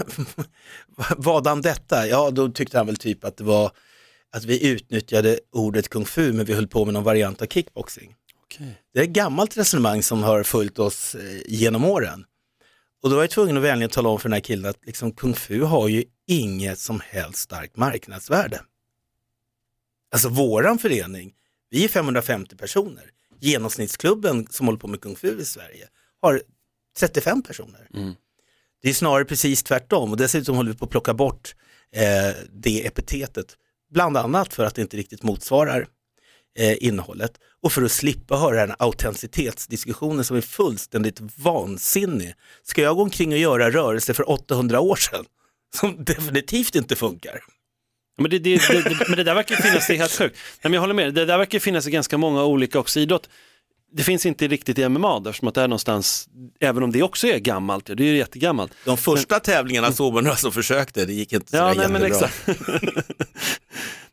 vadan 1.18 1.62
detta? 1.62 2.08
Ja, 2.08 2.30
då 2.32 2.50
tyckte 2.50 2.78
han 2.78 2.86
väl 2.88 2.98
typ 2.98 3.24
att 3.24 3.38
det 3.38 3.44
var 3.44 3.72
att 4.34 4.46
vi 4.46 4.68
utnyttjade 4.68 5.40
ordet 5.52 5.90
kung 5.90 6.06
fu 6.06 6.34
men 6.34 6.46
vi 6.46 6.54
höll 6.54 6.68
på 6.68 6.86
med 6.86 6.94
någon 6.94 7.04
variant 7.04 7.42
av 7.42 7.46
kickboxing. 7.46 8.16
Det 8.94 9.00
är 9.00 9.04
ett 9.04 9.10
gammalt 9.10 9.58
resonemang 9.58 10.04
som 10.04 10.24
har 10.24 10.44
följt 10.44 10.80
oss 10.80 11.16
eh, 11.16 11.42
genom 11.46 11.86
åren. 11.86 12.26
Och 13.04 13.10
då 13.10 13.16
var 13.16 13.24
jag 13.24 13.30
tvungen 13.30 13.58
att 13.58 13.64
vänligen 13.64 13.90
tala 13.90 14.10
om 14.10 14.20
för 14.20 14.30
den 14.30 14.34
här 14.34 14.42
killen 14.42 14.70
att 14.70 14.86
liksom, 14.86 15.12
kung 15.12 15.34
fu 15.34 15.62
har 15.62 15.88
ju 15.88 16.04
inget 16.28 16.80
som 16.80 17.02
helst 17.06 17.40
starkt 17.40 17.78
marknadsvärde. 17.78 18.62
Alltså 20.12 20.30
våran 20.30 20.78
förening, 20.78 21.34
vi 21.70 21.84
är 21.84 21.88
550 21.88 22.56
personer. 22.56 23.04
Genomsnittsklubben 23.40 24.48
som 24.50 24.66
håller 24.66 24.80
på 24.80 24.88
med 24.88 25.02
kung 25.02 25.16
fu 25.16 25.42
i 25.42 25.46
Sverige 25.46 25.88
har 26.22 26.42
35 27.00 27.44
personer. 27.44 27.88
Det 28.82 28.90
är 28.90 28.94
snarare 28.94 29.26
precis 29.26 29.64
tvärtom 29.64 30.12
och 30.12 30.18
dessutom 30.18 30.56
håller 30.56 30.72
vi 30.72 30.78
på 30.78 30.86
att 30.86 30.92
plocka 30.92 31.14
bort 31.14 31.56
eh, 31.96 32.36
det 32.52 32.88
epitetet. 32.88 33.58
Bland 33.92 34.18
annat 34.18 34.54
för 34.54 34.66
att 34.66 34.76
det 34.76 34.82
inte 34.82 34.98
riktigt 34.98 35.24
motsvarar 35.24 35.88
eh, 36.60 36.84
innehållet 36.84 37.32
och 37.64 37.72
för 37.72 37.82
att 37.82 37.92
slippa 37.92 38.38
höra 38.38 38.66
den 38.66 38.76
autenticitetsdiskussionen 38.80 40.26
som 40.26 40.38
är 40.38 40.42
fullständigt 40.42 41.20
vansinnig. 41.36 42.34
Ska 42.64 42.82
jag 42.82 42.96
gå 42.96 43.02
omkring 43.02 43.32
och 43.32 43.38
göra 43.38 43.72
rörelser 43.72 44.14
för 44.14 44.30
800 44.30 44.80
år 44.80 44.96
sedan 44.96 45.26
som 45.76 46.04
definitivt 46.04 46.76
inte 46.76 46.96
funkar? 46.96 47.40
Men 48.18 48.32
det, 48.32 48.40
det, 48.40 48.68
det, 48.68 48.82
det, 48.82 49.06
men 49.08 49.18
det 49.18 49.24
där 49.24 49.36
verkar 49.36 49.56
finnas, 49.56 49.88
det 49.88 49.94
är 49.94 49.98
helt 49.98 50.12
sjukt. 50.12 50.36
Nej, 50.36 50.62
men 50.62 50.74
jag 50.74 50.82
håller 50.82 50.94
med, 50.94 51.14
det 51.14 51.26
där 51.26 51.38
verkar 51.38 51.60
finnas 51.60 51.88
i 51.88 51.92
ganska 51.92 52.18
många 52.18 52.44
olika 52.44 52.80
också 52.80 53.00
idrott. 53.00 53.30
Det 53.94 54.04
finns 54.04 54.26
inte 54.26 54.48
riktigt 54.48 54.78
i 54.80 54.90
MMA 54.90 55.18
eftersom 55.18 55.48
att 55.48 55.56
det 55.56 55.62
är 55.62 55.68
någonstans, 55.68 56.30
även 56.60 56.84
om 56.84 56.92
det 56.92 57.04
också 57.04 57.28
är 57.28 57.38
gammalt, 57.40 57.86
det 57.86 57.94
är 57.94 58.08
ju 58.08 58.18
jättegammalt. 58.18 58.72
De 58.86 58.98
första 58.98 59.40
tävlingarna 59.40 59.92
såg 59.92 60.14
man 60.14 60.24
några 60.24 60.36
som 60.38 60.52
försökte, 60.52 61.06
det 61.06 61.14
gick 61.14 61.34
inte 61.34 61.52
så 61.52 61.58
Ja, 61.58 61.74
nej, 61.78 61.90
men 61.90 62.04
exakt. 62.04 62.48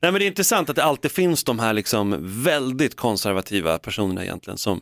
nej 0.00 0.12
men 0.12 0.14
det 0.14 0.24
är 0.24 0.26
intressant 0.26 0.70
att 0.70 0.76
det 0.76 0.84
alltid 0.84 1.10
finns 1.10 1.44
de 1.44 1.58
här 1.58 1.72
liksom 1.72 2.16
väldigt 2.42 2.96
konservativa 2.96 3.78
personerna 3.78 4.22
egentligen 4.24 4.58
som, 4.58 4.80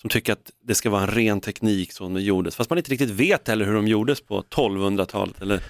som 0.00 0.10
tycker 0.10 0.32
att 0.32 0.50
det 0.66 0.74
ska 0.74 0.90
vara 0.90 1.02
en 1.02 1.08
ren 1.10 1.40
teknik 1.40 1.92
som 1.92 2.14
det 2.14 2.20
gjordes, 2.22 2.56
fast 2.56 2.70
man 2.70 2.78
inte 2.78 2.90
riktigt 2.90 3.10
vet 3.10 3.48
heller 3.48 3.64
hur 3.64 3.74
de 3.74 3.88
gjordes 3.88 4.20
på 4.20 4.42
1200-talet 4.42 5.42
eller 5.42 5.60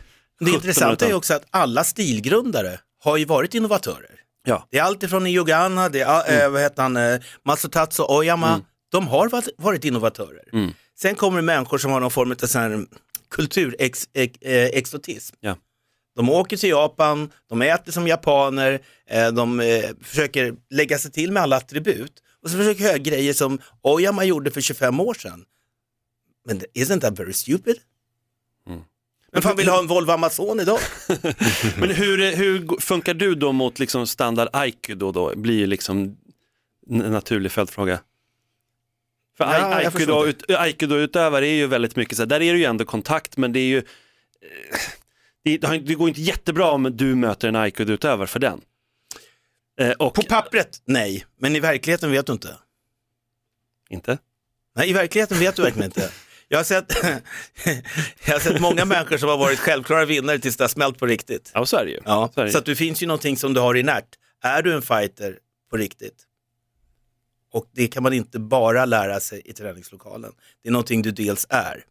Det 0.41 0.51
intressanta 0.51 1.05
är 1.05 1.09
ju 1.09 1.15
1700-talet. 1.15 1.15
också 1.17 1.35
att 1.35 1.45
alla 1.51 1.85
stilgrundare 1.85 2.79
har 3.05 3.17
ju 3.17 3.25
varit 3.25 3.55
innovatörer. 3.55 4.11
Ja. 4.49 4.69
Det 4.71 4.79
är 4.79 4.83
alltifrån 4.83 5.27
Iyogana, 5.27 5.89
det 5.89 6.01
är, 6.01 6.45
eh, 6.45 6.51
vad 6.51 6.63
heter 6.63 6.83
han, 6.83 6.97
eh, 6.97 7.21
Masatatsu 7.45 8.03
Oyama, 8.03 8.49
Mm. 8.49 8.61
de 8.93 9.09
har 9.09 9.29
varit, 9.29 9.49
varit 9.59 9.85
innovatörer. 9.85 10.45
Mm. 10.53 10.71
Sen 10.99 11.15
kommer 11.15 11.37
det 11.39 11.43
människor 11.43 11.79
som 11.79 11.91
har 11.91 12.01
någon 12.01 12.11
form 12.11 12.33
av 12.33 12.37
sån 12.47 12.61
här 12.61 12.87
kulturexotism. 13.31 15.37
Ja. 15.41 15.57
De 16.17 16.31
åker 16.31 16.57
till 16.57 16.71
Japan, 16.71 17.31
de 17.49 17.63
äter 17.63 17.93
som 17.93 18.09
japaner, 18.09 18.81
eh, 19.11 19.29
de 19.33 19.61
eh, 19.61 19.85
försöker 20.03 20.55
lägga 20.71 20.99
sig 20.99 21.11
till 21.11 21.33
med 21.33 21.43
alla 21.43 21.57
attribut 21.57 22.13
och 22.43 22.51
så 22.51 22.57
försöker 22.57 22.85
göra 22.85 22.99
grejer 22.99 23.33
som 23.33 23.59
Oyama 23.83 24.25
gjorde 24.25 24.51
för 24.51 24.61
25 24.61 25.01
år 25.01 25.15
sedan. 25.15 25.45
Men 26.47 26.61
isn't 26.75 27.01
that 27.01 27.19
very 27.19 27.33
stupid? 27.33 27.77
Men 29.39 29.43
fan 29.43 29.57
vill 29.57 29.69
ha 29.69 29.79
en 29.79 29.87
Volvo 29.87 30.13
Amazon 30.13 30.61
idag? 30.61 30.79
Men 31.79 31.91
hur, 31.91 32.37
hur 32.37 32.81
funkar 32.81 33.15
du 33.15 33.35
då 33.35 33.53
mot 33.53 33.79
liksom 33.79 34.07
standard 34.07 34.49
aikido 34.53 35.13
då? 35.13 35.33
Blir 35.37 35.59
ju 35.59 35.67
liksom 35.67 36.17
en 36.91 36.99
naturlig 36.99 37.53
följdfråga. 37.53 38.01
För 39.37 39.45
Ja, 39.45 39.59
jag 39.59 39.73
ai- 39.73 39.91
förstår 39.91 40.27
aikido, 40.27 40.53
ut, 40.53 40.59
aikido-utövare 40.59 41.47
är 41.47 41.55
ju 41.55 41.67
väldigt 41.67 41.97
mycket 41.97 42.17
så 42.17 42.23
här, 42.23 42.27
där 42.27 42.43
är 42.43 42.53
det 42.53 42.59
ju 42.59 42.65
ändå 42.65 42.85
kontakt 42.85 43.37
men 43.37 43.53
det 43.53 43.61
är 43.61 43.67
ju, 43.67 43.79
eh, 43.79 43.85
det, 45.45 45.59
det 45.79 45.95
går 45.95 46.09
inte 46.09 46.21
jättebra 46.21 46.71
om 46.71 46.83
du 46.97 47.15
möter 47.15 47.49
en 47.49 47.57
aikido-utövare 47.57 48.27
för 48.27 48.39
den. 48.39 48.61
Eh, 49.81 49.91
och, 49.91 50.15
På 50.15 50.23
pappret, 50.23 50.83
nej. 50.85 51.25
Men 51.41 51.57
i 51.57 51.61
verkligheten 51.61 52.11
vet 52.11 52.27
du 52.27 52.33
inte. 52.33 52.57
Inte? 53.91 54.19
Nej, 54.77 54.91
i 54.91 54.93
verkligheten 54.93 55.39
vet 55.39 55.57
du 55.57 55.63
verkligen 55.63 55.85
inte. 55.87 56.11
Jag 56.49 56.59
har, 56.59 56.65
sett, 56.65 56.93
jag 58.27 58.33
har 58.35 58.41
sett 58.41 58.61
många 58.61 58.85
människor 58.85 59.17
som 59.17 59.29
har 59.29 59.37
varit 59.37 59.59
självklara 59.59 60.05
vinnare 60.05 60.39
tills 60.39 60.57
det 60.57 60.65
har 60.65 60.69
smält 60.69 60.99
på 60.99 61.07
riktigt. 61.07 61.51
Ja, 61.55 61.67
så 61.67 61.77
är 61.77 61.85
det 61.85 61.91
ju. 61.91 62.01
Ja, 62.05 62.31
Så 62.35 62.41
är 62.41 62.45
det. 62.45 62.53
så 62.53 62.59
att 62.59 62.67
det 62.67 62.77
finns 62.77 63.03
ju 63.03 63.07
någonting 63.07 63.37
som 63.37 63.55
du 63.55 63.61
har 63.61 63.75
inärt. 63.75 64.09
Är 64.43 64.63
du 64.63 64.75
en 64.75 64.83
fighter 64.83 65.39
på 65.71 65.77
riktigt? 65.77 66.25
Och 67.53 67.67
det 67.73 67.89
kan 67.89 68.03
man 68.03 68.13
inte 68.13 68.39
bara 68.39 68.85
lära 68.85 69.21
sig 69.21 69.43
i 69.45 69.53
träningslokalen. 69.53 70.33
Det 70.63 70.69
är 70.69 70.73
någonting 70.73 71.03
du 71.03 71.11
dels 71.11 71.47
är. 71.49 71.85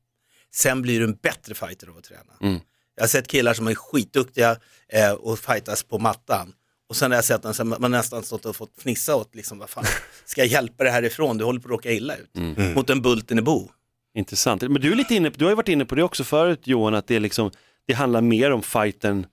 Sen 0.53 0.81
blir 0.81 0.99
du 0.99 1.05
en 1.05 1.15
bättre 1.15 1.55
fighter 1.55 1.87
av 1.87 1.97
att 1.97 2.03
träna. 2.03 2.33
Mm. 2.41 2.59
Jag 2.95 3.03
har 3.03 3.07
sett 3.07 3.27
killar 3.27 3.53
som 3.53 3.67
är 3.67 3.75
skitduktiga 3.75 4.57
eh, 4.89 5.11
och 5.11 5.39
fightas 5.39 5.83
på 5.83 5.99
mattan. 5.99 6.53
Och 6.89 6.95
sen 6.95 7.11
har 7.11 7.17
jag 7.17 7.25
sett 7.25 7.55
som 7.55 7.75
man 7.79 7.91
nästan 7.91 8.23
stått 8.23 8.45
och 8.45 8.55
fått 8.55 8.81
fnissa 8.81 9.15
åt, 9.15 9.35
liksom, 9.35 9.59
vad 9.59 9.69
fan, 9.69 9.85
ska 10.25 10.41
jag 10.41 10.47
hjälpa 10.47 10.83
dig 10.83 10.93
härifrån? 10.93 11.37
Du 11.37 11.43
håller 11.45 11.59
på 11.59 11.67
att 11.67 11.71
råka 11.71 11.91
illa 11.91 12.15
ut. 12.15 12.35
Mm. 12.37 12.73
Mot 12.73 12.89
en 12.89 13.01
Bulten 13.01 13.39
i 13.39 13.41
Bo. 13.41 13.69
Intressant. 14.17 14.61
Men 14.61 14.73
du, 14.73 14.91
är 14.91 14.95
lite 14.95 15.15
inne, 15.15 15.29
du 15.29 15.45
har 15.45 15.51
ju 15.51 15.55
varit 15.55 15.69
inne 15.69 15.85
på 15.85 15.95
det 15.95 16.03
också 16.03 16.23
förut 16.23 16.61
Johan, 16.63 16.95
att 16.95 17.07
det, 17.07 17.15
är 17.15 17.19
liksom, 17.19 17.51
det 17.87 17.93
handlar 17.93 18.21
mer 18.21 18.51
om 18.51 18.61
fighten, 18.61 19.25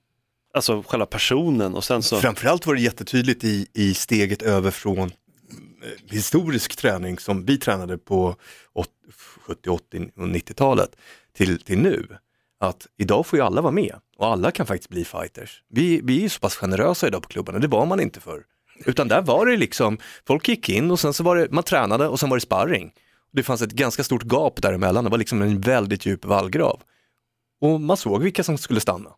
alltså 0.54 0.82
själva 0.86 1.06
personen 1.06 1.74
och 1.74 1.84
sen 1.84 2.02
så... 2.02 2.20
Framförallt 2.20 2.66
var 2.66 2.74
det 2.74 2.80
jättetydligt 2.80 3.44
i, 3.44 3.66
i 3.72 3.94
steget 3.94 4.42
över 4.42 4.70
från 4.70 4.98
eh, 4.98 5.10
historisk 6.10 6.76
träning 6.76 7.18
som 7.18 7.44
vi 7.44 7.58
tränade 7.58 7.98
på 7.98 8.36
70, 9.40 9.70
80 9.70 10.10
och 10.16 10.26
90-talet 10.26 10.96
till, 11.36 11.60
till 11.60 11.78
nu. 11.78 12.06
Att 12.60 12.86
idag 12.98 13.26
får 13.26 13.38
ju 13.38 13.44
alla 13.44 13.60
vara 13.60 13.72
med 13.72 13.94
och 14.16 14.26
alla 14.26 14.50
kan 14.50 14.66
faktiskt 14.66 14.90
bli 14.90 15.04
fighters. 15.04 15.62
Vi, 15.68 16.00
vi 16.04 16.16
är 16.18 16.22
ju 16.22 16.28
så 16.28 16.40
pass 16.40 16.56
generösa 16.56 17.06
idag 17.06 17.22
på 17.22 17.28
klubbarna, 17.28 17.58
det 17.58 17.68
var 17.68 17.86
man 17.86 18.00
inte 18.00 18.20
förr. 18.20 18.42
Utan 18.86 19.08
där 19.08 19.22
var 19.22 19.46
det 19.46 19.56
liksom, 19.56 19.98
folk 20.26 20.48
gick 20.48 20.68
in 20.68 20.90
och 20.90 21.00
sen 21.00 21.14
så 21.14 21.22
var 21.22 21.36
det, 21.36 21.50
man 21.50 21.64
tränade 21.64 22.08
och 22.08 22.20
sen 22.20 22.30
var 22.30 22.36
det 22.36 22.40
sparring. 22.40 22.92
Det 23.34 23.42
fanns 23.42 23.62
ett 23.62 23.72
ganska 23.72 24.04
stort 24.04 24.22
gap 24.22 24.62
däremellan, 24.62 25.04
det 25.04 25.10
var 25.10 25.18
liksom 25.18 25.42
en 25.42 25.60
väldigt 25.60 26.06
djup 26.06 26.24
vallgrav. 26.24 26.82
Och 27.60 27.80
man 27.80 27.96
såg 27.96 28.22
vilka 28.22 28.44
som 28.44 28.58
skulle 28.58 28.80
stanna. 28.80 29.10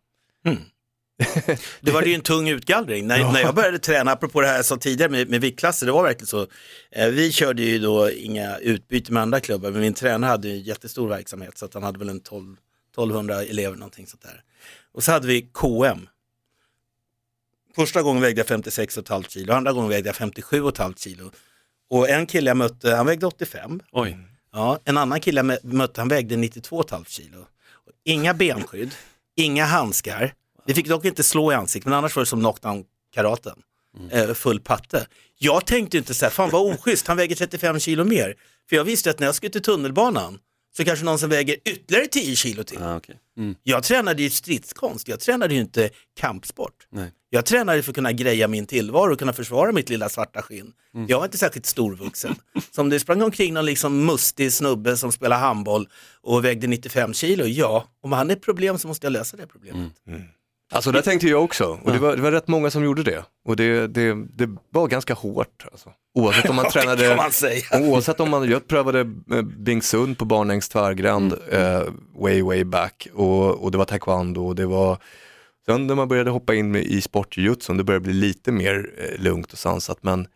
Det 1.81 1.91
var 1.91 2.01
ju 2.03 2.13
en 2.13 2.21
tung 2.21 2.49
utgallring. 2.49 3.07
När, 3.07 3.19
Ja. 3.19 3.31
när 3.31 3.39
jag 3.41 3.55
började 3.55 3.79
träna, 3.79 4.11
apropå 4.11 4.41
det 4.41 4.47
här 4.47 4.55
jag 4.55 4.65
sa 4.65 4.77
tidigare 4.77 5.11
med, 5.11 5.29
med 5.29 5.41
viktklasser, 5.41 5.85
det 5.85 5.91
var 5.91 6.03
verkligen 6.03 6.27
så. 6.27 6.47
Eh, 6.91 7.07
vi 7.09 7.31
körde 7.31 7.61
ju 7.63 7.79
då 7.79 8.11
inga 8.11 8.57
utbyte 8.57 9.11
med 9.11 9.23
andra 9.23 9.39
klubbar, 9.39 9.71
men 9.71 9.81
min 9.81 9.93
tränare 9.93 10.29
hade 10.29 10.47
ju 10.47 10.53
en 10.53 10.61
jättestor 10.61 11.07
verksamhet 11.09 11.57
så 11.57 11.65
att 11.65 11.73
han 11.73 11.83
hade 11.83 11.99
väl 11.99 12.09
en 12.09 12.19
12, 12.19 12.55
1200 12.91 13.43
elever 13.43 13.75
någonting 13.77 14.07
sånt 14.07 14.21
där. 14.23 14.43
Och 14.91 15.03
så 15.03 15.11
hade 15.11 15.27
vi 15.27 15.41
KM. 15.41 16.07
Första 17.75 18.01
gången 18.01 18.21
vägde 18.21 18.39
jag 18.47 18.59
56,5 18.59 19.29
kilo, 19.29 19.53
andra 19.53 19.71
gången 19.73 19.89
vägde 19.89 20.09
jag 20.09 20.15
57,5 20.15 20.93
kilo. 20.97 21.31
Och 21.89 22.09
en 22.09 22.25
kille 22.25 22.49
jag 22.49 22.57
mötte, 22.57 22.95
han 22.95 23.05
vägde 23.05 23.25
85. 23.25 23.79
Oj. 23.91 24.17
Ja, 24.53 24.79
en 24.85 24.97
annan 24.97 25.19
kille 25.19 25.39
jag 25.39 25.45
mö- 25.45 25.73
mötte, 25.73 26.01
han 26.01 26.07
vägde 26.07 26.35
92,5 26.35 27.05
kilo. 27.07 27.45
Inga 28.05 28.33
benskydd, 28.33 28.91
inga 29.35 29.65
handskar. 29.65 30.33
Vi 30.65 30.73
fick 30.73 30.87
dock 30.87 31.05
inte 31.05 31.23
slå 31.23 31.51
i 31.51 31.55
ansiktet, 31.55 31.85
men 31.85 31.93
annars 31.97 32.15
var 32.15 32.21
det 32.21 32.27
som 32.27 32.39
knockdown-karaten. 32.39 33.59
Eh, 34.11 34.33
full 34.33 34.59
patte. 34.59 35.07
Jag 35.37 35.65
tänkte 35.65 35.97
inte 35.97 36.13
så 36.13 36.25
här, 36.25 36.31
fan 36.31 36.49
vad 36.49 36.61
oschysst, 36.73 37.07
han 37.07 37.17
väger 37.17 37.35
35 37.35 37.79
kilo 37.79 38.03
mer. 38.03 38.35
För 38.69 38.75
jag 38.75 38.83
visste 38.83 39.09
att 39.09 39.19
när 39.19 39.27
jag 39.27 39.35
skulle 39.35 39.49
till 39.51 39.61
tunnelbanan 39.61 40.39
så 40.77 40.85
kanske 40.85 41.05
någon 41.05 41.19
som 41.19 41.29
väger 41.29 41.55
ytterligare 41.65 42.07
10 42.07 42.35
kilo 42.35 42.63
till. 42.63 42.77
Ah, 42.81 42.97
okay. 42.97 43.15
mm. 43.37 43.55
Jag 43.63 43.83
tränade 43.83 44.23
ju 44.23 44.29
stridskonst, 44.29 45.07
jag 45.07 45.19
tränade 45.19 45.53
ju 45.53 45.59
inte 45.59 45.89
kampsport. 46.19 46.87
Nej. 46.89 47.11
Jag 47.29 47.45
tränade 47.45 47.83
för 47.83 47.91
att 47.91 47.95
kunna 47.95 48.11
greja 48.11 48.47
min 48.47 48.65
tillvaro 48.65 49.13
och 49.13 49.19
kunna 49.19 49.33
försvara 49.33 49.71
mitt 49.71 49.89
lilla 49.89 50.09
svarta 50.09 50.41
skinn. 50.41 50.71
Mm. 50.95 51.07
Jag 51.09 51.17
var 51.17 51.25
inte 51.25 51.37
särskilt 51.37 51.65
storvuxen. 51.65 52.35
Så 52.71 52.81
om 52.81 52.89
det 52.89 52.99
sprang 52.99 53.21
omkring 53.21 53.53
någon 53.53 53.65
liksom 53.65 54.05
mustig 54.05 54.53
snubbe 54.53 54.97
som 54.97 55.11
spelar 55.11 55.39
handboll 55.39 55.87
och 56.21 56.45
vägde 56.45 56.67
95 56.67 57.13
kilo, 57.13 57.45
ja, 57.45 57.87
om 58.01 58.11
han 58.11 58.29
är 58.29 58.35
ett 58.35 58.41
problem 58.41 58.77
så 58.77 58.87
måste 58.87 59.05
jag 59.05 59.11
lösa 59.11 59.37
det 59.37 59.47
problemet. 59.47 59.91
Alltså 60.71 60.91
det 60.91 61.01
tänkte 61.01 61.27
jag 61.27 61.43
också 61.43 61.79
och 61.83 61.91
det 61.91 61.99
var, 61.99 62.15
det 62.15 62.21
var 62.21 62.31
rätt 62.31 62.47
många 62.47 62.71
som 62.71 62.83
gjorde 62.83 63.03
det. 63.03 63.23
Och 63.45 63.55
det, 63.55 63.87
det, 63.87 64.13
det 64.13 64.57
var 64.69 64.87
ganska 64.87 65.13
hårt. 65.13 65.65
Alltså. 65.71 65.89
Oavsett 66.13 66.49
om 66.49 66.55
man 66.55 66.65
tränade, 66.71 67.15
man 67.15 67.31
oavsett 67.83 68.19
om 68.19 68.29
man, 68.29 68.49
jag 68.49 68.67
prövade 68.67 68.99
eh, 69.31 69.41
Bing 69.41 69.81
Sun 69.81 70.15
på 70.15 70.25
Barnängs 70.25 70.69
tvärgränd 70.69 71.33
eh, 71.51 71.83
way 72.15 72.41
way 72.41 72.63
back 72.63 73.07
och, 73.13 73.63
och 73.63 73.71
det 73.71 73.77
var 73.77 73.85
taekwondo 73.85 74.47
och 74.47 74.55
det 74.55 74.65
var 74.65 74.97
Sen 75.67 75.87
när 75.87 75.95
man 75.95 76.07
började 76.07 76.29
hoppa 76.29 76.55
in 76.55 76.75
i 76.75 77.01
sportjujutsun, 77.01 77.77
det 77.77 77.83
började 77.83 78.03
bli 78.03 78.13
lite 78.13 78.51
mer 78.51 78.89
eh, 78.97 79.23
lugnt 79.23 79.53
och 79.53 79.59
sansat 79.59 79.97
men, 80.01 80.27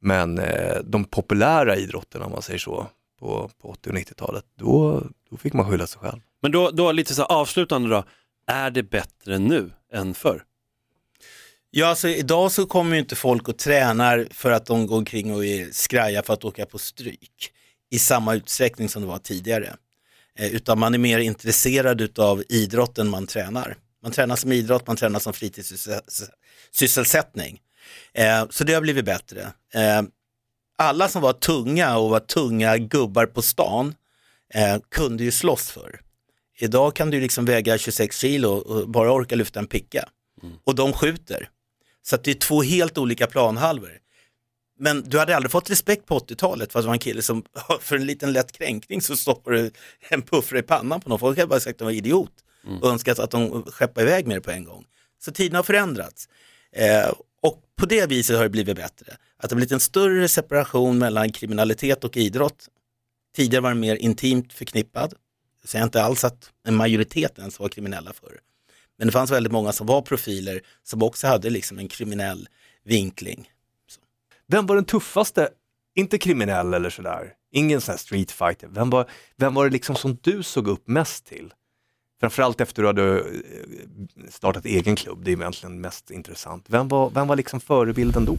men 0.00 0.38
eh, 0.38 0.76
de 0.84 1.04
populära 1.04 1.76
idrotterna 1.76 2.24
om 2.24 2.32
man 2.32 2.42
säger 2.42 2.58
så 2.58 2.86
på, 3.20 3.50
på 3.62 3.68
80 3.68 3.90
och 3.90 3.96
90-talet, 3.96 4.44
då, 4.58 5.02
då 5.30 5.36
fick 5.36 5.52
man 5.52 5.70
skylla 5.70 5.86
sig 5.86 6.00
själv. 6.00 6.20
Men 6.42 6.52
då, 6.52 6.70
då 6.70 6.92
lite 6.92 7.14
så 7.14 7.24
avslutande 7.24 7.88
då, 7.88 8.04
är 8.50 8.70
det 8.70 8.82
bättre 8.82 9.38
nu 9.38 9.70
än 9.92 10.14
förr? 10.14 10.44
Ja, 11.70 11.86
alltså 11.86 12.08
idag 12.08 12.52
så 12.52 12.66
kommer 12.66 12.94
ju 12.94 13.00
inte 13.00 13.16
folk 13.16 13.48
och 13.48 13.58
tränar 13.58 14.28
för 14.30 14.50
att 14.50 14.66
de 14.66 14.86
går 14.86 14.96
omkring 14.96 15.34
och 15.34 15.44
är 15.44 15.68
skraja 15.72 16.22
för 16.22 16.34
att 16.34 16.44
åka 16.44 16.66
på 16.66 16.78
stryk 16.78 17.52
i 17.90 17.98
samma 17.98 18.34
utsträckning 18.34 18.88
som 18.88 19.02
det 19.02 19.08
var 19.08 19.18
tidigare. 19.18 19.76
Eh, 20.38 20.54
utan 20.54 20.78
man 20.78 20.94
är 20.94 20.98
mer 20.98 21.18
intresserad 21.18 22.18
av 22.18 22.42
idrotten 22.48 23.08
man 23.08 23.26
tränar. 23.26 23.76
Man 24.02 24.12
tränar 24.12 24.36
som 24.36 24.52
idrott, 24.52 24.86
man 24.86 24.96
tränar 24.96 25.20
som 25.20 25.32
fritidssysselsättning. 25.32 27.60
Eh, 28.14 28.46
så 28.50 28.64
det 28.64 28.74
har 28.74 28.80
blivit 28.80 29.04
bättre. 29.04 29.40
Eh, 29.74 30.02
alla 30.78 31.08
som 31.08 31.22
var 31.22 31.32
tunga 31.32 31.98
och 31.98 32.10
var 32.10 32.20
tunga 32.20 32.78
gubbar 32.78 33.26
på 33.26 33.42
stan 33.42 33.94
eh, 34.54 34.78
kunde 34.88 35.24
ju 35.24 35.30
slåss 35.30 35.70
för. 35.70 36.00
Idag 36.62 36.96
kan 36.96 37.10
du 37.10 37.20
liksom 37.20 37.44
väga 37.44 37.78
26 37.78 38.16
kilo 38.16 38.50
och 38.50 38.88
bara 38.88 39.12
orka 39.12 39.36
lyfta 39.36 39.60
en 39.60 39.66
picka. 39.66 40.08
Och 40.64 40.74
de 40.74 40.92
skjuter. 40.92 41.48
Så 42.02 42.16
det 42.16 42.30
är 42.30 42.34
två 42.34 42.62
helt 42.62 42.98
olika 42.98 43.26
planhalvor. 43.26 43.98
Men 44.78 45.02
du 45.02 45.18
hade 45.18 45.36
aldrig 45.36 45.50
fått 45.52 45.70
respekt 45.70 46.06
på 46.06 46.18
80-talet 46.18 46.72
för 46.72 46.78
att 46.78 46.84
det 46.84 46.86
var 46.86 46.94
en 46.94 46.98
kille 46.98 47.22
som 47.22 47.44
för 47.80 47.96
en 47.96 48.06
liten 48.06 48.32
lätt 48.32 48.52
kränkning 48.52 49.02
så 49.02 49.16
stoppar 49.16 49.50
du 49.50 49.70
en 50.08 50.22
puffra 50.22 50.58
i 50.58 50.62
pannan 50.62 51.00
på 51.00 51.08
någon. 51.08 51.18
Folk 51.18 51.38
hade 51.38 51.48
bara 51.48 51.60
sagt 51.60 51.74
att 51.74 51.78
de 51.78 51.84
var 51.84 51.92
idiot 51.92 52.32
och 52.82 52.90
önskat 52.90 53.18
att 53.18 53.30
de 53.30 53.62
skeppade 53.62 54.06
iväg 54.06 54.26
med 54.26 54.36
det 54.36 54.40
på 54.40 54.50
en 54.50 54.64
gång. 54.64 54.84
Så 55.24 55.32
tiden 55.32 55.56
har 55.56 55.62
förändrats. 55.62 56.28
Eh, 56.72 57.12
och 57.42 57.62
på 57.76 57.86
det 57.86 58.06
viset 58.06 58.36
har 58.36 58.42
det 58.42 58.50
blivit 58.50 58.76
bättre. 58.76 59.12
Att 59.36 59.50
det 59.50 59.54
har 59.54 59.56
blivit 59.56 59.72
en 59.72 59.80
större 59.80 60.28
separation 60.28 60.98
mellan 60.98 61.32
kriminalitet 61.32 62.04
och 62.04 62.16
idrott. 62.16 62.68
Tidigare 63.36 63.62
var 63.62 63.70
den 63.70 63.80
mer 63.80 63.96
intimt 63.96 64.52
förknippad. 64.52 65.14
Jag 65.60 65.68
säger 65.70 65.84
inte 65.84 66.02
alls 66.02 66.24
att 66.24 66.50
en 66.64 66.76
majoritet 66.76 67.38
ens 67.38 67.60
var 67.60 67.68
kriminella 67.68 68.12
förr. 68.12 68.40
Men 68.98 69.06
det 69.06 69.12
fanns 69.12 69.30
väldigt 69.30 69.52
många 69.52 69.72
som 69.72 69.86
var 69.86 70.02
profiler 70.02 70.60
som 70.82 71.02
också 71.02 71.26
hade 71.26 71.50
liksom 71.50 71.78
en 71.78 71.88
kriminell 71.88 72.48
vinkling. 72.84 73.50
Vem 74.46 74.66
var 74.66 74.74
den 74.74 74.84
tuffaste, 74.84 75.48
inte 75.94 76.18
kriminell 76.18 76.74
eller 76.74 76.90
sådär, 76.90 77.32
ingen 77.52 77.80
sån 77.80 77.92
här 77.92 77.98
street 77.98 78.30
fighter, 78.30 78.68
vem 78.68 78.90
var, 78.90 79.10
vem 79.36 79.54
var 79.54 79.64
det 79.64 79.70
liksom 79.70 79.96
som 79.96 80.18
du 80.22 80.42
såg 80.42 80.68
upp 80.68 80.88
mest 80.88 81.26
till? 81.26 81.52
Framförallt 82.20 82.60
efter 82.60 82.84
att 82.84 82.96
du 82.96 83.02
hade 83.02 83.18
eh, 83.18 83.24
startat 84.30 84.64
egen 84.64 84.96
klubb, 84.96 85.24
det 85.24 85.32
är 85.32 85.36
egentligen 85.36 85.80
mest 85.80 86.10
intressant. 86.10 86.64
Vem 86.68 86.88
var, 86.88 87.10
vem 87.10 87.28
var 87.28 87.36
liksom 87.36 87.60
förebilden 87.60 88.24
då? 88.24 88.36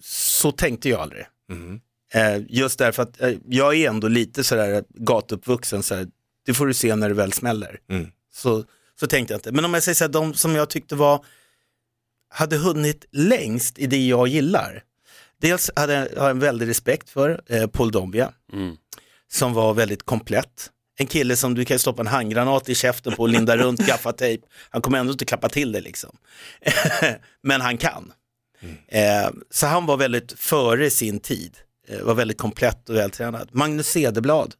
Så 0.00 0.52
tänkte 0.52 0.88
jag 0.88 1.00
aldrig. 1.00 1.26
Eh, 2.14 2.42
just 2.48 2.78
därför 2.78 3.02
att 3.02 3.20
eh, 3.20 3.34
jag 3.48 3.76
är 3.76 3.88
ändå 3.88 4.08
lite 4.08 4.44
sådär 4.44 4.84
gatuppvuxen, 4.88 5.82
sådär, 5.82 6.06
det 6.46 6.54
får 6.54 6.66
du 6.66 6.74
se 6.74 6.96
när 6.96 7.08
det 7.08 7.14
väl 7.14 7.32
smäller. 7.32 7.80
Så, 8.34 8.64
så 9.00 9.06
tänkte 9.06 9.34
jag 9.34 9.38
inte. 9.38 9.52
Men 9.52 9.64
om 9.64 9.74
jag 9.74 9.82
säger 9.82 9.94
så 9.96 10.04
här, 10.04 10.08
de 10.08 10.34
som 10.34 10.54
jag 10.54 10.70
tyckte 10.70 10.94
var, 10.94 11.24
hade 12.28 12.56
hunnit 12.56 13.04
längst 13.12 13.78
i 13.78 13.86
det 13.86 14.06
jag 14.06 14.28
gillar. 14.28 14.82
Dels 15.40 15.70
hade 15.76 15.92
jag 15.92 16.00
har 16.00 16.08
jag 16.26 16.30
en 16.30 16.38
väldig 16.38 16.68
respekt 16.68 17.10
för 17.10 17.40
eh, 17.46 17.66
Paul 17.66 17.90
Dombia, 17.90 18.32
som 19.32 19.52
var 19.54 19.74
väldigt 19.74 20.02
komplett. 20.02 20.70
En 20.98 21.06
kille 21.06 21.36
som 21.36 21.54
du 21.54 21.64
kan 21.64 21.78
stoppa 21.78 22.02
en 22.02 22.06
handgranat 22.06 22.68
i 22.68 22.74
käften 22.74 23.12
på 23.12 23.22
och 23.22 23.28
linda 23.28 23.56
runt 23.56 23.80
gaffatejp. 23.86 24.46
Han 24.70 24.82
kommer 24.82 24.98
ändå 24.98 25.12
inte 25.12 25.24
klappa 25.24 25.48
till 25.48 25.72
det 25.72 25.80
liksom. 25.80 26.16
Men 27.42 27.60
han 27.60 27.78
kan. 27.78 28.12
Eh, 28.88 29.30
så 29.50 29.66
han 29.66 29.86
var 29.86 29.96
väldigt 29.96 30.32
före 30.32 30.90
sin 30.90 31.20
tid. 31.20 31.56
Eh, 31.88 32.02
var 32.02 32.14
väldigt 32.14 32.38
komplett 32.38 32.88
och 32.88 32.96
vältränad. 32.96 33.48
Magnus 33.52 33.86
Cederblad. 33.86 34.54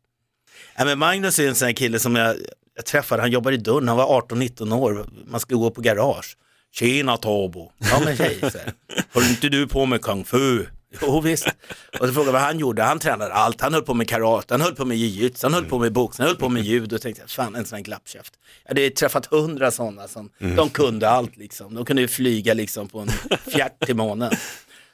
Ja, 0.77 0.85
men 0.85 0.99
Magnus 0.99 1.39
är 1.39 1.49
en 1.49 1.55
sån 1.55 1.67
här 1.67 1.73
kille 1.73 1.99
som 1.99 2.17
jag, 2.17 2.37
jag 2.77 2.87
träffade, 2.87 3.23
han 3.23 3.31
jobbade 3.31 3.57
i 3.57 3.59
dörren, 3.59 3.89
han 3.89 3.97
var 3.97 4.21
18-19 4.21 4.75
år, 4.75 5.07
man 5.27 5.41
skulle 5.41 5.59
gå 5.59 5.71
på 5.71 5.81
garage. 5.81 6.37
Tjena 6.75 7.17
Tabo, 7.17 7.73
ja 7.79 8.01
men 8.05 8.17
här. 8.17 8.73
håller 9.13 9.29
inte 9.29 9.49
du 9.49 9.67
på 9.67 9.87
med 9.87 10.03
kung 10.03 10.25
fu? 10.25 10.67
Jo 11.01 11.21
visst. 11.21 11.47
Och 12.01 12.07
så 12.07 12.13
frågade 12.13 12.29
jag 12.29 12.33
vad 12.33 12.43
han 12.43 12.59
gjorde, 12.59 12.83
han 12.83 12.99
tränade 12.99 13.33
allt, 13.33 13.61
han 13.61 13.75
höll 13.75 13.83
på 13.83 13.95
med 13.95 14.09
karate, 14.09 14.55
han 14.55 14.61
höll 14.61 14.75
på 14.75 14.85
med 14.85 14.97
jiu-jitsu, 14.97 15.43
han 15.43 15.55
höll 15.55 15.65
på 15.65 15.79
med 15.79 15.93
boxning, 15.93 16.23
han 16.23 16.29
höll 16.29 16.41
på 16.41 16.49
med 16.49 16.63
judo. 16.63 16.97
Och 16.97 17.03
tänkte 17.03 17.23
fan 17.27 17.55
en 17.55 17.65
sån 17.65 17.77
här 17.77 17.83
glappkäft. 17.83 18.35
Jag 18.65 18.71
hade 18.71 18.91
träffat 18.91 19.27
hundra 19.27 19.71
sådana 19.71 20.09
som, 20.09 20.31
de 20.39 20.71
kunde 20.71 21.09
allt 21.09 21.37
liksom. 21.37 21.75
De 21.75 21.85
kunde 21.85 22.03
ju 22.03 22.09
flyga 22.09 22.55
liksom 22.55 22.89
på 22.89 23.01
en 23.01 23.09
fjärt 23.53 23.87
till 23.87 23.97
månen. 23.97 24.33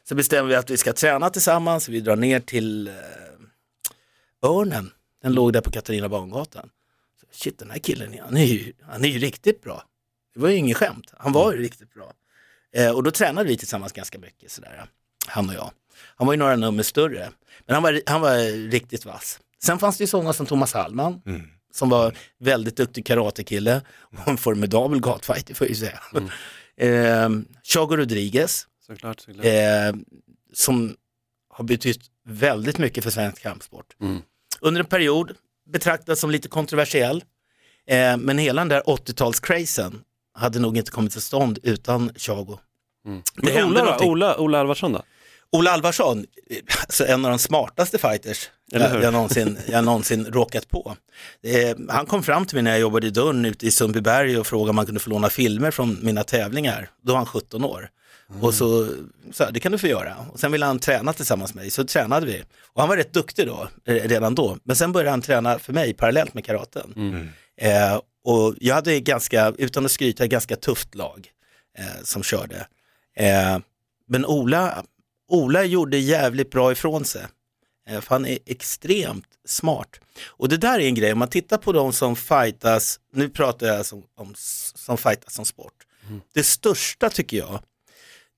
Så 0.09 0.14
bestämmer 0.14 0.49
vi 0.49 0.55
att 0.55 0.71
vi 0.71 0.77
ska 0.77 0.93
träna 0.93 1.31
tillsammans, 1.31 1.89
vi 1.89 2.01
drar 2.01 2.16
ner 2.16 2.41
till 2.41 2.89
eh, 2.89 4.51
Örnen, 4.51 4.91
den 5.23 5.33
låg 5.33 5.53
där 5.53 5.61
på 5.61 5.71
Katarina 5.71 6.09
Bangatan. 6.09 6.71
Shit, 7.33 7.59
den 7.59 7.71
här 7.71 7.79
killen, 7.79 8.19
han 8.23 8.37
är, 8.37 8.45
ju, 8.45 8.73
han 8.83 9.05
är 9.05 9.09
ju 9.09 9.19
riktigt 9.19 9.62
bra. 9.62 9.83
Det 10.35 10.41
var 10.41 10.49
ju 10.49 10.57
inget 10.57 10.77
skämt, 10.77 11.12
han 11.19 11.33
var 11.33 11.53
ju 11.53 11.59
riktigt 11.59 11.95
bra. 11.95 12.12
Eh, 12.73 12.91
och 12.91 13.03
då 13.03 13.11
tränade 13.11 13.49
vi 13.49 13.57
tillsammans 13.57 13.93
ganska 13.93 14.19
mycket 14.19 14.51
sådär, 14.51 14.87
han 15.27 15.49
och 15.49 15.55
jag. 15.55 15.71
Han 16.16 16.27
var 16.27 16.35
ju 16.35 16.39
några 16.39 16.57
nummer 16.57 16.83
större, 16.83 17.31
men 17.66 17.75
han 17.75 17.83
var, 17.83 18.01
han 18.07 18.21
var 18.21 18.71
riktigt 18.71 19.05
vass. 19.05 19.41
Sen 19.62 19.79
fanns 19.79 19.99
det 19.99 20.03
ju 20.05 20.09
sådana 20.09 20.33
som 20.33 20.47
Thomas 20.47 20.73
Hallman, 20.73 21.23
som 21.75 21.89
var 21.89 22.14
väldigt 22.39 22.77
duktig 22.77 23.07
karatekille 23.07 23.81
och 24.01 24.29
en 24.29 24.37
formidabel 24.37 25.01
gatfighter 25.01 25.55
får 25.55 25.66
jag 25.66 25.71
ju 25.71 25.77
säga. 25.77 26.01
eh, 26.77 27.31
Chago 27.64 27.97
Rodriguez, 27.97 28.66
Såklart, 28.87 29.21
såklart. 29.21 29.45
eh, 29.45 29.95
som 30.53 30.97
har 31.49 31.64
betytt 31.64 32.01
väldigt 32.25 32.79
mycket 32.79 33.05
för 33.05 33.11
svensk 33.11 33.43
kampsport. 33.43 33.97
Under 34.61 34.81
en 34.81 34.87
period 34.87 35.33
betraktad 35.73 36.19
som 36.19 36.31
lite 36.31 36.49
kontroversiell, 36.49 37.25
eh, 37.87 38.17
men 38.17 38.39
hela 38.39 38.61
den 38.61 38.69
där 38.69 38.83
80-talscrazen 38.83 40.01
hade 40.35 40.59
nog 40.59 40.77
inte 40.77 40.91
kommit 40.91 41.13
till 41.13 41.23
stånd 41.23 41.59
utan 41.63 42.11
Chago. 42.17 42.59
Det 43.05 43.23
Men 43.37 43.53
hände 43.53 43.71
Ola, 43.71 43.85
någonting. 43.85 44.11
Ola, 44.11 44.39
Ola 44.39 44.59
Alvarsson 44.61 44.93
då? 44.93 45.03
Ola 45.53 45.71
Alvarsson, 45.71 46.19
eh, 46.51 46.57
alltså 46.81 47.07
en 47.07 47.25
av 47.25 47.31
de 47.31 47.39
smartaste 47.39 47.99
fighters 47.99 48.51
hur? 48.73 48.81
jag, 48.81 49.03
jag, 49.03 49.13
någonsin, 49.13 49.59
jag 49.69 49.85
någonsin 49.85 50.27
råkat 50.27 50.69
på. 50.69 50.97
Eh, 51.43 51.77
han 51.89 52.07
kom 52.07 52.23
fram 52.23 52.47
till 52.47 52.57
mig 52.57 52.63
när 52.63 52.71
jag 52.71 52.81
jobbade 52.81 53.07
i 53.07 53.11
dörren 53.11 53.45
ute 53.45 53.67
i 53.67 53.71
Sundbyberg 53.71 54.39
och 54.39 54.47
frågade 54.47 54.71
om 54.71 54.77
man 54.77 54.87
kunde 54.87 55.01
få 55.01 55.11
låna 55.11 55.29
filmer 55.29 55.71
från 55.71 55.99
mina 56.03 56.25
tävlingar. 56.25 56.91
Då 57.03 57.13
var 57.13 57.19
han 57.19 57.27
17 57.27 57.65
år. 57.65 57.89
Och 58.41 58.55
så 58.55 58.89
sa 59.33 59.51
det 59.51 59.61
kan 59.61 59.72
du 59.72 59.79
få 59.79 59.87
göra. 59.87 60.16
Och 60.33 60.41
sen 60.41 60.53
ville 60.53 60.66
han 60.66 60.79
träna 60.79 61.12
tillsammans 61.12 61.55
med 61.55 61.62
mig, 61.62 61.70
så 61.70 61.85
tränade 61.85 62.26
vi. 62.26 62.45
Och 62.62 62.81
han 62.81 62.89
var 62.89 62.97
rätt 62.97 63.12
duktig 63.12 63.47
då, 63.47 63.68
eh, 63.85 63.95
redan 63.95 64.35
då. 64.35 64.59
Men 64.64 64.76
sen 64.76 64.93
började 64.93 65.11
han 65.11 65.22
träna 65.22 65.59
för 65.59 65.72
mig 65.72 65.95
parallellt 65.95 66.35
med 66.35 66.45
karaten. 66.45 66.93
Eh, 67.61 68.01
och 68.24 68.55
jag 68.61 68.74
hade 68.74 69.01
ganska, 69.01 69.53
utan 69.59 69.85
att 69.85 69.91
skryta, 69.91 70.24
ett 70.24 70.31
ganska 70.31 70.57
tufft 70.57 70.95
lag 70.95 71.29
eh, 71.79 72.03
som 72.05 72.22
körde. 72.22 72.66
Eh, 73.16 73.59
men 74.09 74.26
Ola, 74.26 74.85
Ola 75.29 75.64
gjorde 75.64 75.99
jävligt 75.99 76.51
bra 76.51 76.72
ifrån 76.72 77.05
sig. 77.05 77.22
Eh, 77.89 78.01
för 78.01 78.14
han 78.14 78.26
är 78.26 78.39
extremt 78.47 79.26
smart. 79.45 80.01
Och 80.26 80.49
det 80.49 80.57
där 80.57 80.79
är 80.81 80.87
en 80.87 80.95
grej, 80.95 81.12
om 81.12 81.18
man 81.18 81.29
tittar 81.29 81.59
på 81.59 81.72
de 81.72 81.93
som 81.93 82.16
fightas, 82.16 83.01
nu 83.12 83.29
pratar 83.29 83.66
jag 83.66 83.87
som, 83.87 84.03
om, 84.16 84.35
som 84.74 84.99
fightas 84.99 85.35
som 85.35 85.45
sport. 85.45 85.72
Det 86.35 86.43
största 86.43 87.11
tycker 87.11 87.37
jag, 87.37 87.61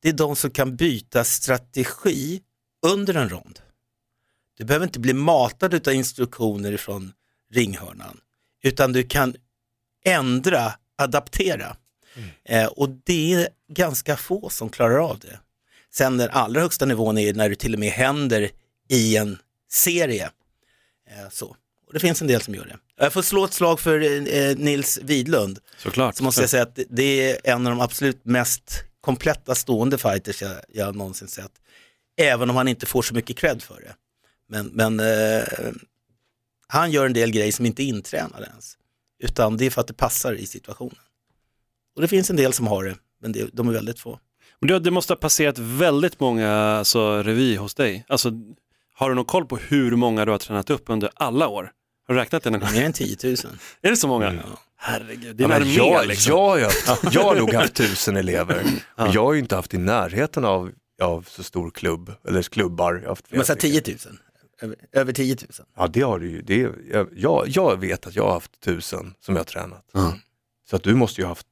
det 0.02 0.08
är 0.08 0.12
de 0.12 0.36
som 0.36 0.50
kan 0.50 0.76
byta 0.76 1.24
strategi 1.24 2.42
under 2.86 3.14
en 3.14 3.28
rond. 3.28 3.60
Du 4.56 4.64
behöver 4.64 4.86
inte 4.86 5.00
bli 5.00 5.12
matad 5.12 5.88
av 5.88 5.94
instruktioner 5.94 6.76
från 6.76 7.12
ringhörnan, 7.52 8.20
utan 8.62 8.92
du 8.92 9.02
kan 9.02 9.34
ändra, 10.04 10.72
adaptera. 10.98 11.76
Eh, 12.44 12.66
och 12.66 12.88
det 13.04 13.32
är 13.32 13.48
ganska 13.68 14.16
få 14.16 14.48
som 14.48 14.68
klarar 14.68 14.98
av 14.98 15.18
det. 15.18 15.38
Sen 15.92 16.16
den 16.16 16.30
allra 16.30 16.60
högsta 16.60 16.86
nivån 16.86 17.18
är 17.18 17.34
när 17.34 17.48
det 17.48 17.56
till 17.56 17.74
och 17.74 17.80
med 17.80 17.90
händer 17.90 18.50
i 18.88 19.16
en 19.16 19.38
serie. 19.70 20.30
Eh, 21.10 21.28
så. 21.30 21.56
Och 21.86 21.92
det 21.92 22.00
finns 22.00 22.20
en 22.22 22.28
del 22.28 22.42
som 22.42 22.54
gör 22.54 22.64
det. 22.64 22.76
Jag 22.96 23.12
får 23.12 23.22
slå 23.22 23.44
ett 23.44 23.52
slag 23.52 23.80
för 23.80 24.00
eh, 24.34 24.56
Nils 24.56 24.98
Widlund. 25.02 25.58
Såklart. 25.78 26.16
Så 26.16 26.24
måste 26.24 26.40
jag 26.40 26.50
säga 26.50 26.62
att 26.62 26.78
det 26.90 27.30
är 27.30 27.38
en 27.44 27.66
av 27.66 27.70
de 27.70 27.80
absolut 27.80 28.24
mest 28.24 28.84
kompletta 29.00 29.54
stående 29.54 29.98
fighters 29.98 30.42
jag, 30.42 30.56
jag 30.68 30.96
någonsin 30.96 31.28
sett. 31.28 31.52
Även 32.16 32.50
om 32.50 32.56
han 32.56 32.68
inte 32.68 32.86
får 32.86 33.02
så 33.02 33.14
mycket 33.14 33.36
cred 33.36 33.62
för 33.62 33.80
det. 33.80 33.94
Men, 34.48 34.66
men 34.66 35.00
eh, 35.00 35.42
han 36.66 36.90
gör 36.90 37.06
en 37.06 37.12
del 37.12 37.30
grejer 37.30 37.52
som 37.52 37.66
inte 37.66 37.82
är 37.82 37.84
intränade 37.84 38.46
ens. 38.46 38.76
Utan 39.22 39.56
det 39.56 39.66
är 39.66 39.70
för 39.70 39.80
att 39.80 39.86
det 39.86 39.94
passar 39.94 40.32
i 40.32 40.46
situationen. 40.46 40.98
Och 41.96 42.02
det 42.02 42.08
finns 42.08 42.30
en 42.30 42.36
del 42.36 42.52
som 42.52 42.66
har 42.66 42.84
det, 42.84 42.96
men 43.20 43.32
det, 43.32 43.50
de 43.52 43.68
är 43.68 43.72
väldigt 43.72 44.00
få. 44.00 44.18
Men 44.60 44.82
det, 44.82 44.90
måste 44.90 45.12
ha 45.12 45.18
passerat 45.18 45.58
väldigt 45.58 46.20
många 46.20 46.52
alltså, 46.52 47.22
revy 47.22 47.56
hos 47.56 47.74
dig. 47.74 48.04
Alltså, 48.08 48.32
har 48.94 49.08
du 49.08 49.14
någon 49.14 49.24
koll 49.24 49.46
på 49.46 49.56
hur 49.56 49.96
många 49.96 50.24
du 50.24 50.30
har 50.30 50.38
tränat 50.38 50.70
upp 50.70 50.82
under 50.86 51.10
alla 51.14 51.48
år? 51.48 51.72
Har 52.06 52.14
du 52.14 52.20
räknat 52.20 52.42
det 52.42 52.50
någon 52.50 52.60
gång? 52.60 52.72
Mer 52.72 52.84
än 52.84 52.92
10 52.92 53.16
000. 53.24 53.36
Är 53.82 53.90
det 53.90 53.96
så 53.96 54.08
många? 54.08 54.42
Herregud, 54.82 55.40
är 55.40 55.48
Ja, 55.48 55.54
armé 55.54 55.72
jag, 55.74 56.06
liksom. 56.06 56.32
jag, 56.34 56.58
haft- 56.86 57.14
jag 57.14 57.22
har 57.22 57.36
nog 57.36 57.52
haft 57.54 57.74
tusen 57.74 58.16
elever. 58.16 58.64
Men 58.96 59.12
jag 59.12 59.24
har 59.24 59.32
ju 59.32 59.38
inte 59.38 59.56
haft 59.56 59.74
i 59.74 59.78
närheten 59.78 60.44
av, 60.44 60.72
av 61.02 61.22
så 61.28 61.42
stor 61.42 61.70
klubb, 61.70 62.12
eller 62.28 62.42
klubbar. 62.42 63.02
Jag 63.04 63.18
Men 63.28 63.44
så 63.44 63.52
här 63.52 63.58
stycken. 63.58 63.82
10 63.82 63.96
000. 64.06 64.18
Över, 64.62 64.76
över 64.92 65.12
10 65.12 65.34
000. 65.34 65.66
Ja 65.76 65.86
det 65.86 66.00
har 66.00 66.18
du 66.18 66.30
ju. 66.30 66.42
Det, 66.42 66.62
är- 66.62 66.74
jag, 66.92 67.08
jag, 67.16 67.44
jag 67.48 67.76
vet 67.80 68.06
att 68.06 68.16
jag 68.16 68.24
har 68.24 68.32
haft 68.32 68.60
tusen 68.60 69.14
som 69.20 69.34
jag 69.34 69.40
har 69.40 69.44
tränat. 69.44 69.84
Så 70.70 70.76
att 70.76 70.82
du 70.82 70.94
måste 70.94 71.20
ju 71.20 71.24
ha 71.24 71.30
haft, 71.30 71.46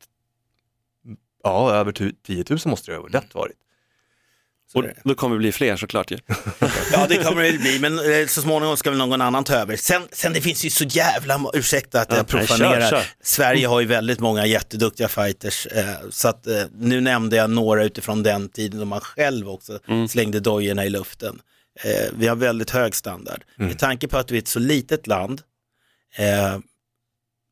ja 1.42 1.72
över 1.74 1.92
tu- 1.92 2.12
10 2.26 2.44
000 2.50 2.58
måste 2.64 2.90
det 2.90 2.96
ha 2.96 3.02
varit. 3.34 3.56
Och 4.74 4.84
då 5.04 5.14
kommer 5.14 5.36
det 5.36 5.38
bli 5.38 5.52
fler 5.52 5.76
såklart 5.76 6.10
ju. 6.10 6.18
Ja 6.92 7.06
det 7.08 7.16
kommer 7.24 7.42
det 7.42 7.58
bli, 7.58 7.78
men 7.80 7.98
eh, 7.98 8.26
så 8.26 8.42
småningom 8.42 8.76
ska 8.76 8.90
väl 8.90 8.98
någon 8.98 9.20
annan 9.20 9.44
ta 9.44 9.54
över. 9.54 9.76
Sen, 9.76 10.02
sen 10.12 10.32
det 10.32 10.40
finns 10.40 10.64
ju 10.64 10.70
så 10.70 10.84
jävla, 10.84 11.40
ursäkta 11.54 12.00
att 12.00 12.06
Ja, 12.10 12.16
jag 12.16 12.26
nej, 12.34 12.46
profanerar, 12.46 12.80
kör, 12.80 12.90
kör. 12.90 13.02
Sverige 13.22 13.66
har 13.66 13.80
ju 13.80 13.86
väldigt 13.86 14.20
många 14.20 14.46
jätteduktiga 14.46 15.08
fighters. 15.08 15.66
Eh, 15.66 15.84
så 16.10 16.28
att 16.28 16.46
eh, 16.46 16.62
nu 16.78 17.00
nämnde 17.00 17.36
jag 17.36 17.50
några 17.50 17.84
utifrån 17.84 18.22
den 18.22 18.48
tiden 18.48 18.78
då 18.80 18.86
man 18.86 19.00
själv 19.00 19.48
också 19.48 19.78
Mm. 19.88 20.08
slängde 20.08 20.40
dojorna 20.40 20.84
i 20.84 20.90
luften. 20.90 21.40
Eh, 21.84 22.06
vi 22.16 22.26
har 22.26 22.36
väldigt 22.36 22.70
hög 22.70 22.94
standard. 22.94 23.44
Med 23.56 23.78
tanke 23.78 24.08
på 24.08 24.18
att 24.18 24.30
vi 24.30 24.36
är 24.36 24.42
ett 24.42 24.48
så 24.48 24.58
litet 24.58 25.06
land 25.06 25.42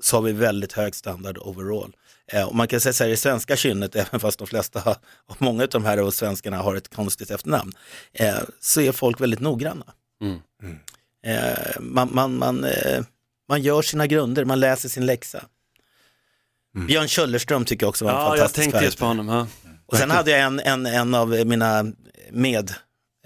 så 0.02 0.16
har 0.16 0.22
vi 0.22 0.32
väldigt 0.32 0.72
hög 0.72 0.94
standard 0.94 1.38
overall. 1.40 1.93
Eh, 2.32 2.42
och 2.48 2.54
man 2.54 2.68
kan 2.68 2.80
säga 2.80 2.92
så 2.92 3.04
här 3.04 3.10
i 3.10 3.16
svenska 3.16 3.56
kynnet, 3.56 3.96
även 3.96 4.20
fast 4.20 4.38
de 4.38 4.46
flesta, 4.46 4.80
har- 4.80 4.96
och 5.26 5.42
många 5.42 5.62
av 5.62 5.68
de 5.68 5.84
här 5.84 6.00
och 6.00 6.14
svenskarna 6.14 6.56
har 6.56 6.74
ett 6.76 6.94
konstigt 6.94 7.30
efternamn, 7.30 7.72
eh, 8.12 8.36
så 8.60 8.80
är 8.80 8.92
folk 8.92 9.20
väldigt 9.20 9.40
noggranna. 9.40 9.84
Mm. 10.22 10.38
Eh, 11.26 11.80
man, 11.80 12.08
man, 12.14 12.38
man, 12.38 12.64
eh, 12.64 13.02
man 13.48 13.62
gör 13.62 13.82
sina 13.82 14.06
grunder, 14.06 14.44
man 14.44 14.60
läser 14.60 14.88
sin 14.88 15.06
läxa. 15.06 15.44
Björn 16.86 17.08
Köllerström 17.08 17.64
tycker 17.64 17.84
jag 17.86 17.88
också 17.88 18.04
var 18.04 18.12
en 18.12 18.16
Ja, 18.18 18.22
jag 18.22 18.38
fantastisk 18.38 18.62
tänkte 18.64 18.84
just 18.84 18.98
på 18.98 19.04
honom. 19.04 19.28
Ja. 19.28 19.46
Och 19.86 19.96
sen 19.96 20.10
hade 20.10 20.30
jag 20.30 20.40
en, 20.40 20.60
en, 20.60 20.86
en 20.86 21.14
av 21.14 21.28
mina 21.28 21.84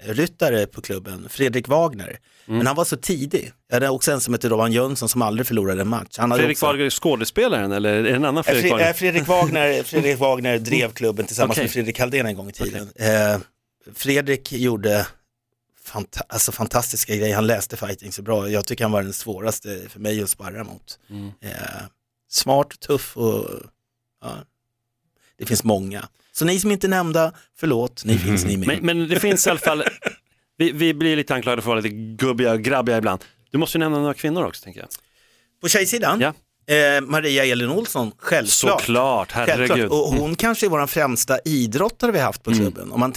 medryttare 0.07 0.65
på 0.67 0.81
klubben, 0.81 1.29
Fredrik 1.29 1.67
Wagner. 1.67 2.19
Mm. 2.47 2.57
Men 2.57 2.67
han 2.67 2.75
var 2.75 2.85
så 2.85 2.97
tidig. 2.97 3.51
Jag 3.67 3.75
hade 3.75 3.89
också 3.89 4.11
en 4.11 4.21
som 4.21 4.33
heter 4.33 4.49
Rowan 4.49 4.71
Jönsson 4.71 5.09
som 5.09 5.21
aldrig 5.21 5.47
förlorade 5.47 5.81
en 5.81 5.87
match. 5.87 6.17
Han 6.17 6.31
Fredrik 6.31 6.55
också... 6.55 6.65
Wagner, 6.65 6.89
skådespelaren 6.89 7.71
eller 7.71 7.93
är 7.93 8.03
det 8.03 8.15
en 8.15 8.25
annan 8.25 8.43
Fredrik 8.43 8.61
Fredrik, 8.61 8.71
Wagner? 8.71 8.85
Wagner. 8.85 8.93
Fredrik, 8.93 9.27
Wagner, 9.27 9.83
Fredrik 9.83 10.19
Wagner 10.19 10.59
drev 10.59 10.91
klubben 10.91 11.25
tillsammans 11.25 11.57
Okej. 11.57 11.63
med 11.63 11.71
Fredrik 11.71 11.99
Halldén 11.99 12.25
en 12.25 12.35
gång 12.35 12.49
i 12.49 12.53
tiden. 12.53 12.89
Eh, 12.95 13.39
Fredrik 13.93 14.51
gjorde 14.51 15.07
fanta 15.83 16.23
alltså 16.27 16.51
fantastiska 16.51 17.15
grejer, 17.15 17.35
han 17.35 17.47
läste 17.47 17.77
fighting 17.77 18.11
så 18.11 18.21
bra. 18.21 18.49
Jag 18.49 18.65
tycker 18.65 18.83
han 18.83 18.91
var 18.91 19.03
den 19.03 19.13
svåraste 19.13 19.89
för 19.89 19.99
mig 19.99 20.23
att 20.23 20.29
sparra 20.29 20.63
mot. 20.63 20.99
Mm. 21.09 21.31
Eh, 21.41 21.51
smart, 22.29 22.79
tuff 22.79 23.17
och 23.17 23.49
ja, 24.21 24.35
det 25.37 25.45
finns 25.45 25.63
många. 25.63 26.07
Så 26.31 26.45
ni 26.45 26.59
som 26.59 26.71
inte 26.71 26.87
är 26.87 26.89
nämnda, 26.89 27.33
förlåt, 27.57 28.05
ni 28.05 28.17
finns 28.17 28.45
ni 28.45 28.57
med. 28.57 28.67
Men, 28.67 28.79
men 28.85 29.07
det 29.07 29.19
finns 29.19 29.47
i 29.47 29.49
alla 29.49 29.59
fall, 29.59 29.83
vi, 30.57 30.71
vi 30.71 30.93
blir 30.93 31.15
lite 31.15 31.35
anklagade 31.35 31.61
för 31.61 31.69
att 31.69 31.73
vara 31.73 31.79
lite 31.79 31.95
gubbiga 32.25 32.51
och 32.51 32.61
grabbiga 32.61 32.97
ibland. 32.97 33.25
Du 33.51 33.57
måste 33.57 33.77
ju 33.77 33.79
nämna 33.79 33.99
några 33.99 34.13
kvinnor 34.13 34.43
också 34.45 34.63
tänker 34.63 34.79
jag. 34.79 34.89
På 35.61 35.67
tjejsidan, 35.67 36.19
Ja. 36.21 36.33
eh, 36.75 37.01
Maria 37.01 37.45
Elin 37.45 37.69
Olsson, 37.69 38.11
självklart. 38.17 38.81
Såklart, 38.81 39.31
herregud. 39.31 39.67
Självklart. 39.67 39.91
Och 39.91 39.97
hon 40.13 40.35
kanske 40.35 40.65
är 40.65 40.69
vår 40.69 40.87
främsta 40.87 41.39
idrottare 41.45 42.11
vi 42.11 42.17
har 42.19 42.25
haft 42.25 42.43
på 42.43 42.53
klubben. 42.53 42.91
Om 42.91 42.99
man 42.99 43.11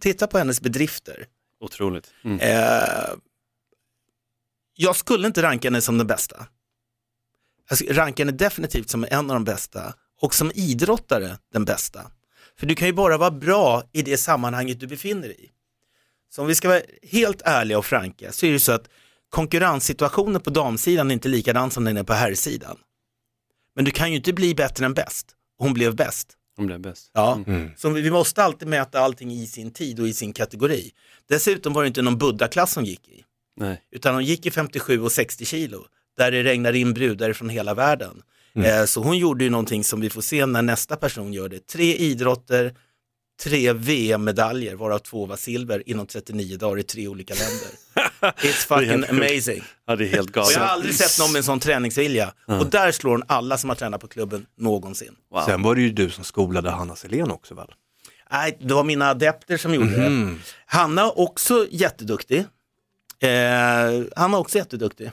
tittar 0.00 0.26
på 0.26 0.38
hennes 0.38 0.60
bedrifter. 0.60 1.26
Otroligt. 1.60 2.10
Mm. 2.24 2.40
Eh, 2.40 2.84
jag 4.76 4.96
skulle 4.96 5.26
inte 5.26 5.42
ranka 5.42 5.68
henne 5.68 5.80
som 5.80 5.98
den 5.98 6.06
bästa. 6.06 6.46
Jag 7.70 7.98
ranka 7.98 8.22
henne 8.22 8.32
definitivt 8.32 8.90
som 8.90 9.06
en 9.10 9.18
av 9.30 9.34
de 9.36 9.44
bästa 9.44 9.94
och 10.20 10.34
som 10.34 10.52
idrottare 10.54 11.38
den 11.52 11.64
bästa. 11.64 12.00
För 12.60 12.66
du 12.66 12.74
kan 12.74 12.88
ju 12.88 12.92
bara 12.94 13.18
vara 13.18 13.30
bra 13.30 13.82
i 13.92 14.02
det 14.02 14.16
sammanhanget 14.16 14.80
du 14.80 14.86
befinner 14.86 15.28
dig 15.28 15.44
i. 15.44 15.50
Så 16.30 16.42
om 16.42 16.48
vi 16.48 16.54
ska 16.54 16.68
vara 16.68 16.80
helt 17.02 17.42
ärliga 17.44 17.78
och 17.78 17.86
franka 17.86 18.32
så 18.32 18.46
är 18.46 18.52
det 18.52 18.60
så 18.60 18.72
att 18.72 18.88
konkurrenssituationen 19.30 20.40
på 20.40 20.50
damsidan 20.50 21.10
är 21.10 21.14
inte 21.14 21.28
likadan 21.28 21.70
som 21.70 21.84
den 21.84 21.96
är 21.96 22.02
på 22.02 22.12
herrsidan. 22.12 22.78
Men 23.76 23.84
du 23.84 23.90
kan 23.90 24.10
ju 24.10 24.16
inte 24.16 24.32
bli 24.32 24.54
bättre 24.54 24.86
än 24.86 24.94
bäst. 24.94 25.26
Hon 25.58 25.74
blev 25.74 25.96
bäst. 25.96 26.36
Hon 26.56 26.66
blev 26.66 26.80
bäst. 26.80 27.10
Ja, 27.14 27.38
så 27.76 27.90
vi 27.90 28.10
måste 28.10 28.42
alltid 28.42 28.68
mäta 28.68 29.00
allting 29.00 29.32
i 29.32 29.46
sin 29.46 29.70
tid 29.70 30.00
och 30.00 30.08
i 30.08 30.12
sin 30.12 30.32
kategori. 30.32 30.90
Dessutom 31.28 31.72
var 31.72 31.82
det 31.82 31.88
inte 31.88 32.02
någon 32.02 32.18
buddha-klass 32.18 32.72
som 32.72 32.84
gick 32.84 33.08
i, 33.08 33.24
Nej. 33.56 33.82
utan 33.90 34.14
hon 34.14 34.24
gick 34.24 34.46
i 34.46 34.50
57 34.50 35.00
och 35.00 35.12
60 35.12 35.44
kilo, 35.44 35.84
där 36.16 36.30
det 36.30 36.42
regnar 36.42 36.72
in 36.72 36.94
brudar 36.94 37.32
från 37.32 37.48
hela 37.48 37.74
världen. 37.74 38.22
Eh, 38.54 38.84
så 38.84 39.02
hon 39.02 39.18
gjorde 39.18 39.44
ju 39.44 39.50
någonting 39.50 39.84
som 39.84 40.00
vi 40.00 40.10
får 40.10 40.22
se 40.22 40.46
när 40.46 40.62
nästa 40.62 40.96
person 40.96 41.32
gör 41.32 41.48
det. 41.48 41.66
Tre 41.66 41.94
idrotter, 41.96 42.74
tre 43.42 43.72
VM-medaljer, 43.72 44.74
varav 44.74 44.98
två 44.98 45.26
var 45.26 45.36
silver 45.36 45.82
inom 45.86 46.06
39 46.06 46.56
dagar 46.56 46.78
i 46.78 46.82
tre 46.82 47.08
olika 47.08 47.34
länder. 47.34 47.68
It's 48.46 48.66
fucking 48.66 49.04
amazing. 49.18 49.62
Ja, 49.86 49.96
det 49.96 50.04
är 50.04 50.08
helt 50.08 50.32
galet. 50.32 50.52
jag 50.54 50.60
har 50.60 50.66
aldrig 50.66 50.94
sett 50.94 51.18
någon 51.24 51.32
med 51.32 51.38
en 51.38 51.44
sån 51.44 51.60
träningsvilja. 51.60 52.32
Och 52.46 52.66
där 52.66 52.92
slår 52.92 53.10
hon 53.10 53.22
alla 53.26 53.58
som 53.58 53.68
har 53.70 53.76
tränat 53.76 54.00
på 54.00 54.08
klubben 54.08 54.46
någonsin. 54.56 55.14
Wow. 55.32 55.42
Sen 55.46 55.62
var 55.62 55.74
det 55.74 55.80
ju 55.80 55.90
du 55.90 56.10
som 56.10 56.24
skolade 56.24 56.70
Hanna 56.70 56.96
Selén 56.96 57.30
också 57.30 57.54
väl? 57.54 57.68
Nej, 58.32 58.58
det 58.60 58.74
var 58.74 58.84
mina 58.84 59.10
adepter 59.10 59.56
som 59.56 59.74
gjorde 59.74 59.96
det. 59.96 60.36
Hanna 60.66 61.10
också 61.10 61.66
jätteduktig. 61.70 62.38
Eh, 63.22 63.28
han 64.16 64.30
var 64.30 64.38
också 64.38 64.58
jätteduktig. 64.58 65.10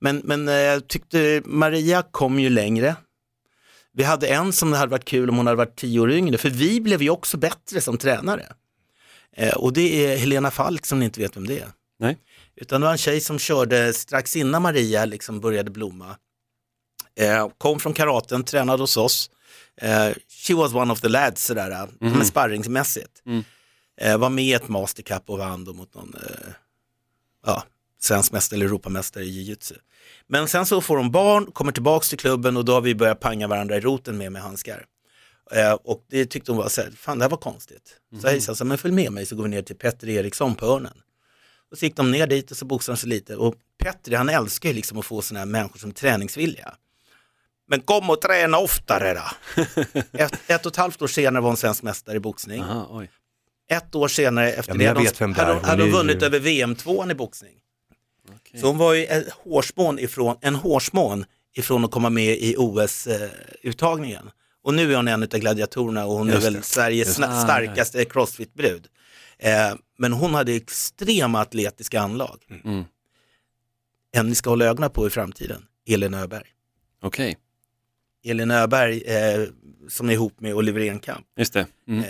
Men, 0.00 0.20
men 0.24 0.48
eh, 0.48 0.54
jag 0.54 0.88
tyckte 0.88 1.42
Maria 1.44 2.02
kom 2.02 2.40
ju 2.40 2.50
längre. 2.50 2.96
Vi 3.92 4.04
hade 4.04 4.28
en 4.28 4.52
som 4.52 4.70
det 4.70 4.76
hade 4.76 4.90
varit 4.90 5.04
kul 5.04 5.28
om 5.30 5.36
hon 5.36 5.46
hade 5.46 5.56
varit 5.56 5.76
tio 5.76 6.00
år 6.00 6.10
yngre, 6.10 6.38
för 6.38 6.50
vi 6.50 6.80
blev 6.80 7.02
ju 7.02 7.10
också 7.10 7.36
bättre 7.36 7.80
som 7.80 7.98
tränare. 7.98 8.46
Eh, 9.36 9.54
och 9.54 9.72
det 9.72 10.06
är 10.06 10.16
Helena 10.16 10.50
Falk 10.50 10.86
som 10.86 10.98
ni 10.98 11.04
inte 11.04 11.20
vet 11.20 11.36
vem 11.36 11.46
det 11.46 11.58
är. 11.58 11.68
Nej. 11.98 12.18
Utan 12.56 12.80
det 12.80 12.84
var 12.84 12.92
en 12.92 12.98
tjej 12.98 13.20
som 13.20 13.38
körde 13.38 13.92
strax 13.92 14.36
innan 14.36 14.62
Maria 14.62 15.04
liksom 15.04 15.40
började 15.40 15.70
blomma. 15.70 16.16
Eh, 17.16 17.48
kom 17.58 17.80
från 17.80 17.92
karaten, 17.92 18.44
tränade 18.44 18.82
hos 18.82 18.96
oss. 18.96 19.30
She 20.28 20.54
was 20.54 20.74
one 20.74 20.92
of 20.92 21.00
the 21.00 21.08
lads 21.08 21.44
sådär, 21.44 21.70
mm. 21.70 22.12
men 22.12 22.26
sparringsmässigt. 22.26 23.22
Mm. 23.26 24.20
Var 24.20 24.30
med 24.30 24.44
i 24.44 24.52
ett 24.52 24.68
mastercup 24.68 25.30
och 25.30 25.38
vann 25.38 25.64
då 25.64 25.72
mot 25.72 25.94
någon 25.94 26.14
ja, 27.46 27.64
svensk 28.00 28.32
mästare 28.32 28.56
eller 28.56 28.66
Europamästare 28.66 29.24
i 29.24 29.30
jiu-jitsu. 29.30 29.74
Men 30.32 30.48
sen 30.48 30.66
så 30.66 30.80
får 30.80 30.96
hon 30.96 31.10
barn, 31.10 31.52
kommer 31.52 31.72
tillbaks 31.72 32.08
till 32.08 32.18
klubben 32.18 32.56
och 32.56 32.64
då 32.64 32.72
har 32.72 32.80
vi 32.80 32.94
börjat 32.94 33.20
panga 33.20 33.46
varandra 33.48 33.76
i 33.76 33.80
roten 33.80 34.18
med 34.18 34.32
med 34.32 34.42
handskar. 34.42 34.84
Eh, 35.52 35.72
och 35.72 36.04
det 36.10 36.26
tyckte 36.26 36.52
hon 36.52 36.58
var 36.58 36.68
så 36.68 36.80
här, 36.80 36.90
fan 36.90 37.18
det 37.18 37.24
här 37.24 37.30
var 37.30 37.38
konstigt. 37.38 37.96
Så 38.20 38.26
jag 38.28 38.42
sa, 38.42 38.54
så 38.54 38.64
här, 38.64 38.68
men 38.68 38.78
följ 38.78 38.94
med 38.94 39.12
mig 39.12 39.26
så 39.26 39.36
går 39.36 39.42
vi 39.42 39.48
ner 39.48 39.62
till 39.62 39.76
Petter 39.76 40.08
Eriksson 40.08 40.54
på 40.54 40.66
Örnen. 40.66 40.92
Och 41.70 41.78
så 41.78 41.84
gick 41.84 41.96
de 41.96 42.10
ner 42.10 42.26
dit 42.26 42.50
och 42.50 42.56
så 42.56 42.64
boxade 42.64 42.96
de 42.96 43.00
sig 43.00 43.08
lite 43.08 43.36
och 43.36 43.54
Petter 43.78 44.16
han 44.16 44.28
älskar 44.28 44.68
ju 44.68 44.74
liksom 44.74 44.98
att 44.98 45.06
få 45.06 45.22
sådana 45.22 45.38
här 45.40 45.46
människor 45.46 45.78
som 45.78 45.92
träningsvilja. 45.92 46.74
Men 47.68 47.80
kom 47.80 48.10
och 48.10 48.20
träna 48.20 48.58
oftare 48.58 49.14
då. 49.14 49.62
ett, 50.12 50.50
ett 50.50 50.66
och 50.66 50.72
ett 50.72 50.76
halvt 50.76 51.02
år 51.02 51.06
senare 51.06 51.42
var 51.42 51.48
hon 51.50 51.56
svensk 51.56 51.82
mästare 51.82 52.16
i 52.16 52.20
boxning. 52.20 52.62
Aha. 52.62 53.04
Ett 53.70 53.94
år 53.94 54.08
senare 54.08 54.52
efter 54.52 54.72
Ja, 54.72 54.78
det 54.78 54.86
hade 54.86 55.00
hon, 55.18 55.34
hade 55.34 55.52
hon, 55.52 55.60
Hon 55.60 55.64
hade 55.64 55.82
hon 55.82 55.88
är 55.88 55.92
ju- 55.92 55.92
vunnit 55.92 56.22
över 56.22 56.38
VM-tvåan 56.38 57.10
i 57.10 57.14
boxning. 57.14 57.54
Så 58.54 58.66
hon 58.66 58.78
var 58.78 58.94
ju 58.94 59.06
en 59.06 59.24
hårsmån 59.44 59.98
ifrån, 59.98 60.36
en 60.40 60.54
hårsmån 60.54 61.24
ifrån 61.56 61.84
att 61.84 61.90
komma 61.90 62.10
med 62.10 62.36
i 62.38 62.54
OS-uttagningen. 62.58 64.30
Och 64.62 64.74
nu 64.74 64.92
är 64.92 64.96
hon 64.96 65.08
en 65.08 65.22
av 65.22 65.28
gladiatorerna 65.28 66.06
och 66.06 66.12
hon 66.12 66.26
Just 66.28 66.38
är 66.38 66.42
väl 66.42 66.54
det. 66.54 66.62
Sveriges 66.62 67.18
sna- 67.18 67.44
starkaste 67.44 68.04
crossfit-brud. 68.04 68.86
Eh, 69.38 69.74
men 69.98 70.12
hon 70.12 70.34
hade 70.34 70.52
extrema 70.52 71.40
atletiska 71.40 72.00
anlag. 72.00 72.38
Mm. 72.64 72.84
En 74.12 74.26
ni 74.28 74.34
ska 74.34 74.50
hålla 74.50 74.64
ögonen 74.64 74.90
på 74.90 75.06
i 75.06 75.10
framtiden, 75.10 75.62
Elin 75.88 76.14
Öberg. 76.14 76.46
Okej, 77.02 77.36
Elin 78.24 78.50
Öberg 78.50 79.02
eh, 79.02 79.48
som 79.88 80.08
är 80.08 80.12
ihop 80.12 80.40
med 80.40 80.54
Oliver 80.54 80.80
Enkamp. 80.80 81.26
just 81.38 81.52
det. 81.52 81.66
Mm. 81.88 82.04
Eh, 82.04 82.06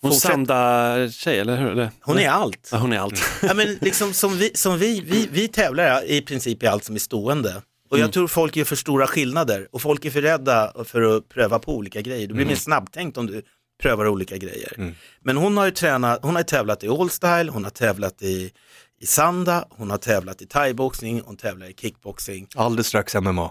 Hon 0.00 0.10
fortsätt- 0.10 0.30
Sanda-tjej, 0.30 1.38
eller 1.38 1.56
hur? 1.56 1.70
Eller? 1.70 1.90
hon 2.00 2.18
är 2.18 2.28
allt. 2.28 2.68
Ja, 2.72 2.78
hon 2.78 2.92
är 2.92 2.98
allt. 2.98 3.22
Ja, 3.42 3.54
men 3.54 3.78
liksom 3.80 4.12
som 4.12 4.36
vi, 4.36 4.50
som 4.54 4.78
vi, 4.78 5.00
vi, 5.00 5.28
vi 5.32 5.48
tävlar 5.48 6.04
i 6.10 6.22
princip 6.22 6.62
i 6.62 6.66
allt 6.66 6.84
som 6.84 6.94
är 6.94 6.98
stående. 6.98 7.62
Och 7.90 7.96
jag 7.98 8.00
Mm. 8.04 8.10
tror 8.12 8.28
folk 8.28 8.56
gör 8.56 8.64
för 8.64 8.76
stora 8.76 9.06
skillnader 9.06 9.68
och 9.72 9.82
folk 9.82 10.04
är 10.04 10.10
för 10.10 10.22
rädda 10.22 10.72
för 10.84 11.16
att 11.16 11.28
pröva 11.28 11.58
på 11.58 11.76
olika 11.76 12.00
grejer. 12.00 12.26
Du 12.26 12.34
blir 12.34 12.42
Mm. 12.44 12.48
mer 12.52 12.56
snabbtänkt 12.56 13.16
om 13.18 13.26
du 13.26 13.42
prövar 13.82 14.06
olika 14.08 14.36
grejer. 14.36 14.94
Men 15.20 15.36
hon 15.36 15.56
har 15.56 15.64
ju 15.64 15.70
tränat, 15.70 16.18
hon 16.22 16.36
har 16.36 16.42
tävlat 16.42 16.84
i 16.84 16.88
allstyle, 16.88 17.50
hon 17.50 17.64
har 17.64 17.70
tävlat 17.70 18.22
i, 18.22 18.52
i 19.00 19.06
sanda, 19.06 19.64
hon 19.70 19.90
har 19.90 19.98
tävlat 19.98 20.42
i 20.42 20.46
thaiboxning, 20.46 21.22
hon 21.24 21.36
tävlar 21.36 21.66
i 21.70 21.74
kickboxing. 21.74 22.48
Alldeles 22.56 22.86
strax 22.86 23.14
MMA. 23.14 23.50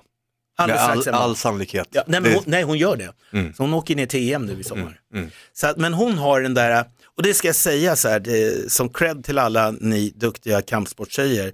Alldeles 0.60 0.82
Med 0.82 0.90
all, 0.90 1.02
strax 1.02 1.06
hemma. 1.06 1.18
all 1.18 1.36
sannolikhet. 1.36 1.88
Ja, 1.92 2.04
nej, 2.08 2.22
men 2.22 2.34
hon, 2.34 2.44
nej, 2.48 2.64
hon 2.64 2.78
gör 2.78 2.96
det. 2.96 3.14
Mm. 3.34 3.54
Så 3.54 3.64
hon 3.64 3.74
åker 3.74 3.96
ner 3.96 4.06
till 4.06 4.34
EM 4.34 4.46
nu 4.46 4.60
i 4.60 4.64
sommar. 4.64 5.00
mm. 5.14 5.30
Så 5.54 5.68
att, 5.68 5.78
men 5.78 5.94
hon 5.94 6.18
har 6.18 6.42
den 6.42 6.54
där, 6.54 6.86
och 7.06 7.24
det 7.24 7.34
ska 7.34 7.48
jag 7.48 7.56
säga 7.56 7.96
så 7.96 8.10
här, 8.10 8.20
det, 8.20 8.72
som 8.72 8.90
cred 8.90 9.24
till 9.24 9.38
alla 9.40 9.72
ni 9.72 10.10
duktiga 10.16 10.62
kampsporttjejer, 10.62 11.54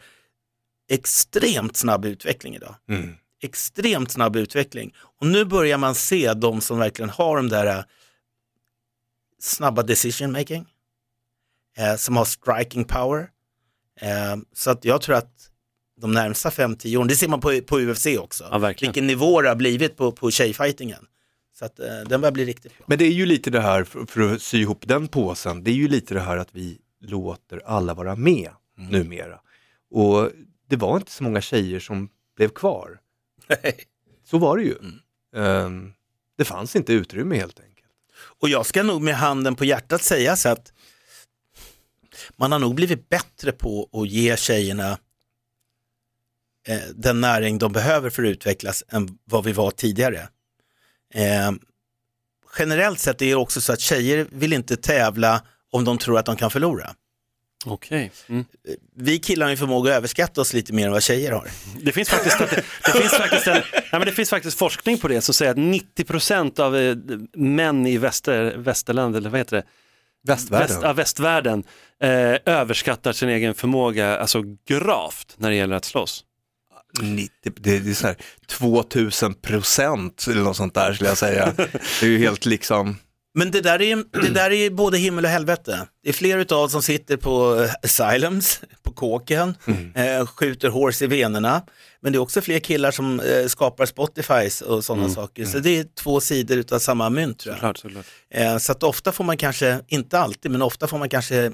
extremt 0.89 1.77
snabb 1.77 2.05
utveckling 2.05 2.55
idag. 2.55 2.75
Mm. 2.89 3.15
Extremt 3.41 4.11
snabb 4.11 4.35
utveckling. 4.35 4.93
Och 5.19 5.27
nu 5.27 5.45
börjar 5.45 5.77
man 5.77 5.95
se 5.95 6.33
de 6.33 6.61
som 6.61 6.79
verkligen 6.79 7.09
har 7.09 7.35
de 7.37 7.49
där 7.49 7.65
eh, 7.65 7.83
snabba 9.41 9.83
decision 9.83 10.31
making, 10.31 10.65
eh, 11.77 11.95
som 11.95 12.17
har 12.17 12.25
striking 12.25 12.85
power. 12.85 13.29
Eh, 14.01 14.35
så 14.53 14.71
att 14.71 14.85
jag 14.85 15.01
tror 15.01 15.15
att 15.15 15.49
de 16.01 16.11
närmsta 16.11 16.49
5-10 16.49 16.97
åren, 16.97 17.07
det 17.07 17.15
ser 17.15 17.27
man 17.27 17.39
på, 17.39 17.61
på 17.61 17.79
UFC 17.79 18.07
också, 18.19 18.47
Ja, 18.51 18.57
verkligen. 18.57 18.91
vilken 18.91 19.07
nivå 19.07 19.41
det 19.41 19.47
har 19.49 19.55
blivit 19.55 19.97
på, 19.97 20.11
på 20.11 20.31
tjejfightingen. 20.31 21.05
Så 21.59 21.65
att, 21.65 21.79
eh, 21.79 21.85
den 22.09 22.21
börjar 22.21 22.31
bli 22.31 22.45
riktigt 22.45 22.77
bra. 22.77 22.85
Men 22.89 22.97
det 22.97 23.05
är 23.05 23.11
ju 23.11 23.25
lite 23.25 23.49
det 23.49 23.61
här, 23.61 23.83
för, 23.83 24.05
för 24.05 24.33
att 24.33 24.41
sy 24.41 24.61
ihop 24.61 24.83
den 24.87 25.07
påsen, 25.07 25.63
det 25.63 25.71
är 25.71 25.75
ju 25.75 25.87
lite 25.87 26.13
det 26.13 26.19
här 26.21 26.37
att 26.37 26.49
vi 26.51 26.77
låter 27.01 27.61
alla 27.65 27.93
vara 27.93 28.15
med 28.15 28.49
Mm. 28.77 28.89
numera. 28.91 29.39
Och 29.91 30.29
det 30.69 30.75
var 30.75 30.97
inte 30.97 31.11
så 31.11 31.23
många 31.23 31.41
tjejer 31.41 31.79
som 31.79 32.09
blev 32.37 32.49
kvar. 32.49 32.99
Så 34.25 34.37
var 34.37 34.57
det 34.57 34.63
ju. 34.63 34.75
Mm. 34.77 34.99
Ehm, 35.35 35.93
det 36.37 36.45
fanns 36.45 36.75
inte 36.75 36.93
utrymme 36.93 37.35
helt 37.35 37.59
enkelt. 37.59 37.89
Och 38.39 38.49
jag 38.49 38.65
ska 38.65 38.83
nog 38.83 39.01
med 39.01 39.15
handen 39.15 39.55
på 39.55 39.65
hjärtat 39.65 40.01
säga 40.03 40.35
så 40.35 40.49
att 40.49 40.73
man 42.37 42.51
har 42.51 42.59
nog 42.59 42.75
blivit 42.75 43.09
bättre 43.09 43.51
på 43.51 43.89
att 43.93 44.07
ge 44.09 44.37
tjejerna 44.37 44.97
eh, 46.67 46.79
den 46.95 47.21
näring 47.21 47.57
de 47.57 47.73
behöver 47.73 48.09
för 48.09 48.23
att 48.23 48.27
utvecklas 48.27 48.83
än 48.89 49.17
vad 49.25 49.43
vi 49.43 49.51
var 49.51 49.71
tidigare. 49.71 50.27
Eh, 51.13 51.51
generellt 52.59 52.99
sett 52.99 53.21
är 53.21 53.25
det 53.25 53.35
också 53.35 53.61
så 53.61 53.73
att 53.73 53.79
tjejer 53.79 54.27
vill 54.31 54.53
inte 54.53 54.77
tävla 54.77 55.41
om 55.71 55.85
de 55.85 55.97
tror 55.97 56.19
att 56.19 56.25
de 56.25 56.35
kan 56.35 56.51
förlora. 56.51 56.95
Okej. 57.65 58.11
Mm. 58.29 58.45
Vi 58.95 59.19
killar 59.19 59.45
har 59.45 59.51
ju 59.51 59.57
förmåga 59.57 59.91
att 59.91 59.97
överskatta 59.97 60.41
oss 60.41 60.53
lite 60.53 60.73
mer 60.73 60.85
än 60.85 60.91
vad 60.91 61.03
tjejer 61.03 61.31
har. 61.31 61.47
Det 61.81 61.91
finns 61.91 62.09
faktiskt, 62.09 62.39
det, 62.39 62.63
det 62.85 62.91
finns 62.91 63.13
faktiskt, 63.13 63.47
en, 63.47 63.53
nej 63.53 63.83
men 63.91 64.05
det 64.05 64.11
finns 64.11 64.29
faktiskt 64.29 64.57
forskning 64.57 64.97
på 64.97 65.07
det 65.07 65.21
som 65.21 65.33
säger 65.33 65.51
att 65.51 65.57
90% 65.57 66.59
av 66.59 66.77
eh, 66.77 66.95
män 67.33 67.87
i 67.87 67.97
väster, 67.97 68.57
västerland, 68.57 69.15
eller 69.15 69.29
vad 69.29 69.39
heter 69.39 69.57
det? 69.57 69.63
Västvärlden. 70.23 70.67
Väst, 70.67 70.79
ja, 70.83 70.93
västvärlden 70.93 71.63
eh, 72.01 72.35
överskattar 72.45 73.13
sin 73.13 73.29
egen 73.29 73.53
förmåga 73.53 74.17
alltså 74.17 74.43
gravt 74.67 75.35
när 75.37 75.49
det 75.49 75.55
gäller 75.55 75.75
att 75.75 75.85
slåss. 75.85 76.25
90, 77.01 77.29
det, 77.55 77.79
det 77.79 77.91
är 77.91 77.93
så 77.93 78.07
här 78.07 78.17
2000 78.49 79.33
procent 79.33 80.25
eller 80.29 80.41
något 80.41 80.57
sånt 80.57 80.73
där 80.73 80.93
skulle 80.93 81.09
jag 81.09 81.17
säga. 81.17 81.53
Det 81.57 82.05
är 82.05 82.09
ju 82.09 82.17
helt 82.17 82.45
liksom, 82.45 82.97
Men 83.33 83.51
det 83.51 83.61
där, 83.61 83.81
är, 83.81 84.21
det 84.21 84.29
där 84.29 84.51
är 84.51 84.69
både 84.69 84.97
himmel 84.97 85.25
och 85.25 85.31
helvete. 85.31 85.87
Det 86.03 86.09
är 86.09 86.13
fler 86.13 86.37
utav 86.37 86.67
som 86.67 86.81
sitter 86.81 87.17
på 87.17 87.61
eh, 87.63 87.71
asylums, 87.83 88.61
på 88.83 88.91
kåken, 88.91 89.55
eh, 89.95 90.27
skjuter 90.27 90.69
hårs 90.69 91.01
i 91.01 91.07
venerna. 91.07 91.61
Men 92.01 92.11
det 92.11 92.17
är 92.17 92.21
också 92.21 92.41
fler 92.41 92.59
killar 92.59 92.91
som 92.91 93.19
eh, 93.19 93.47
skapar 93.47 93.85
Spotifys 93.85 94.61
och 94.61 94.83
sådana 94.83 95.09
saker. 95.09 95.45
Så 95.45 95.59
det 95.59 95.79
är 95.79 95.85
två 96.03 96.19
sidor 96.19 96.57
utav 96.57 96.79
samma 96.79 97.09
mynt 97.09 97.39
tror 97.39 97.51
jag. 97.53 97.57
Såklart, 97.57 97.77
såklart. 97.77 98.05
Eh, 98.33 98.57
så 98.57 98.71
att 98.71 98.83
ofta 98.83 99.11
får 99.11 99.23
man 99.23 99.37
kanske, 99.37 99.79
inte 99.87 100.19
alltid, 100.19 100.51
men 100.51 100.61
ofta 100.61 100.87
får 100.87 100.97
man 100.97 101.09
kanske 101.09 101.51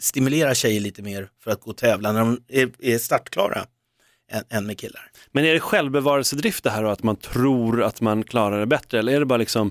stimulera 0.00 0.54
tjejer 0.54 0.80
lite 0.80 1.02
mer 1.02 1.28
för 1.44 1.50
att 1.50 1.60
gå 1.60 1.70
och 1.70 1.76
tävla 1.76 2.12
när 2.12 2.20
de 2.20 2.40
är, 2.48 2.70
är 2.78 2.98
startklara 2.98 3.66
än, 4.30 4.44
än 4.50 4.66
med 4.66 4.78
killar. 4.78 5.10
Men 5.32 5.44
är 5.44 5.54
det 5.54 5.60
självbevarelsedrift 5.60 6.64
det 6.64 6.70
här 6.70 6.84
och 6.84 6.92
att 6.92 7.02
man 7.02 7.16
tror 7.16 7.82
att 7.82 8.00
man 8.00 8.24
klarar 8.24 8.60
det 8.60 8.66
bättre 8.66 8.98
eller 8.98 9.12
är 9.12 9.20
det 9.20 9.26
bara 9.26 9.36
liksom 9.36 9.70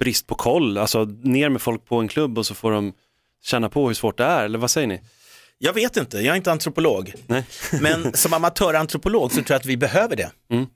brist 0.00 0.26
på 0.26 0.34
koll? 0.34 0.78
Alltså 0.78 1.04
ner 1.04 1.48
med 1.48 1.62
folk 1.62 1.84
på 1.84 1.96
en 1.96 2.08
klubb 2.08 2.38
och 2.38 2.46
så 2.46 2.54
får 2.54 2.72
de 2.72 2.92
känna 3.42 3.68
på 3.68 3.86
hur 3.86 3.94
svårt 3.94 4.18
det 4.18 4.24
är 4.24 4.44
eller 4.44 4.58
vad 4.58 4.70
säger 4.70 4.86
ni? 4.86 5.00
Jag 5.58 5.72
vet 5.72 5.96
inte, 5.96 6.16
jag 6.16 6.32
är 6.32 6.36
inte 6.36 6.52
antropolog. 6.52 7.14
Nej. 7.26 7.44
Men 7.80 8.12
som 8.12 8.32
amatörantropolog 8.32 9.30
så 9.30 9.36
tror 9.36 9.50
jag 9.50 9.56
att 9.56 9.66
vi 9.66 9.76
behöver 9.76 10.16
det. 10.16 10.30
Mm. 10.50 10.66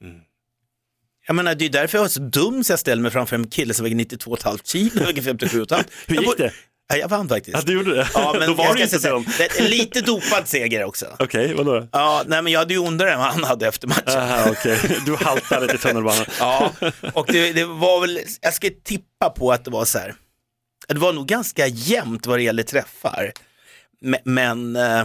Jag 1.27 1.37
menar, 1.37 1.55
det 1.55 1.65
är 1.65 1.69
därför 1.69 1.99
jag 1.99 2.05
är 2.05 2.09
så 2.09 2.21
dum 2.21 2.65
så 2.65 2.73
jag 2.73 2.79
ställer 2.79 3.03
mig 3.03 3.11
framför 3.11 3.37
en 3.37 3.47
kille 3.47 3.75
som 3.75 3.85
väger 3.85 3.97
92,5 3.97 4.61
kilo 4.65 5.01
och 5.01 5.09
väger 5.09 5.23
57,5. 5.35 5.85
Hur 6.07 6.17
gick 6.17 6.39
det? 6.39 6.53
Ja, 6.91 6.97
jag 6.97 7.09
vann 7.09 7.29
faktiskt. 7.29 7.57
Ja, 7.57 7.63
du 7.67 7.73
gjorde 7.73 7.95
det? 7.95 8.09
Ja, 8.15 8.35
men 8.39 8.49
Då 8.49 8.55
var 8.55 8.75
du 8.75 8.83
inte 8.83 8.99
säga- 9.01 9.25
det 9.39 9.61
lite 9.69 10.01
dopad 10.01 10.49
seger 10.49 10.85
också. 10.85 11.07
Okej, 11.19 11.55
vadå 11.55 11.81
då? 11.81 11.89
Ja, 11.93 12.23
nej 12.27 12.43
men 12.43 12.53
jag 12.53 12.61
hade 12.61 12.75
ju 12.75 12.81
ondare 12.81 13.13
än 13.13 13.19
vad 13.19 13.29
han 13.29 13.45
hade 13.45 13.67
efter 13.69 13.89
matchen. 13.89 14.19
Aha, 14.19 14.51
okej. 14.51 14.79
Du 15.07 15.17
haltade 15.17 15.69
till 15.69 15.79
tunnelbanan. 15.79 16.25
Ja, 16.41 16.73
och 17.15 17.27
det, 17.27 17.53
det 17.53 17.65
var 17.65 18.01
väl, 18.01 18.21
jag 18.41 18.55
ska 18.55 18.69
tippa 18.85 19.31
på 19.31 19.53
att 19.53 19.65
det 19.65 19.71
var 19.71 19.85
så 19.85 19.99
här, 19.99 20.15
det 20.89 20.99
var 20.99 21.13
nog 21.13 21.27
ganska 21.27 21.67
jämnt 21.67 22.27
vad 22.27 22.39
det 22.39 22.43
gäller 22.43 22.63
träffar. 22.63 23.33
Men, 24.01 24.21
men 24.25 24.77
eh, 24.77 25.05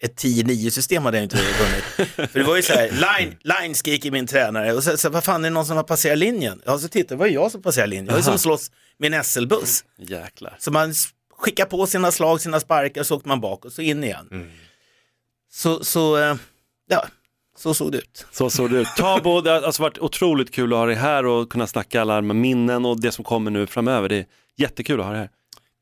ett 0.00 0.22
10-9 0.22 0.70
system 0.70 1.04
hade 1.04 1.16
jag 1.16 1.24
inte 1.24 1.36
vunnit. 1.36 2.10
För 2.32 2.38
det 2.38 2.44
var 2.44 2.56
ju 2.56 2.62
så 2.62 2.72
här, 2.72 2.90
line, 2.90 3.36
line 3.42 3.74
skriker 3.74 4.10
min 4.10 4.26
tränare 4.26 4.72
och 4.72 4.84
så, 4.84 4.96
så 4.96 5.10
vad 5.10 5.24
fan 5.24 5.44
är 5.44 5.50
det 5.50 5.54
någon 5.54 5.66
som 5.66 5.76
har 5.76 5.84
passerat 5.84 6.18
linjen? 6.18 6.62
Ja, 6.66 6.78
så 6.78 6.88
tittar 6.88 7.16
det 7.16 7.18
var 7.18 7.26
ju 7.26 7.32
jag 7.34 7.50
som 7.52 7.62
passerade 7.62 7.90
linjen. 7.90 8.06
Jag 8.06 8.16
ju 8.16 8.22
som 8.22 8.38
slåss 8.38 8.70
med 8.98 9.14
en 9.14 9.24
SL-buss. 9.24 9.84
Jäklar. 9.98 10.56
Så 10.58 10.70
man 10.70 10.94
skickar 11.36 11.64
på 11.64 11.86
sina 11.86 12.12
slag, 12.12 12.40
sina 12.40 12.60
sparkar, 12.60 13.02
så 13.02 13.16
åker 13.16 13.28
man 13.28 13.40
bak 13.40 13.64
och 13.64 13.72
så 13.72 13.82
in 13.82 14.04
igen. 14.04 14.50
Så, 15.50 15.84
så 15.84 16.18
eh, 16.18 16.36
ja, 16.88 17.06
så 17.58 17.74
såg 17.74 17.92
det 17.92 17.98
ut. 17.98 18.26
Så 18.30 18.50
såg 18.50 18.70
det 18.70 18.78
ut. 18.78 18.88
Tabo, 18.96 19.40
det 19.44 19.50
har 19.50 19.62
alltså 19.62 19.82
varit 19.82 19.98
otroligt 19.98 20.54
kul 20.54 20.72
att 20.72 20.78
ha 20.78 20.86
dig 20.86 20.94
här 20.94 21.26
och 21.26 21.50
kunna 21.52 21.66
snacka 21.66 22.00
alla 22.00 22.20
med 22.20 22.36
minnen 22.36 22.84
och 22.84 23.00
det 23.00 23.12
som 23.12 23.24
kommer 23.24 23.50
nu 23.50 23.66
framöver. 23.66 24.08
Det 24.08 24.16
är 24.16 24.26
jättekul 24.56 25.00
att 25.00 25.06
ha 25.06 25.12
dig 25.12 25.20
här. 25.20 25.30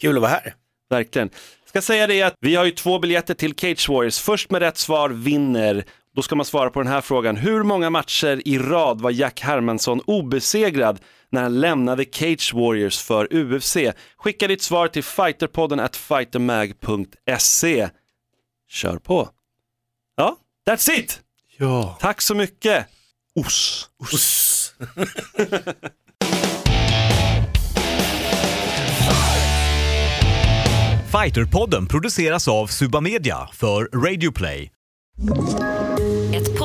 Kul 0.00 0.16
att 0.16 0.22
vara 0.22 0.30
här. 0.30 0.54
Verkligen. 0.90 1.30
Ska 1.76 1.82
säga 1.82 2.06
det 2.06 2.22
att 2.22 2.34
vi 2.40 2.54
har 2.54 2.64
ju 2.64 2.70
två 2.70 2.98
biljetter 2.98 3.34
till 3.34 3.54
Cage 3.54 3.88
Warriors. 3.88 4.18
Först 4.18 4.50
med 4.50 4.62
rätt 4.62 4.76
svar 4.78 5.10
vinner. 5.10 5.84
Då 6.14 6.22
ska 6.22 6.34
man 6.36 6.46
svara 6.46 6.70
på 6.70 6.82
den 6.82 6.92
här 6.92 7.00
frågan. 7.00 7.36
Hur 7.36 7.62
många 7.62 7.90
matcher 7.90 8.42
i 8.44 8.58
rad 8.58 9.00
var 9.00 9.10
Jack 9.10 9.40
Hermansson 9.40 10.00
obesegrad 10.00 11.00
när 11.30 11.42
han 11.42 11.60
lämnade 11.60 12.04
Cage 12.04 12.54
Warriors 12.54 12.98
för 12.98 13.34
UFC? 13.34 13.76
Skicka 14.16 14.48
ditt 14.48 14.62
svar 14.62 14.88
till 14.88 15.04
fighterpodden 15.04 15.80
at 15.80 15.96
fightermag.se. 15.96 17.88
Kör 18.68 18.98
på. 18.98 19.28
Ja, 20.16 20.36
that's 20.68 20.90
it! 20.90 21.20
ja. 21.56 21.98
Tack 22.00 22.20
så 22.20 22.34
mycket. 22.34 22.86
Os. 23.34 23.88
Uss. 24.12 24.74
Fighterpodden 31.06 31.86
produceras 31.86 32.48
av 32.48 32.66
Suba 32.66 33.00
Media 33.00 33.48
för 33.52 33.84
Radio 34.06 34.32
Play. 34.32 34.70